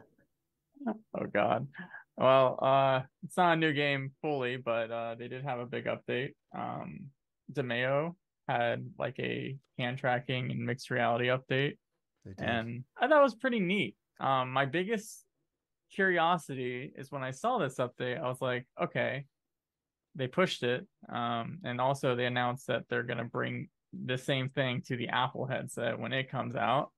Oh 1.14 1.26
God. 1.32 1.68
Well, 2.16 2.58
uh, 2.60 3.02
it's 3.24 3.36
not 3.36 3.52
a 3.52 3.56
new 3.56 3.72
game 3.72 4.10
fully, 4.20 4.56
but 4.56 4.90
uh, 4.90 5.14
they 5.16 5.28
did 5.28 5.44
have 5.44 5.60
a 5.60 5.66
big 5.66 5.86
update. 5.86 6.34
Um, 6.56 7.06
DeMeo 7.52 8.16
had 8.48 8.90
like 8.98 9.16
a 9.20 9.56
hand 9.78 9.98
tracking 9.98 10.50
and 10.50 10.66
mixed 10.66 10.90
reality 10.90 11.26
update, 11.28 11.76
and 12.38 12.84
I 13.00 13.06
thought 13.06 13.20
it 13.20 13.22
was 13.22 13.36
pretty 13.36 13.60
neat. 13.60 13.96
Um, 14.20 14.52
my 14.52 14.66
biggest 14.66 15.24
curiosity 15.92 16.92
is 16.96 17.12
when 17.12 17.22
I 17.22 17.30
saw 17.30 17.58
this 17.58 17.76
update, 17.76 18.20
I 18.20 18.28
was 18.28 18.40
like, 18.40 18.66
okay, 18.80 19.26
they 20.14 20.26
pushed 20.26 20.62
it. 20.62 20.86
Um, 21.08 21.58
and 21.64 21.80
also 21.80 22.14
they 22.14 22.26
announced 22.26 22.66
that 22.66 22.84
they're 22.88 23.02
gonna 23.02 23.24
bring 23.24 23.68
the 23.92 24.18
same 24.18 24.48
thing 24.48 24.82
to 24.86 24.96
the 24.96 25.08
Apple 25.08 25.46
headset 25.46 25.98
when 25.98 26.12
it 26.12 26.30
comes 26.30 26.56
out. 26.56 26.90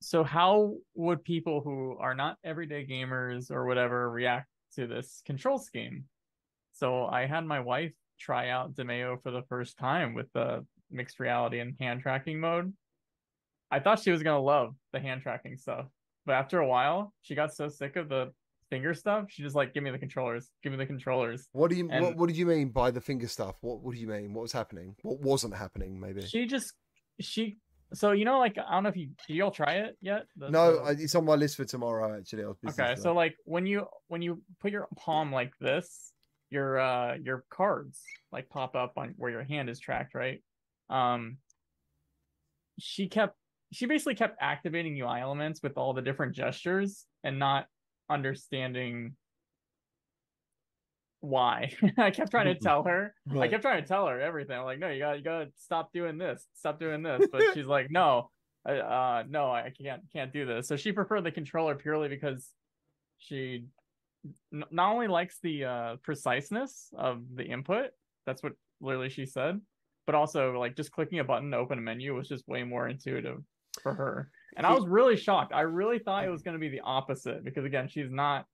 So 0.00 0.22
how 0.22 0.74
would 0.94 1.24
people 1.24 1.60
who 1.62 1.96
are 1.98 2.14
not 2.14 2.36
everyday 2.44 2.86
gamers 2.86 3.50
or 3.50 3.66
whatever 3.66 4.10
react 4.10 4.48
to 4.74 4.86
this 4.86 5.22
control 5.24 5.58
scheme? 5.58 6.04
So 6.72 7.06
I 7.06 7.26
had 7.26 7.44
my 7.44 7.60
wife 7.60 7.94
try 8.18 8.50
out 8.50 8.74
Demeo 8.74 9.20
for 9.22 9.30
the 9.30 9.42
first 9.48 9.78
time 9.78 10.14
with 10.14 10.30
the 10.32 10.64
mixed 10.90 11.18
reality 11.18 11.60
and 11.60 11.74
hand 11.80 12.02
tracking 12.02 12.38
mode. 12.38 12.72
I 13.70 13.80
thought 13.80 14.00
she 14.00 14.10
was 14.10 14.22
gonna 14.22 14.40
love 14.40 14.74
the 14.92 15.00
hand 15.00 15.22
tracking 15.22 15.56
stuff, 15.56 15.86
but 16.26 16.32
after 16.34 16.58
a 16.60 16.66
while, 16.66 17.14
she 17.22 17.34
got 17.34 17.54
so 17.54 17.68
sick 17.68 17.96
of 17.96 18.08
the 18.08 18.32
finger 18.68 18.92
stuff. 18.94 19.26
She 19.30 19.42
just 19.42 19.54
like, 19.54 19.72
give 19.72 19.84
me 19.84 19.90
the 19.92 19.98
controllers, 19.98 20.50
give 20.62 20.72
me 20.72 20.78
the 20.78 20.86
controllers. 20.86 21.48
What 21.52 21.70
do 21.70 21.76
you 21.76 21.86
what, 21.86 21.94
and- 21.94 22.18
what 22.18 22.26
did 22.26 22.36
you 22.36 22.46
mean 22.46 22.70
by 22.70 22.90
the 22.90 23.00
finger 23.00 23.28
stuff? 23.28 23.56
What 23.60 23.80
what 23.80 23.94
do 23.94 24.00
you 24.00 24.08
mean? 24.08 24.34
What 24.34 24.42
was 24.42 24.52
happening? 24.52 24.96
What 25.02 25.20
wasn't 25.20 25.54
happening? 25.54 25.98
Maybe. 26.00 26.22
She 26.26 26.46
just 26.46 26.72
she. 27.20 27.56
So 27.94 28.10
you 28.10 28.24
know, 28.24 28.40
like 28.40 28.58
I 28.58 28.72
don't 28.72 28.82
know 28.82 28.88
if 28.88 28.96
you 28.96 29.10
y'all 29.28 29.52
try 29.52 29.74
it 29.74 29.96
yet. 30.00 30.26
The- 30.36 30.50
no, 30.50 30.84
the- 30.84 31.02
it's 31.04 31.14
on 31.14 31.24
my 31.24 31.36
list 31.36 31.56
for 31.56 31.64
tomorrow. 31.64 32.18
Actually, 32.18 32.42
I 32.42 32.48
was 32.48 32.58
busy 32.60 32.82
Okay, 32.82 32.96
so 33.00 33.12
like 33.14 33.36
when 33.44 33.64
you 33.66 33.86
when 34.08 34.20
you 34.22 34.42
put 34.60 34.72
your 34.72 34.88
palm 34.96 35.32
like 35.32 35.52
this, 35.60 36.12
your 36.50 36.80
uh 36.80 37.14
your 37.22 37.44
cards 37.48 38.02
like 38.32 38.48
pop 38.48 38.74
up 38.74 38.94
on 38.96 39.14
where 39.16 39.30
your 39.30 39.44
hand 39.44 39.70
is 39.70 39.78
tracked, 39.78 40.14
right? 40.16 40.42
Um 40.90 41.38
she 42.78 43.08
kept 43.08 43.36
she 43.72 43.86
basically 43.86 44.14
kept 44.14 44.36
activating 44.40 44.98
UI 45.00 45.20
elements 45.20 45.62
with 45.62 45.76
all 45.76 45.92
the 45.92 46.02
different 46.02 46.34
gestures 46.34 47.06
and 47.24 47.38
not 47.38 47.66
understanding 48.08 49.16
why. 51.20 51.72
I 51.98 52.10
kept 52.10 52.30
trying 52.30 52.46
to 52.46 52.54
tell 52.54 52.84
her. 52.84 53.14
I 53.38 53.48
kept 53.48 53.62
trying 53.62 53.82
to 53.82 53.88
tell 53.88 54.06
her 54.06 54.20
everything. 54.20 54.58
I'm 54.58 54.64
like, 54.64 54.78
no, 54.78 54.88
you 54.88 55.00
gotta 55.00 55.18
you 55.18 55.24
gotta 55.24 55.48
stop 55.56 55.92
doing 55.92 56.18
this, 56.18 56.46
stop 56.54 56.78
doing 56.78 57.02
this. 57.02 57.26
But 57.30 57.42
she's 57.54 57.66
like, 57.66 57.90
no, 57.90 58.30
uh, 58.68 58.72
uh, 58.72 59.24
no, 59.28 59.50
I 59.50 59.72
can't 59.80 60.02
can't 60.12 60.32
do 60.32 60.46
this. 60.46 60.68
So 60.68 60.76
she 60.76 60.92
preferred 60.92 61.24
the 61.24 61.32
controller 61.32 61.74
purely 61.74 62.08
because 62.08 62.50
she 63.18 63.64
n- 64.52 64.64
not 64.70 64.92
only 64.92 65.08
likes 65.08 65.38
the 65.42 65.64
uh, 65.64 65.96
preciseness 66.02 66.90
of 66.96 67.22
the 67.34 67.44
input, 67.44 67.90
That's 68.26 68.42
what 68.42 68.52
literally 68.80 69.10
she 69.10 69.26
said. 69.26 69.60
But 70.06 70.14
also, 70.14 70.56
like 70.58 70.76
just 70.76 70.92
clicking 70.92 71.18
a 71.18 71.24
button 71.24 71.50
to 71.50 71.56
open 71.56 71.78
a 71.78 71.82
menu 71.82 72.14
was 72.14 72.28
just 72.28 72.46
way 72.46 72.62
more 72.62 72.88
intuitive 72.88 73.42
for 73.82 73.94
her. 73.94 74.30
And 74.56 74.66
I 74.66 74.72
was 74.72 74.86
really 74.86 75.16
shocked. 75.16 75.52
I 75.52 75.62
really 75.62 75.98
thought 75.98 76.24
it 76.24 76.30
was 76.30 76.42
going 76.42 76.54
to 76.54 76.60
be 76.60 76.68
the 76.68 76.80
opposite 76.80 77.44
because 77.44 77.64
again, 77.64 77.88
she's 77.88 78.10
not 78.10 78.46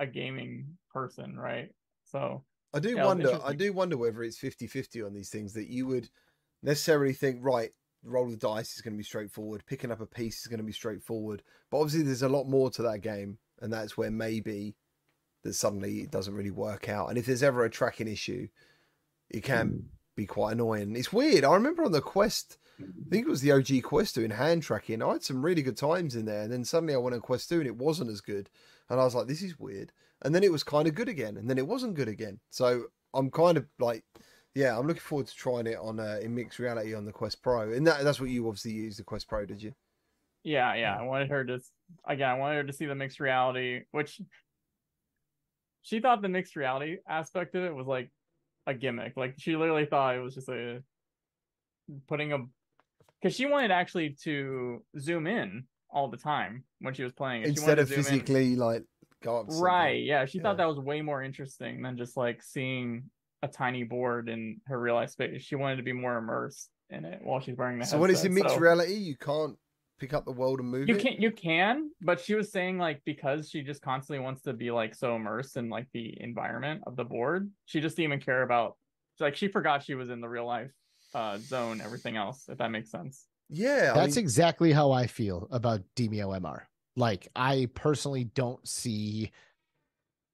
a 0.00 0.06
gaming 0.06 0.76
person, 0.92 1.36
right? 1.38 1.70
So 2.04 2.44
I 2.72 2.80
do 2.80 2.96
Yeah, 2.96 3.06
wonder. 3.06 3.38
I 3.44 3.54
do 3.54 3.72
wonder 3.72 3.96
whether 3.96 4.22
it's 4.22 4.38
50-50 4.38 5.04
on 5.04 5.14
these 5.14 5.30
things 5.30 5.52
that 5.54 5.68
you 5.68 5.86
would 5.86 6.08
necessarily 6.62 7.12
think, 7.12 7.38
right, 7.42 7.70
roll 8.02 8.28
the 8.28 8.36
dice 8.36 8.74
is 8.74 8.82
going 8.82 8.94
to 8.94 8.98
be 8.98 9.04
straightforward, 9.04 9.64
picking 9.66 9.90
up 9.90 10.00
a 10.00 10.06
piece 10.06 10.40
is 10.40 10.46
going 10.46 10.58
to 10.58 10.64
be 10.64 10.72
straightforward. 10.72 11.42
But 11.70 11.78
obviously, 11.78 12.02
there's 12.02 12.22
a 12.22 12.28
lot 12.28 12.48
more 12.48 12.70
to 12.70 12.82
that 12.82 13.00
game, 13.00 13.38
and 13.60 13.72
that's 13.72 13.96
where 13.96 14.10
maybe 14.10 14.76
that 15.42 15.54
suddenly 15.54 16.00
it 16.00 16.10
doesn't 16.10 16.34
really 16.34 16.50
work 16.50 16.88
out. 16.88 17.08
And 17.08 17.18
if 17.18 17.26
there's 17.26 17.42
ever 17.42 17.64
a 17.64 17.70
tracking 17.70 18.08
issue, 18.08 18.48
it 19.30 19.42
can 19.42 19.68
hmm. 19.68 19.78
Be 20.16 20.26
quite 20.26 20.52
annoying. 20.52 20.96
It's 20.96 21.12
weird. 21.12 21.44
I 21.44 21.54
remember 21.54 21.84
on 21.84 21.92
the 21.92 22.00
quest, 22.00 22.58
I 22.80 23.10
think 23.10 23.26
it 23.26 23.30
was 23.30 23.40
the 23.40 23.52
OG 23.52 23.82
Quest 23.84 24.16
2 24.16 24.24
in 24.24 24.30
hand 24.32 24.62
tracking. 24.62 25.02
I 25.02 25.12
had 25.12 25.22
some 25.22 25.44
really 25.44 25.62
good 25.62 25.76
times 25.76 26.16
in 26.16 26.24
there, 26.24 26.42
and 26.42 26.52
then 26.52 26.64
suddenly 26.64 26.94
I 26.94 26.98
went 26.98 27.14
on 27.14 27.20
Quest 27.20 27.48
2 27.48 27.58
and 27.58 27.66
it 27.66 27.76
wasn't 27.76 28.10
as 28.10 28.20
good. 28.20 28.50
And 28.90 29.00
I 29.00 29.04
was 29.04 29.14
like, 29.14 29.26
this 29.26 29.42
is 29.42 29.58
weird. 29.58 29.92
And 30.22 30.34
then 30.34 30.42
it 30.42 30.52
was 30.52 30.62
kind 30.62 30.88
of 30.88 30.94
good 30.94 31.08
again, 31.08 31.36
and 31.36 31.48
then 31.48 31.58
it 31.58 31.66
wasn't 31.66 31.94
good 31.94 32.08
again. 32.08 32.40
So 32.50 32.84
I'm 33.14 33.30
kind 33.30 33.56
of 33.56 33.66
like, 33.78 34.04
yeah, 34.54 34.78
I'm 34.78 34.86
looking 34.86 35.00
forward 35.00 35.26
to 35.26 35.34
trying 35.34 35.66
it 35.66 35.78
on 35.78 36.00
uh, 36.00 36.18
in 36.22 36.34
mixed 36.34 36.58
reality 36.58 36.94
on 36.94 37.04
the 37.04 37.12
Quest 37.12 37.42
Pro. 37.42 37.72
And 37.72 37.86
that, 37.86 38.04
that's 38.04 38.20
what 38.20 38.30
you 38.30 38.46
obviously 38.48 38.72
used 38.72 38.98
the 38.98 39.04
Quest 39.04 39.28
Pro, 39.28 39.44
did 39.44 39.62
you? 39.62 39.72
yeah, 40.46 40.74
yeah. 40.74 40.96
I 40.96 41.02
wanted 41.02 41.28
her 41.30 41.44
to 41.44 41.58
again. 42.06 42.30
I 42.30 42.34
wanted 42.34 42.56
her 42.56 42.64
to 42.64 42.72
see 42.72 42.86
the 42.86 42.94
mixed 42.94 43.18
reality, 43.18 43.80
which 43.90 44.20
she 45.82 45.98
thought 46.00 46.22
the 46.22 46.28
mixed 46.28 46.54
reality 46.54 46.98
aspect 47.08 47.56
of 47.56 47.64
it 47.64 47.74
was 47.74 47.88
like 47.88 48.10
a 48.66 48.74
gimmick. 48.74 49.16
Like 49.16 49.34
she 49.38 49.56
literally 49.56 49.86
thought 49.86 50.16
it 50.16 50.20
was 50.20 50.34
just 50.34 50.48
a 50.48 50.82
putting 52.08 52.32
a 52.32 52.38
because 53.20 53.34
she 53.34 53.46
wanted 53.46 53.70
actually 53.70 54.16
to 54.24 54.82
zoom 54.98 55.26
in 55.26 55.64
all 55.90 56.08
the 56.08 56.16
time 56.16 56.64
when 56.80 56.94
she 56.94 57.02
was 57.02 57.12
playing 57.12 57.42
it. 57.42 57.48
Instead 57.48 57.78
of 57.78 57.88
zoom 57.88 57.98
in- 57.98 58.04
physically 58.04 58.56
like 58.56 58.82
go 59.22 59.38
up. 59.40 59.46
Right. 59.50 60.02
Yeah. 60.04 60.26
She 60.26 60.38
Yeah. 60.38 60.42
thought 60.42 60.56
that 60.58 60.66
was 60.68 60.78
way 60.78 61.00
more 61.02 61.22
interesting 61.22 61.82
than 61.82 61.96
just 61.96 62.16
like 62.16 62.42
seeing 62.42 63.10
a 63.42 63.48
tiny 63.48 63.84
board 63.84 64.28
in 64.28 64.60
her 64.66 64.78
real 64.78 64.94
life 64.94 65.10
space. 65.10 65.42
She 65.42 65.54
wanted 65.56 65.76
to 65.76 65.82
be 65.82 65.92
more 65.92 66.16
immersed 66.18 66.70
in 66.90 67.04
it 67.04 67.20
while 67.22 67.40
she's 67.40 67.56
wearing 67.56 67.78
the 67.78 67.86
So 67.86 67.98
when 67.98 68.10
it's 68.10 68.24
in 68.24 68.32
headset, 68.32 68.44
mixed 68.44 68.54
so- 68.56 68.60
reality, 68.60 68.94
you 68.94 69.16
can't 69.16 69.56
pick 69.98 70.12
up 70.12 70.24
the 70.24 70.32
world 70.32 70.60
and 70.60 70.68
move 70.68 70.88
You 70.88 70.96
it. 70.96 71.00
can 71.02 71.20
you 71.20 71.30
can, 71.30 71.90
but 72.00 72.20
she 72.20 72.34
was 72.34 72.50
saying 72.52 72.78
like 72.78 73.02
because 73.04 73.48
she 73.50 73.62
just 73.62 73.82
constantly 73.82 74.22
wants 74.22 74.42
to 74.42 74.52
be 74.52 74.70
like 74.70 74.94
so 74.94 75.16
immersed 75.16 75.56
in 75.56 75.68
like 75.68 75.86
the 75.92 76.20
environment 76.20 76.82
of 76.86 76.96
the 76.96 77.04
board, 77.04 77.50
she 77.64 77.80
just 77.80 77.96
didn't 77.96 78.12
even 78.12 78.20
care 78.20 78.42
about 78.42 78.76
like 79.20 79.36
she 79.36 79.48
forgot 79.48 79.82
she 79.82 79.94
was 79.94 80.10
in 80.10 80.20
the 80.20 80.28
real 80.28 80.46
life 80.46 80.72
uh 81.14 81.38
zone, 81.38 81.80
everything 81.80 82.16
else, 82.16 82.48
if 82.48 82.58
that 82.58 82.70
makes 82.70 82.90
sense. 82.90 83.26
Yeah, 83.48 83.92
I 83.94 83.98
That's 83.98 84.16
mean, 84.16 84.24
exactly 84.24 84.72
how 84.72 84.90
I 84.90 85.06
feel 85.06 85.46
about 85.50 85.82
Demeo 85.94 86.36
MR. 86.36 86.62
Like 86.96 87.28
I 87.36 87.68
personally 87.74 88.24
don't 88.24 88.66
see 88.66 89.30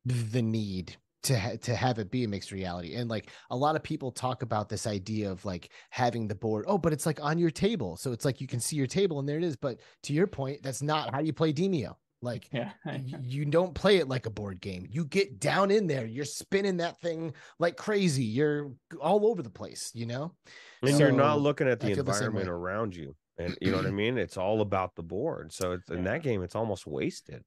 the 0.05 0.43
need 0.43 0.97
to 1.25 1.39
ha- 1.39 1.57
to 1.63 1.75
have 1.75 1.99
it 1.99 2.11
be 2.11 2.25
a 2.25 2.29
mixed 2.29 2.53
reality. 2.53 2.95
And 2.95 3.09
like 3.09 3.31
a 3.51 3.57
lot 3.57 3.77
of 3.77 3.83
people 3.83 4.11
talk 4.11 4.43
about 4.43 4.69
this 4.69 4.87
idea 4.87 5.31
of 5.31 5.45
like 5.45 5.71
having 5.91 6.27
the 6.27 6.35
board. 6.35 6.65
Oh, 6.69 6.79
but 6.79 6.93
it's 6.93 7.07
like 7.07 7.23
on 7.23 7.39
your 7.39 7.51
table, 7.51 7.97
so 7.97 8.13
it's 8.13 8.25
like 8.25 8.41
you 8.41 8.47
can 8.47 8.61
see 8.61 8.77
your 8.77 8.87
table 8.87 9.19
and 9.19 9.29
there 9.29 9.39
it 9.39 9.45
is. 9.45 9.57
But 9.57 9.81
to 10.05 10.13
your 10.13 10.27
point, 10.27 10.63
that's 10.63 10.83
not 10.83 11.13
how 11.13 11.21
you 11.21 11.33
play 11.33 11.53
Demeo. 11.53 11.95
Like 12.23 12.49
Yeah. 12.53 12.71
you 13.21 13.45
don't 13.45 13.75
play 13.75 13.97
it 13.97 14.09
like 14.09 14.27
a 14.27 14.31
board 14.31 14.61
game. 14.61 14.87
You 14.89 15.05
get 15.05 15.41
down 15.41 15.71
in 15.71 15.87
there, 15.87 16.07
you're 16.07 16.25
spinning 16.25 16.77
that 16.79 17.01
thing 17.01 17.35
like 17.59 17.77
crazy. 17.77 18.25
You're 18.25 18.73
all 19.01 19.27
over 19.27 19.43
the 19.43 19.51
place, 19.51 19.91
you 19.95 20.07
know? 20.07 20.33
And 20.83 20.99
you're 20.99 21.13
not 21.13 21.41
looking 21.41 21.69
at 21.69 21.81
the 21.81 21.89
feel 21.89 22.05
the 22.05 22.11
environment 22.13 22.49
around 22.49 22.95
you. 22.95 23.17
And 23.39 23.57
you 23.61 23.71
know 23.71 23.79
what 23.79 23.87
I 23.87 23.91
mean? 24.03 24.19
It's 24.19 24.37
all 24.37 24.61
about 24.61 24.95
the 24.95 25.03
board. 25.03 25.53
So 25.53 25.73
it's, 25.73 25.91
in 25.91 26.05
that 26.05 26.23
game, 26.23 26.43
it's 26.43 26.55
almost 26.55 26.87
wasted. 26.87 27.43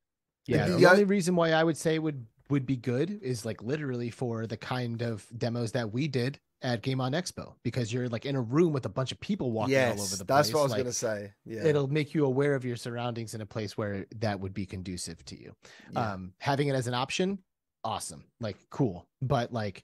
Yeah, 0.47 0.67
the 0.67 0.75
the 0.75 0.85
only 0.85 1.05
reason 1.05 1.35
why 1.35 1.51
I 1.51 1.63
would 1.63 1.77
say 1.77 1.97
would 1.97 2.25
would 2.49 2.65
be 2.65 2.75
good 2.77 3.19
is 3.21 3.45
like 3.45 3.61
literally 3.63 4.09
for 4.09 4.47
the 4.47 4.57
kind 4.57 5.01
of 5.01 5.25
demos 5.37 5.71
that 5.73 5.91
we 5.91 6.07
did 6.07 6.39
at 6.61 6.81
Game 6.81 7.01
on 7.01 7.11
Expo 7.11 7.53
because 7.63 7.91
you're 7.91 8.09
like 8.09 8.25
in 8.25 8.35
a 8.35 8.41
room 8.41 8.73
with 8.73 8.85
a 8.85 8.89
bunch 8.89 9.11
of 9.11 9.19
people 9.19 9.51
walking 9.51 9.75
all 9.77 9.83
over 9.83 9.95
yes, 9.95 10.17
the 10.17 10.25
place. 10.25 10.37
that's 10.37 10.53
what 10.53 10.59
I 10.61 10.63
was 10.63 10.71
like, 10.71 10.79
going 10.79 10.91
to 10.91 10.93
say. 10.93 11.33
Yeah, 11.45 11.65
It'll 11.65 11.87
make 11.87 12.13
you 12.13 12.25
aware 12.25 12.55
of 12.55 12.65
your 12.65 12.75
surroundings 12.75 13.33
in 13.33 13.41
a 13.41 13.45
place 13.45 13.77
where 13.77 14.05
that 14.17 14.39
would 14.39 14.53
be 14.53 14.65
conducive 14.65 15.23
to 15.25 15.39
you. 15.39 15.55
yeah. 15.91 16.13
Um, 16.13 16.33
having 16.39 16.67
it 16.67 16.75
as 16.75 16.87
an 16.87 16.93
option, 16.93 17.39
awesome, 17.83 18.25
like 18.39 18.57
cool. 18.69 19.07
But 19.21 19.53
like 19.53 19.83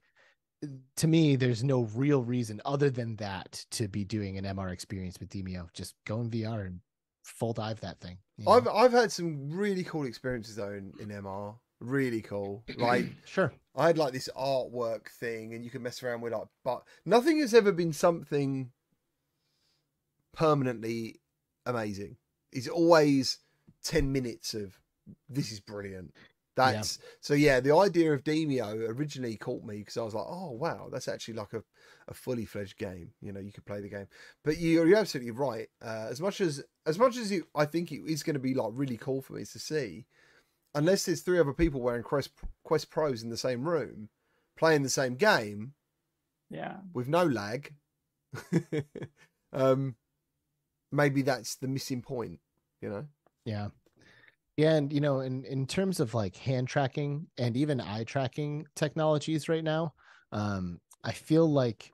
to 0.97 1.07
me, 1.07 1.35
there's 1.35 1.63
no 1.63 1.83
real 1.95 2.23
reason 2.23 2.61
other 2.65 2.89
than 2.89 3.15
that 3.17 3.65
to 3.71 3.87
be 3.87 4.03
doing 4.03 4.37
an 4.37 4.45
MR 4.45 4.71
experience 4.71 5.19
with 5.19 5.29
Demeo. 5.29 5.71
Just 5.73 5.95
go 6.05 6.21
in 6.21 6.29
VR 6.29 6.65
and 6.65 6.79
full 7.23 7.53
dive 7.53 7.79
that 7.81 7.99
thing. 7.99 8.17
know? 8.37 8.51
I've 8.51 8.67
I've 8.67 8.91
had 8.91 9.11
some 9.11 9.49
really 9.51 9.83
cool 9.83 10.05
experiences 10.05 10.55
though 10.55 10.71
in, 10.71 10.93
in 10.99 11.09
MR. 11.09 11.55
Really 11.81 12.21
cool. 12.21 12.63
Like 12.77 13.07
sure. 13.25 13.51
I 13.75 13.87
had 13.87 13.97
like 13.97 14.13
this 14.13 14.29
artwork 14.37 15.09
thing, 15.09 15.53
and 15.53 15.65
you 15.65 15.71
can 15.71 15.81
mess 15.81 16.01
around 16.03 16.21
with 16.21 16.31
like, 16.31 16.47
but 16.63 16.83
nothing 17.05 17.39
has 17.39 17.53
ever 17.53 17.71
been 17.71 17.91
something 17.91 18.71
permanently 20.31 21.19
amazing. 21.65 22.17
It's 22.51 22.67
always 22.67 23.39
ten 23.83 24.11
minutes 24.11 24.53
of 24.53 24.79
this 25.27 25.51
is 25.51 25.59
brilliant. 25.59 26.13
Yeah. 26.57 26.73
That's 26.73 26.99
so 27.19 27.33
yeah. 27.33 27.59
The 27.61 27.75
idea 27.75 28.13
of 28.13 28.23
Demeo 28.23 28.87
originally 28.89 29.37
caught 29.37 29.63
me 29.63 29.77
because 29.77 29.97
I 29.97 30.03
was 30.03 30.13
like, 30.13 30.27
oh 30.27 30.51
wow, 30.51 30.89
that's 30.91 31.07
actually 31.07 31.33
like 31.35 31.53
a, 31.53 31.63
a 32.09 32.13
fully 32.13 32.45
fledged 32.45 32.77
game. 32.77 33.11
You 33.21 33.31
know, 33.31 33.39
you 33.39 33.51
could 33.51 33.65
play 33.65 33.81
the 33.81 33.89
game. 33.89 34.07
But 34.43 34.59
you're, 34.59 34.87
you're 34.87 34.99
absolutely 34.99 35.31
right. 35.31 35.67
Uh, 35.83 36.07
as 36.11 36.21
much 36.21 36.41
as 36.41 36.63
as 36.85 36.99
much 36.99 37.17
as 37.17 37.31
you, 37.31 37.47
I 37.55 37.65
think 37.65 37.91
it 37.91 38.01
is 38.05 38.21
going 38.21 38.35
to 38.35 38.39
be 38.39 38.53
like 38.53 38.69
really 38.73 38.97
cool 38.97 39.23
for 39.23 39.33
me 39.33 39.45
to 39.45 39.59
see, 39.59 40.05
unless 40.75 41.05
there's 41.05 41.21
three 41.21 41.39
other 41.39 41.53
people 41.53 41.81
wearing 41.81 42.03
Quest 42.03 42.31
Quest 42.63 42.89
Pros 42.89 43.23
in 43.23 43.29
the 43.29 43.37
same 43.37 43.67
room, 43.67 44.09
playing 44.57 44.83
the 44.83 44.89
same 44.89 45.15
game 45.15 45.73
Yeah. 46.49 46.77
with 46.93 47.07
no 47.07 47.23
lag, 47.25 47.73
um, 49.53 49.95
maybe 50.91 51.21
that's 51.21 51.55
the 51.55 51.67
missing 51.67 52.01
point. 52.01 52.39
You 52.81 52.89
know. 52.89 53.05
Yeah. 53.45 53.67
Yeah, 54.57 54.75
and 54.75 54.91
you 54.91 54.99
know, 55.01 55.21
in 55.21 55.45
in 55.45 55.65
terms 55.65 55.99
of 55.99 56.13
like 56.13 56.35
hand 56.35 56.67
tracking 56.67 57.27
and 57.37 57.55
even 57.55 57.79
eye 57.79 58.03
tracking 58.03 58.67
technologies 58.75 59.47
right 59.49 59.63
now, 59.63 59.93
um, 60.31 60.79
I 61.03 61.13
feel 61.13 61.49
like 61.51 61.91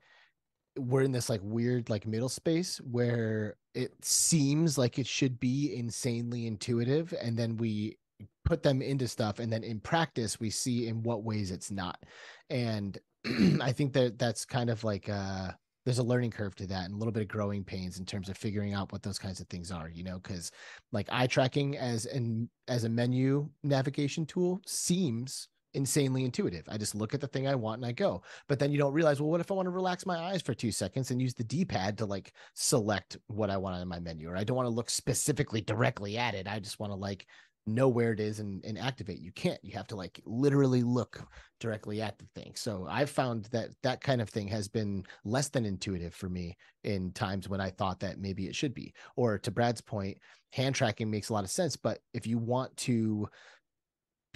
we're 0.77 1.03
in 1.03 1.11
this 1.11 1.29
like 1.29 1.41
weird 1.43 1.89
like 1.89 2.05
middle 2.05 2.29
space 2.29 2.77
where 2.79 3.55
it 3.73 3.93
seems 4.03 4.77
like 4.77 4.99
it 4.99 5.07
should 5.07 5.39
be 5.39 5.75
insanely 5.75 6.47
intuitive, 6.47 7.13
and 7.21 7.37
then 7.37 7.57
we 7.57 7.97
put 8.45 8.63
them 8.63 8.81
into 8.81 9.07
stuff, 9.07 9.39
and 9.39 9.51
then 9.51 9.63
in 9.63 9.79
practice 9.79 10.39
we 10.39 10.49
see 10.49 10.87
in 10.87 11.03
what 11.03 11.23
ways 11.23 11.51
it's 11.51 11.71
not. 11.71 12.03
And 12.49 12.97
I 13.61 13.71
think 13.71 13.93
that 13.93 14.17
that's 14.17 14.45
kind 14.45 14.69
of 14.69 14.83
like 14.83 15.09
uh 15.09 15.51
there's 15.87 15.99
a 15.99 16.03
learning 16.03 16.31
curve 16.31 16.53
to 16.53 16.67
that 16.67 16.83
and 16.83 16.93
a 16.93 16.97
little 16.97 17.13
bit 17.13 17.21
of 17.21 17.29
growing 17.29 17.63
pains 17.63 17.97
in 17.97 18.05
terms 18.05 18.27
of 18.27 18.37
figuring 18.37 18.73
out 18.73 18.91
what 18.91 19.01
those 19.01 19.17
kinds 19.17 19.39
of 19.39 19.47
things 19.47 19.71
are, 19.71 19.87
you 19.87 20.03
know, 20.03 20.19
because 20.19 20.51
like 20.91 21.07
eye 21.09 21.27
tracking 21.27 21.77
as 21.77 22.05
an 22.07 22.49
as 22.67 22.83
a 22.83 22.89
menu 22.89 23.49
navigation 23.63 24.25
tool 24.25 24.59
seems 24.65 25.47
insanely 25.73 26.25
intuitive. 26.25 26.67
I 26.67 26.77
just 26.77 26.93
look 26.93 27.13
at 27.13 27.21
the 27.21 27.27
thing 27.27 27.47
I 27.47 27.55
want 27.55 27.79
and 27.79 27.85
I 27.85 27.93
go. 27.93 28.21
But 28.49 28.59
then 28.59 28.71
you 28.71 28.77
don't 28.77 28.91
realize, 28.91 29.21
well, 29.21 29.29
what 29.29 29.39
if 29.39 29.49
I 29.49 29.53
want 29.53 29.67
to 29.67 29.71
relax 29.71 30.05
my 30.05 30.17
eyes 30.17 30.41
for 30.41 30.53
two 30.53 30.71
seconds 30.71 31.09
and 31.09 31.21
use 31.21 31.33
the 31.33 31.43
D-pad 31.45 31.97
to 31.99 32.05
like 32.05 32.33
select 32.53 33.15
what 33.27 33.49
I 33.49 33.55
want 33.55 33.77
on 33.77 33.87
my 33.87 33.99
menu? 33.99 34.29
Or 34.29 34.35
I 34.35 34.43
don't 34.43 34.57
want 34.57 34.67
to 34.67 34.73
look 34.73 34.89
specifically 34.89 35.61
directly 35.61 36.17
at 36.17 36.35
it. 36.35 36.47
I 36.47 36.59
just 36.59 36.79
want 36.79 36.91
to 36.91 36.97
like 36.97 37.27
know 37.67 37.87
where 37.87 38.11
it 38.11 38.19
is 38.19 38.39
and, 38.39 38.63
and 38.65 38.77
activate. 38.77 39.19
You 39.19 39.31
can't. 39.31 39.59
You 39.63 39.73
have 39.73 39.87
to 39.87 39.95
like 39.95 40.21
literally 40.25 40.83
look 40.83 41.21
directly 41.59 42.01
at 42.01 42.17
the 42.17 42.25
thing. 42.35 42.53
So 42.55 42.87
I've 42.89 43.09
found 43.09 43.45
that 43.45 43.69
that 43.83 44.01
kind 44.01 44.21
of 44.21 44.29
thing 44.29 44.47
has 44.47 44.67
been 44.67 45.03
less 45.25 45.49
than 45.49 45.65
intuitive 45.65 46.13
for 46.13 46.29
me 46.29 46.55
in 46.83 47.11
times 47.11 47.49
when 47.49 47.61
I 47.61 47.69
thought 47.69 47.99
that 47.99 48.19
maybe 48.19 48.47
it 48.47 48.55
should 48.55 48.73
be. 48.73 48.93
Or 49.15 49.37
to 49.39 49.51
Brad's 49.51 49.81
point, 49.81 50.17
hand 50.51 50.75
tracking 50.75 51.11
makes 51.11 51.29
a 51.29 51.33
lot 51.33 51.43
of 51.43 51.49
sense. 51.51 51.75
But 51.75 51.99
if 52.13 52.25
you 52.25 52.37
want 52.37 52.75
to 52.77 53.27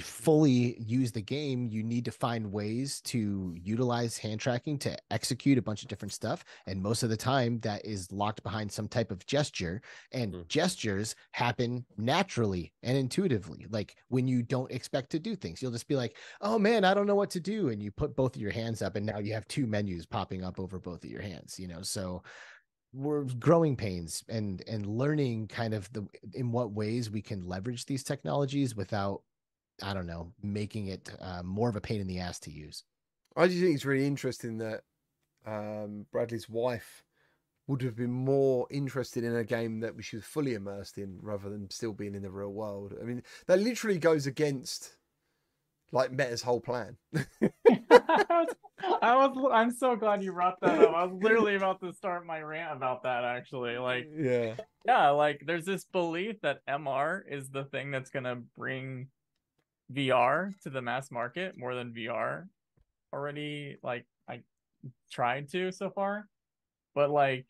fully 0.02 0.78
use 0.80 1.12
the 1.12 1.22
game, 1.22 1.68
you 1.68 1.84
need 1.84 2.06
to 2.06 2.12
find 2.12 2.52
ways 2.52 3.02
to 3.02 3.56
utilize 3.58 4.18
hand 4.18 4.40
tracking 4.40 4.78
to 4.80 4.98
execute 5.12 5.58
a 5.58 5.62
bunch 5.62 5.82
of 5.82 5.88
different 5.88 6.12
stuff. 6.14 6.44
And 6.66 6.82
most 6.82 7.04
of 7.04 7.10
the 7.10 7.18
time, 7.18 7.60
that 7.62 7.86
is 7.86 8.12
locked 8.12 8.44
behind 8.44 8.72
some 8.72 8.88
type 8.88 9.12
of 9.12 9.26
gesture. 9.26 9.82
And 10.12 10.34
Mm. 10.34 10.48
gestures 10.48 11.16
happen 11.32 11.86
naturally 11.98 12.74
and 12.84 12.98
intuitively. 12.98 13.66
Like 13.70 13.96
when 14.10 14.28
you 14.28 14.44
don't 14.44 14.72
expect 14.72 15.10
to 15.12 15.20
do 15.20 15.36
things, 15.36 15.62
you'll 15.62 15.72
just 15.72 15.88
be 15.88 15.96
like, 15.96 16.18
oh 16.42 16.58
man, 16.60 16.84
I 16.86 16.94
don't 16.94 17.08
know 17.08 17.16
what 17.16 17.30
to 17.32 17.40
do. 17.40 17.70
And 17.70 17.82
you 17.82 17.92
put 17.92 18.16
both 18.16 18.36
of 18.36 18.42
your 18.42 18.52
hands 18.52 18.82
up, 18.82 18.96
and 18.96 19.06
now 19.06 19.20
you 19.20 19.34
have 19.34 19.48
two 19.48 19.68
menus 19.68 20.06
popping 20.06 20.44
up 20.44 20.60
over 20.60 20.80
both 20.80 21.04
of 21.04 21.10
your 21.10 21.22
hands, 21.22 21.60
you 21.60 21.68
know? 21.68 21.82
So, 21.82 22.24
we're 22.94 23.24
growing 23.24 23.76
pains 23.76 24.24
and 24.28 24.64
and 24.68 24.86
learning 24.86 25.48
kind 25.48 25.74
of 25.74 25.92
the 25.94 26.06
in 26.34 26.52
what 26.52 26.74
ways 26.74 27.10
we 27.10 27.22
can 27.22 27.42
leverage 27.48 27.86
these 27.86 28.04
technologies 28.04 28.76
without 28.76 29.22
i 29.84 29.94
don't 29.94 30.08
know 30.08 30.32
making 30.42 30.88
it 30.88 31.10
uh, 31.20 31.42
more 31.44 31.70
of 31.70 31.76
a 31.76 31.82
pain 31.82 32.02
in 32.02 32.08
the 32.08 32.20
ass 32.20 32.40
to 32.40 32.52
use 32.52 32.84
I 33.36 33.48
just 33.48 33.62
think 33.62 33.76
it's 33.76 33.86
really 33.86 34.08
interesting 34.08 34.58
that 34.58 34.82
um, 35.46 36.06
Bradley's 36.12 36.50
wife 36.50 37.04
would 37.68 37.82
have 37.82 37.96
been 37.96 38.12
more 38.12 38.68
interested 38.70 39.24
in 39.24 39.36
a 39.36 39.44
game 39.44 39.80
that 39.80 39.94
she 40.02 40.18
was 40.18 40.26
fully 40.26 40.54
immersed 40.54 40.98
in 40.98 41.18
rather 41.22 41.50
than 41.50 41.70
still 41.70 41.94
being 41.94 42.16
in 42.16 42.24
the 42.24 42.30
real 42.30 42.52
world. 42.52 42.94
I 43.00 43.06
mean, 43.06 43.24
that 43.48 43.60
literally 43.60 44.00
goes 44.00 44.28
against 44.28 44.98
like 45.94 46.12
Meta's 46.12 46.42
whole 46.42 46.60
plan. 46.60 46.98
I 47.16 47.22
was, 48.30 48.48
I 49.02 49.16
was 49.16 49.52
I'm 49.54 49.72
so 49.72 49.96
glad 49.96 50.24
you 50.24 50.34
brought 50.34 50.60
that 50.62 50.80
up. 50.80 50.94
I 50.94 51.06
was 51.06 51.18
literally 51.22 51.56
about 51.56 51.80
to 51.82 51.94
start 51.94 52.26
my 52.26 52.42
rant 52.42 52.76
about 52.76 53.04
that 53.04 53.24
actually. 53.24 53.78
Like 53.78 54.10
yeah. 54.14 54.56
yeah, 54.86 55.10
like 55.10 55.44
there's 55.46 55.66
this 55.66 55.86
belief 55.86 56.42
that 56.42 56.66
MR 56.68 57.22
is 57.30 57.50
the 57.50 57.64
thing 57.66 57.92
that's 57.92 58.10
gonna 58.10 58.42
bring 58.58 59.08
VR 59.94 60.54
to 60.64 60.70
the 60.70 60.82
mass 60.82 61.12
market 61.12 61.58
more 61.58 61.76
than 61.76 61.94
VR 61.94 62.46
already 63.14 63.78
like 63.84 64.06
I 64.30 64.42
tried 65.12 65.50
to 65.52 65.72
so 65.72 65.90
far. 65.90 66.28
But 66.96 67.10
like 67.10 67.46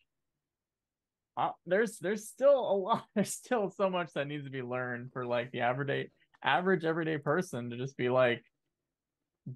uh, 1.36 1.50
there's 1.66 1.98
there's 1.98 2.28
still 2.28 2.58
a 2.58 2.76
lot 2.76 3.04
there's 3.14 3.32
still 3.32 3.70
so 3.70 3.88
much 3.88 4.12
that 4.14 4.26
needs 4.26 4.44
to 4.44 4.50
be 4.50 4.62
learned 4.62 5.12
for 5.12 5.24
like 5.24 5.50
the 5.52 5.60
average 5.60 6.10
average 6.42 6.84
everyday 6.84 7.18
person 7.18 7.70
to 7.70 7.76
just 7.76 7.96
be 7.96 8.08
like 8.08 8.44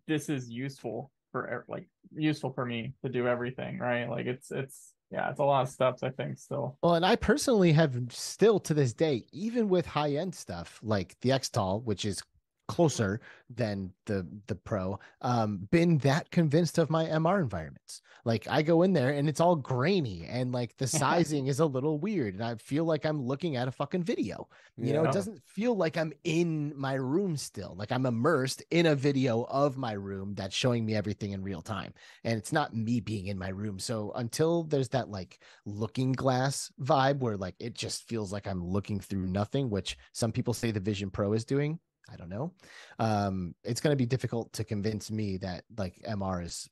this 0.07 0.29
is 0.29 0.49
useful 0.49 1.11
for 1.33 1.65
like 1.69 1.89
useful 2.15 2.53
for 2.53 2.65
me 2.65 2.95
to 3.03 3.11
do 3.11 3.27
everything 3.27 3.79
right 3.79 4.09
like 4.09 4.27
it's 4.27 4.51
it's 4.51 4.95
yeah 5.11 5.29
it's 5.31 5.41
a 5.41 5.45
lot 5.45 5.63
of 5.63 5.69
steps 5.69 6.03
i 6.03 6.11
think 6.11 6.39
still 6.39 6.79
well 6.83 6.95
and 6.95 7.05
i 7.05 7.15
personally 7.17 7.73
have 7.73 7.97
still 8.11 8.59
to 8.59 8.73
this 8.73 8.93
day 8.93 9.25
even 9.33 9.69
with 9.69 9.85
high 9.85 10.13
end 10.13 10.35
stuff 10.35 10.79
like 10.83 11.17
the 11.21 11.31
xtal 11.31 11.83
which 11.83 12.05
is 12.05 12.23
closer 12.69 13.21
than 13.49 13.93
the 14.07 14.27
the 14.49 14.55
pro 14.55 14.99
um 15.21 15.69
been 15.71 15.99
that 15.99 16.31
convinced 16.31 16.79
of 16.79 16.91
my 16.91 17.05
mr 17.05 17.41
environments. 17.41 18.03
Like 18.25 18.47
i 18.49 18.63
go 18.63 18.83
in 18.83 18.93
there 18.93 19.11
and 19.11 19.29
it's 19.29 19.41
all 19.41 19.57
grainy 19.57 20.27
and 20.29 20.53
like 20.53 20.77
the 20.77 20.87
sizing 21.03 21.47
is 21.47 21.61
a 21.61 21.67
little 21.67 21.99
weird 21.99 22.35
and 22.35 22.43
i 22.43 22.55
feel 22.57 22.85
like 22.85 23.07
i'm 23.07 23.23
looking 23.23 23.57
at 23.57 23.69
a 23.69 23.73
fucking 23.73 24.03
video. 24.03 24.49
You 24.77 24.93
know 24.93 25.05
it 25.05 25.13
doesn't 25.13 25.41
feel 25.45 25.75
like 25.77 25.97
i'm 25.97 26.13
in 26.25 26.73
my 26.77 26.95
room 26.95 27.37
still. 27.37 27.75
Like 27.79 27.93
i'm 27.93 28.07
immersed 28.07 28.63
in 28.71 28.87
a 28.87 28.95
video 28.95 29.43
of 29.45 29.77
my 29.77 29.93
room 29.93 30.35
that's 30.35 30.55
showing 30.55 30.85
me 30.85 30.95
everything 30.95 31.33
in 31.33 31.43
real 31.43 31.63
time 31.63 31.95
and 32.25 32.37
it's 32.37 32.53
not 32.53 32.75
me 32.75 33.01
being 33.01 33.27
in 33.27 33.39
my 33.39 33.49
room. 33.49 33.79
So 33.79 34.13
until 34.15 34.65
there's 34.65 34.89
that 34.91 35.09
like 35.09 35.41
looking 35.65 36.13
glass 36.13 36.71
vibe 36.81 37.21
where 37.21 37.37
like 37.37 37.55
it 37.59 37.75
just 37.75 38.09
feels 38.09 38.33
like 38.33 38.47
i'm 38.47 38.65
looking 38.65 39.01
through 39.01 39.27
nothing 39.27 39.71
which 39.71 39.97
some 40.13 40.33
people 40.33 40.55
say 40.55 40.71
the 40.71 40.81
vision 40.81 41.11
pro 41.11 41.33
is 41.33 41.45
doing 41.45 41.79
I 42.13 42.17
don't 42.17 42.29
know. 42.29 42.53
Um, 42.99 43.55
it's 43.65 43.81
going 43.81 43.93
to 43.93 43.97
be 43.97 44.07
difficult 44.07 44.53
to 44.55 44.65
convince 44.65 45.11
me 45.11 45.39
that 45.39 45.65
like 45.77 46.01
MR 46.09 46.45
is 46.45 46.69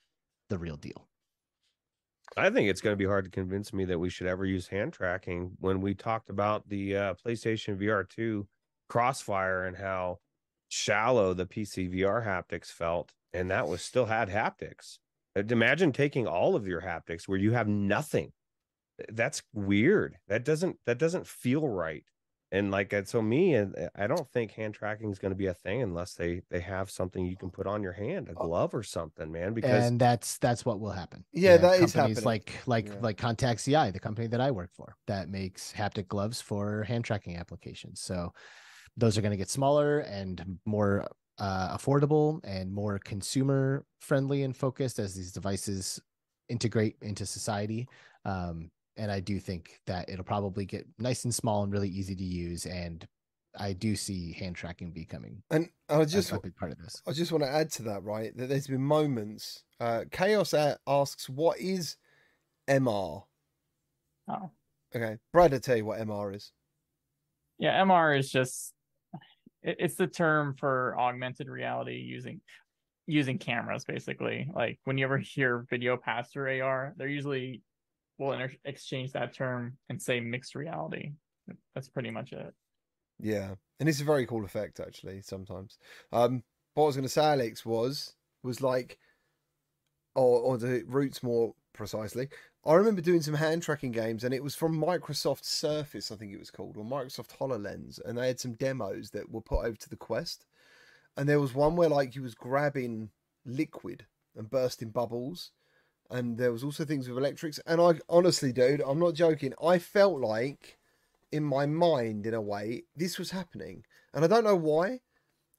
the 0.49 0.59
real 0.59 0.77
deal. 0.77 1.09
I 2.37 2.51
think 2.51 2.69
it's 2.69 2.81
going 2.81 2.95
to 2.95 2.99
be 2.99 3.05
hard 3.05 3.25
to 3.25 3.31
convince 3.31 3.73
me 3.73 3.85
that 3.85 3.99
we 3.99 4.11
should 4.11 4.27
ever 4.27 4.45
use 4.45 4.67
hand 4.67 4.93
tracking 4.93 5.53
when 5.61 5.81
we 5.81 5.95
talked 5.95 6.31
about 6.31 6.69
the 6.69 6.97
uh, 6.97 7.15
PlayStation 7.15 7.79
VR 7.79 8.09
2 8.09 8.47
crossfire 8.89 9.67
and 9.67 9.77
how 9.77 10.19
shallow 10.69 11.35
the 11.35 11.47
PC 11.47 11.93
VR 11.95 12.25
haptics 12.25 12.67
felt. 12.67 13.13
And 13.33 13.51
that 13.51 13.69
was 13.69 13.83
still 13.83 14.07
had 14.07 14.29
haptics. 14.29 14.99
Uh, 15.37 15.43
imagine 15.49 15.93
taking 15.93 16.27
all 16.27 16.57
of 16.57 16.67
your 16.67 16.81
haptics 16.81 17.29
where 17.29 17.39
you 17.39 17.53
have 17.53 17.69
nothing. 17.69 18.33
That's 19.11 19.43
weird. 19.53 20.17
That 20.29 20.45
doesn't 20.45 20.77
that 20.87 20.99
doesn't 20.99 21.27
feel 21.27 21.69
right 21.69 22.05
and 22.55 22.71
like 22.71 22.95
so 23.07 23.21
me 23.21 23.55
and 23.55 23.77
uh, 23.77 23.89
i 23.97 24.07
don't 24.07 24.31
think 24.31 24.53
hand 24.53 24.75
tracking 24.75 25.11
is 25.11 25.19
going 25.19 25.33
to 25.33 25.37
be 25.37 25.47
a 25.47 25.55
thing 25.55 25.83
unless 25.83 26.15
they 26.15 26.41
they 26.51 26.61
have 26.61 26.91
something 26.91 27.27
you 27.27 27.37
can 27.37 27.51
put 27.51 27.67
on 27.67 27.83
your 27.83 27.93
hand 27.93 28.29
a 28.29 28.33
oh. 28.37 28.47
glove 28.47 28.75
or 28.75 28.83
something 28.83 29.31
man 29.31 29.53
because 29.53 29.85
and 29.85 30.01
that's 30.01 30.39
that's 30.39 30.65
what 30.65 30.81
will 30.81 30.91
happen 30.91 31.25
yeah, 31.33 31.51
yeah 31.51 31.57
that 31.57 31.81
is 31.81 31.93
happening 31.93 32.25
like 32.25 32.53
like 32.67 32.87
yeah. 32.87 32.95
like 33.01 33.19
contact 33.19 33.61
ci 33.61 33.91
the 33.91 34.01
company 34.01 34.29
that 34.29 34.41
i 34.41 34.51
work 34.51 34.71
for 34.73 34.97
that 35.07 35.29
makes 35.29 35.73
haptic 35.73 36.07
gloves 36.07 36.41
for 36.41 36.85
hand 36.85 37.05
tracking 37.05 37.37
applications 37.37 38.01
so 38.01 38.33
those 38.97 39.19
are 39.19 39.21
going 39.21 39.33
to 39.33 39.37
get 39.37 39.51
smaller 39.51 40.01
and 40.01 40.59
more 40.65 41.07
uh, 41.39 41.77
affordable 41.77 42.41
and 42.45 42.73
more 42.73 43.01
consumer 43.01 43.85
friendly 43.99 44.45
and 44.45 44.57
focused 44.57 45.01
as 45.01 45.17
these 45.17 45.33
devices 45.33 46.01
integrate 46.49 46.95
into 47.03 47.27
society 47.27 47.89
um, 48.25 48.71
and 48.97 49.11
I 49.11 49.21
do 49.21 49.39
think 49.39 49.81
that 49.87 50.09
it'll 50.09 50.25
probably 50.25 50.65
get 50.65 50.87
nice 50.99 51.25
and 51.25 51.35
small 51.35 51.63
and 51.63 51.73
really 51.73 51.89
easy 51.89 52.15
to 52.15 52.25
use. 52.25 52.67
And 52.67 53.07
I 53.59 53.73
do 53.73 53.95
see 53.97 54.33
hand 54.33 54.57
tracking 54.57 54.91
becoming 54.91 55.43
and 55.51 55.69
I 55.89 56.05
just 56.05 56.33
a 56.33 56.41
big 56.41 56.57
part 56.57 56.73
of 56.73 56.79
this. 56.79 57.01
I 57.07 57.13
just 57.13 57.33
want 57.33 57.45
to 57.45 57.51
add 57.51 57.71
to 57.73 57.83
that, 57.85 58.03
right? 58.03 58.37
That 58.37 58.49
there's 58.49 58.67
been 58.67 58.83
moments. 58.83 59.63
Uh, 59.79 60.05
Chaos 60.11 60.55
asks, 60.55 61.29
"What 61.29 61.59
is 61.59 61.97
MR?" 62.69 63.25
Oh, 64.29 64.51
okay. 64.95 65.19
Brad, 65.33 65.55
I 65.55 65.59
tell 65.59 65.77
you 65.77 65.85
what 65.85 66.01
MR 66.01 66.35
is. 66.35 66.53
Yeah, 67.59 67.81
MR 67.85 68.19
is 68.19 68.31
just 68.31 68.75
it's 69.63 69.95
the 69.95 70.07
term 70.07 70.55
for 70.55 70.95
augmented 70.99 71.49
reality 71.49 71.97
using 71.97 72.41
using 73.07 73.39
cameras 73.39 73.85
basically 73.85 74.51
like 74.55 74.79
when 74.85 74.97
you 74.97 75.05
ever 75.05 75.19
hear 75.19 75.67
video 75.69 75.97
pass 75.97 76.31
through 76.31 76.63
ar 76.63 76.95
they're 76.97 77.09
usually 77.09 77.61
we'll 78.19 78.33
inter- 78.33 78.53
exchange 78.65 79.13
that 79.13 79.35
term 79.35 79.77
and 79.89 80.01
say 80.01 80.21
mixed 80.21 80.55
reality. 80.55 81.13
That's 81.75 81.89
pretty 81.89 82.11
much 82.11 82.33
it. 82.33 82.55
Yeah, 83.21 83.55
and 83.81 83.89
it's 83.89 84.01
a 84.01 84.05
very 84.05 84.27
cool 84.27 84.45
effect 84.45 84.81
actually. 84.81 85.23
Sometimes, 85.23 85.79
um, 86.13 86.43
what 86.75 86.85
I 86.85 86.87
was 86.87 86.97
going 86.97 87.05
to 87.05 87.09
say, 87.09 87.25
Alex, 87.25 87.65
was 87.65 88.15
was 88.43 88.61
like, 88.61 88.99
or 90.15 90.41
or 90.41 90.59
the 90.59 90.85
roots 90.87 91.23
more 91.23 91.55
precisely. 91.73 92.29
I 92.67 92.75
remember 92.75 93.03
doing 93.03 93.21
some 93.21 93.35
hand 93.35 93.63
tracking 93.63 93.93
games, 93.93 94.25
and 94.25 94.33
it 94.33 94.43
was 94.43 94.55
from 94.55 94.81
Microsoft 94.81 95.45
Surface, 95.45 96.11
I 96.11 96.17
think 96.17 96.33
it 96.33 96.39
was 96.39 96.51
called, 96.51 96.79
or 96.79 96.85
Microsoft 96.85 97.37
Hololens, 97.37 98.01
and 98.03 98.17
they 98.17 98.29
had 98.29 98.41
some 98.41 98.55
demos 98.55 99.11
that 99.11 99.31
were 99.31 99.43
put 99.43 99.67
over 99.67 99.77
to 99.77 99.91
the 99.91 99.97
Quest, 99.97 100.47
and 101.17 101.29
there 101.29 101.41
was 101.41 101.55
one 101.55 101.77
where 101.77 101.91
like 101.91 102.17
you 102.17 102.23
was 102.23 102.35
grabbing 102.35 103.11
liquid 103.45 104.07
and 104.35 104.49
bursting 104.49 104.91
bubbles, 104.91 105.53
and 106.15 106.39
there 106.39 106.53
was 106.53 106.63
also 106.63 106.85
things 106.85 107.09
with 107.09 107.19
electrics. 107.19 107.59
And 107.67 107.81
I 107.81 107.95
honestly, 108.09 108.53
dude, 108.53 108.81
I'm 108.87 109.01
not 109.01 109.15
joking. 109.15 109.53
I 109.63 109.81
felt 109.81 110.21
like 110.21 110.79
in 111.33 111.43
my 111.43 111.67
mind, 111.67 112.25
in 112.25 112.35
a 112.35 112.41
way, 112.41 112.85
this 112.95 113.19
was 113.19 113.33
happening, 113.33 113.85
and 114.15 114.25
I 114.25 114.29
don't 114.29 114.45
know 114.45 114.55
why. 114.55 115.01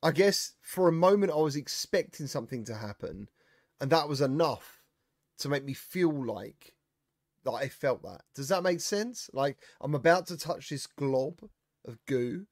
I 0.01 0.11
guess 0.11 0.53
for 0.61 0.87
a 0.87 0.93
moment 0.93 1.33
I 1.33 1.41
was 1.41 1.57
expecting 1.57 2.27
something 2.27 2.63
to 2.65 2.75
happen, 2.75 3.27
and 3.81 3.91
that 3.91 4.07
was 4.07 4.21
enough 4.21 4.81
to 5.39 5.49
make 5.49 5.65
me 5.65 5.73
feel 5.73 6.25
like 6.25 6.75
that 7.43 7.51
I 7.51 7.67
felt 7.67 8.01
that. 8.03 8.21
Does 8.33 8.47
that 8.47 8.63
make 8.63 8.79
sense? 8.79 9.29
Like 9.33 9.57
I'm 9.81 9.93
about 9.93 10.25
to 10.27 10.37
touch 10.37 10.69
this 10.69 10.87
glob 10.87 11.41
of 11.85 11.97
goo, 12.05 12.45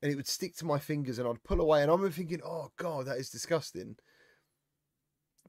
and 0.00 0.10
it 0.10 0.14
would 0.14 0.26
stick 0.26 0.56
to 0.56 0.64
my 0.64 0.78
fingers, 0.78 1.18
and 1.18 1.28
I'd 1.28 1.44
pull 1.44 1.60
away, 1.60 1.82
and 1.82 1.90
I'm 1.90 2.10
thinking, 2.10 2.40
"Oh 2.42 2.72
God, 2.78 3.04
that 3.04 3.18
is 3.18 3.28
disgusting." 3.28 3.96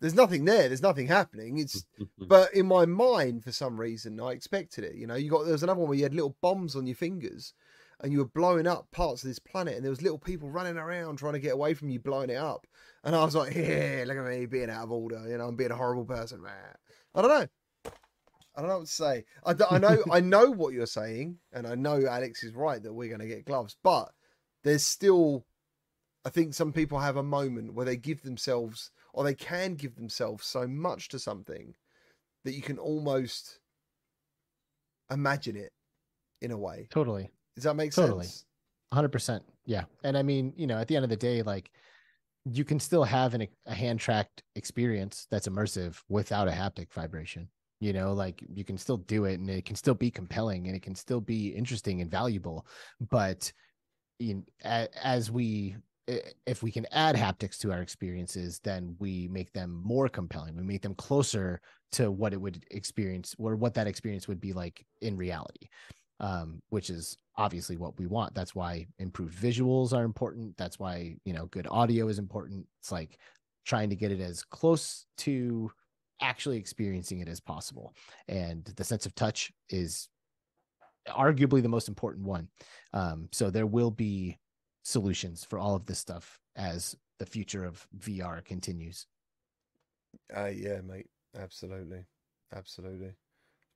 There's 0.02 0.16
nothing 0.16 0.46
there. 0.46 0.68
There's 0.68 0.82
nothing 0.82 1.08
happening. 1.08 1.60
It's 1.60 1.86
but 2.18 2.54
in 2.54 2.66
my 2.66 2.86
mind, 2.86 3.44
for 3.44 3.52
some 3.52 3.80
reason, 3.80 4.20
I 4.20 4.32
expected 4.32 4.84
it. 4.84 4.96
You 4.96 5.08
know, 5.08 5.16
you 5.16 5.30
got 5.30 5.44
there 5.44 5.54
was 5.54 5.64
another 5.64 5.80
one 5.80 5.90
where 5.90 5.98
you 5.98 6.04
had 6.04 6.14
little 6.14 6.36
bombs 6.42 6.76
on 6.76 6.88
your 6.88 6.96
fingers, 6.96 7.54
and 8.02 8.12
you 8.12 8.18
were 8.20 8.26
blowing 8.26 8.68
up 8.68 8.92
parts 8.92 9.24
of 9.24 9.30
this 9.30 9.40
planet, 9.40 9.76
and 9.76 9.84
there 9.84 9.92
was 9.92 10.02
little 10.02 10.18
people 10.18 10.50
running 10.50 10.78
around 10.78 11.18
trying 11.18 11.34
to 11.34 11.40
get 11.40 11.54
away 11.54 11.76
from 11.76 11.90
you, 11.90 12.00
blowing 12.00 12.32
it 12.32 12.38
up. 12.38 12.68
And 13.04 13.16
I 13.16 13.24
was 13.24 13.36
like, 13.36 13.56
yeah, 13.56 14.04
look 14.06 14.18
at 14.18 14.26
me 14.26 14.46
being 14.48 14.70
out 14.70 14.84
of 14.84 14.92
order. 14.92 15.24
You 15.28 15.38
know, 15.38 15.48
I'm 15.48 15.56
being 15.56 15.72
a 15.72 15.76
horrible 15.76 16.06
person. 16.06 16.44
I 17.16 17.22
don't 17.22 17.30
know. 17.30 17.48
I 18.56 18.62
don't 18.62 18.70
know 18.70 18.80
what 18.80 18.88
to 18.88 18.92
say. 18.92 19.24
I, 19.46 19.56
I 19.70 19.78
know 19.78 20.04
I 20.12 20.20
know 20.20 20.52
what 20.52 20.74
you're 20.74 20.86
saying, 20.86 21.38
and 21.54 21.68
I 21.68 21.76
know 21.76 22.06
Alex 22.06 22.44
is 22.44 22.54
right 22.54 22.82
that 22.82 22.94
we're 22.94 23.10
going 23.10 23.22
to 23.22 23.28
get 23.28 23.46
gloves, 23.46 23.78
but 23.84 24.12
there's 24.64 24.86
still, 24.86 25.46
I 26.26 26.30
think 26.30 26.54
some 26.54 26.74
people 26.74 27.00
have 27.00 27.18
a 27.18 27.24
moment 27.24 27.74
where 27.74 27.86
they 27.86 27.98
give 27.98 28.22
themselves 28.22 28.92
or 29.14 29.24
they 29.24 29.36
can 29.36 29.76
give 29.76 29.96
themselves 29.96 30.46
so 30.46 30.68
much 30.68 31.10
to 31.10 31.20
something 31.20 31.76
that 32.46 32.54
you 32.54 32.62
can 32.62 32.78
almost 32.78 33.60
imagine 35.12 35.56
it 35.56 35.72
in 36.42 36.52
a 36.52 36.58
way. 36.58 36.88
Totally. 36.90 37.30
Does 37.56 37.66
that 37.66 37.76
make 37.76 37.94
sense? 37.94 38.08
totally. 38.08 38.28
100%. 38.94 39.42
Yeah. 39.66 39.84
And 40.04 40.18
I 40.18 40.24
mean, 40.24 40.54
you 40.56 40.68
know, 40.68 40.78
at 40.78 40.88
the 40.88 40.96
end 40.96 41.04
of 41.04 41.10
the 41.10 41.16
day, 41.16 41.42
like 41.44 41.72
you 42.46 42.66
can 42.66 42.80
still 42.80 43.04
have 43.04 43.34
an, 43.34 43.48
a 43.66 43.74
hand 43.74 44.00
tracked 44.00 44.44
experience 44.56 45.28
that's 45.30 45.48
immersive 45.48 46.02
without 46.10 46.48
a 46.48 46.52
haptic 46.52 46.92
vibration. 46.92 47.48
You 47.80 47.94
know, 47.94 48.14
like 48.14 48.44
you 48.48 48.64
can 48.64 48.78
still 48.78 48.98
do 48.98 49.26
it 49.26 49.40
and 49.40 49.50
it 49.50 49.66
can 49.66 49.76
still 49.76 49.96
be 49.96 50.12
compelling 50.12 50.68
and 50.68 50.76
it 50.76 50.84
can 50.84 50.96
still 50.96 51.22
be 51.22 51.50
interesting 51.50 52.02
and 52.02 52.12
valuable. 52.12 52.66
But 53.10 53.52
in, 54.20 54.46
as 54.64 55.32
we 55.32 55.78
if 56.46 56.64
we 56.64 56.72
can 56.72 56.86
add 56.92 57.16
haptics 57.16 57.58
to 57.60 57.72
our 57.72 57.82
experiences, 57.82 58.60
then 58.64 58.96
we 59.00 59.28
make 59.28 59.52
them 59.54 59.82
more 59.84 60.10
compelling. 60.10 60.56
We 60.56 60.64
make 60.64 60.82
them 60.82 60.96
closer 60.96 61.62
to 61.94 62.12
what 62.12 62.34
it 62.34 62.42
would 62.42 62.64
experience 62.72 63.36
or 63.38 63.56
what 63.56 63.74
that 63.76 63.88
experience 63.88 64.28
would 64.28 64.42
be 64.42 64.54
like 64.54 64.86
in 65.02 65.18
reality, 65.18 65.68
um, 66.20 66.62
which 66.70 66.90
is 66.90 67.18
obviously 67.36 67.78
what 67.78 67.98
we 67.98 68.08
want. 68.08 68.34
That's 68.34 68.56
why 68.56 68.88
improved 69.00 69.38
visuals 69.38 69.94
are 69.94 70.04
important. 70.04 70.56
That's 70.58 70.80
why, 70.80 71.16
you 71.26 71.34
know, 71.34 71.46
good 71.48 71.68
audio 71.70 72.08
is 72.08 72.20
important. 72.20 72.66
It's 72.80 72.92
like 72.92 73.18
trying 73.66 73.90
to 73.90 73.96
get 73.96 74.12
it 74.12 74.22
as 74.22 74.44
close 74.44 75.06
to 75.20 75.72
actually 76.22 76.58
experiencing 76.58 77.20
it 77.20 77.28
as 77.28 77.40
possible. 77.40 77.94
And 78.28 78.64
the 78.76 78.84
sense 78.84 79.06
of 79.06 79.16
touch 79.16 79.52
is 79.70 80.08
arguably 81.08 81.62
the 81.62 81.70
most 81.70 81.88
important 81.88 82.26
one. 82.26 82.48
Um, 82.94 83.28
so 83.32 83.50
there 83.50 83.66
will 83.66 83.92
be 83.92 84.38
solutions 84.84 85.44
for 85.44 85.60
all 85.60 85.76
of 85.76 85.86
this 85.86 86.00
stuff 86.00 86.40
as 86.56 86.96
the 87.20 87.26
future 87.26 87.64
of 87.66 87.88
VR 87.98 88.44
continues. 88.44 89.06
Uh, 90.36 90.48
yeah, 90.48 90.82
mate. 90.82 91.08
Absolutely, 91.38 92.06
absolutely. 92.56 93.14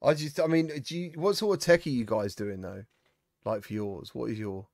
I 0.03 0.13
just, 0.13 0.39
I 0.39 0.47
mean, 0.47 0.71
do 0.85 0.97
you, 0.97 1.11
what 1.15 1.37
sort 1.37 1.57
of 1.57 1.63
tech 1.63 1.85
are 1.87 1.89
you 1.89 2.05
guys 2.05 2.35
doing 2.35 2.61
though? 2.61 2.83
Like 3.45 3.63
for 3.63 3.73
yours, 3.73 4.13
what 4.13 4.31
is 4.31 4.39
your? 4.39 4.67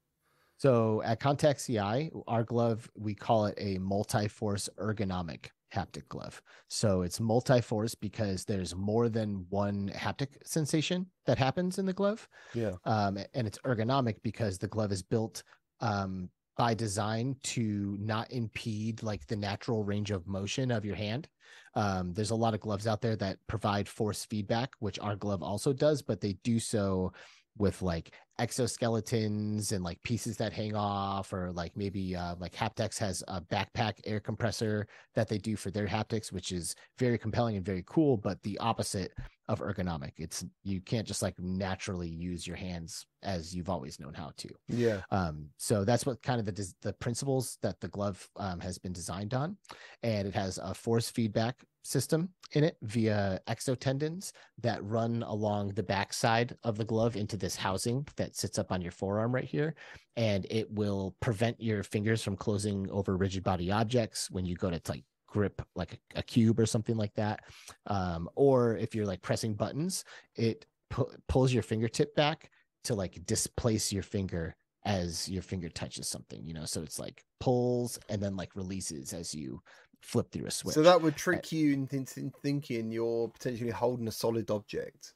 So 0.58 1.02
at 1.03 1.20
Contact 1.20 1.66
CI, 1.66 2.12
our 2.28 2.44
glove, 2.44 2.90
we 2.95 3.16
call 3.16 3.48
it 3.48 3.56
a 3.58 3.78
multi-force 3.80 4.70
ergonomic 4.78 5.48
haptic 5.74 6.08
glove. 6.10 6.41
So 6.70 7.02
it's 7.02 7.20
multi-force 7.20 7.95
because 7.95 8.45
there's 8.45 8.76
more 8.76 9.10
than 9.10 9.45
one 9.49 9.91
haptic 9.95 10.30
sensation 10.44 11.08
that 11.26 11.38
happens 11.38 11.80
in 11.80 11.86
the 11.86 11.94
glove. 11.94 12.28
Yeah. 12.53 12.74
Um, 12.86 13.18
and 13.34 13.48
it's 13.48 13.60
ergonomic 13.60 14.18
because 14.22 14.58
the 14.58 14.68
glove 14.68 14.91
is 14.91 15.02
built 15.02 15.44
um, 15.82 16.30
by 16.58 16.74
design 16.74 17.36
to 17.44 17.98
not 17.99 18.32
impede 18.32 19.03
like 19.03 19.26
the 19.28 19.36
natural 19.36 19.84
range 19.84 20.12
of 20.12 20.28
motion 20.28 20.72
of 20.72 20.86
your 20.86 20.95
hand. 20.95 21.28
Um, 21.76 22.14
there's 22.14 22.32
a 22.32 22.36
lot 22.36 22.53
of 22.53 22.60
gloves 22.60 22.88
out 22.88 23.02
there 23.02 23.16
that 23.18 23.38
provide 23.48 23.88
force 23.88 24.26
feedback, 24.26 24.72
which 24.80 24.99
our 24.99 25.16
glove 25.16 25.41
also 25.41 25.74
does, 25.74 26.02
but 26.02 26.22
they 26.22 26.34
do 26.44 26.60
so 26.60 27.14
with 27.57 27.82
like 27.82 28.14
exoskeletons 28.40 29.72
and 29.72 29.84
like 29.84 30.02
pieces 30.03 30.38
that 30.38 30.53
hang 30.53 30.76
off 30.76 31.32
or 31.34 31.52
like 31.52 31.76
maybe 31.76 32.15
uh, 32.15 32.36
like 32.40 32.53
HaptX 32.53 32.98
has 32.98 33.23
a 33.28 33.41
backpack 33.41 33.94
air 34.06 34.19
compressor 34.19 34.88
that 35.14 35.28
they 35.28 35.38
do 35.38 35.56
for 35.56 35.69
their 35.69 35.88
haptics 35.88 36.32
which 36.32 36.52
is 36.52 36.76
very 36.98 37.18
compelling 37.18 37.56
and 37.56 37.65
very 37.65 37.84
cool 37.86 38.18
but 38.18 38.41
the 38.44 38.57
opposite 38.60 39.14
of 39.48 39.60
ergonomic 39.60 40.14
it's 40.18 40.45
you 40.64 40.80
can't 40.82 41.06
just 41.06 41.22
like 41.22 41.38
naturally 41.40 42.07
use 42.07 42.48
your 42.48 42.56
hands 42.56 43.06
as 43.22 43.53
you've 43.53 43.69
always 43.69 43.99
known 43.99 44.14
how 44.14 44.32
to 44.38 44.49
Yeah. 44.68 45.02
um, 45.11 45.49
so 45.57 45.84
that's 45.84 46.06
what 46.06 46.23
kind 46.23 46.40
of 46.40 46.45
the 46.45 46.73
the 46.82 46.94
principles 46.94 47.57
that 47.61 47.80
the 47.80 47.90
glove 47.90 48.28
um, 48.38 48.60
has 48.60 48.78
been 48.78 48.94
designed 48.94 49.34
on, 49.34 49.57
and 50.03 50.28
it 50.28 50.34
has 50.34 50.57
a 50.57 50.73
force 50.73 51.10
feedback 51.10 51.64
system 51.84 52.30
in 52.53 52.64
it 52.64 52.78
via 52.84 53.40
exotendons 53.48 54.32
that 54.62 54.84
run 54.84 55.24
along 55.24 55.70
the 55.70 55.84
backside 55.84 56.56
of 56.64 56.78
the 56.78 56.86
glove 56.86 57.16
into 57.16 57.38
this 57.38 57.56
housing 57.56 58.06
that 58.18 58.36
sits 58.36 58.60
up 58.60 58.72
on 58.72 58.82
your 58.82 58.91
forearm 58.91 59.34
right 59.34 59.45
here, 59.45 59.76
and 60.16 60.45
it 60.49 60.70
will 60.72 61.16
prevent 61.20 61.60
your 61.62 61.84
fingers 61.84 62.24
from 62.24 62.36
closing 62.36 62.90
over 62.91 63.18
rigid 63.18 63.44
body 63.44 63.72
objects 63.72 64.30
when 64.32 64.45
you 64.45 64.56
go 64.56 64.70
to 64.70 64.82
like 64.90 65.03
grip 65.28 65.62
like 65.76 65.94
a, 65.94 66.20
a 66.20 66.24
cube 66.24 66.60
or 66.60 66.66
something 66.66 66.98
like 66.98 67.14
that 67.14 67.40
um, 67.88 68.30
or 68.36 68.76
if 68.76 68.94
you're 68.94 69.06
like 69.06 69.22
pressing 69.22 69.53
buttons 69.53 70.03
it 70.36 70.66
pu- 70.90 71.10
pulls 71.30 71.53
your 71.53 71.64
fingertip 71.64 72.14
back 72.16 72.52
to 72.84 72.94
like 72.94 73.26
displace 73.26 73.94
your 73.94 74.03
finger 74.03 74.56
as 74.84 75.30
your 75.30 75.44
finger 75.44 75.70
touches 75.70 76.08
something, 76.08 76.44
you 76.44 76.53
know. 76.53 76.66
So 76.66 76.82
it's 76.82 76.99
like 76.99 77.24
pulls 77.40 77.99
and 78.10 78.22
then 78.22 78.36
like 78.36 78.56
releases 78.56 79.14
as 79.14 79.34
you 79.34 79.62
flip 80.02 80.32
through 80.32 80.45
a 80.45 80.52
switch. 80.52 80.76
So 80.76 80.84
that 80.84 81.02
would 81.02 81.15
trick 81.15 81.45
uh, 81.52 81.56
you 81.56 81.73
into 81.73 82.19
in 82.19 82.32
thinking 82.44 82.91
you're 82.91 83.30
potentially 83.30 83.72
holding 83.72 84.07
a 84.07 84.11
solid 84.11 84.49
object. 84.52 85.14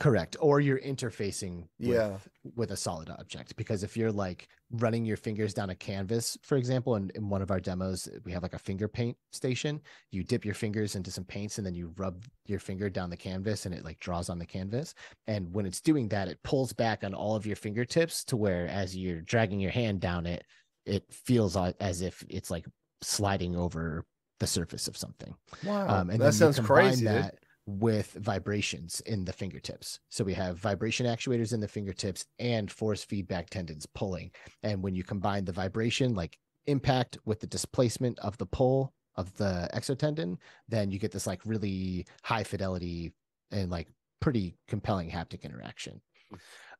Correct. 0.00 0.36
Or 0.38 0.60
you're 0.60 0.78
interfacing 0.78 1.66
with, 1.80 1.96
Yeah. 1.96 2.18
with 2.54 2.70
a 2.70 2.76
solid 2.76 3.10
object. 3.10 3.56
Because 3.56 3.82
if 3.82 3.96
you're 3.96 4.12
like 4.12 4.46
running 4.70 5.04
your 5.04 5.16
fingers 5.16 5.52
down 5.52 5.70
a 5.70 5.74
canvas, 5.74 6.38
for 6.42 6.56
example, 6.56 6.94
in, 6.94 7.10
in 7.16 7.28
one 7.28 7.42
of 7.42 7.50
our 7.50 7.58
demos, 7.58 8.06
uh, 8.06 8.18
we 8.24 8.30
have 8.30 8.44
like 8.44 8.54
a 8.54 8.60
finger 8.60 8.86
paint 8.86 9.16
station. 9.32 9.80
You 10.12 10.22
dip 10.22 10.44
your 10.44 10.54
fingers 10.54 10.94
into 10.94 11.10
some 11.10 11.24
paints 11.24 11.58
and 11.58 11.66
then 11.66 11.74
you 11.74 11.92
rub 11.96 12.24
your 12.46 12.60
finger 12.60 12.88
down 12.88 13.10
the 13.10 13.16
canvas 13.16 13.66
and 13.66 13.74
it 13.74 13.84
like 13.84 13.98
draws 13.98 14.28
on 14.30 14.38
the 14.38 14.46
canvas. 14.46 14.94
And 15.26 15.52
when 15.52 15.66
it's 15.66 15.80
doing 15.80 16.08
that, 16.10 16.28
it 16.28 16.40
pulls 16.44 16.72
back 16.72 17.02
on 17.02 17.12
all 17.12 17.34
of 17.34 17.44
your 17.44 17.56
fingertips 17.56 18.22
to 18.26 18.36
where 18.36 18.68
as 18.68 18.96
you're 18.96 19.22
dragging 19.22 19.58
your 19.58 19.72
hand 19.72 20.00
down 20.00 20.26
it, 20.26 20.44
it 20.86 21.12
feels 21.12 21.56
as 21.56 22.02
if 22.02 22.24
it's 22.28 22.52
like 22.52 22.66
sliding 23.02 23.56
over 23.56 24.04
the 24.40 24.46
surface 24.46 24.88
of 24.88 24.96
something. 24.96 25.34
Wow. 25.64 25.88
Um, 25.88 26.10
and 26.10 26.20
that 26.20 26.24
then 26.24 26.32
sounds 26.32 26.58
you 26.58 26.64
combine 26.64 26.84
crazy. 26.88 27.04
dude. 27.06 27.14
that 27.14 27.38
with 27.66 28.12
vibrations 28.12 29.00
in 29.04 29.26
the 29.26 29.32
fingertips. 29.32 30.00
So 30.08 30.24
we 30.24 30.32
have 30.34 30.56
vibration 30.56 31.04
actuators 31.04 31.52
in 31.52 31.60
the 31.60 31.68
fingertips 31.68 32.24
and 32.38 32.70
force 32.70 33.04
feedback 33.04 33.50
tendons 33.50 33.86
pulling. 33.94 34.30
And 34.62 34.82
when 34.82 34.94
you 34.94 35.04
combine 35.04 35.44
the 35.44 35.52
vibration, 35.52 36.14
like 36.14 36.38
impact 36.66 37.18
with 37.26 37.40
the 37.40 37.46
displacement 37.46 38.18
of 38.20 38.38
the 38.38 38.46
pull 38.46 38.94
of 39.16 39.34
the 39.36 39.68
exotendon, 39.74 40.38
then 40.68 40.90
you 40.90 40.98
get 40.98 41.12
this 41.12 41.26
like 41.26 41.40
really 41.44 42.06
high 42.22 42.44
fidelity 42.44 43.12
and 43.50 43.70
like 43.70 43.88
pretty 44.20 44.56
compelling 44.66 45.10
haptic 45.10 45.42
interaction. 45.42 46.00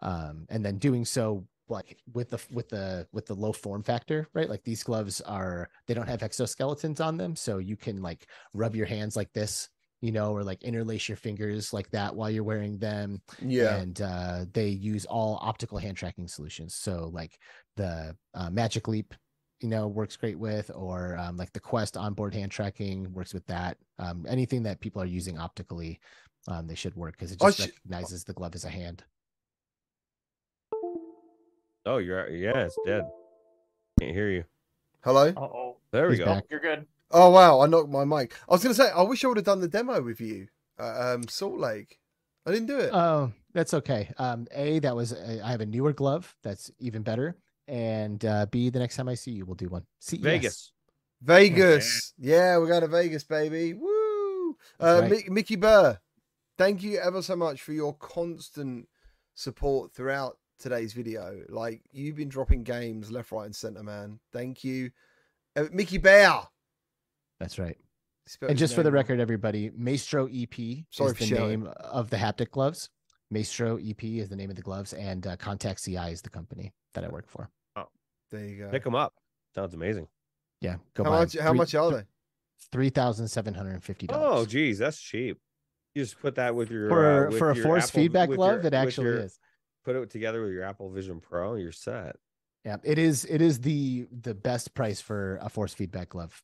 Um, 0.01 0.47
and 0.48 0.64
then 0.64 0.78
doing 0.78 1.05
so 1.05 1.47
like 1.70 1.99
with 2.12 2.31
the 2.31 2.40
with 2.51 2.69
the 2.69 3.07
with 3.12 3.27
the 3.27 3.35
low 3.35 3.53
form 3.53 3.82
factor 3.82 4.28
right? 4.35 4.49
Like 4.49 4.65
these 4.65 4.82
gloves 4.82 5.20
are 5.23 5.69
they 5.86 5.95
don't 5.95 6.09
have 6.09 6.20
exoskeletons 6.20 7.05
on 7.05 7.16
them 7.16 7.36
so 7.36 7.59
you 7.59 7.77
can 7.77 8.03
like 8.03 8.27
rub 8.55 8.74
your 8.74 8.86
hands 8.86 9.16
like 9.16 9.32
this 9.32 9.69
you 10.01 10.12
know 10.12 10.32
or 10.32 10.45
like 10.45 10.62
interlace 10.62 11.09
your 11.09 11.16
fingers 11.16 11.73
like 11.73 11.90
that 11.90 12.15
while 12.15 12.31
you're 12.31 12.45
wearing 12.45 12.78
them. 12.78 13.20
Yeah. 13.40 13.77
and 13.77 14.01
uh, 14.01 14.45
they 14.53 14.69
use 14.69 15.05
all 15.07 15.39
optical 15.43 15.78
hand 15.78 15.97
tracking 15.97 16.28
solutions. 16.28 16.74
So 16.74 17.11
like 17.12 17.39
the 17.77 18.16
uh, 18.35 18.51
magic 18.51 18.89
leap 18.89 19.15
you 19.61 19.69
know 19.69 19.89
works 19.89 20.16
great 20.16 20.39
with 20.39 20.70
or 20.74 21.16
um, 21.19 21.36
like 21.36 21.53
the 21.53 21.61
quest 21.61 21.97
onboard 21.97 22.35
hand 22.35 22.53
tracking 22.53 23.12
works 23.12 23.35
with 23.35 23.47
that. 23.47 23.77
Um, 23.99 24.24
anything 24.28 24.62
that 24.65 24.81
people 24.81 25.03
are 25.03 25.07
using 25.07 25.39
optically 25.39 26.01
um, 26.47 26.66
they 26.66 26.74
should 26.74 26.95
work 26.95 27.16
because 27.16 27.32
it 27.32 27.40
just 27.40 27.59
sh- 27.59 27.66
recognizes 27.66 28.24
the 28.24 28.32
glove 28.32 28.55
as 28.55 28.65
a 28.65 28.70
hand 28.70 29.05
Oh, 31.89 31.97
you're 31.97 32.28
yeah, 32.28 32.66
it's 32.66 32.77
dead. 32.85 33.05
Can't 33.98 34.12
hear 34.12 34.28
you. 34.31 34.44
Hello. 35.02 35.28
Uh 35.28 35.40
oh. 35.40 35.77
There 35.90 36.06
we 36.09 36.16
He's 36.16 36.19
go. 36.19 36.27
back. 36.27 36.44
You're 36.51 36.60
good. 36.60 36.86
Oh 37.10 37.31
wow, 37.31 37.60
I 37.60 37.66
knocked 37.66 37.89
my 37.89 38.05
mic. 38.05 38.35
I 38.47 38.52
was 38.52 38.62
gonna 38.62 38.74
say 38.74 38.90
I 38.90 39.01
wish 39.02 39.24
I 39.24 39.28
would 39.28 39.39
have 39.39 39.47
done 39.47 39.60
the 39.60 39.69
demo 39.69 40.02
with 40.02 40.20
you. 40.20 40.48
At, 40.78 41.15
um, 41.15 41.28
Salt 41.28 41.59
Lake. 41.59 41.98
I 42.44 42.52
didn't 42.52 42.66
do 42.66 42.78
it. 42.78 42.90
Oh, 42.93 43.32
that's 43.55 43.73
okay. 43.73 44.10
Um, 44.19 44.47
a 44.55 44.81
that 44.81 44.94
was 44.94 45.12
a, 45.12 45.43
I 45.43 45.51
have 45.51 45.62
a 45.62 45.66
newer 45.66 45.94
glove 45.94 46.36
that's 46.43 46.70
even 46.78 47.02
better, 47.02 47.39
and 47.66 48.23
uh, 48.23 48.44
B 48.51 48.69
the 48.69 48.78
next 48.78 48.97
time 48.97 49.09
I 49.09 49.15
see 49.15 49.31
you, 49.31 49.47
we'll 49.47 49.55
do 49.55 49.69
one. 49.69 49.86
CES. 50.01 50.20
Vegas. 50.20 50.73
Vegas. 51.23 52.12
Yeah, 52.19 52.59
we're 52.59 52.69
going 52.69 52.82
to 52.82 52.89
Vegas, 52.89 53.24
baby. 53.24 53.73
Woo! 53.74 54.56
Uh, 54.78 55.01
That's 55.01 55.10
right. 55.10 55.24
Mick- 55.24 55.31
Mickey 55.31 55.56
Burr, 55.56 55.98
thank 56.59 56.82
you 56.82 56.98
ever 56.98 57.23
so 57.23 57.35
much 57.35 57.60
for 57.60 57.73
your 57.73 57.94
constant 57.94 58.89
support 59.35 59.93
throughout 59.93 60.36
today's 60.59 60.93
video. 60.93 61.40
Like, 61.48 61.82
you've 61.93 62.16
been 62.16 62.28
dropping 62.28 62.62
games 62.64 63.10
left, 63.10 63.32
right, 63.32 63.47
and 63.47 63.55
center, 63.55 63.82
man. 63.82 64.18
Thank 64.32 64.64
you. 64.64 64.90
Uh, 65.56 65.64
Mickey 65.72 65.98
Bear. 65.98 66.40
That's 67.40 67.59
right. 67.59 67.76
Spelled 68.26 68.51
and 68.51 68.59
just 68.59 68.74
for 68.74 68.82
the 68.82 68.90
wrong. 68.90 69.01
record, 69.01 69.20
everybody, 69.20 69.70
Maestro 69.74 70.26
EP 70.26 70.55
Sorry 70.90 71.10
is 71.12 71.16
for 71.16 71.24
the 71.24 71.26
shouting. 71.26 71.48
name 71.64 71.68
of 71.78 72.10
the 72.10 72.16
haptic 72.16 72.51
gloves. 72.51 72.90
Maestro 73.30 73.78
EP 73.78 74.02
is 74.05 74.28
the 74.28 74.36
name 74.36 74.51
of 74.51 74.56
the 74.56 74.62
gloves, 74.62 74.93
and 74.93 75.26
uh, 75.26 75.36
Contact 75.36 75.82
CI 75.82 75.97
is 76.12 76.20
the 76.22 76.30
company 76.30 76.72
that 76.94 77.05
I 77.05 77.09
work 77.09 77.28
for. 77.28 77.48
Oh, 77.76 77.85
there 78.30 78.44
you 78.44 78.59
go. 78.64 78.70
Pick 78.70 78.85
them 78.85 78.94
up. 78.94 79.14
Sounds 79.55 79.74
amazing. 79.74 80.09
Yeah, 80.60 80.76
go 80.94 81.05
How 81.05 81.10
buy 81.10 81.16
'em. 81.16 81.22
much, 81.22 81.39
how 81.39 81.51
Three- 81.51 81.59
much 81.59 81.74
are 81.74 81.90
they? 81.93 82.02
Three 82.72 82.90
thousand 82.90 83.28
seven 83.28 83.55
hundred 83.55 83.74
and 83.74 83.85
fifty 83.85 84.06
Oh, 84.10 84.12
dollars. 84.12 84.43
Oh, 84.43 84.47
geez, 84.47 84.78
that's 84.78 85.01
cheap. 85.01 85.39
You 85.94 86.02
just 86.02 86.18
put 86.20 86.35
that 86.35 86.55
with 86.55 86.70
your 86.70 86.89
for 86.89 87.26
uh, 87.26 87.30
with 87.30 87.39
for 87.39 87.51
a 87.52 87.55
your 87.55 87.64
force 87.64 87.89
Apple- 87.89 88.01
feedback 88.02 88.28
with 88.28 88.36
glove, 88.36 88.56
your- 88.62 88.66
it 88.66 88.74
actually 88.74 89.05
your- 89.06 89.18
is. 89.20 89.39
Put 89.89 89.97
it 89.97 90.10
together 90.10 90.43
with 90.43 90.52
your 90.52 90.65
Apple 90.65 90.90
Vision 90.90 91.19
Pro, 91.19 91.55
you're 91.55 91.73
set. 91.73 92.16
Yeah, 92.62 92.77
it 92.85 92.98
is. 92.98 93.24
It 93.24 93.40
is 93.40 93.62
the 93.62 94.06
the 94.20 94.35
best 94.35 94.74
price 94.74 95.01
for 95.01 95.39
a 95.40 95.48
force 95.48 95.73
feedback 95.73 96.10
glove 96.10 96.43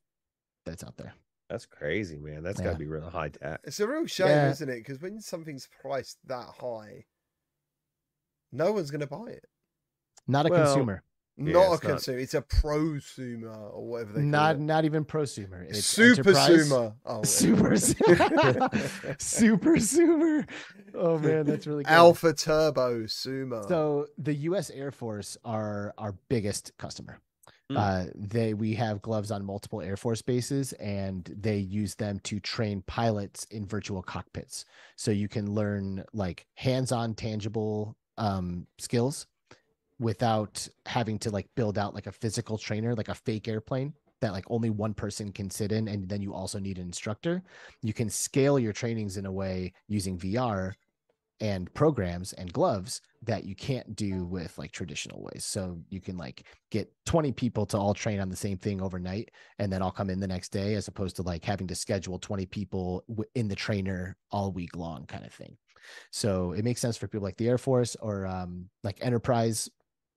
that's 0.64 0.82
out 0.82 0.96
there. 0.96 1.12
That's 1.50 1.66
crazy, 1.66 2.16
man. 2.16 2.42
That's 2.42 2.58
got 2.58 2.72
to 2.72 2.78
be 2.78 2.86
real 2.86 3.10
high 3.10 3.28
tech. 3.28 3.60
It's 3.64 3.80
a 3.80 3.86
real 3.86 4.06
shame, 4.06 4.28
Yeah. 4.28 4.50
isn't 4.50 4.66
it? 4.66 4.76
Because 4.78 4.98
when 5.02 5.20
something's 5.20 5.68
priced 5.82 6.16
that 6.26 6.54
high, 6.58 7.04
no 8.50 8.72
one's 8.72 8.90
going 8.90 9.02
to 9.02 9.06
buy 9.06 9.26
it. 9.32 9.44
Not 10.26 10.46
a 10.46 10.48
Well, 10.48 10.64
consumer. 10.64 11.02
Yeah, 11.36 11.52
not 11.52 11.60
a 11.70 11.72
it's 11.74 11.82
not- 11.82 11.90
consumer. 11.90 12.18
It's 12.18 12.34
a 12.34 12.42
prosumer 12.42 13.74
or 13.74 13.86
whatever 13.88 14.12
they 14.12 14.20
call 14.20 14.28
Not 14.28 14.56
it. 14.56 14.60
not 14.60 14.84
even 14.84 15.04
prosumer. 15.04 15.68
It's 15.68 15.84
Super 15.84 16.20
enterprise- 16.30 16.68
sumer. 16.68 16.94
Oh, 17.04 17.22
Super 17.24 17.76
su- 17.76 17.94
super 19.18 19.78
sumer. 19.78 20.46
Oh 20.94 21.18
man, 21.18 21.44
that's 21.46 21.66
really 21.66 21.84
good. 21.84 21.90
Alpha 21.92 22.32
Turbo 22.32 23.02
Sumo. 23.04 23.66
So 23.68 24.06
the 24.18 24.34
U.S. 24.34 24.70
Air 24.70 24.90
Force 24.90 25.36
are 25.44 25.92
our 25.98 26.14
biggest 26.28 26.72
customer. 26.78 27.18
Hmm. 27.70 27.76
Uh, 27.78 28.04
they 28.14 28.54
we 28.54 28.74
have 28.74 29.00
gloves 29.02 29.30
on 29.30 29.44
multiple 29.44 29.80
Air 29.80 29.96
Force 29.96 30.22
bases, 30.22 30.72
and 30.74 31.24
they 31.36 31.56
use 31.56 31.94
them 31.94 32.20
to 32.24 32.38
train 32.40 32.82
pilots 32.86 33.44
in 33.50 33.66
virtual 33.66 34.02
cockpits. 34.02 34.64
So 34.96 35.10
you 35.10 35.28
can 35.28 35.50
learn 35.50 36.04
like 36.12 36.46
hands-on, 36.54 37.14
tangible 37.14 37.96
um, 38.18 38.66
skills 38.78 39.26
without 39.98 40.66
having 40.86 41.18
to 41.20 41.30
like 41.30 41.48
build 41.54 41.78
out 41.78 41.94
like 41.94 42.06
a 42.06 42.12
physical 42.12 42.58
trainer, 42.58 42.94
like 42.94 43.08
a 43.08 43.14
fake 43.14 43.48
airplane 43.48 43.94
that 44.20 44.32
like 44.32 44.44
only 44.48 44.70
one 44.70 44.94
person 44.94 45.30
can 45.30 45.50
sit 45.50 45.72
in 45.72 45.88
and 45.88 46.08
then 46.08 46.22
you 46.22 46.32
also 46.32 46.58
need 46.58 46.78
an 46.78 46.84
instructor. 46.84 47.42
You 47.82 47.92
can 47.92 48.08
scale 48.08 48.58
your 48.58 48.72
trainings 48.72 49.16
in 49.16 49.26
a 49.26 49.32
way 49.32 49.72
using 49.88 50.18
vr 50.18 50.72
and 51.40 51.72
programs 51.74 52.32
and 52.34 52.52
gloves 52.52 53.02
that 53.22 53.44
you 53.44 53.54
can't 53.54 53.96
do 53.96 54.24
with 54.24 54.56
like 54.56 54.72
traditional 54.72 55.22
ways. 55.22 55.44
So 55.44 55.78
you 55.90 56.00
can 56.00 56.16
like 56.16 56.46
get 56.70 56.90
20 57.06 57.32
people 57.32 57.66
to 57.66 57.76
all 57.76 57.92
train 57.92 58.20
on 58.20 58.30
the 58.30 58.36
same 58.36 58.56
thing 58.56 58.80
overnight 58.80 59.30
and 59.58 59.72
then 59.72 59.82
i'll 59.82 59.90
come 59.90 60.10
in 60.10 60.20
the 60.20 60.26
next 60.26 60.50
day 60.50 60.74
as 60.74 60.88
opposed 60.88 61.16
to 61.16 61.22
like 61.22 61.44
having 61.44 61.66
to 61.66 61.74
schedule 61.74 62.18
20 62.18 62.46
people 62.46 63.04
in 63.34 63.48
the 63.48 63.54
trainer 63.54 64.16
all 64.30 64.52
week 64.52 64.76
long 64.76 65.06
kind 65.06 65.24
of 65.24 65.32
thing. 65.32 65.56
So 66.10 66.52
it 66.52 66.64
makes 66.64 66.80
sense 66.80 66.96
for 66.96 67.08
people 67.08 67.24
like 67.24 67.36
the 67.36 67.48
air 67.48 67.58
force 67.58 67.96
or 67.96 68.26
um, 68.26 68.70
like 68.82 68.98
enterprise 69.02 69.68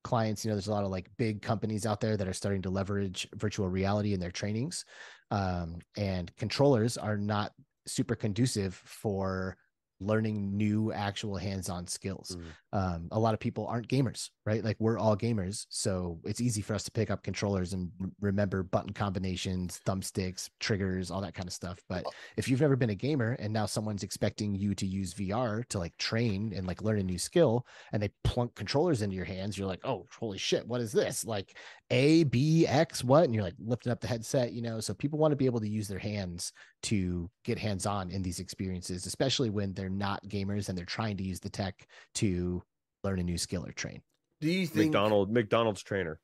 clients 0.08 0.40
you 0.44 0.50
know 0.50 0.56
there's 0.56 0.68
a 0.74 0.78
lot 0.80 0.86
of 0.86 0.92
like 0.98 1.08
big 1.18 1.36
companies 1.42 1.86
out 1.86 2.00
there 2.00 2.16
that 2.18 2.28
are 2.28 2.34
starting 2.42 2.62
to 2.62 2.70
leverage 2.70 3.28
virtual 3.36 3.68
reality 3.80 4.14
in 4.14 4.20
their 4.20 4.32
trainings 4.42 4.86
um, 5.32 5.70
and 5.98 6.26
controllers 6.38 6.98
are 6.98 7.18
not 7.18 7.52
super 7.86 8.16
conducive 8.16 8.74
for 8.86 9.58
learning 10.00 10.56
new 10.56 10.94
actual 10.94 11.36
hands-on 11.38 11.88
skills 11.88 12.38
Mm. 12.38 12.80
um, 12.80 13.02
a 13.12 13.20
lot 13.20 13.34
of 13.34 13.40
people 13.40 13.64
aren't 13.68 13.88
gamers 13.90 14.30
right? 14.48 14.64
Like 14.64 14.78
we're 14.80 14.98
all 14.98 15.18
gamers 15.18 15.66
so 15.70 16.20
it's 16.24 16.40
easy 16.40 16.62
for 16.62 16.74
us 16.74 16.84
to 16.84 16.92
pick 16.92 17.12
up 17.12 17.22
controllers 17.22 17.74
and 17.74 17.92
remember 18.22 18.64
button 18.64 18.94
combinations 18.94 19.82
thumbsticks 19.86 20.50
triggers 20.62 21.12
all 21.12 21.20
that 21.20 21.34
kind 21.34 21.48
of 21.48 21.54
stuff 21.54 21.80
but 21.90 22.06
if 22.38 22.48
you've 22.48 22.62
never 22.62 22.78
been 22.78 22.92
a 22.92 22.96
gamer 22.96 23.34
and 23.40 23.52
now 23.52 23.66
someone's 23.66 24.04
expecting 24.04 24.56
you 24.56 24.74
to 24.74 24.86
use 24.86 25.14
vr 25.14 25.66
to 25.68 25.78
like 25.78 25.96
train 25.98 26.54
and 26.56 26.66
like 26.66 26.82
learn 26.82 27.00
a 27.00 27.04
new 27.04 27.18
skill 27.18 27.66
and 27.92 28.02
they 28.02 28.10
plunk 28.24 28.56
controllers 28.56 29.02
into 29.02 29.16
your 29.16 29.26
hands 29.26 29.58
you're 29.58 29.68
like 29.68 29.84
oh 29.84 30.08
holy 30.18 30.38
shit 30.38 30.66
what 30.66 30.80
is 30.80 30.92
this? 30.92 31.26
Like 31.26 31.58
a 31.92 32.24
b 32.26 32.66
x 32.66 33.04
what? 33.04 33.26
And 33.26 33.34
you're 33.34 33.44
like 33.44 33.56
lifting 33.60 33.92
up 33.92 34.00
the 34.00 34.08
headset 34.08 34.54
you 34.54 34.62
know? 34.62 34.80
So 34.80 34.94
people 34.94 35.20
want 35.20 35.34
to 35.34 35.38
be 35.38 35.46
able 35.46 35.60
to 35.60 35.70
use 35.70 35.90
their 35.90 36.00
hands 36.00 36.54
to 36.84 37.30
get 37.44 37.60
hands 37.60 37.86
on 37.86 38.10
in 38.12 38.22
these 38.22 38.40
experiences 38.40 39.06
especially 39.06 39.50
when 39.50 39.74
they're 39.74 39.90
not 39.90 40.24
gamers 40.28 40.70
and 40.70 40.78
they're 40.78 40.86
trying 40.86 41.18
to 41.18 41.24
use 41.24 41.40
the 41.40 41.50
tech 41.50 41.86
to 42.16 42.64
learn 43.04 43.20
a 43.20 43.24
new 43.24 43.38
skill 43.38 43.66
or 43.66 43.72
train 43.72 44.02
Do 44.42 44.50
you 44.50 44.68
think? 44.68 44.88
McDonald 44.92 45.32
McDonald's 45.32 45.82
trainer. 45.84 46.20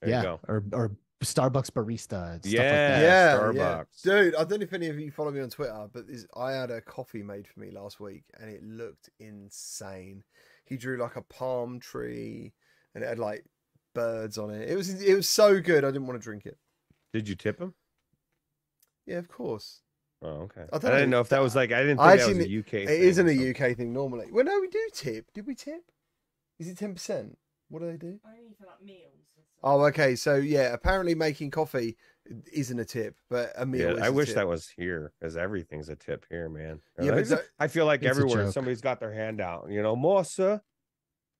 There 0.00 0.10
yeah 0.10 0.18
you 0.18 0.22
go. 0.22 0.40
or 0.48 0.64
or 0.72 0.96
starbucks 1.24 1.70
barista 1.70 2.38
stuff 2.38 2.44
Yeah. 2.44 2.60
like 2.62 2.70
that 2.70 3.02
yeah, 3.02 3.36
Starbucks. 3.38 4.04
yeah. 4.04 4.12
dude. 4.22 4.34
I 4.34 4.44
don't 4.44 4.60
know 4.60 4.64
if 4.64 4.72
any 4.72 4.88
of 4.88 4.98
you 5.00 5.10
follow 5.10 5.30
me 5.30 5.40
on 5.40 5.48
Twitter, 5.50 5.88
but 5.92 6.06
this, 6.06 6.26
I 6.36 6.52
had 6.52 6.70
a 6.70 6.80
coffee 6.80 7.22
made 7.22 7.48
for 7.48 7.58
me 7.60 7.70
last 7.70 7.98
week, 8.00 8.24
and 8.38 8.50
it 8.50 8.62
looked 8.62 9.08
insane. 9.18 10.22
He 10.66 10.76
drew 10.76 10.98
like 10.98 11.16
a 11.16 11.22
palm 11.22 11.80
tree, 11.80 12.52
and 12.94 13.02
it 13.02 13.06
had 13.08 13.18
like 13.18 13.44
birds 13.94 14.36
on 14.36 14.50
it. 14.50 14.68
It 14.68 14.76
was 14.76 15.02
it 15.02 15.14
was 15.14 15.28
so 15.28 15.60
good. 15.60 15.84
I 15.84 15.88
didn't 15.90 16.06
want 16.06 16.20
to 16.20 16.24
drink 16.24 16.44
it. 16.46 16.58
Did 17.12 17.28
you 17.28 17.34
tip 17.34 17.58
him? 17.60 17.72
Yeah, 19.06 19.18
of 19.18 19.28
course. 19.28 19.80
Oh, 20.22 20.28
okay. 20.28 20.62
I 20.72 20.76
I, 20.76 20.78
don't 20.78 20.90
didn't 20.90 21.10
know. 21.10 21.16
know 21.18 21.20
if 21.22 21.28
that 21.30 21.40
was 21.42 21.54
like 21.56 21.72
I 21.72 21.80
didn't 21.82 22.00
I 22.00 22.16
think 22.18 22.38
that 22.38 22.38
was 22.38 22.46
a 22.46 22.58
UK. 22.58 22.74
It 22.74 22.86
thing 22.88 23.02
isn't 23.02 23.28
a. 23.28 23.50
UK 23.50 23.76
thing 23.76 23.92
normally. 23.92 24.26
Well, 24.30 24.44
no, 24.44 24.60
we 24.60 24.68
do 24.68 24.88
tip. 24.92 25.26
Did 25.32 25.46
we 25.46 25.54
tip? 25.54 25.82
Is 26.58 26.68
it 26.68 26.76
ten 26.78 26.92
percent? 26.94 27.38
What 27.68 27.80
do 27.80 27.86
they 27.90 27.96
do? 27.96 28.18
Only 28.26 28.54
for 28.58 28.66
like 28.66 28.82
meals. 28.82 29.12
Oh, 29.62 29.84
okay. 29.86 30.14
So 30.16 30.36
yeah, 30.36 30.72
apparently 30.72 31.14
making 31.14 31.50
coffee 31.50 31.96
isn't 32.52 32.78
a 32.78 32.84
tip, 32.84 33.16
but 33.30 33.52
a 33.56 33.64
meal. 33.66 33.80
Yeah, 33.92 33.96
is 33.96 34.02
I 34.02 34.06
a 34.08 34.12
wish 34.12 34.28
tip. 34.28 34.36
that 34.36 34.46
was 34.48 34.68
here 34.68 35.12
because 35.18 35.36
everything's 35.36 35.88
a 35.88 35.96
tip 35.96 36.26
here, 36.28 36.48
man. 36.48 36.80
Yeah, 37.00 37.10
but 37.12 37.18
It's- 37.20 37.28
that- 37.30 37.44
I 37.58 37.68
feel 37.68 37.86
like 37.86 38.02
everywhere 38.04 38.50
somebody's 38.52 38.80
got 38.80 39.00
their 39.00 39.12
hand 39.12 39.40
out. 39.40 39.68
You 39.70 39.82
know, 39.82 39.96
more 39.96 40.24
sir. 40.24 40.60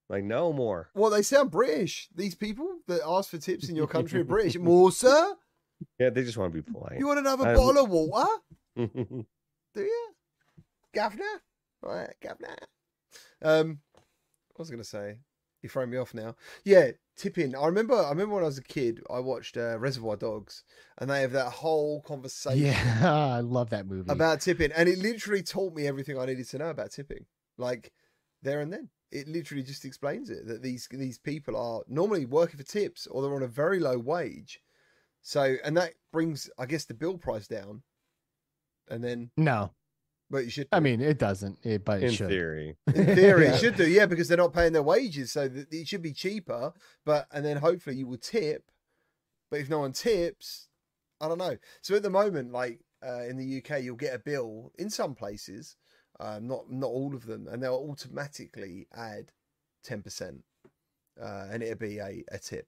Like 0.09 0.23
no 0.25 0.53
more. 0.53 0.91
Well, 0.95 1.11
they 1.11 1.23
sound 1.23 1.51
British. 1.51 2.09
These 2.15 2.37
people 2.37 2.79
that 2.87 3.01
ask 3.05 3.31
for 3.31 3.39
tips 3.39 3.69
in 3.69 3.75
your 3.77 3.89
country 3.89 4.21
are 4.21 4.25
British. 4.25 4.57
More, 4.59 4.93
sir? 4.93 5.35
Yeah, 5.99 6.11
they 6.11 6.23
just 6.23 6.39
want 6.39 6.53
to 6.55 6.63
be 6.63 6.71
polite. 6.73 6.99
You 7.01 7.09
want 7.09 7.19
another 7.19 7.49
Um, 7.49 7.55
bottle 7.57 7.85
of 7.85 7.91
water? 8.13 8.31
Do 8.77 9.27
you? 9.83 10.09
Governor? 10.95 11.25
Right, 11.83 12.15
governor. 12.23 12.55
Um, 13.43 13.81
what 14.53 14.61
was 14.61 14.71
I 14.71 14.73
going 14.75 14.83
to 14.85 14.89
say? 14.89 15.19
You 15.67 15.71
throw 15.71 15.85
me 15.85 15.97
off 15.97 16.15
now. 16.15 16.37
Yeah, 16.65 16.93
tipping. 17.17 17.57
I 17.57 17.67
remember. 17.67 17.97
I 17.97 18.11
remember 18.11 18.37
when 18.37 18.45
I 18.45 18.47
was 18.47 18.59
a 18.59 18.63
kid, 18.63 19.03
I 19.11 19.19
watched 19.19 19.57
uh, 19.57 19.77
Reservoir 19.81 20.15
Dogs, 20.15 20.63
and 20.99 21.11
they 21.11 21.23
have 21.23 21.33
that 21.33 21.51
whole 21.51 22.03
conversation 22.03 22.67
yeah 22.67 23.01
i 23.37 23.41
love 23.41 23.71
that 23.71 23.89
movie 23.89 24.13
about 24.13 24.41
tipping, 24.41 24.71
and 24.71 24.89
it 24.89 24.99
literally 24.99 25.43
taught 25.43 25.75
me 25.75 25.89
everything 25.89 26.17
I 26.17 26.27
needed 26.27 26.47
to 26.51 26.59
know 26.59 26.71
about 26.71 26.93
tipping. 26.93 27.27
Like 27.59 27.93
there 28.43 28.61
and 28.61 28.73
then, 28.73 28.91
it 29.11 29.27
literally 29.27 29.65
just 29.65 29.85
explains 29.85 30.31
it 30.31 30.47
that 30.47 30.63
these 30.63 30.87
these 30.93 31.19
people 31.19 31.57
are 31.57 31.83
normally 31.89 32.27
working 32.27 32.59
for 32.59 32.63
tips, 32.63 33.09
or 33.09 33.23
they're 33.23 33.35
on 33.35 33.43
a 33.43 33.49
very 33.49 33.81
low 33.81 33.99
wage. 33.99 34.61
So, 35.21 35.57
and 35.65 35.77
that 35.77 35.95
brings, 36.13 36.49
I 36.57 36.67
guess, 36.67 36.85
the 36.85 36.95
bill 36.95 37.19
price 37.19 37.49
down. 37.49 37.83
And 38.89 39.03
then, 39.03 39.33
no 39.37 39.73
but 40.31 40.45
you 40.45 40.51
should. 40.51 40.69
i 40.73 40.81
mean 40.81 41.01
it 41.01 41.19
doesn't 41.19 41.59
it, 41.63 41.85
but 41.85 42.03
it 42.03 42.07
In 42.07 42.13
should 42.13 42.29
theory. 42.29 42.77
in 42.95 43.15
theory, 43.15 43.45
Yeah. 43.47 43.55
it 43.55 43.59
should 43.61 43.77
do, 43.77 43.89
yeah, 43.89 44.07
because 44.07 44.29
they're 44.29 44.37
not 44.37 44.53
paying 44.53 44.73
their 44.73 44.83
wages, 44.83 45.33
so 45.33 45.49
that 45.49 45.73
it 45.73 45.87
should 45.89 46.03
be 46.03 46.13
cheaper. 46.13 46.73
But 47.05 47.27
and 47.33 47.45
then 47.45 47.57
hopefully 47.59 47.97
you 47.97 48.07
will 48.07 48.19
tip. 48.19 48.65
But 49.51 49.61
if 49.61 49.71
no 49.71 49.79
one 49.81 49.93
tips, 49.93 50.69
I 51.21 51.29
don't 51.29 51.39
know. 51.39 51.57
So 51.83 51.95
at 51.95 52.03
the 52.03 52.11
moment, 52.11 52.53
like 52.53 52.81
uh, 53.07 53.23
in 53.23 53.37
the 53.37 53.59
UK, 53.63 53.83
you'll 53.83 53.95
get 53.97 54.15
a 54.15 54.19
bill 54.19 54.73
in 54.79 54.91
some 54.91 55.15
places, 55.15 55.77
um, 56.19 56.49
not 56.49 56.71
not 56.71 56.89
all 56.89 57.15
of 57.15 57.27
them, 57.27 57.47
and 57.49 57.63
they'll 57.63 57.75
automatically 57.89 58.89
add 58.95 59.31
ten 59.85 60.03
percent, 60.03 60.43
uh, 61.23 61.47
and 61.53 61.63
it'll 61.63 61.79
be 61.79 61.99
a, 61.99 62.25
a 62.33 62.39
tip. 62.39 62.67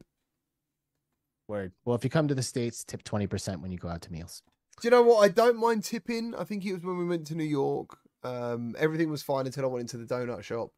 Word. 1.48 1.72
Well, 1.85 1.97
if 1.97 2.05
you 2.05 2.10
come 2.10 2.28
to 2.28 2.35
the 2.35 2.43
states, 2.43 2.85
tip 2.85 3.02
twenty 3.02 3.26
percent 3.26 3.60
when 3.62 3.72
you 3.72 3.78
go 3.78 3.89
out 3.89 4.02
to 4.02 4.12
meals. 4.12 4.43
Do 4.80 4.86
you 4.86 4.90
know 4.90 5.02
what? 5.02 5.18
I 5.18 5.28
don't 5.28 5.59
mind 5.59 5.84
tipping. 5.84 6.34
I 6.34 6.44
think 6.44 6.64
it 6.64 6.72
was 6.72 6.82
when 6.82 6.98
we 6.98 7.05
went 7.06 7.26
to 7.28 7.34
New 7.34 7.44
York. 7.44 7.98
Um, 8.22 8.74
everything 8.78 9.10
was 9.10 9.22
fine 9.22 9.46
until 9.46 9.64
I 9.64 9.68
went 9.68 9.92
into 9.92 9.96
the 10.05 10.12
donut 10.12 10.42
shop 10.42 10.70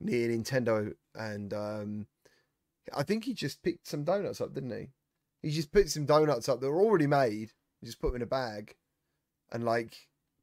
near 0.00 0.28
Nintendo, 0.28 0.92
and 1.14 1.52
um, 1.54 2.06
I 2.94 3.02
think 3.02 3.24
he 3.24 3.34
just 3.34 3.62
picked 3.62 3.86
some 3.86 4.04
donuts 4.04 4.40
up, 4.40 4.54
didn't 4.54 4.70
he? 4.70 4.88
He 5.42 5.50
just 5.50 5.72
picked 5.72 5.90
some 5.90 6.06
donuts 6.06 6.48
up 6.48 6.60
that 6.60 6.70
were 6.70 6.82
already 6.82 7.06
made. 7.06 7.52
He 7.80 7.86
just 7.86 8.00
put 8.00 8.08
them 8.08 8.16
in 8.16 8.22
a 8.22 8.26
bag, 8.26 8.74
and 9.52 9.64
like 9.64 9.96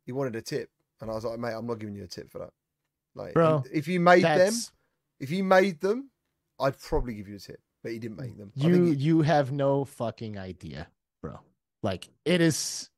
he 0.05 0.11
wanted 0.11 0.35
a 0.35 0.41
tip, 0.41 0.69
and 1.01 1.09
I 1.09 1.13
was 1.13 1.23
like, 1.25 1.39
mate, 1.39 1.53
I'm 1.53 1.67
not 1.67 1.79
giving 1.79 1.95
you 1.95 2.03
a 2.03 2.07
tip 2.07 2.31
for 2.31 2.39
that. 2.39 2.51
Like, 3.15 3.33
Bro, 3.33 3.63
if 3.71 3.87
you 3.87 3.99
made 3.99 4.23
them, 4.23 4.53
if 5.19 5.29
you 5.29 5.43
made 5.43 5.81
them, 5.81 6.09
I'd 6.59 6.79
probably 6.79 7.13
give 7.13 7.27
you 7.27 7.35
a 7.35 7.39
tip. 7.39 7.59
But 7.83 7.91
he 7.91 7.99
didn't 7.99 8.17
make 8.17 8.37
them. 8.37 8.51
I 8.61 8.67
you. 8.67 8.73
think 8.73 8.97
he- 8.97 9.03
You 9.03 9.21
have 9.23 9.51
no 9.51 9.83
fucking 9.85 10.37
idea. 10.37 10.87
Like 11.83 12.09
it 12.25 12.41
is. 12.41 12.89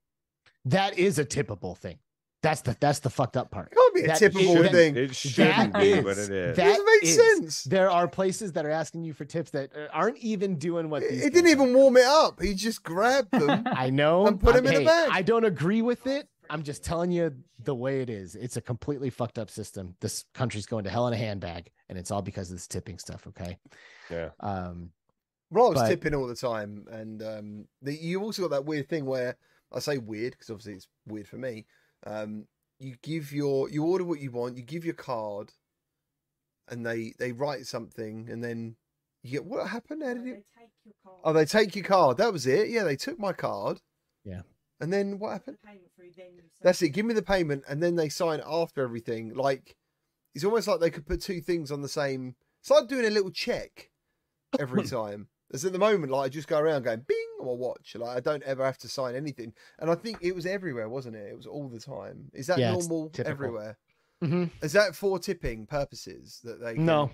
That 0.65 0.97
is 0.97 1.19
a 1.19 1.25
tippable 1.25 1.77
thing. 1.77 1.99
That's 2.41 2.61
the 2.61 2.77
that's 2.79 2.99
the 2.99 3.09
fucked 3.09 3.37
up 3.37 3.49
part. 3.49 3.71
it 3.71 3.75
can't 3.75 3.93
be 3.95 4.01
a 4.01 4.07
that 4.07 4.17
typical 4.17 4.53
shouldn't- 4.55 4.71
thing. 4.71 4.95
It 4.95 5.15
shouldn't 5.15 5.73
That 5.73 5.79
be, 5.81 5.99
but 6.01 6.17
it 6.19 6.29
is. 6.29 6.55
that- 6.55 6.55
doesn't 6.55 6.85
make 6.85 7.03
is- 7.03 7.15
sense. 7.15 7.63
There 7.63 7.89
are 7.89 8.07
places 8.07 8.51
that 8.53 8.65
are 8.65 8.69
asking 8.71 9.03
you 9.03 9.13
for 9.13 9.25
tips 9.25 9.49
that 9.51 9.71
uh, 9.75 9.87
aren't 9.91 10.17
even 10.19 10.57
doing 10.57 10.89
what 10.91 11.01
He 11.01 11.09
these 11.09 11.23
he 11.23 11.29
didn't 11.31 11.45
guys 11.45 11.51
even 11.53 11.73
warm 11.73 11.97
it 11.97 12.05
up. 12.05 12.39
He 12.41 12.53
just 12.53 12.83
grabbed 12.83 13.31
them. 13.31 13.63
I 13.65 13.89
know. 13.89 14.27
and 14.27 14.39
put 14.39 14.53
I'm- 14.55 14.65
'em 14.67 14.73
in 14.75 14.81
a 14.83 14.85
bag. 14.85 15.09
I 15.11 15.23
don't 15.23 15.43
agree 15.45 15.81
with 15.81 16.05
it. 16.07 16.27
I'm 16.47 16.61
just 16.61 16.83
telling 16.83 17.11
you 17.11 17.33
the 17.63 17.73
way 17.73 18.01
it 18.01 18.09
is. 18.11 18.35
It's 18.35 18.57
a 18.57 18.61
completely 18.61 19.09
fucked 19.09 19.39
up 19.39 19.49
system. 19.49 19.95
This 19.99 20.25
country's 20.35 20.67
going 20.67 20.83
to 20.83 20.91
hell 20.91 21.07
in 21.07 21.13
a 21.13 21.17
handbag, 21.17 21.71
and 21.89 21.97
it's 21.97 22.11
all 22.11 22.21
because 22.21 22.51
of 22.51 22.57
this 22.57 22.67
tipping 22.67 22.99
stuff. 22.99 23.25
Okay. 23.27 23.57
Yeah. 24.11 24.29
Um. 24.39 24.91
Rob's 25.55 25.79
But- 25.81 25.87
tipping 25.89 26.13
all 26.13 26.27
the 26.27 26.35
time, 26.35 26.85
and 26.91 27.23
um, 27.23 27.67
the, 27.81 27.93
you 27.95 28.21
also 28.21 28.41
got 28.43 28.51
that 28.51 28.65
weird 28.65 28.89
thing 28.89 29.05
where 29.05 29.37
I 29.71 29.79
say 29.79 29.97
weird 29.97 30.33
because 30.33 30.49
obviously 30.49 30.73
it's 30.73 30.87
weird 31.07 31.27
for 31.27 31.37
me. 31.37 31.65
Um, 32.05 32.47
you 32.79 32.95
give 33.01 33.31
your 33.31 33.69
you 33.69 33.83
order 33.85 34.03
what 34.03 34.19
you 34.19 34.31
want, 34.31 34.57
you 34.57 34.63
give 34.63 34.83
your 34.85 34.93
card, 34.95 35.53
and 36.67 36.85
they 36.85 37.13
they 37.19 37.31
write 37.31 37.65
something, 37.65 38.27
and 38.29 38.43
then 38.43 38.75
you 39.23 39.31
get 39.31 39.45
what 39.45 39.67
happened? 39.69 40.03
How 40.03 40.09
So 40.09 40.15
did 40.15 40.25
they 40.25 40.29
it? 40.31 40.45
take 40.59 40.69
your 40.83 40.93
card. 41.03 41.19
Oh, 41.23 41.33
they 41.33 41.45
take 41.45 41.75
your 41.75 41.85
card. 41.85 42.17
That 42.17 42.33
was 42.33 42.45
it. 42.47 42.69
Yeah, 42.69 42.83
they 42.83 42.95
took 42.95 43.17
my 43.19 43.33
card. 43.33 43.79
Yeah. 44.23 44.41
And 44.81 44.91
then 44.91 45.19
what 45.19 45.31
happened? 45.31 45.57
the 45.63 45.67
payment 45.67 45.87
through, 45.95 46.09
then 46.17 46.33
you 46.35 46.43
That's 46.61 46.81
it. 46.81 46.89
Give 46.89 47.05
me 47.05 47.13
the 47.13 47.21
payment, 47.21 47.63
and 47.69 47.81
then 47.81 47.95
they 47.95 48.09
sign 48.09 48.41
after 48.45 48.83
everything. 48.83 49.33
Like 49.33 49.75
it's 50.33 50.43
almost 50.43 50.67
like 50.67 50.79
they 50.81 50.89
could 50.89 51.07
put 51.07 51.21
two 51.21 51.39
things 51.39 51.71
on 51.71 51.81
the 51.81 51.87
same. 51.89 52.35
It's 52.61 52.69
like 52.69 52.87
doing 52.87 53.05
a 53.05 53.09
little 53.09 53.31
check 53.31 53.89
every 54.59 54.83
time. 54.87 55.29
As 55.53 55.63
at 55.63 55.73
the 55.73 55.79
moment, 55.79 56.11
like 56.11 56.25
I 56.25 56.29
just 56.29 56.47
go 56.47 56.59
around 56.59 56.83
going 56.83 57.01
bing 57.07 57.27
on 57.39 57.45
my 57.45 57.53
watch. 57.53 57.95
Like 57.95 58.17
I 58.17 58.19
don't 58.19 58.43
ever 58.43 58.65
have 58.65 58.77
to 58.79 58.87
sign 58.89 59.15
anything. 59.15 59.53
And 59.79 59.89
I 59.89 59.95
think 59.95 60.17
it 60.21 60.33
was 60.33 60.45
everywhere, 60.45 60.89
wasn't 60.89 61.15
it? 61.15 61.27
It 61.29 61.37
was 61.37 61.45
all 61.45 61.69
the 61.69 61.79
time. 61.79 62.31
Is 62.33 62.47
that 62.47 62.57
Yeah, 62.57 62.71
normal 62.71 63.11
everywhere? 63.23 63.77
mhm. 64.23 64.49
Is 64.61 64.73
that 64.73 64.95
for 64.95 65.19
tipping 65.19 65.67
purposes 65.67 66.39
that 66.43 66.59
they? 66.61 66.73
Can... 66.75 66.85
No, 66.85 67.11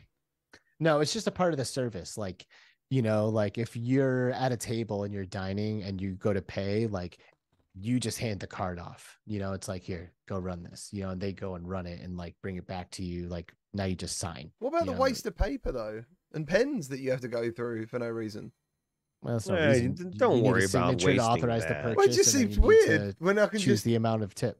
no, 0.79 0.99
it's 1.01 1.13
just 1.13 1.27
a 1.27 1.31
part 1.31 1.53
of 1.53 1.57
the 1.57 1.65
service. 1.65 2.17
Like, 2.17 2.47
you 2.89 3.01
know, 3.01 3.27
like 3.27 3.57
if 3.57 3.75
you're 3.75 4.31
at 4.31 4.51
a 4.51 4.57
table 4.57 5.03
and 5.03 5.13
you're 5.13 5.25
dining 5.25 5.83
and 5.83 5.99
you 5.99 6.11
go 6.13 6.31
to 6.33 6.41
pay, 6.41 6.87
like 6.87 7.19
you 7.73 7.99
just 7.99 8.17
hand 8.17 8.39
the 8.39 8.47
card 8.47 8.79
off. 8.79 9.19
You 9.25 9.39
know, 9.39 9.53
it's 9.53 9.67
like 9.67 9.83
here, 9.83 10.11
go 10.27 10.37
run 10.37 10.63
this. 10.63 10.89
You 10.91 11.03
know, 11.03 11.09
and 11.11 11.21
they 11.21 11.33
go 11.33 11.55
and 11.55 11.69
run 11.69 11.85
it 11.85 12.01
and 12.01 12.17
like 12.17 12.35
bring 12.41 12.55
it 12.55 12.67
back 12.67 12.91
to 12.91 13.03
you. 13.03 13.27
Like 13.27 13.53
now 13.73 13.85
you 13.85 13.95
just 13.95 14.17
sign. 14.17 14.51
What 14.59 14.69
about 14.69 14.85
the 14.85 14.93
know, 14.93 14.97
waste 14.99 15.25
of 15.25 15.37
paper 15.37 15.71
though, 15.71 16.03
and 16.33 16.47
pens 16.47 16.87
that 16.89 16.99
you 16.99 17.11
have 17.11 17.21
to 17.21 17.27
go 17.27 17.51
through 17.51 17.85
for 17.87 17.99
no 17.99 18.07
reason? 18.09 18.51
Well, 19.21 19.33
that's 19.35 19.47
no 19.47 19.55
Yeah, 19.55 19.67
reason. 19.71 19.95
you- 19.97 20.05
You- 20.05 20.11
don't 20.11 20.37
you 20.37 20.41
need 20.43 20.47
a 20.47 20.51
worry 20.51 20.63
about 20.65 20.69
signature 20.71 20.99
to 20.99 21.05
wasting 21.07 21.19
authorize 21.21 21.61
the 21.63 21.69
that. 21.69 21.83
purchase. 21.83 21.97
Well, 21.97 22.05
it 22.07 22.11
just 22.11 22.33
and 22.33 22.41
then 22.43 22.47
seems 22.53 22.55
you 22.55 22.61
need 22.61 22.67
weird 22.67 23.17
to 23.17 23.23
when 23.23 23.39
I 23.39 23.47
can 23.47 23.59
Choose 23.59 23.65
just 23.65 23.83
the 23.85 23.95
amount 23.95 24.23
of 24.23 24.33
tip. 24.33 24.59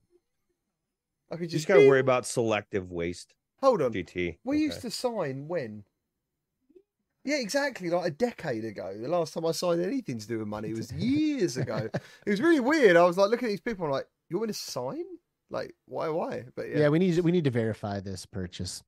I 1.31 1.35
could 1.37 1.49
just, 1.49 1.53
just 1.53 1.67
gotta 1.67 1.87
worry 1.87 1.99
about 1.99 2.25
selective 2.25 2.91
waste. 2.91 3.33
Hold 3.61 3.81
on. 3.81 3.93
GT. 3.93 4.37
We 4.43 4.57
Okay. 4.57 4.63
used 4.65 4.81
to 4.81 4.91
sign 4.91 5.47
when? 5.47 5.83
Yeah, 7.23 7.37
exactly. 7.37 7.89
Like 7.89 8.07
a 8.07 8.11
decade 8.11 8.65
ago. 8.65 8.97
The 8.99 9.07
last 9.07 9.33
time 9.33 9.45
I 9.45 9.51
signed 9.51 9.81
anything 9.81 10.17
to 10.17 10.27
do 10.27 10.39
with 10.39 10.47
money 10.47 10.73
was 10.73 10.91
years 10.91 11.55
ago. 11.57 11.87
It 12.25 12.29
was 12.29 12.41
really 12.41 12.59
weird. 12.59 12.97
I 12.97 13.03
was 13.03 13.17
like 13.17 13.29
looking 13.29 13.47
at 13.47 13.51
these 13.51 13.61
people. 13.61 13.85
I'm 13.85 13.91
like, 13.91 14.07
you 14.29 14.37
want 14.37 14.49
me 14.49 14.53
to 14.53 14.59
sign? 14.59 15.03
Like, 15.49 15.75
why? 15.85 16.09
Why? 16.09 16.45
But 16.55 16.69
Yeah. 16.69 16.79
yeah, 16.79 16.89
we 16.89 16.97
need 16.99 17.19
we 17.19 17.31
need 17.31 17.43
to 17.43 17.51
verify 17.51 17.99
this 17.99 18.25
purchase. 18.25 18.83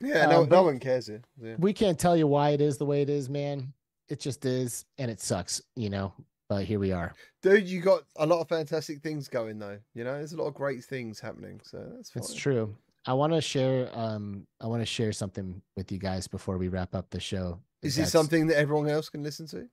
Yeah. 0.00 0.26
No, 0.26 0.42
Um, 0.42 0.48
no 0.48 0.62
one 0.64 0.78
cares 0.78 1.06
here. 1.06 1.22
Yeah. 1.40 1.56
We 1.58 1.72
can't 1.72 1.98
tell 1.98 2.16
you 2.16 2.26
why 2.26 2.50
it 2.50 2.60
is 2.60 2.78
the 2.78 2.86
way 2.86 3.02
it 3.02 3.10
is, 3.10 3.28
man. 3.28 3.72
It 4.08 4.20
just 4.20 4.44
is, 4.44 4.84
and 4.96 5.10
it 5.10 5.20
sucks, 5.20 5.60
you 5.76 5.90
know. 5.90 6.12
But 6.48 6.64
here 6.64 6.78
we 6.78 6.92
are. 6.92 7.14
Dude, 7.42 7.68
you 7.68 7.82
got 7.82 8.04
a 8.16 8.24
lot 8.26 8.40
of 8.40 8.48
fantastic 8.48 9.02
things 9.02 9.28
going 9.28 9.58
though. 9.58 9.78
You 9.94 10.04
know, 10.04 10.14
there's 10.14 10.32
a 10.32 10.36
lot 10.36 10.46
of 10.46 10.54
great 10.54 10.82
things 10.82 11.20
happening. 11.20 11.60
So 11.62 11.84
that's 11.94 12.10
fine. 12.10 12.22
It's 12.22 12.32
true. 12.34 12.74
I 13.06 13.12
want 13.12 13.34
to 13.34 13.40
share. 13.40 13.90
Um, 13.92 14.46
I 14.60 14.66
want 14.66 14.80
to 14.80 14.86
share 14.86 15.12
something 15.12 15.60
with 15.76 15.92
you 15.92 15.98
guys 15.98 16.26
before 16.26 16.56
we 16.56 16.68
wrap 16.68 16.94
up 16.94 17.10
the 17.10 17.20
show. 17.20 17.60
Is 17.82 17.96
this 17.96 18.10
something 18.10 18.46
that 18.48 18.56
everyone 18.58 18.88
else 18.88 19.08
can 19.10 19.22
listen 19.22 19.46
to? 19.48 19.68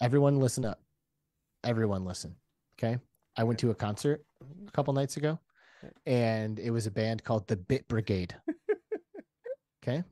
Everyone, 0.00 0.40
listen 0.40 0.64
up. 0.64 0.80
Everyone, 1.64 2.04
listen. 2.04 2.34
Okay. 2.78 2.98
I 3.36 3.44
went 3.44 3.58
to 3.60 3.70
a 3.70 3.74
concert 3.74 4.24
a 4.66 4.70
couple 4.72 4.92
nights 4.94 5.16
ago, 5.18 5.38
and 6.06 6.58
it 6.58 6.70
was 6.70 6.86
a 6.86 6.90
band 6.90 7.22
called 7.24 7.46
the 7.46 7.56
Bit 7.56 7.86
Brigade. 7.88 8.34
Okay, 9.82 10.02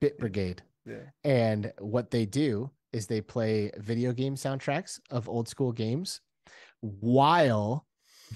Bit 0.00 0.18
Brigade. 0.18 0.62
Yeah. 0.84 1.02
And 1.24 1.72
what 1.78 2.10
they 2.10 2.26
do 2.26 2.70
is 2.92 3.06
they 3.06 3.20
play 3.20 3.70
video 3.78 4.12
game 4.12 4.36
soundtracks 4.36 5.00
of 5.10 5.28
old 5.28 5.48
school 5.48 5.72
games 5.72 6.20
while 6.80 7.86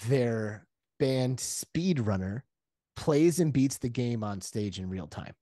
their 0.07 0.67
band 0.99 1.39
Speedrunner 1.39 2.43
plays 2.97 3.41
and 3.41 3.53
beats 3.53 3.79
the 3.79 3.89
game 3.89 4.25
on 4.25 4.41
stage 4.41 4.79
in 4.79 4.89
real 4.89 5.07
time. 5.07 5.35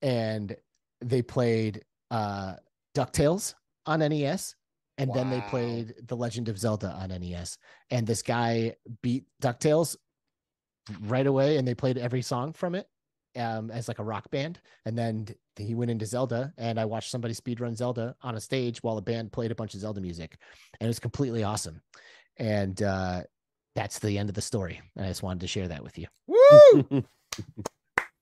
And 0.00 0.56
they 1.00 1.22
played 1.22 1.84
uh 2.10 2.54
DuckTales 2.94 3.54
on 3.86 4.00
NES 4.00 4.54
and 4.98 5.12
then 5.14 5.30
they 5.30 5.40
played 5.48 5.94
The 6.06 6.16
Legend 6.16 6.48
of 6.48 6.58
Zelda 6.58 6.90
on 6.90 7.08
NES. 7.08 7.58
And 7.90 8.06
this 8.06 8.22
guy 8.22 8.76
beat 9.02 9.24
DuckTales 9.42 9.96
right 11.00 11.26
away 11.26 11.56
and 11.56 11.66
they 11.66 11.74
played 11.74 11.98
every 11.98 12.22
song 12.22 12.52
from 12.52 12.74
it 12.74 12.86
um, 13.36 13.70
as 13.70 13.88
like 13.88 13.98
a 13.98 14.04
rock 14.04 14.30
band. 14.30 14.60
And 14.84 14.96
then 14.96 15.26
he 15.56 15.74
went 15.74 15.90
into 15.90 16.06
Zelda, 16.06 16.52
and 16.58 16.78
I 16.78 16.84
watched 16.84 17.10
somebody 17.10 17.34
speedrun 17.34 17.76
Zelda 17.76 18.14
on 18.22 18.34
a 18.34 18.40
stage 18.40 18.82
while 18.82 18.96
the 18.96 19.02
band 19.02 19.32
played 19.32 19.50
a 19.50 19.54
bunch 19.54 19.74
of 19.74 19.80
Zelda 19.80 20.00
music, 20.00 20.38
and 20.80 20.86
it 20.86 20.90
was 20.90 20.98
completely 20.98 21.44
awesome. 21.44 21.80
And 22.38 22.82
uh, 22.82 23.22
that's 23.74 23.98
the 23.98 24.18
end 24.18 24.28
of 24.28 24.34
the 24.34 24.40
story. 24.42 24.80
And 24.96 25.04
I 25.04 25.08
just 25.08 25.22
wanted 25.22 25.40
to 25.40 25.46
share 25.46 25.68
that 25.68 25.82
with 25.82 25.98
you. 25.98 26.06
Woo! 26.26 27.04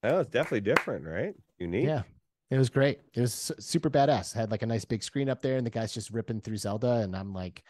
That 0.03 0.15
was 0.15 0.29
definitely 0.29 0.63
different, 0.63 1.05
right? 1.05 1.35
Unique. 1.59 1.85
Yeah, 1.85 2.03
it 2.51 2.57
was 2.57 2.71
great. 2.71 3.01
It 3.13 3.21
was 3.21 3.53
super 3.59 3.91
badass. 3.91 4.33
Had 4.33 4.51
like 4.51 4.63
a 4.63 4.67
nice 4.67 4.85
big 4.85 5.03
screen 5.03 5.29
up 5.29 5.43
there, 5.43 5.57
and 5.57 5.67
the 5.67 5.71
guy's 5.71 5.93
just 5.93 6.11
ripping 6.11 6.41
through 6.41 6.57
Zelda, 6.57 6.93
and 7.03 7.15
I'm 7.15 7.35
like 7.35 7.63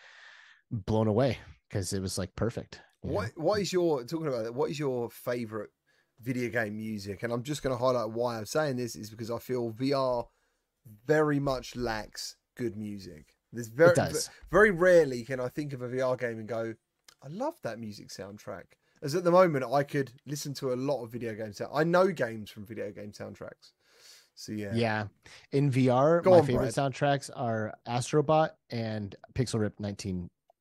blown 0.70 1.08
away 1.08 1.38
because 1.68 1.92
it 1.92 2.00
was 2.00 2.18
like 2.18 2.34
perfect. 2.36 2.80
you 3.02 3.10
know? 3.10 3.16
What 3.16 3.30
What 3.36 3.60
is 3.60 3.72
your 3.72 4.04
talking 4.04 4.28
about 4.28 4.44
that? 4.44 4.54
What 4.54 4.70
is 4.70 4.78
your 4.78 5.10
favorite 5.10 5.70
video 6.20 6.48
game 6.50 6.76
music? 6.76 7.22
And 7.22 7.32
I'm 7.32 7.42
just 7.42 7.62
going 7.62 7.76
to 7.76 7.82
highlight 7.82 8.10
why 8.10 8.38
I'm 8.38 8.46
saying 8.46 8.76
this 8.76 8.96
is 8.96 9.10
because 9.10 9.30
I 9.30 9.38
feel 9.38 9.72
VR 9.72 10.26
very 11.06 11.38
much 11.40 11.76
lacks 11.76 12.36
good 12.56 12.76
music. 12.76 13.34
There's 13.52 13.68
very 13.68 13.94
very 14.50 14.70
rarely 14.70 15.22
can 15.24 15.40
I 15.40 15.48
think 15.48 15.72
of 15.72 15.82
a 15.82 15.88
VR 15.88 16.18
game 16.18 16.38
and 16.38 16.48
go, 16.48 16.74
I 17.22 17.28
love 17.28 17.54
that 17.62 17.78
music 17.78 18.08
soundtrack. 18.08 18.64
As 19.02 19.14
at 19.14 19.24
the 19.24 19.30
moment, 19.30 19.64
I 19.64 19.82
could 19.82 20.12
listen 20.26 20.52
to 20.54 20.72
a 20.72 20.76
lot 20.76 21.02
of 21.02 21.10
video 21.10 21.34
games. 21.34 21.60
I 21.72 21.84
know 21.84 22.12
games 22.12 22.50
from 22.50 22.66
video 22.66 22.90
game 22.92 23.12
soundtracks. 23.12 23.72
So 24.34 24.52
yeah, 24.52 24.72
Yeah. 24.74 25.06
In 25.52 25.70
VR, 25.70 26.22
Go 26.22 26.30
my 26.32 26.38
on, 26.38 26.46
favorite 26.46 26.74
soundtracks 26.74 27.28
are 27.34 27.74
Astrobot 27.88 28.50
and 28.70 29.14
Pixel 29.34 29.60
Rip 29.60 29.74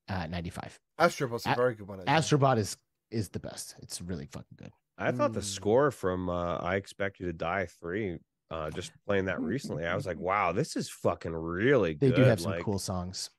1995. 0.10 0.80
Uh, 0.98 1.06
Astrobot's 1.08 1.46
a 1.46 1.52
A- 1.52 1.56
very 1.56 1.76
good 1.76 1.88
one. 1.88 2.00
Astrobot 2.06 2.58
is 2.58 2.78
is 3.12 3.30
the 3.30 3.40
best. 3.40 3.76
It's 3.82 4.02
really 4.02 4.26
fucking 4.28 4.56
good. 4.58 4.72
I 5.00 5.12
thought 5.12 5.34
the 5.34 5.40
Mm. 5.40 5.44
score 5.44 5.92
from 5.92 6.30
uh, 6.30 6.58
I 6.58 6.76
Expect 6.76 7.20
You 7.20 7.26
to 7.28 7.34
Die 7.34 7.66
3, 7.66 8.20
uh, 8.52 8.70
just 8.72 8.92
playing 9.06 9.26
that 9.26 9.40
recently, 9.42 9.86
I 9.86 9.96
was 9.96 10.06
like, 10.06 10.20
wow, 10.20 10.52
this 10.52 10.76
is 10.76 10.90
fucking 10.90 11.32
really 11.34 11.94
good. 11.94 12.00
They 12.02 12.10
good. 12.10 12.16
do 12.24 12.30
have 12.30 12.42
some 12.42 12.52
like, 12.52 12.64
cool 12.64 12.80
songs. 12.80 13.30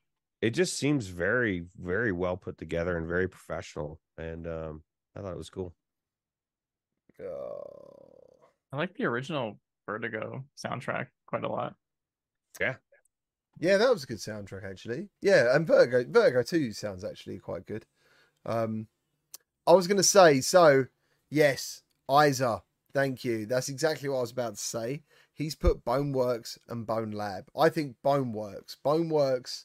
It 0.40 0.50
just 0.50 0.78
seems 0.78 1.06
very, 1.08 1.64
very 1.76 2.12
well 2.12 2.36
put 2.36 2.56
together 2.56 2.96
and 2.96 3.06
very 3.06 3.28
professional. 3.28 4.00
And 4.16 4.46
um, 4.46 4.82
I 5.14 5.20
thought 5.20 5.32
it 5.32 5.36
was 5.38 5.50
cool. 5.50 5.74
Oh. 7.22 8.48
I 8.72 8.76
like 8.76 8.94
the 8.94 9.04
original 9.04 9.58
Vertigo 9.86 10.44
soundtrack 10.64 11.08
quite 11.26 11.44
a 11.44 11.48
lot. 11.48 11.74
Yeah. 12.60 12.76
Yeah, 13.58 13.76
that 13.76 13.90
was 13.90 14.04
a 14.04 14.06
good 14.06 14.18
soundtrack 14.18 14.64
actually. 14.70 15.08
Yeah, 15.20 15.54
and 15.54 15.66
Vertigo 15.66 16.04
Vertigo 16.08 16.42
2 16.42 16.72
sounds 16.72 17.04
actually 17.04 17.38
quite 17.38 17.66
good. 17.66 17.84
Um 18.46 18.86
I 19.66 19.72
was 19.72 19.86
gonna 19.86 20.02
say, 20.02 20.40
so 20.40 20.86
yes, 21.30 21.82
Isa, 22.10 22.62
thank 22.92 23.24
you. 23.24 23.46
That's 23.46 23.68
exactly 23.68 24.08
what 24.08 24.18
I 24.18 24.20
was 24.22 24.32
about 24.32 24.56
to 24.56 24.60
say. 24.60 25.02
He's 25.32 25.54
put 25.54 25.84
Boneworks 25.84 26.58
and 26.68 26.86
Bonelab. 26.86 27.44
I 27.58 27.68
think 27.68 27.96
Boneworks, 28.04 28.76
Boneworks 28.84 29.64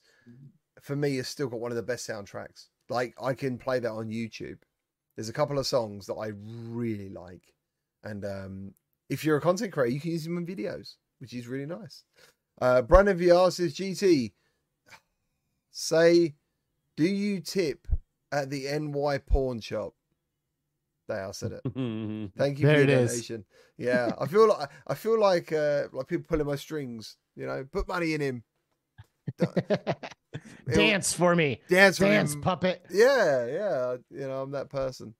for 0.81 0.95
me 0.95 1.17
has 1.17 1.27
still 1.27 1.47
got 1.47 1.59
one 1.59 1.71
of 1.71 1.75
the 1.75 1.83
best 1.83 2.07
soundtracks. 2.07 2.67
Like 2.89 3.13
I 3.21 3.33
can 3.33 3.57
play 3.57 3.79
that 3.79 3.91
on 3.91 4.09
YouTube. 4.09 4.59
There's 5.15 5.29
a 5.29 5.33
couple 5.33 5.57
of 5.57 5.67
songs 5.67 6.05
that 6.05 6.15
I 6.15 6.31
really 6.37 7.09
like. 7.09 7.53
And 8.03 8.23
um 8.23 8.73
if 9.09 9.23
you're 9.23 9.37
a 9.37 9.41
content 9.41 9.73
creator, 9.73 9.93
you 9.93 9.99
can 9.99 10.11
use 10.11 10.23
them 10.23 10.37
in 10.37 10.45
videos, 10.45 10.95
which 11.19 11.33
is 11.33 11.47
really 11.47 11.65
nice. 11.65 12.03
Uh, 12.61 12.81
Brandon 12.81 13.17
VR 13.17 13.51
says, 13.51 13.75
GT, 13.75 14.31
say, 15.71 16.35
do 16.95 17.03
you 17.03 17.39
tip 17.39 17.87
at 18.31 18.49
the 18.49 18.65
NY 18.79 19.19
pawn 19.19 19.59
shop? 19.59 19.93
There, 21.07 21.27
I 21.27 21.31
said 21.31 21.51
it. 21.53 21.61
Thank 22.37 22.59
you 22.59 22.65
There 22.65 22.77
for 22.77 22.81
it 22.83 22.89
your 22.89 22.99
is. 22.99 23.11
donation. 23.11 23.45
Yeah, 23.77 24.11
I 24.19 24.25
feel 24.27 24.47
like 24.47 24.69
I 24.87 24.93
feel 24.95 25.19
like 25.19 25.51
uh, 25.51 25.83
like 25.91 26.07
people 26.07 26.25
pulling 26.27 26.47
my 26.47 26.55
strings. 26.55 27.17
You 27.35 27.45
know, 27.47 27.65
put 27.71 27.87
money 27.87 28.13
in 28.13 28.21
him. 28.21 28.43
Dance 30.73 31.13
for 31.13 31.35
me. 31.35 31.61
Dance 31.69 31.97
for 31.97 32.05
Dance 32.05 32.33
him. 32.33 32.41
puppet. 32.41 32.85
Yeah, 32.91 33.45
yeah. 33.45 33.95
You 34.09 34.27
know, 34.27 34.41
I'm 34.41 34.51
that 34.51 34.69
person. 34.69 35.13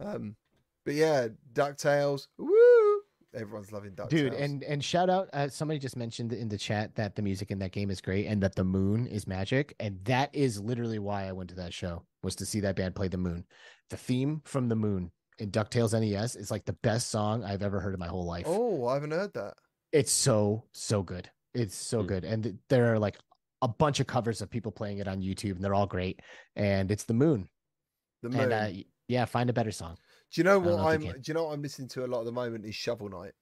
Um, 0.00 0.36
but 0.84 0.94
yeah, 0.94 1.28
Ducktales. 1.52 2.26
Woo! 2.38 3.00
Everyone's 3.34 3.72
loving 3.72 3.92
Ducktales. 3.92 4.08
Dude, 4.10 4.34
and 4.34 4.62
and 4.64 4.84
shout 4.84 5.08
out 5.08 5.28
uh, 5.32 5.48
somebody 5.48 5.78
just 5.78 5.96
mentioned 5.96 6.32
in 6.32 6.48
the 6.48 6.58
chat 6.58 6.94
that 6.96 7.14
the 7.16 7.22
music 7.22 7.50
in 7.50 7.58
that 7.60 7.72
game 7.72 7.90
is 7.90 8.00
great 8.00 8.26
and 8.26 8.42
that 8.42 8.56
the 8.56 8.64
moon 8.64 9.06
is 9.06 9.26
magic 9.26 9.74
and 9.80 9.98
that 10.04 10.34
is 10.34 10.60
literally 10.60 10.98
why 10.98 11.26
I 11.28 11.32
went 11.32 11.48
to 11.50 11.56
that 11.56 11.72
show 11.72 12.04
was 12.22 12.36
to 12.36 12.46
see 12.46 12.60
that 12.60 12.76
band 12.76 12.94
play 12.94 13.08
the 13.08 13.16
moon. 13.16 13.44
The 13.88 13.96
theme 13.96 14.42
from 14.44 14.68
the 14.68 14.76
moon 14.76 15.12
in 15.38 15.50
DuckTales 15.50 15.98
NES 15.98 16.36
is 16.36 16.50
like 16.50 16.64
the 16.64 16.72
best 16.74 17.10
song 17.10 17.44
I've 17.44 17.62
ever 17.62 17.80
heard 17.80 17.94
in 17.94 18.00
my 18.00 18.08
whole 18.08 18.24
life. 18.26 18.44
oh, 18.46 18.86
I 18.86 18.94
haven't 18.94 19.10
heard 19.12 19.32
that. 19.34 19.54
It's 19.92 20.12
so 20.12 20.64
so 20.72 21.02
good. 21.02 21.30
It's 21.54 21.74
so 21.76 22.00
Hmm. 22.00 22.06
good, 22.06 22.24
and 22.24 22.42
th- 22.44 22.54
there 22.68 22.92
are 22.94 22.98
like 22.98 23.18
a 23.60 23.68
bunch 23.68 24.00
of 24.00 24.06
covers 24.06 24.40
of 24.42 24.50
people 24.50 24.72
playing 24.72 24.98
it 24.98 25.06
on 25.08 25.20
YouTube, 25.20 25.52
and 25.56 25.64
they're 25.64 25.74
all 25.74 25.86
great. 25.86 26.20
And 26.56 26.90
it's 26.90 27.04
the 27.04 27.14
moon, 27.14 27.48
The 28.22 28.30
moon. 28.30 28.40
and 28.40 28.52
uh, 28.52 28.82
yeah, 29.08 29.24
find 29.26 29.50
a 29.50 29.52
better 29.52 29.70
song. 29.70 29.96
Do 30.32 30.40
you 30.40 30.44
know 30.44 30.52
I 30.60 30.64
don't 30.64 30.64
what 30.64 30.76
know 30.82 30.88
I'm? 30.88 31.02
you 31.02 31.12
Do 31.12 31.20
you 31.26 31.34
know 31.34 31.44
what 31.44 31.52
I'm 31.52 31.62
listening 31.62 31.88
to 31.88 32.04
a 32.04 32.08
lot 32.08 32.20
at 32.20 32.24
the 32.24 32.32
moment 32.32 32.64
is 32.64 32.74
Shovel 32.74 33.08
Knight. 33.10 33.32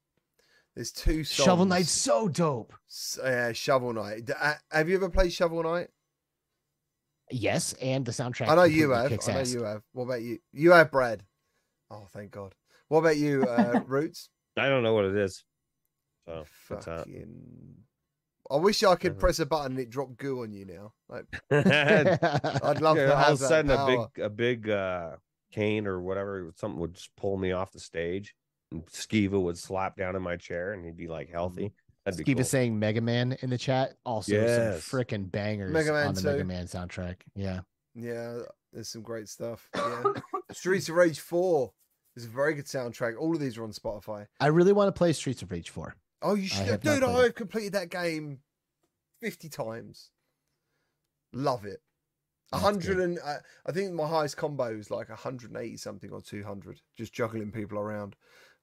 There's 0.75 0.93
two 0.93 1.25
songs. 1.25 1.45
Shovel 1.47 1.65
Knight's 1.67 1.91
so 1.91 2.29
dope. 2.29 2.73
S- 2.89 3.19
Yeah, 3.23 3.53
Shovel 3.53 3.93
Knight. 3.93 4.25
D- 4.25 4.33
uh, 4.41 4.55
Have 4.73 4.89
you 4.89 4.97
ever 4.97 5.09
played 5.11 5.33
Shovel 5.33 5.63
Knight? 5.63 5.89
Yes, 7.31 7.75
and 7.75 8.05
the 8.05 8.11
soundtrack. 8.13 8.49
I 8.49 8.57
know 8.57 8.65
you 8.65 8.91
have. 8.91 9.07
I 9.13 9.33
know 9.33 9.39
ass. 9.39 9.53
you 9.53 9.63
have. 9.63 9.83
What 9.93 10.05
about 10.05 10.23
you? 10.23 10.39
You 10.53 10.73
have 10.73 10.91
Brad. 10.91 11.23
Oh, 11.91 12.07
thank 12.13 12.31
God. 12.31 12.55
What 12.89 12.99
about 13.01 13.17
you, 13.17 13.45
uh, 13.45 13.81
Roots? 13.87 14.29
I 14.57 14.69
don't 14.69 14.83
know 14.83 14.95
what 14.95 15.05
it 15.07 15.17
is. 15.17 15.45
So 16.27 16.45
what's 16.69 16.87
that? 16.87 16.99
Fucking. 17.01 17.75
I 18.51 18.57
wish 18.57 18.83
I 18.83 18.97
could 18.97 19.19
press 19.19 19.39
a 19.39 19.47
button 19.47 19.73
and 19.73 19.81
it 19.81 19.91
dropped 19.91 20.17
goo 20.17 20.43
on 20.43 20.53
you 20.53 20.65
now. 20.67 20.93
Like, 21.09 21.25
I'd 21.53 22.19
I'd 22.65 22.81
love 22.81 22.97
to 22.97 23.11
all 23.13 23.17
have 23.17 23.33
of 23.35 23.43
a 23.43 23.45
sudden 23.45 23.71
a 23.71 23.87
big 23.87 24.25
a 24.25 24.29
big 24.29 24.69
uh 24.69 25.11
cane 25.53 25.87
or 25.87 26.01
whatever 26.01 26.51
something 26.57 26.81
would 26.81 26.95
just 26.95 27.15
pull 27.17 27.37
me 27.37 27.53
off 27.53 27.71
the 27.73 27.79
stage 27.81 28.35
and 28.73 28.85
Skiva 28.87 29.41
would 29.41 29.57
slap 29.59 29.97
down 29.97 30.17
in 30.17 30.23
my 30.23 30.37
chair 30.37 30.73
and 30.73 30.85
he'd 30.85 30.97
be 30.97 31.07
like 31.07 31.31
healthy. 31.31 31.73
That'd 32.05 32.25
be 32.25 32.35
cool. 32.35 32.45
saying 32.45 32.79
Mega 32.79 33.01
Man 33.01 33.37
in 33.43 33.51
the 33.51 33.59
chat. 33.59 33.95
Also, 34.05 34.33
Yes. 34.33 34.83
some 34.83 35.01
freaking 35.01 35.31
bangers 35.31 35.73
Mega 35.73 35.93
Man 35.93 36.09
on 36.09 36.15
the 36.15 36.23
2. 36.23 36.27
Mega 36.29 36.45
Man 36.45 36.67
soundtrack. 36.67 37.17
Yeah. 37.37 37.61
Yeah, 37.95 38.39
there's 38.73 38.89
some 38.89 39.03
great 39.03 39.29
stuff. 39.29 39.69
Yeah. 39.77 40.03
Streets 40.53 40.89
of 40.89 40.97
Rage 40.97 41.21
4 41.21 41.71
is 42.17 42.25
a 42.25 42.29
very 42.29 42.55
good 42.55 42.67
soundtrack. 42.67 43.19
All 43.19 43.35
of 43.35 43.41
these 43.41 43.57
are 43.59 43.65
on 43.65 43.73
Spotify. 43.73 44.27
I 44.41 44.47
really 44.49 44.73
want 44.73 44.89
to 44.89 44.99
play 44.99 45.13
Streets 45.13 45.43
of 45.43 45.51
Rage 45.51 45.71
4. 45.71 45.95
Oh, 46.23 46.35
you 46.35 46.49
should, 46.49 46.67
have 46.67 46.81
dude! 46.83 47.03
I've 47.03 47.35
completed 47.35 47.73
that 47.73 47.89
game 47.91 48.41
fifty 49.23 49.49
times. 49.49 50.11
Love 51.33 51.65
it. 51.65 51.81
A 52.53 52.57
That's 52.57 52.63
hundred 52.65 52.97
good. 52.97 53.05
and 53.05 53.19
uh, 53.25 53.37
I 53.67 53.73
think 53.73 53.93
my 53.93 54.07
highest 54.07 54.37
combo 54.37 54.77
is 54.77 54.91
like 54.91 55.09
hundred 55.09 55.53
and 55.53 55.61
eighty 55.63 55.77
something 55.77 56.11
or 56.11 56.21
two 56.21 56.43
hundred, 56.45 56.81
just 56.97 57.13
juggling 57.15 57.53
people 57.53 57.79
around. 57.79 58.17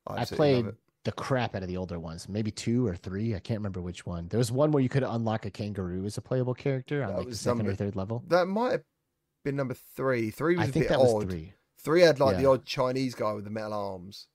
I 0.05 0.17
love 0.19 0.29
played 0.31 0.65
the 1.03 1.11
crap 1.13 1.55
out 1.55 1.63
of 1.63 1.67
the 1.69 1.77
older 1.77 1.99
ones, 1.99 2.27
maybe 2.29 2.51
two 2.51 2.85
or 2.85 2.95
three. 2.95 3.33
I 3.33 3.39
can't 3.39 3.59
remember 3.59 3.81
which 3.81 4.05
one. 4.05 4.27
There 4.27 4.37
was 4.37 4.51
one 4.51 4.71
where 4.71 4.83
you 4.83 4.89
could 4.89 5.03
unlock 5.03 5.45
a 5.45 5.49
kangaroo 5.49 6.05
as 6.05 6.17
a 6.17 6.21
playable 6.21 6.53
character 6.53 7.01
on 7.01 7.09
That 7.09 7.15
like 7.15 7.23
the 7.25 7.29
was 7.29 7.39
second 7.39 7.57
number- 7.59 7.71
or 7.71 7.75
third 7.75 7.95
level. 7.95 8.23
That 8.27 8.45
might 8.47 8.71
have 8.73 8.83
been 9.45 9.55
number 9.55 9.73
three. 9.95 10.29
Three 10.29 10.57
was 10.57 10.65
I 10.65 10.69
a 10.69 10.71
think 10.71 10.85
bit 10.85 10.89
that 10.89 10.99
was 10.99 11.13
odd. 11.13 11.29
three. 11.31 11.53
Three 11.87 12.01
had 12.01 12.19
like 12.19 12.35
the 12.35 12.45
odd 12.47 12.65
Chinese 12.65 13.15
guy 13.15 13.31
with 13.31 13.45
the 13.45 13.49
metal 13.49 13.71
arms. 13.71 14.27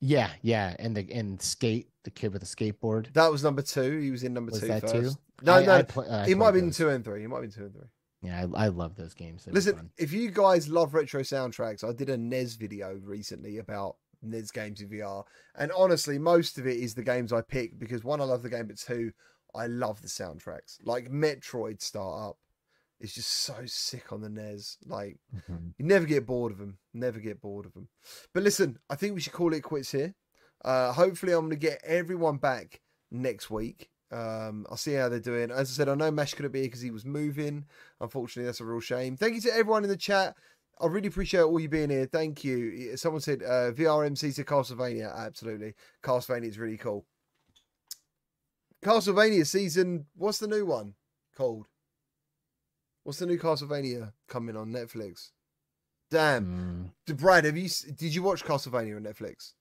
Yeah, 0.00 0.30
yeah, 0.42 0.74
and 0.80 0.96
the 0.96 1.08
and 1.12 1.40
skate, 1.40 1.88
the 2.02 2.10
kid 2.10 2.32
with 2.32 2.42
the 2.42 2.48
skateboard. 2.48 3.12
That 3.12 3.30
was 3.30 3.44
number 3.44 3.62
two. 3.62 4.00
He 4.00 4.10
was 4.10 4.24
in 4.24 4.34
number 4.34 4.50
Was 4.50 4.60
two 4.60 4.66
that 4.66 4.80
first. 4.82 4.92
two? 4.92 5.44
No, 5.44 5.54
I- 5.54 5.64
no, 5.64 5.84
I 6.10 6.26
he 6.26 6.34
might 6.34 6.46
have 6.46 6.54
been 6.54 6.72
two 6.72 6.88
and 6.88 7.04
three. 7.04 7.20
He 7.20 7.28
might 7.28 7.42
have 7.42 7.44
been 7.44 7.52
two 7.52 7.64
and 7.66 7.72
three. 7.74 7.88
Yeah, 8.22 8.46
I, 8.56 8.64
I 8.64 8.68
love 8.68 8.96
those 8.96 9.14
games. 9.14 9.44
They 9.44 9.52
Listen, 9.52 9.88
if 9.98 10.12
you 10.12 10.32
guys 10.32 10.68
love 10.68 10.94
retro 10.94 11.22
soundtracks, 11.22 11.88
I 11.88 11.92
did 11.92 12.08
a 12.10 12.16
NES 12.16 12.56
video 12.56 12.98
recently 13.04 13.58
about 13.58 13.94
NES 14.20 14.50
games 14.50 14.80
in 14.80 14.88
VR, 14.88 15.22
and 15.54 15.70
honestly, 15.76 16.18
most 16.18 16.58
of 16.58 16.66
it 16.66 16.78
is 16.78 16.92
the 16.94 17.04
games 17.04 17.32
I 17.32 17.40
pick 17.40 17.78
because 17.78 18.02
one, 18.02 18.20
I 18.20 18.24
love 18.24 18.42
the 18.42 18.50
game, 18.50 18.66
but 18.66 18.78
two, 18.78 19.12
I 19.54 19.68
love 19.68 20.02
the 20.02 20.08
soundtracks. 20.08 20.78
Like 20.82 21.08
Metroid 21.08 21.80
Startup 21.80 22.36
is 23.04 23.14
just 23.14 23.30
so 23.30 23.54
sick 23.66 24.12
on 24.12 24.20
the 24.20 24.28
NES. 24.28 24.78
Like 24.86 25.18
Mhm. 25.34 25.74
you 25.78 25.84
never 25.84 26.06
get 26.06 26.26
bored 26.26 26.50
of 26.52 26.58
them. 26.58 26.78
Never 26.92 27.20
get 27.20 27.40
bored 27.40 27.66
of 27.66 27.74
them. 27.74 27.88
But 28.32 28.42
listen, 28.42 28.78
I 28.90 28.96
think 28.96 29.14
we 29.14 29.20
should 29.20 29.32
call 29.32 29.52
it 29.54 29.62
quits 29.62 29.92
here. 29.92 30.14
Uh, 30.64 30.92
hopefully, 30.92 31.32
I'm 31.32 31.40
going 31.40 31.50
to 31.50 31.56
get 31.56 31.80
everyone 31.84 32.38
back 32.38 32.80
next 33.10 33.50
week. 33.50 33.90
Um, 34.10 34.66
I'll 34.70 34.76
see 34.76 34.94
how 34.94 35.08
they're 35.08 35.18
doing. 35.20 35.50
As 35.50 35.70
I 35.70 35.72
said, 35.74 35.88
I 35.88 35.94
know 35.94 36.10
Mesh 36.10 36.34
couldn't 36.34 36.52
be 36.52 36.60
here 36.60 36.68
because 36.68 36.80
he 36.80 36.90
was 36.90 37.04
moving. 37.04 37.66
Unfortunately, 38.00 38.46
that's 38.46 38.60
a 38.60 38.64
real 38.64 38.80
shame. 38.80 39.16
Thank 39.16 39.34
you 39.34 39.40
to 39.42 39.52
everyone 39.54 39.84
in 39.84 39.90
the 39.90 39.96
chat. 39.96 40.36
I 40.80 40.86
really 40.86 41.08
appreciate 41.08 41.42
all 41.42 41.60
you 41.60 41.68
being 41.68 41.90
here. 41.90 42.06
Thank 42.06 42.44
you. 42.44 42.96
Someone 42.96 43.20
said 43.20 43.42
uh, 43.42 43.72
VRMC 43.72 44.34
to 44.36 44.44
Castlevania. 44.44 45.14
Absolutely. 45.14 45.74
Castlevania 46.02 46.48
is 46.48 46.58
really 46.58 46.76
cool. 46.78 47.04
Castlevania 48.84 49.46
season. 49.46 50.06
What's 50.14 50.38
the 50.38 50.46
new 50.48 50.66
one 50.66 50.94
called? 51.36 51.66
What's 53.04 53.18
the 53.18 53.26
new 53.26 53.38
Castlevania 53.38 54.12
coming 54.28 54.56
on 54.56 54.72
Netflix? 54.72 55.30
Damn. 56.10 56.92
Mm. 57.08 57.16
Brad, 57.16 57.44
have 57.44 57.56
you 57.56 57.68
did 57.96 58.14
you 58.14 58.22
watch 58.22 58.44
Castlevania 58.44 58.96
on 58.96 59.02
Netflix? 59.04 59.52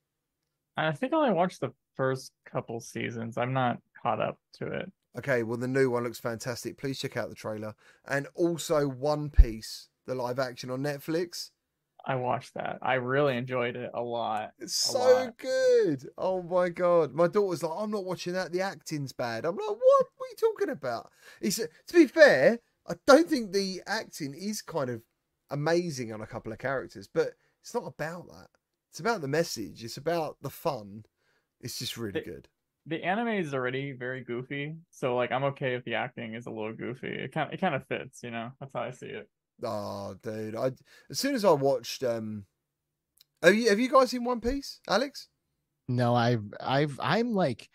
I 0.77 0.91
think 0.91 1.13
I 1.13 1.17
only 1.17 1.33
watched 1.33 1.61
the 1.61 1.71
first 1.95 2.31
couple 2.49 2.79
seasons. 2.79 3.37
I'm 3.37 3.53
not 3.53 3.77
caught 4.01 4.19
up 4.21 4.37
to 4.59 4.67
it. 4.67 4.91
Okay, 5.17 5.43
well 5.43 5.57
the 5.57 5.67
new 5.67 5.89
one 5.89 6.03
looks 6.03 6.19
fantastic. 6.19 6.77
Please 6.77 6.99
check 6.99 7.17
out 7.17 7.29
the 7.29 7.35
trailer. 7.35 7.75
And 8.07 8.27
also 8.33 8.87
One 8.87 9.29
Piece, 9.29 9.89
the 10.07 10.15
live 10.15 10.39
action 10.39 10.69
on 10.71 10.81
Netflix. 10.81 11.51
I 12.05 12.15
watched 12.15 12.53
that. 12.55 12.79
I 12.81 12.95
really 12.95 13.37
enjoyed 13.37 13.75
it 13.77 13.91
a 13.93 14.01
lot. 14.01 14.51
It's 14.59 14.73
A 14.89 14.91
so 14.91 14.99
lot. 14.99 15.37
good. 15.37 16.09
Oh 16.17 16.41
my 16.41 16.69
god. 16.69 17.13
My 17.13 17.27
daughter's 17.27 17.63
like, 17.63 17.71
I'm 17.77 17.91
not 17.91 18.03
watching 18.05 18.33
that. 18.33 18.51
The 18.51 18.61
acting's 18.61 19.13
bad. 19.13 19.45
I'm 19.45 19.55
like, 19.55 19.67
what? 19.69 19.77
What 19.77 20.25
are 20.25 20.29
you 20.29 20.35
talking 20.51 20.69
about? 20.69 21.11
He 21.41 21.51
said 21.51 21.69
to 21.87 21.93
be 21.93 22.07
fair, 22.07 22.59
I 22.87 22.93
don't 23.07 23.29
think 23.29 23.51
the 23.51 23.81
acting 23.87 24.33
is 24.33 24.61
kind 24.61 24.89
of 24.89 25.01
amazing 25.49 26.11
on 26.13 26.21
a 26.21 26.27
couple 26.27 26.51
of 26.51 26.59
characters, 26.59 27.07
but 27.13 27.33
it's 27.61 27.73
not 27.73 27.85
about 27.87 28.27
that. 28.27 28.47
It's 28.91 28.99
about 28.99 29.21
the 29.21 29.27
message. 29.27 29.83
It's 29.83 29.97
about 29.97 30.37
the 30.41 30.49
fun. 30.49 31.03
It's 31.61 31.79
just 31.79 31.97
really 31.97 32.19
The- 32.19 32.21
good. 32.29 32.47
The 32.85 33.01
anime 33.01 33.29
is 33.29 33.53
already 33.53 33.93
very 33.93 34.25
goofy, 34.25 34.75
so 34.89 35.15
like 35.15 35.31
I'm 35.31 35.45
okay 35.45 35.73
if 35.75 35.85
the 35.85 35.95
acting 35.95 36.33
is 36.33 36.47
a 36.47 36.51
little 36.51 36.73
goofy. 36.73 37.07
It 37.07 37.31
kind 37.31 37.53
it 37.53 37.61
kind 37.61 37.75
of 37.75 37.87
fits, 37.87 38.21
you 38.23 38.29
know. 38.29 38.51
That's 38.59 38.73
how 38.73 38.81
I 38.81 38.91
see 38.91 39.05
it. 39.07 39.29
Oh, 39.63 40.15
dude! 40.21 40.53
I 40.53 40.71
as 41.09 41.17
soon 41.17 41.33
as 41.33 41.45
I 41.45 41.51
watched, 41.51 42.03
um, 42.03 42.45
have 43.41 43.55
you 43.55 43.69
have 43.69 43.79
you 43.79 43.87
guys 43.89 44.09
seen 44.11 44.25
One 44.25 44.41
Piece, 44.41 44.81
Alex? 44.89 45.29
No, 45.87 46.13
I've 46.13 46.43
I've 46.59 46.99
I'm 47.01 47.33
like 47.33 47.69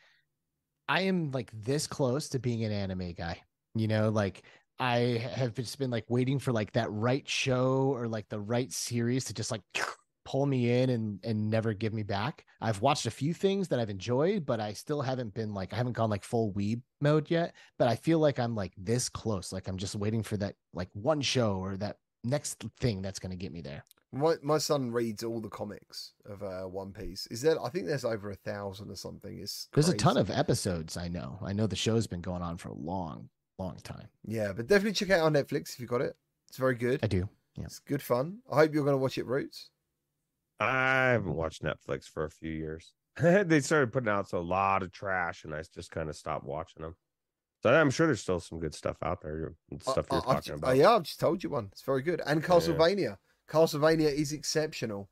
I 0.90 1.02
am 1.02 1.30
like 1.30 1.50
this 1.54 1.86
close 1.86 2.28
to 2.30 2.38
being 2.38 2.62
an 2.64 2.72
anime 2.72 3.12
guy. 3.12 3.40
You 3.74 3.88
know, 3.88 4.10
like 4.10 4.42
I 4.78 5.24
have 5.34 5.54
just 5.54 5.78
been 5.78 5.90
like 5.90 6.04
waiting 6.08 6.38
for 6.38 6.52
like 6.52 6.72
that 6.72 6.90
right 6.90 7.28
show 7.28 7.92
or 7.94 8.08
like 8.08 8.28
the 8.28 8.40
right 8.40 8.72
series 8.72 9.24
to 9.24 9.34
just 9.34 9.50
like 9.50 9.62
pull 10.24 10.44
me 10.44 10.82
in 10.82 10.90
and 10.90 11.20
and 11.24 11.50
never 11.50 11.72
give 11.72 11.92
me 11.94 12.02
back. 12.02 12.44
I've 12.60 12.82
watched 12.82 13.06
a 13.06 13.10
few 13.10 13.32
things 13.34 13.68
that 13.68 13.80
I've 13.80 13.90
enjoyed, 13.90 14.44
but 14.44 14.60
I 14.60 14.74
still 14.74 15.00
haven't 15.02 15.34
been 15.34 15.54
like 15.54 15.72
I 15.72 15.76
haven't 15.76 15.94
gone 15.94 16.10
like 16.10 16.24
full 16.24 16.52
weeb 16.52 16.82
mode 17.00 17.30
yet. 17.30 17.54
But 17.78 17.88
I 17.88 17.96
feel 17.96 18.18
like 18.18 18.38
I'm 18.38 18.54
like 18.54 18.72
this 18.76 19.08
close. 19.08 19.52
Like 19.52 19.68
I'm 19.68 19.78
just 19.78 19.96
waiting 19.96 20.22
for 20.22 20.36
that 20.36 20.54
like 20.74 20.90
one 20.92 21.22
show 21.22 21.56
or 21.56 21.76
that 21.78 21.96
next 22.24 22.64
thing 22.78 23.02
that's 23.02 23.18
gonna 23.18 23.36
get 23.36 23.52
me 23.52 23.62
there. 23.62 23.84
My 24.12 24.36
my 24.42 24.58
son 24.58 24.90
reads 24.90 25.22
all 25.22 25.40
the 25.40 25.50
comics 25.50 26.12
of 26.24 26.42
uh, 26.42 26.62
One 26.62 26.92
Piece. 26.92 27.26
Is 27.30 27.42
there? 27.42 27.62
I 27.62 27.68
think 27.68 27.86
there's 27.86 28.06
over 28.06 28.30
a 28.30 28.36
thousand 28.36 28.90
or 28.90 28.96
something. 28.96 29.38
It's 29.38 29.68
There's 29.74 29.90
a 29.90 29.96
ton 29.96 30.16
of 30.16 30.30
episodes. 30.30 30.96
I 30.96 31.08
know. 31.08 31.38
I 31.44 31.52
know 31.52 31.66
the 31.66 31.76
show's 31.76 32.06
been 32.06 32.22
going 32.22 32.40
on 32.42 32.56
for 32.56 32.70
long, 32.70 33.28
long 33.58 33.76
time. 33.82 34.08
yeah, 34.24 34.52
but 34.52 34.66
definitely 34.66 34.92
check 34.92 35.08
it 35.10 35.12
out 35.14 35.26
on 35.26 35.34
Netflix 35.34 35.74
if 35.74 35.80
you 35.80 35.86
got 35.86 36.00
it. 36.00 36.16
It's 36.48 36.58
very 36.58 36.74
good. 36.74 37.00
I 37.02 37.06
do. 37.08 37.28
Yeah. 37.56 37.64
It's 37.64 37.78
good 37.80 38.02
fun. 38.02 38.38
I 38.50 38.56
hope 38.56 38.72
you're 38.72 38.84
going 38.84 38.94
to 38.94 38.98
watch 38.98 39.18
it, 39.18 39.26
Roots. 39.26 39.70
I 40.60 41.10
haven't 41.12 41.34
watched 41.34 41.62
Netflix 41.62 42.04
for 42.08 42.24
a 42.24 42.30
few 42.30 42.50
years. 42.52 42.92
they 43.20 43.60
started 43.60 43.92
putting 43.92 44.08
out 44.08 44.32
a 44.32 44.38
lot 44.38 44.82
of 44.82 44.92
trash, 44.92 45.44
and 45.44 45.54
I 45.54 45.62
just 45.74 45.90
kind 45.90 46.08
of 46.08 46.16
stopped 46.16 46.44
watching 46.44 46.82
them. 46.82 46.94
So 47.62 47.70
I'm 47.74 47.90
sure 47.90 48.06
there's 48.06 48.20
still 48.20 48.38
some 48.40 48.60
good 48.60 48.74
stuff 48.74 48.96
out 49.02 49.20
there. 49.20 49.54
Stuff 49.80 50.06
I- 50.10 50.14
you're 50.16 50.22
I- 50.22 50.34
talking 50.34 50.42
ju- 50.42 50.54
about. 50.54 50.76
yeah, 50.76 50.90
I've 50.94 51.02
just 51.02 51.18
told 51.20 51.42
you 51.42 51.50
one. 51.50 51.68
It's 51.72 51.82
very 51.82 52.02
good. 52.02 52.22
And 52.26 52.42
Castlevania. 52.44 53.16
Castlevania 53.50 54.12
is 54.12 54.32
exceptional. 54.32 55.08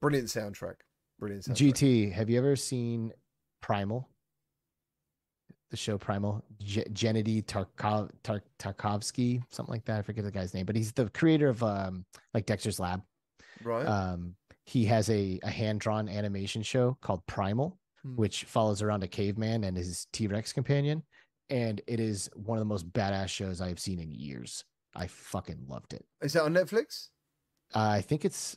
Brilliant 0.00 0.28
soundtrack. 0.28 0.76
Brilliant 1.18 1.44
soundtrack. 1.46 1.72
GT, 1.74 2.12
have 2.12 2.30
you 2.30 2.38
ever 2.38 2.54
seen 2.54 3.12
Primal? 3.60 4.08
The 5.70 5.76
show 5.76 5.98
Primal, 5.98 6.42
G- 6.60 6.84
Gennady 6.92 7.44
Tarkov, 7.44 8.10
Tar- 8.22 8.42
Tarkovsky, 8.58 9.42
something 9.50 9.72
like 9.72 9.84
that. 9.84 9.98
I 9.98 10.02
forget 10.02 10.24
the 10.24 10.30
guy's 10.30 10.54
name, 10.54 10.64
but 10.64 10.76
he's 10.76 10.92
the 10.92 11.10
creator 11.10 11.48
of 11.48 11.62
um, 11.62 12.04
like 12.32 12.46
Dexter's 12.46 12.80
Lab. 12.80 13.02
Right. 13.62 13.84
Um, 13.84 14.34
he 14.64 14.84
has 14.86 15.10
a, 15.10 15.38
a 15.42 15.50
hand 15.50 15.80
drawn 15.80 16.08
animation 16.08 16.62
show 16.62 16.96
called 17.02 17.26
Primal, 17.26 17.78
Hmm. 18.04 18.14
which 18.16 18.44
follows 18.44 18.80
around 18.80 19.02
a 19.02 19.08
caveman 19.08 19.64
and 19.64 19.76
his 19.76 20.06
T 20.12 20.26
Rex 20.28 20.52
companion. 20.52 21.02
And 21.50 21.80
it 21.86 21.98
is 22.00 22.30
one 22.34 22.56
of 22.56 22.60
the 22.60 22.66
most 22.68 22.90
badass 22.92 23.28
shows 23.28 23.60
I've 23.60 23.80
seen 23.80 23.98
in 23.98 24.12
years. 24.12 24.64
I 24.94 25.06
fucking 25.08 25.64
loved 25.68 25.92
it. 25.94 26.04
is 26.22 26.32
that 26.34 26.44
on 26.44 26.54
Netflix? 26.54 27.08
Uh, 27.74 27.80
I 27.80 28.00
think 28.00 28.24
it's 28.24 28.56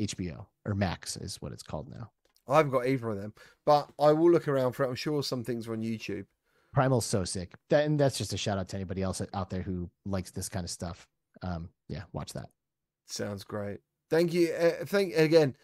HBO 0.00 0.46
or 0.64 0.74
Max 0.74 1.16
is 1.18 1.36
what 1.42 1.52
it's 1.52 1.62
called 1.62 1.88
now. 1.90 2.10
I 2.48 2.56
haven't 2.56 2.72
got 2.72 2.86
either 2.86 3.10
of 3.10 3.20
them, 3.20 3.34
but 3.66 3.90
I 4.00 4.12
will 4.12 4.30
look 4.30 4.48
around 4.48 4.72
for 4.72 4.84
it. 4.84 4.88
I'm 4.88 4.94
sure 4.94 5.22
some 5.22 5.44
things 5.44 5.68
are 5.68 5.72
on 5.74 5.82
YouTube. 5.82 6.24
Primal's 6.72 7.06
so 7.06 7.24
sick. 7.24 7.54
That, 7.70 7.84
and 7.86 7.98
that's 7.98 8.18
just 8.18 8.32
a 8.32 8.36
shout 8.36 8.58
out 8.58 8.68
to 8.70 8.76
anybody 8.76 9.02
else 9.02 9.22
out 9.34 9.50
there 9.50 9.62
who 9.62 9.90
likes 10.04 10.30
this 10.30 10.48
kind 10.48 10.64
of 10.64 10.70
stuff. 10.70 11.06
Um, 11.42 11.70
yeah, 11.88 12.02
watch 12.12 12.32
that. 12.34 12.46
Sounds 13.06 13.44
great. 13.44 13.78
Thank 14.10 14.32
you. 14.34 14.52
Uh, 14.52 14.84
thank 14.86 15.14
again. 15.14 15.54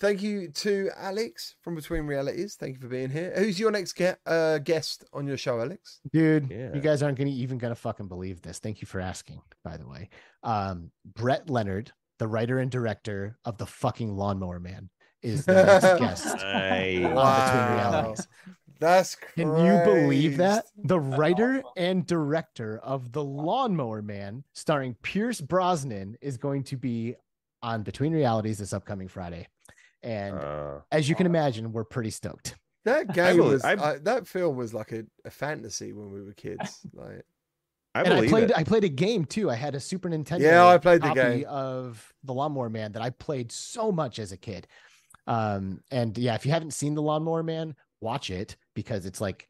Thank 0.00 0.22
you 0.22 0.48
to 0.48 0.90
Alex 0.96 1.56
from 1.60 1.74
Between 1.74 2.06
Realities. 2.06 2.56
Thank 2.58 2.76
you 2.76 2.80
for 2.80 2.88
being 2.88 3.10
here. 3.10 3.34
Who's 3.36 3.60
your 3.60 3.70
next 3.70 3.98
ge- 3.98 4.16
uh, 4.24 4.56
guest 4.58 5.04
on 5.12 5.26
your 5.26 5.36
show, 5.36 5.60
Alex? 5.60 6.00
Dude, 6.10 6.50
Yeah. 6.50 6.74
you 6.74 6.80
guys 6.80 7.02
aren't 7.02 7.18
gonna 7.18 7.28
even 7.30 7.58
gonna 7.58 7.74
fucking 7.74 8.08
believe 8.08 8.40
this. 8.40 8.58
Thank 8.60 8.80
you 8.80 8.86
for 8.86 8.98
asking, 9.00 9.42
by 9.62 9.76
the 9.76 9.86
way. 9.86 10.08
Um, 10.42 10.90
Brett 11.04 11.50
Leonard, 11.50 11.92
the 12.18 12.26
writer 12.28 12.58
and 12.60 12.70
director 12.70 13.36
of 13.44 13.58
the 13.58 13.66
fucking 13.66 14.10
Lawnmower 14.16 14.58
Man, 14.58 14.88
is 15.22 15.44
the 15.44 15.52
next 15.52 15.82
guest 16.00 16.26
on 16.28 16.38
Nice. 16.52 16.94
Between 16.96 17.14
Wow. 17.14 17.74
Realities. 17.74 18.28
That's 18.80 19.14
Can 19.14 19.48
you 19.58 19.80
believe 19.84 20.38
that? 20.38 20.66
The 20.76 20.98
writer 20.98 21.62
and 21.76 22.06
director 22.06 22.78
of 22.82 23.12
The 23.12 23.22
Lawnmower 23.22 24.02
Man, 24.02 24.42
starring 24.54 24.94
Pierce 25.02 25.40
Brosnan, 25.40 26.16
is 26.20 26.38
going 26.38 26.64
to 26.64 26.76
be 26.76 27.14
on 27.62 27.82
Between 27.82 28.12
Realities 28.12 28.58
this 28.58 28.72
upcoming 28.72 29.06
Friday. 29.06 29.46
And 30.02 30.34
Uh, 30.38 30.78
as 30.90 31.08
you 31.08 31.14
can 31.14 31.26
imagine, 31.26 31.72
we're 31.72 31.84
pretty 31.84 32.10
stoked. 32.10 32.56
That 32.86 33.12
game 33.12 33.36
believe- 33.36 33.52
was 33.52 33.64
I- 33.64 33.98
that 33.98 34.26
film 34.26 34.56
was 34.56 34.72
like 34.72 34.92
a, 34.92 35.04
a 35.26 35.30
fantasy 35.30 35.92
when 35.92 36.10
we 36.10 36.22
were 36.22 36.32
kids. 36.32 36.80
Like 36.94 37.22
I 37.94 38.00
and 38.02 38.12
I 38.12 38.16
believe 38.16 38.30
played 38.30 38.50
it. 38.50 38.56
I 38.56 38.64
played 38.64 38.84
a 38.84 38.88
game 38.88 39.24
too. 39.26 39.50
I 39.50 39.56
had 39.56 39.74
a 39.74 39.80
Super 39.80 40.08
Nintendo. 40.08 40.40
Yeah, 40.40 40.66
I 40.66 40.78
played 40.78 41.02
the 41.02 41.12
game. 41.12 41.44
of 41.48 42.14
The 42.24 42.32
Lawnmower 42.32 42.70
Man 42.70 42.92
that 42.92 43.02
I 43.02 43.10
played 43.10 43.50
so 43.52 43.90
much 43.92 44.18
as 44.20 44.30
a 44.32 44.36
kid. 44.36 44.66
Um, 45.26 45.82
and 45.90 46.16
yeah, 46.16 46.34
if 46.36 46.46
you 46.46 46.52
haven't 46.52 46.72
seen 46.72 46.94
The 46.94 47.02
Lawnmower 47.02 47.42
Man, 47.42 47.74
watch 48.00 48.30
it 48.30 48.56
because 48.74 49.06
it's 49.06 49.20
like 49.20 49.48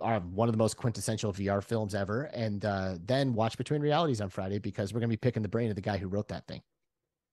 uh, 0.00 0.20
one 0.20 0.48
of 0.48 0.52
the 0.52 0.58
most 0.58 0.76
quintessential 0.76 1.32
VR 1.32 1.62
films 1.62 1.94
ever. 1.94 2.24
And 2.24 2.64
uh, 2.64 2.96
then 3.04 3.34
watch 3.34 3.56
Between 3.58 3.80
Realities 3.82 4.20
on 4.20 4.30
Friday 4.30 4.58
because 4.58 4.92
we're 4.92 5.00
gonna 5.00 5.08
be 5.08 5.16
picking 5.16 5.42
the 5.42 5.48
brain 5.48 5.70
of 5.70 5.76
the 5.76 5.82
guy 5.82 5.98
who 5.98 6.08
wrote 6.08 6.28
that 6.28 6.46
thing. 6.46 6.62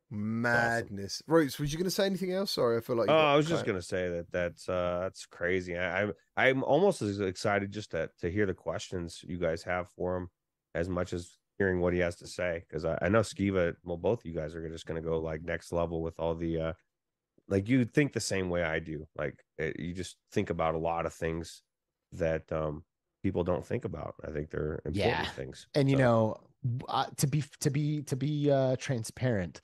madness. 0.09 1.21
Roots, 1.27 1.59
was 1.59 1.71
you 1.71 1.77
going 1.77 1.85
to 1.85 1.91
say 1.91 2.05
anything 2.05 2.31
else? 2.33 2.51
Sorry, 2.51 2.77
I 2.77 2.81
feel 2.81 2.95
like. 2.95 3.09
Oh, 3.09 3.13
I 3.13 3.35
was 3.35 3.47
just 3.47 3.65
gonna 3.65 3.81
say 3.81 4.09
that 4.09 4.31
that's 4.31 4.69
uh 4.69 4.99
that's 5.03 5.25
crazy. 5.25 5.77
I, 5.77 6.03
I'm 6.03 6.13
I'm 6.35 6.63
almost 6.63 7.01
as 7.01 7.19
excited 7.19 7.71
just 7.71 7.91
to 7.91 8.09
to 8.21 8.29
hear 8.31 8.45
the 8.45 8.53
questions 8.53 9.21
you 9.27 9.37
guys 9.37 9.63
have 9.63 9.89
for 9.89 10.15
him, 10.15 10.29
as 10.75 10.87
much 10.87 11.13
as 11.13 11.37
hearing 11.57 11.81
what 11.81 11.93
he 11.93 11.99
has 11.99 12.15
to 12.17 12.27
say 12.27 12.63
because 12.67 12.85
I, 12.85 12.97
I 13.01 13.09
know 13.09 13.21
Skiva, 13.21 13.73
well, 13.83 13.97
both 13.97 14.19
of 14.19 14.25
you 14.25 14.33
guys 14.33 14.53
are 14.55 14.69
just 14.69 14.85
going 14.85 15.01
to 15.01 15.07
go 15.07 15.19
like 15.19 15.43
next 15.43 15.71
level 15.71 16.01
with 16.01 16.19
all 16.19 16.35
the, 16.35 16.59
uh, 16.59 16.73
like 17.47 17.69
you 17.69 17.85
think 17.85 18.13
the 18.13 18.19
same 18.19 18.49
way 18.49 18.63
I 18.63 18.79
do. 18.79 19.07
Like 19.15 19.35
it, 19.57 19.79
you 19.79 19.93
just 19.93 20.17
think 20.31 20.49
about 20.49 20.75
a 20.75 20.79
lot 20.79 21.05
of 21.05 21.13
things 21.13 21.63
that 22.13 22.51
um 22.51 22.83
people 23.23 23.43
don't 23.43 23.65
think 23.65 23.85
about. 23.85 24.15
I 24.23 24.31
think 24.31 24.49
they're 24.49 24.81
important 24.85 25.27
Yeah. 25.27 25.31
things. 25.33 25.67
and 25.75 25.89
you 25.89 25.95
know 25.97 26.35
uh, 26.89 27.05
to 27.17 27.27
be 27.27 27.43
to 27.61 27.69
be 27.69 28.01
to 28.03 28.15
be 28.15 28.49
uh 28.51 28.75
transparent 28.77 29.61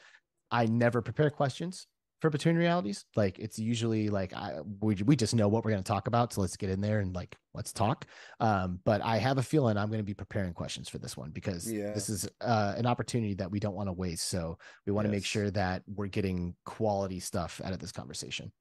i 0.51 0.65
never 0.65 1.01
prepare 1.01 1.29
questions 1.29 1.87
for 2.23 2.29
between 2.29 2.55
realities 2.55 3.03
like 3.17 3.37
it's 3.37 3.59
usually 3.59 4.07
like 4.07 4.31
i 4.31 4.53
we, 4.79 4.95
we 5.03 5.13
just 5.13 5.35
know 5.35 5.49
what 5.49 5.65
we're 5.65 5.71
going 5.71 5.83
to 5.83 5.87
talk 5.91 6.07
about 6.07 6.31
so 6.31 6.39
let's 6.39 6.55
get 6.55 6.69
in 6.69 6.79
there 6.79 7.01
and 7.01 7.13
like 7.13 7.35
let's 7.53 7.73
talk 7.73 8.05
um 8.39 8.79
but 8.85 9.01
i 9.03 9.17
have 9.17 9.37
a 9.39 9.43
feeling 9.43 9.75
i'm 9.75 9.89
going 9.89 9.99
to 9.99 10.05
be 10.05 10.13
preparing 10.13 10.53
questions 10.53 10.87
for 10.87 10.99
this 10.99 11.17
one 11.17 11.31
because 11.31 11.69
Yeah. 11.69 11.91
this 11.91 12.07
is 12.07 12.25
uh, 12.39 12.75
an 12.77 12.85
opportunity 12.85 13.33
that 13.33 13.51
we 13.51 13.59
don't 13.59 13.75
want 13.75 13.89
to 13.89 13.93
waste 13.93 14.29
so 14.29 14.57
we 14.85 14.93
want 14.93 15.05
to 15.05 15.11
make 15.11 15.25
sure 15.25 15.51
that 15.51 15.83
we're 15.85 16.07
getting 16.07 16.55
quality 16.65 17.19
stuff 17.19 17.59
out 17.61 17.73
of 17.73 17.79
this 17.79 17.91
conversation 17.91 18.53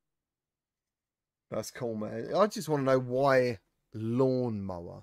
That's 1.53 1.71
cool, 1.71 1.95
man. 1.95 2.35
I 2.35 2.49
just 2.49 2.69
want 2.69 2.81
to 2.81 2.85
know 2.85 2.99
why 2.99 3.59
lawnmower. 3.95 5.03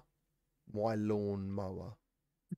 Why 0.70 0.96
lawnmower? 0.96 1.94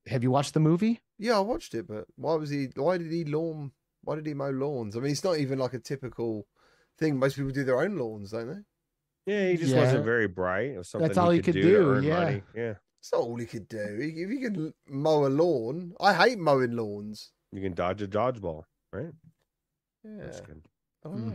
have 0.07 0.23
you 0.23 0.31
watched 0.31 0.55
the 0.55 0.59
movie 0.59 0.99
Yeah, 1.19 1.37
I 1.37 1.41
watched 1.41 1.75
it, 1.75 1.87
but 1.87 2.05
why 2.15 2.33
was 2.35 2.49
he? 2.49 2.69
Why 2.75 2.97
did 2.97 3.11
he 3.11 3.23
lawn? 3.25 3.71
Why 4.03 4.15
did 4.15 4.25
he 4.25 4.33
mow 4.33 4.49
lawns? 4.49 4.95
I 4.95 4.99
mean, 4.99 5.11
it's 5.11 5.23
not 5.23 5.37
even 5.37 5.59
like 5.59 5.73
a 5.73 5.79
typical 5.79 6.47
thing. 6.97 7.17
Most 7.19 7.35
people 7.35 7.51
do 7.51 7.63
their 7.63 7.81
own 7.81 7.97
lawns, 7.97 8.31
don't 8.31 8.47
they? 8.47 9.31
yeah, 9.33 9.49
he 9.51 9.57
just 9.57 9.73
Yeah. 9.73 9.81
wasn't 9.83 10.03
very 10.05 10.27
bright. 10.27 10.71
It 10.71 10.77
was 10.79 10.89
something 10.89 11.07
That's 11.07 11.17
all 11.17 11.29
he 11.29 11.41
could 11.41 11.53
to 11.53 11.61
do, 11.61 11.91
earn 11.91 12.03
yeah. 12.03 12.19
money. 12.23 12.43
Yeah. 12.55 12.73
It's 12.99 13.11
not 13.13 13.21
all 13.21 13.35
he 13.35 13.45
could 13.45 13.67
do. 13.67 13.77
If 13.99 14.29
he 14.29 14.39
could 14.41 14.73
mow 14.87 15.25
a 15.25 15.29
lawn, 15.29 15.93
I 15.99 16.13
hate 16.13 16.37
mowing 16.39 16.75
lawns. 16.75 17.31
You 17.51 17.61
can 17.61 17.73
dodge 17.73 18.01
a 18.01 18.07
dodgeball, 18.07 18.63
right? 18.93 19.11
Yeah, 20.03 20.11
That's 20.19 20.41
good. 20.41 20.61
I 21.03 21.09
don't 21.09 21.27
know. 21.27 21.33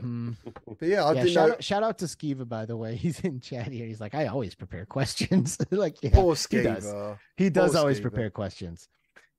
Mhm. 0.51 0.77
but 0.79 0.87
yeah, 0.89 1.05
I 1.05 1.13
yeah, 1.13 1.23
didn't 1.23 1.35
shout, 1.35 1.49
know. 1.49 1.55
out, 1.55 1.65
shout 1.65 1.83
out 1.83 1.99
to 1.99 2.05
Skiva, 2.05 2.49
by 2.49 2.67
the 2.67 2.77
way. 2.77 2.95
He's 3.05 3.19
in 3.21 3.41
chat 3.41 3.67
here. 3.73 3.85
He's 3.87 4.01
like, 4.01 4.15
I 4.15 4.27
always 4.27 4.55
prepare 4.55 4.87
questions. 4.97 5.59
like, 5.71 5.97
yeah, 6.03 6.11
Poor 6.13 6.37
he 6.51 6.63
does. 6.63 6.95
He 7.37 7.51
does 7.51 7.75
always 7.75 7.99
Skiva. 7.99 8.03
prepare 8.03 8.31
questions. 8.31 8.89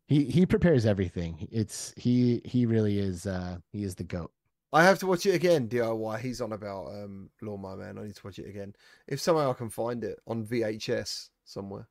He 0.08 0.24
he 0.26 0.46
prepares 0.46 0.86
everything. 0.86 1.48
It's 1.52 1.94
he 1.98 2.42
he 2.46 2.66
really 2.66 2.98
is 3.00 3.26
uh 3.28 3.58
he 3.72 3.84
is 3.84 3.96
the 3.96 4.04
goat. 4.06 4.32
I 4.74 4.84
have 4.84 5.00
to 5.00 5.08
watch 5.08 5.26
it 5.26 5.36
again. 5.36 5.68
DIY. 5.68 6.20
He's 6.20 6.42
on 6.42 6.54
about 6.54 6.88
um 6.88 7.30
Lawnmower 7.42 7.78
Man. 7.78 7.98
I 7.98 8.04
need 8.06 8.16
to 8.16 8.22
watch 8.26 8.40
it 8.40 8.48
again. 8.48 8.74
If 9.08 9.20
somehow 9.20 9.52
I 9.52 9.54
can 9.54 9.70
find 9.70 10.04
it 10.04 10.20
on 10.28 10.46
VHS 10.46 11.30
somewhere. 11.46 11.88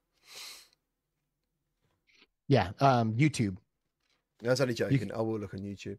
Yeah, 2.49 2.71
um 2.81 3.15
YouTube. 3.15 3.57
I 4.45 4.49
was 4.51 4.61
only 4.61 4.75
joking. 4.75 4.99
can- 4.99 5.13
I 5.13 5.21
will 5.21 5.39
look 5.39 5.55
on 5.55 5.61
YouTube. 5.61 5.99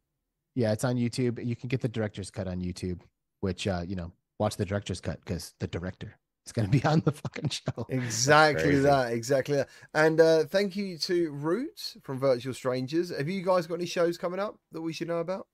Yeah, 0.56 0.72
it's 0.72 0.84
on 0.84 0.96
YouTube. 0.96 1.44
You 1.46 1.56
can 1.56 1.68
get 1.70 1.82
the 1.82 1.88
director's 1.88 2.32
cut 2.32 2.48
on 2.48 2.62
YouTube, 2.62 3.02
which 3.42 3.68
uh, 3.68 3.84
you 3.88 3.96
know, 3.96 4.12
watch 4.40 4.56
the 4.58 4.66
director's 4.66 5.02
cut 5.02 5.20
because 5.24 5.54
the 5.60 5.68
director 5.68 6.18
is 6.48 6.52
gonna 6.52 6.68
be 6.68 6.84
on 6.86 7.02
the 7.06 7.12
fucking 7.12 7.50
show. 7.50 7.86
Exactly 7.90 8.80
that. 8.80 9.12
Exactly 9.14 9.56
that. 9.58 9.70
And 9.94 10.20
uh, 10.20 10.46
thank 10.46 10.76
you 10.76 10.98
to 11.00 11.32
Root 11.32 11.96
from 12.04 12.20
Virtual 12.20 12.54
Strangers. 12.54 13.16
Have 13.16 13.30
you 13.30 13.42
guys 13.44 13.68
got 13.68 13.76
any 13.76 13.86
shows 13.86 14.18
coming 14.18 14.40
up 14.40 14.58
that 14.72 14.82
we 14.82 14.94
should 14.94 15.08
know 15.08 15.20
about? 15.20 15.48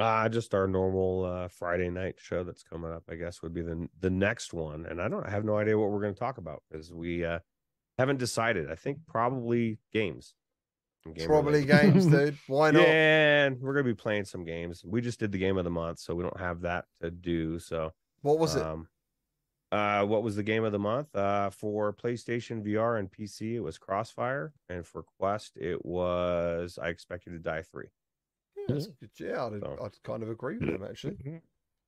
Uh, 0.00 0.26
just 0.28 0.54
our 0.54 0.66
normal 0.66 1.24
uh, 1.24 1.48
Friday 1.48 1.90
night 1.90 2.14
show 2.18 2.42
that's 2.44 2.62
coming 2.62 2.90
up, 2.90 3.02
I 3.10 3.14
guess, 3.14 3.42
would 3.42 3.52
be 3.54 3.62
the 3.62 3.88
the 4.00 4.10
next 4.10 4.52
one. 4.54 4.86
And 4.86 5.00
I 5.00 5.08
don't 5.08 5.26
I 5.26 5.30
have 5.30 5.44
no 5.44 5.56
idea 5.58 5.78
what 5.78 5.90
we're 5.90 6.00
going 6.00 6.14
to 6.14 6.18
talk 6.20 6.38
about 6.38 6.62
because 6.70 6.92
we 6.92 7.24
uh, 7.24 7.40
haven't 7.98 8.18
decided. 8.18 8.70
I 8.70 8.74
think 8.74 8.98
probably 9.06 9.78
games. 9.92 10.34
Game 11.16 11.26
Probably 11.26 11.64
related. 11.64 11.94
games, 11.94 12.06
dude. 12.06 12.38
Why 12.46 12.70
not? 12.70 12.82
Yeah, 12.82 13.46
and 13.46 13.60
we're 13.60 13.72
gonna 13.74 13.82
be 13.82 13.92
playing 13.94 14.24
some 14.24 14.44
games. 14.44 14.84
We 14.84 15.00
just 15.00 15.18
did 15.18 15.32
the 15.32 15.38
game 15.38 15.58
of 15.58 15.64
the 15.64 15.70
month, 15.70 15.98
so 15.98 16.14
we 16.14 16.22
don't 16.22 16.38
have 16.38 16.60
that 16.60 16.84
to 17.00 17.10
do. 17.10 17.58
So, 17.58 17.92
What 18.20 18.38
was 18.38 18.54
it? 18.54 18.62
um, 18.62 18.86
uh, 19.72 20.04
what 20.04 20.22
was 20.22 20.36
the 20.36 20.42
game 20.42 20.64
of 20.64 20.72
the 20.72 20.78
month? 20.78 21.14
Uh, 21.16 21.48
for 21.50 21.92
PlayStation 21.94 22.62
VR 22.62 22.98
and 22.98 23.10
PC, 23.10 23.54
it 23.54 23.60
was 23.60 23.78
Crossfire, 23.78 24.52
and 24.68 24.86
for 24.86 25.02
Quest, 25.18 25.56
it 25.56 25.84
was 25.84 26.78
I 26.80 26.88
Expect 26.88 27.26
You 27.26 27.32
to 27.32 27.38
Die 27.38 27.62
Three. 27.62 27.88
Yeah, 28.68 28.76
yeah 29.18 29.46
I'd, 29.46 29.60
So- 29.60 29.78
I'd 29.82 30.02
kind 30.04 30.22
of 30.22 30.28
agree 30.28 30.58
with 30.58 30.68
him 30.68 30.84
actually. 30.84 31.14
Mm-hmm. 31.14 31.36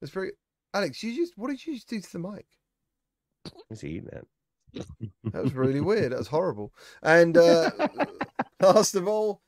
It's 0.01 0.11
very. 0.11 0.33
Alex, 0.73 1.03
you 1.03 1.15
just 1.15 1.37
what 1.37 1.51
did 1.51 1.65
you 1.65 1.75
just 1.75 1.89
do 1.89 2.01
to 2.01 2.13
the 2.13 2.19
mic? 2.19 2.47
He's 3.69 3.85
eating 3.85 4.09
it. 4.09 4.27
That 5.33 5.43
was 5.43 5.53
really 5.55 5.81
weird. 5.81 6.13
That 6.13 6.19
was 6.19 6.29
horrible. 6.29 6.73
And 7.03 7.37
uh, 7.37 7.71
last 8.61 8.95
of 8.95 9.07
all, 9.07 9.43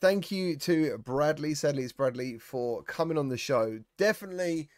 thank 0.00 0.30
you 0.30 0.56
to 0.58 0.98
Bradley. 0.98 1.54
Sadly, 1.54 1.82
it's 1.82 1.92
Bradley 1.92 2.38
for 2.38 2.82
coming 2.82 3.18
on 3.18 3.28
the 3.28 3.38
show. 3.38 3.80
Definitely 3.98 4.68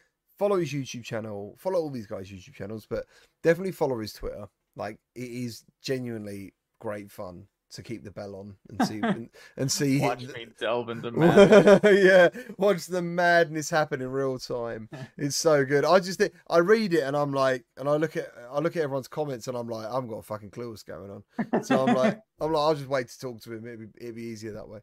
follow 0.42 0.58
his 0.58 0.72
YouTube 0.72 1.04
channel. 1.04 1.54
Follow 1.56 1.78
all 1.78 1.90
these 1.90 2.08
guys' 2.08 2.28
YouTube 2.28 2.54
channels, 2.54 2.84
but 2.88 3.06
definitely 3.44 3.70
follow 3.70 4.00
his 4.00 4.12
Twitter. 4.12 4.48
Like 4.74 4.98
it 5.14 5.30
is 5.30 5.64
genuinely 5.80 6.54
great 6.80 7.12
fun 7.12 7.46
to 7.70 7.82
keep 7.82 8.02
the 8.02 8.10
bell 8.10 8.34
on 8.34 8.56
and 8.68 8.86
see 8.88 9.00
and, 9.02 9.30
and 9.56 9.70
see 9.70 10.00
Watch 10.00 10.24
me 10.24 10.48
delve 10.58 10.88
into 10.88 11.10
madness. 11.12 11.80
yeah, 11.84 12.28
watch 12.58 12.86
the 12.86 13.00
madness 13.00 13.70
happen 13.70 14.02
in 14.02 14.10
real 14.10 14.38
time. 14.38 14.88
It's 15.16 15.36
so 15.36 15.64
good. 15.64 15.84
I 15.84 16.00
just 16.00 16.20
I 16.50 16.58
read 16.58 16.92
it 16.92 17.04
and 17.04 17.16
I'm 17.16 17.32
like, 17.32 17.64
and 17.76 17.88
I 17.88 17.94
look 17.94 18.16
at 18.16 18.26
I 18.50 18.58
look 18.58 18.76
at 18.76 18.82
everyone's 18.82 19.06
comments 19.06 19.46
and 19.46 19.56
I'm 19.56 19.68
like, 19.68 19.86
I 19.86 19.94
haven't 19.94 20.10
got 20.10 20.16
a 20.16 20.22
fucking 20.22 20.50
clue 20.50 20.70
what's 20.70 20.82
going 20.82 21.10
on. 21.10 21.62
So 21.62 21.86
I'm 21.86 21.94
like, 21.94 22.18
I'm 22.40 22.52
like, 22.52 22.60
I'll 22.60 22.74
just 22.74 22.88
wait 22.88 23.08
to 23.08 23.20
talk 23.20 23.40
to 23.42 23.52
him. 23.52 23.64
It'd 23.64 23.78
be, 23.78 24.04
it'd 24.04 24.16
be 24.16 24.22
easier 24.22 24.52
that 24.52 24.68
way. 24.68 24.80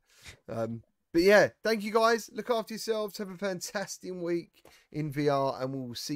Um, 0.47 0.81
but 1.13 1.21
yeah, 1.21 1.49
thank 1.63 1.83
you 1.83 1.91
guys. 1.91 2.29
Look 2.33 2.49
after 2.49 2.73
yourselves. 2.73 3.17
Have 3.17 3.29
a 3.29 3.37
fantastic 3.37 4.13
week 4.13 4.63
in 4.91 5.11
VR, 5.11 5.61
and 5.61 5.73
we'll 5.73 5.95
see. 5.95 6.15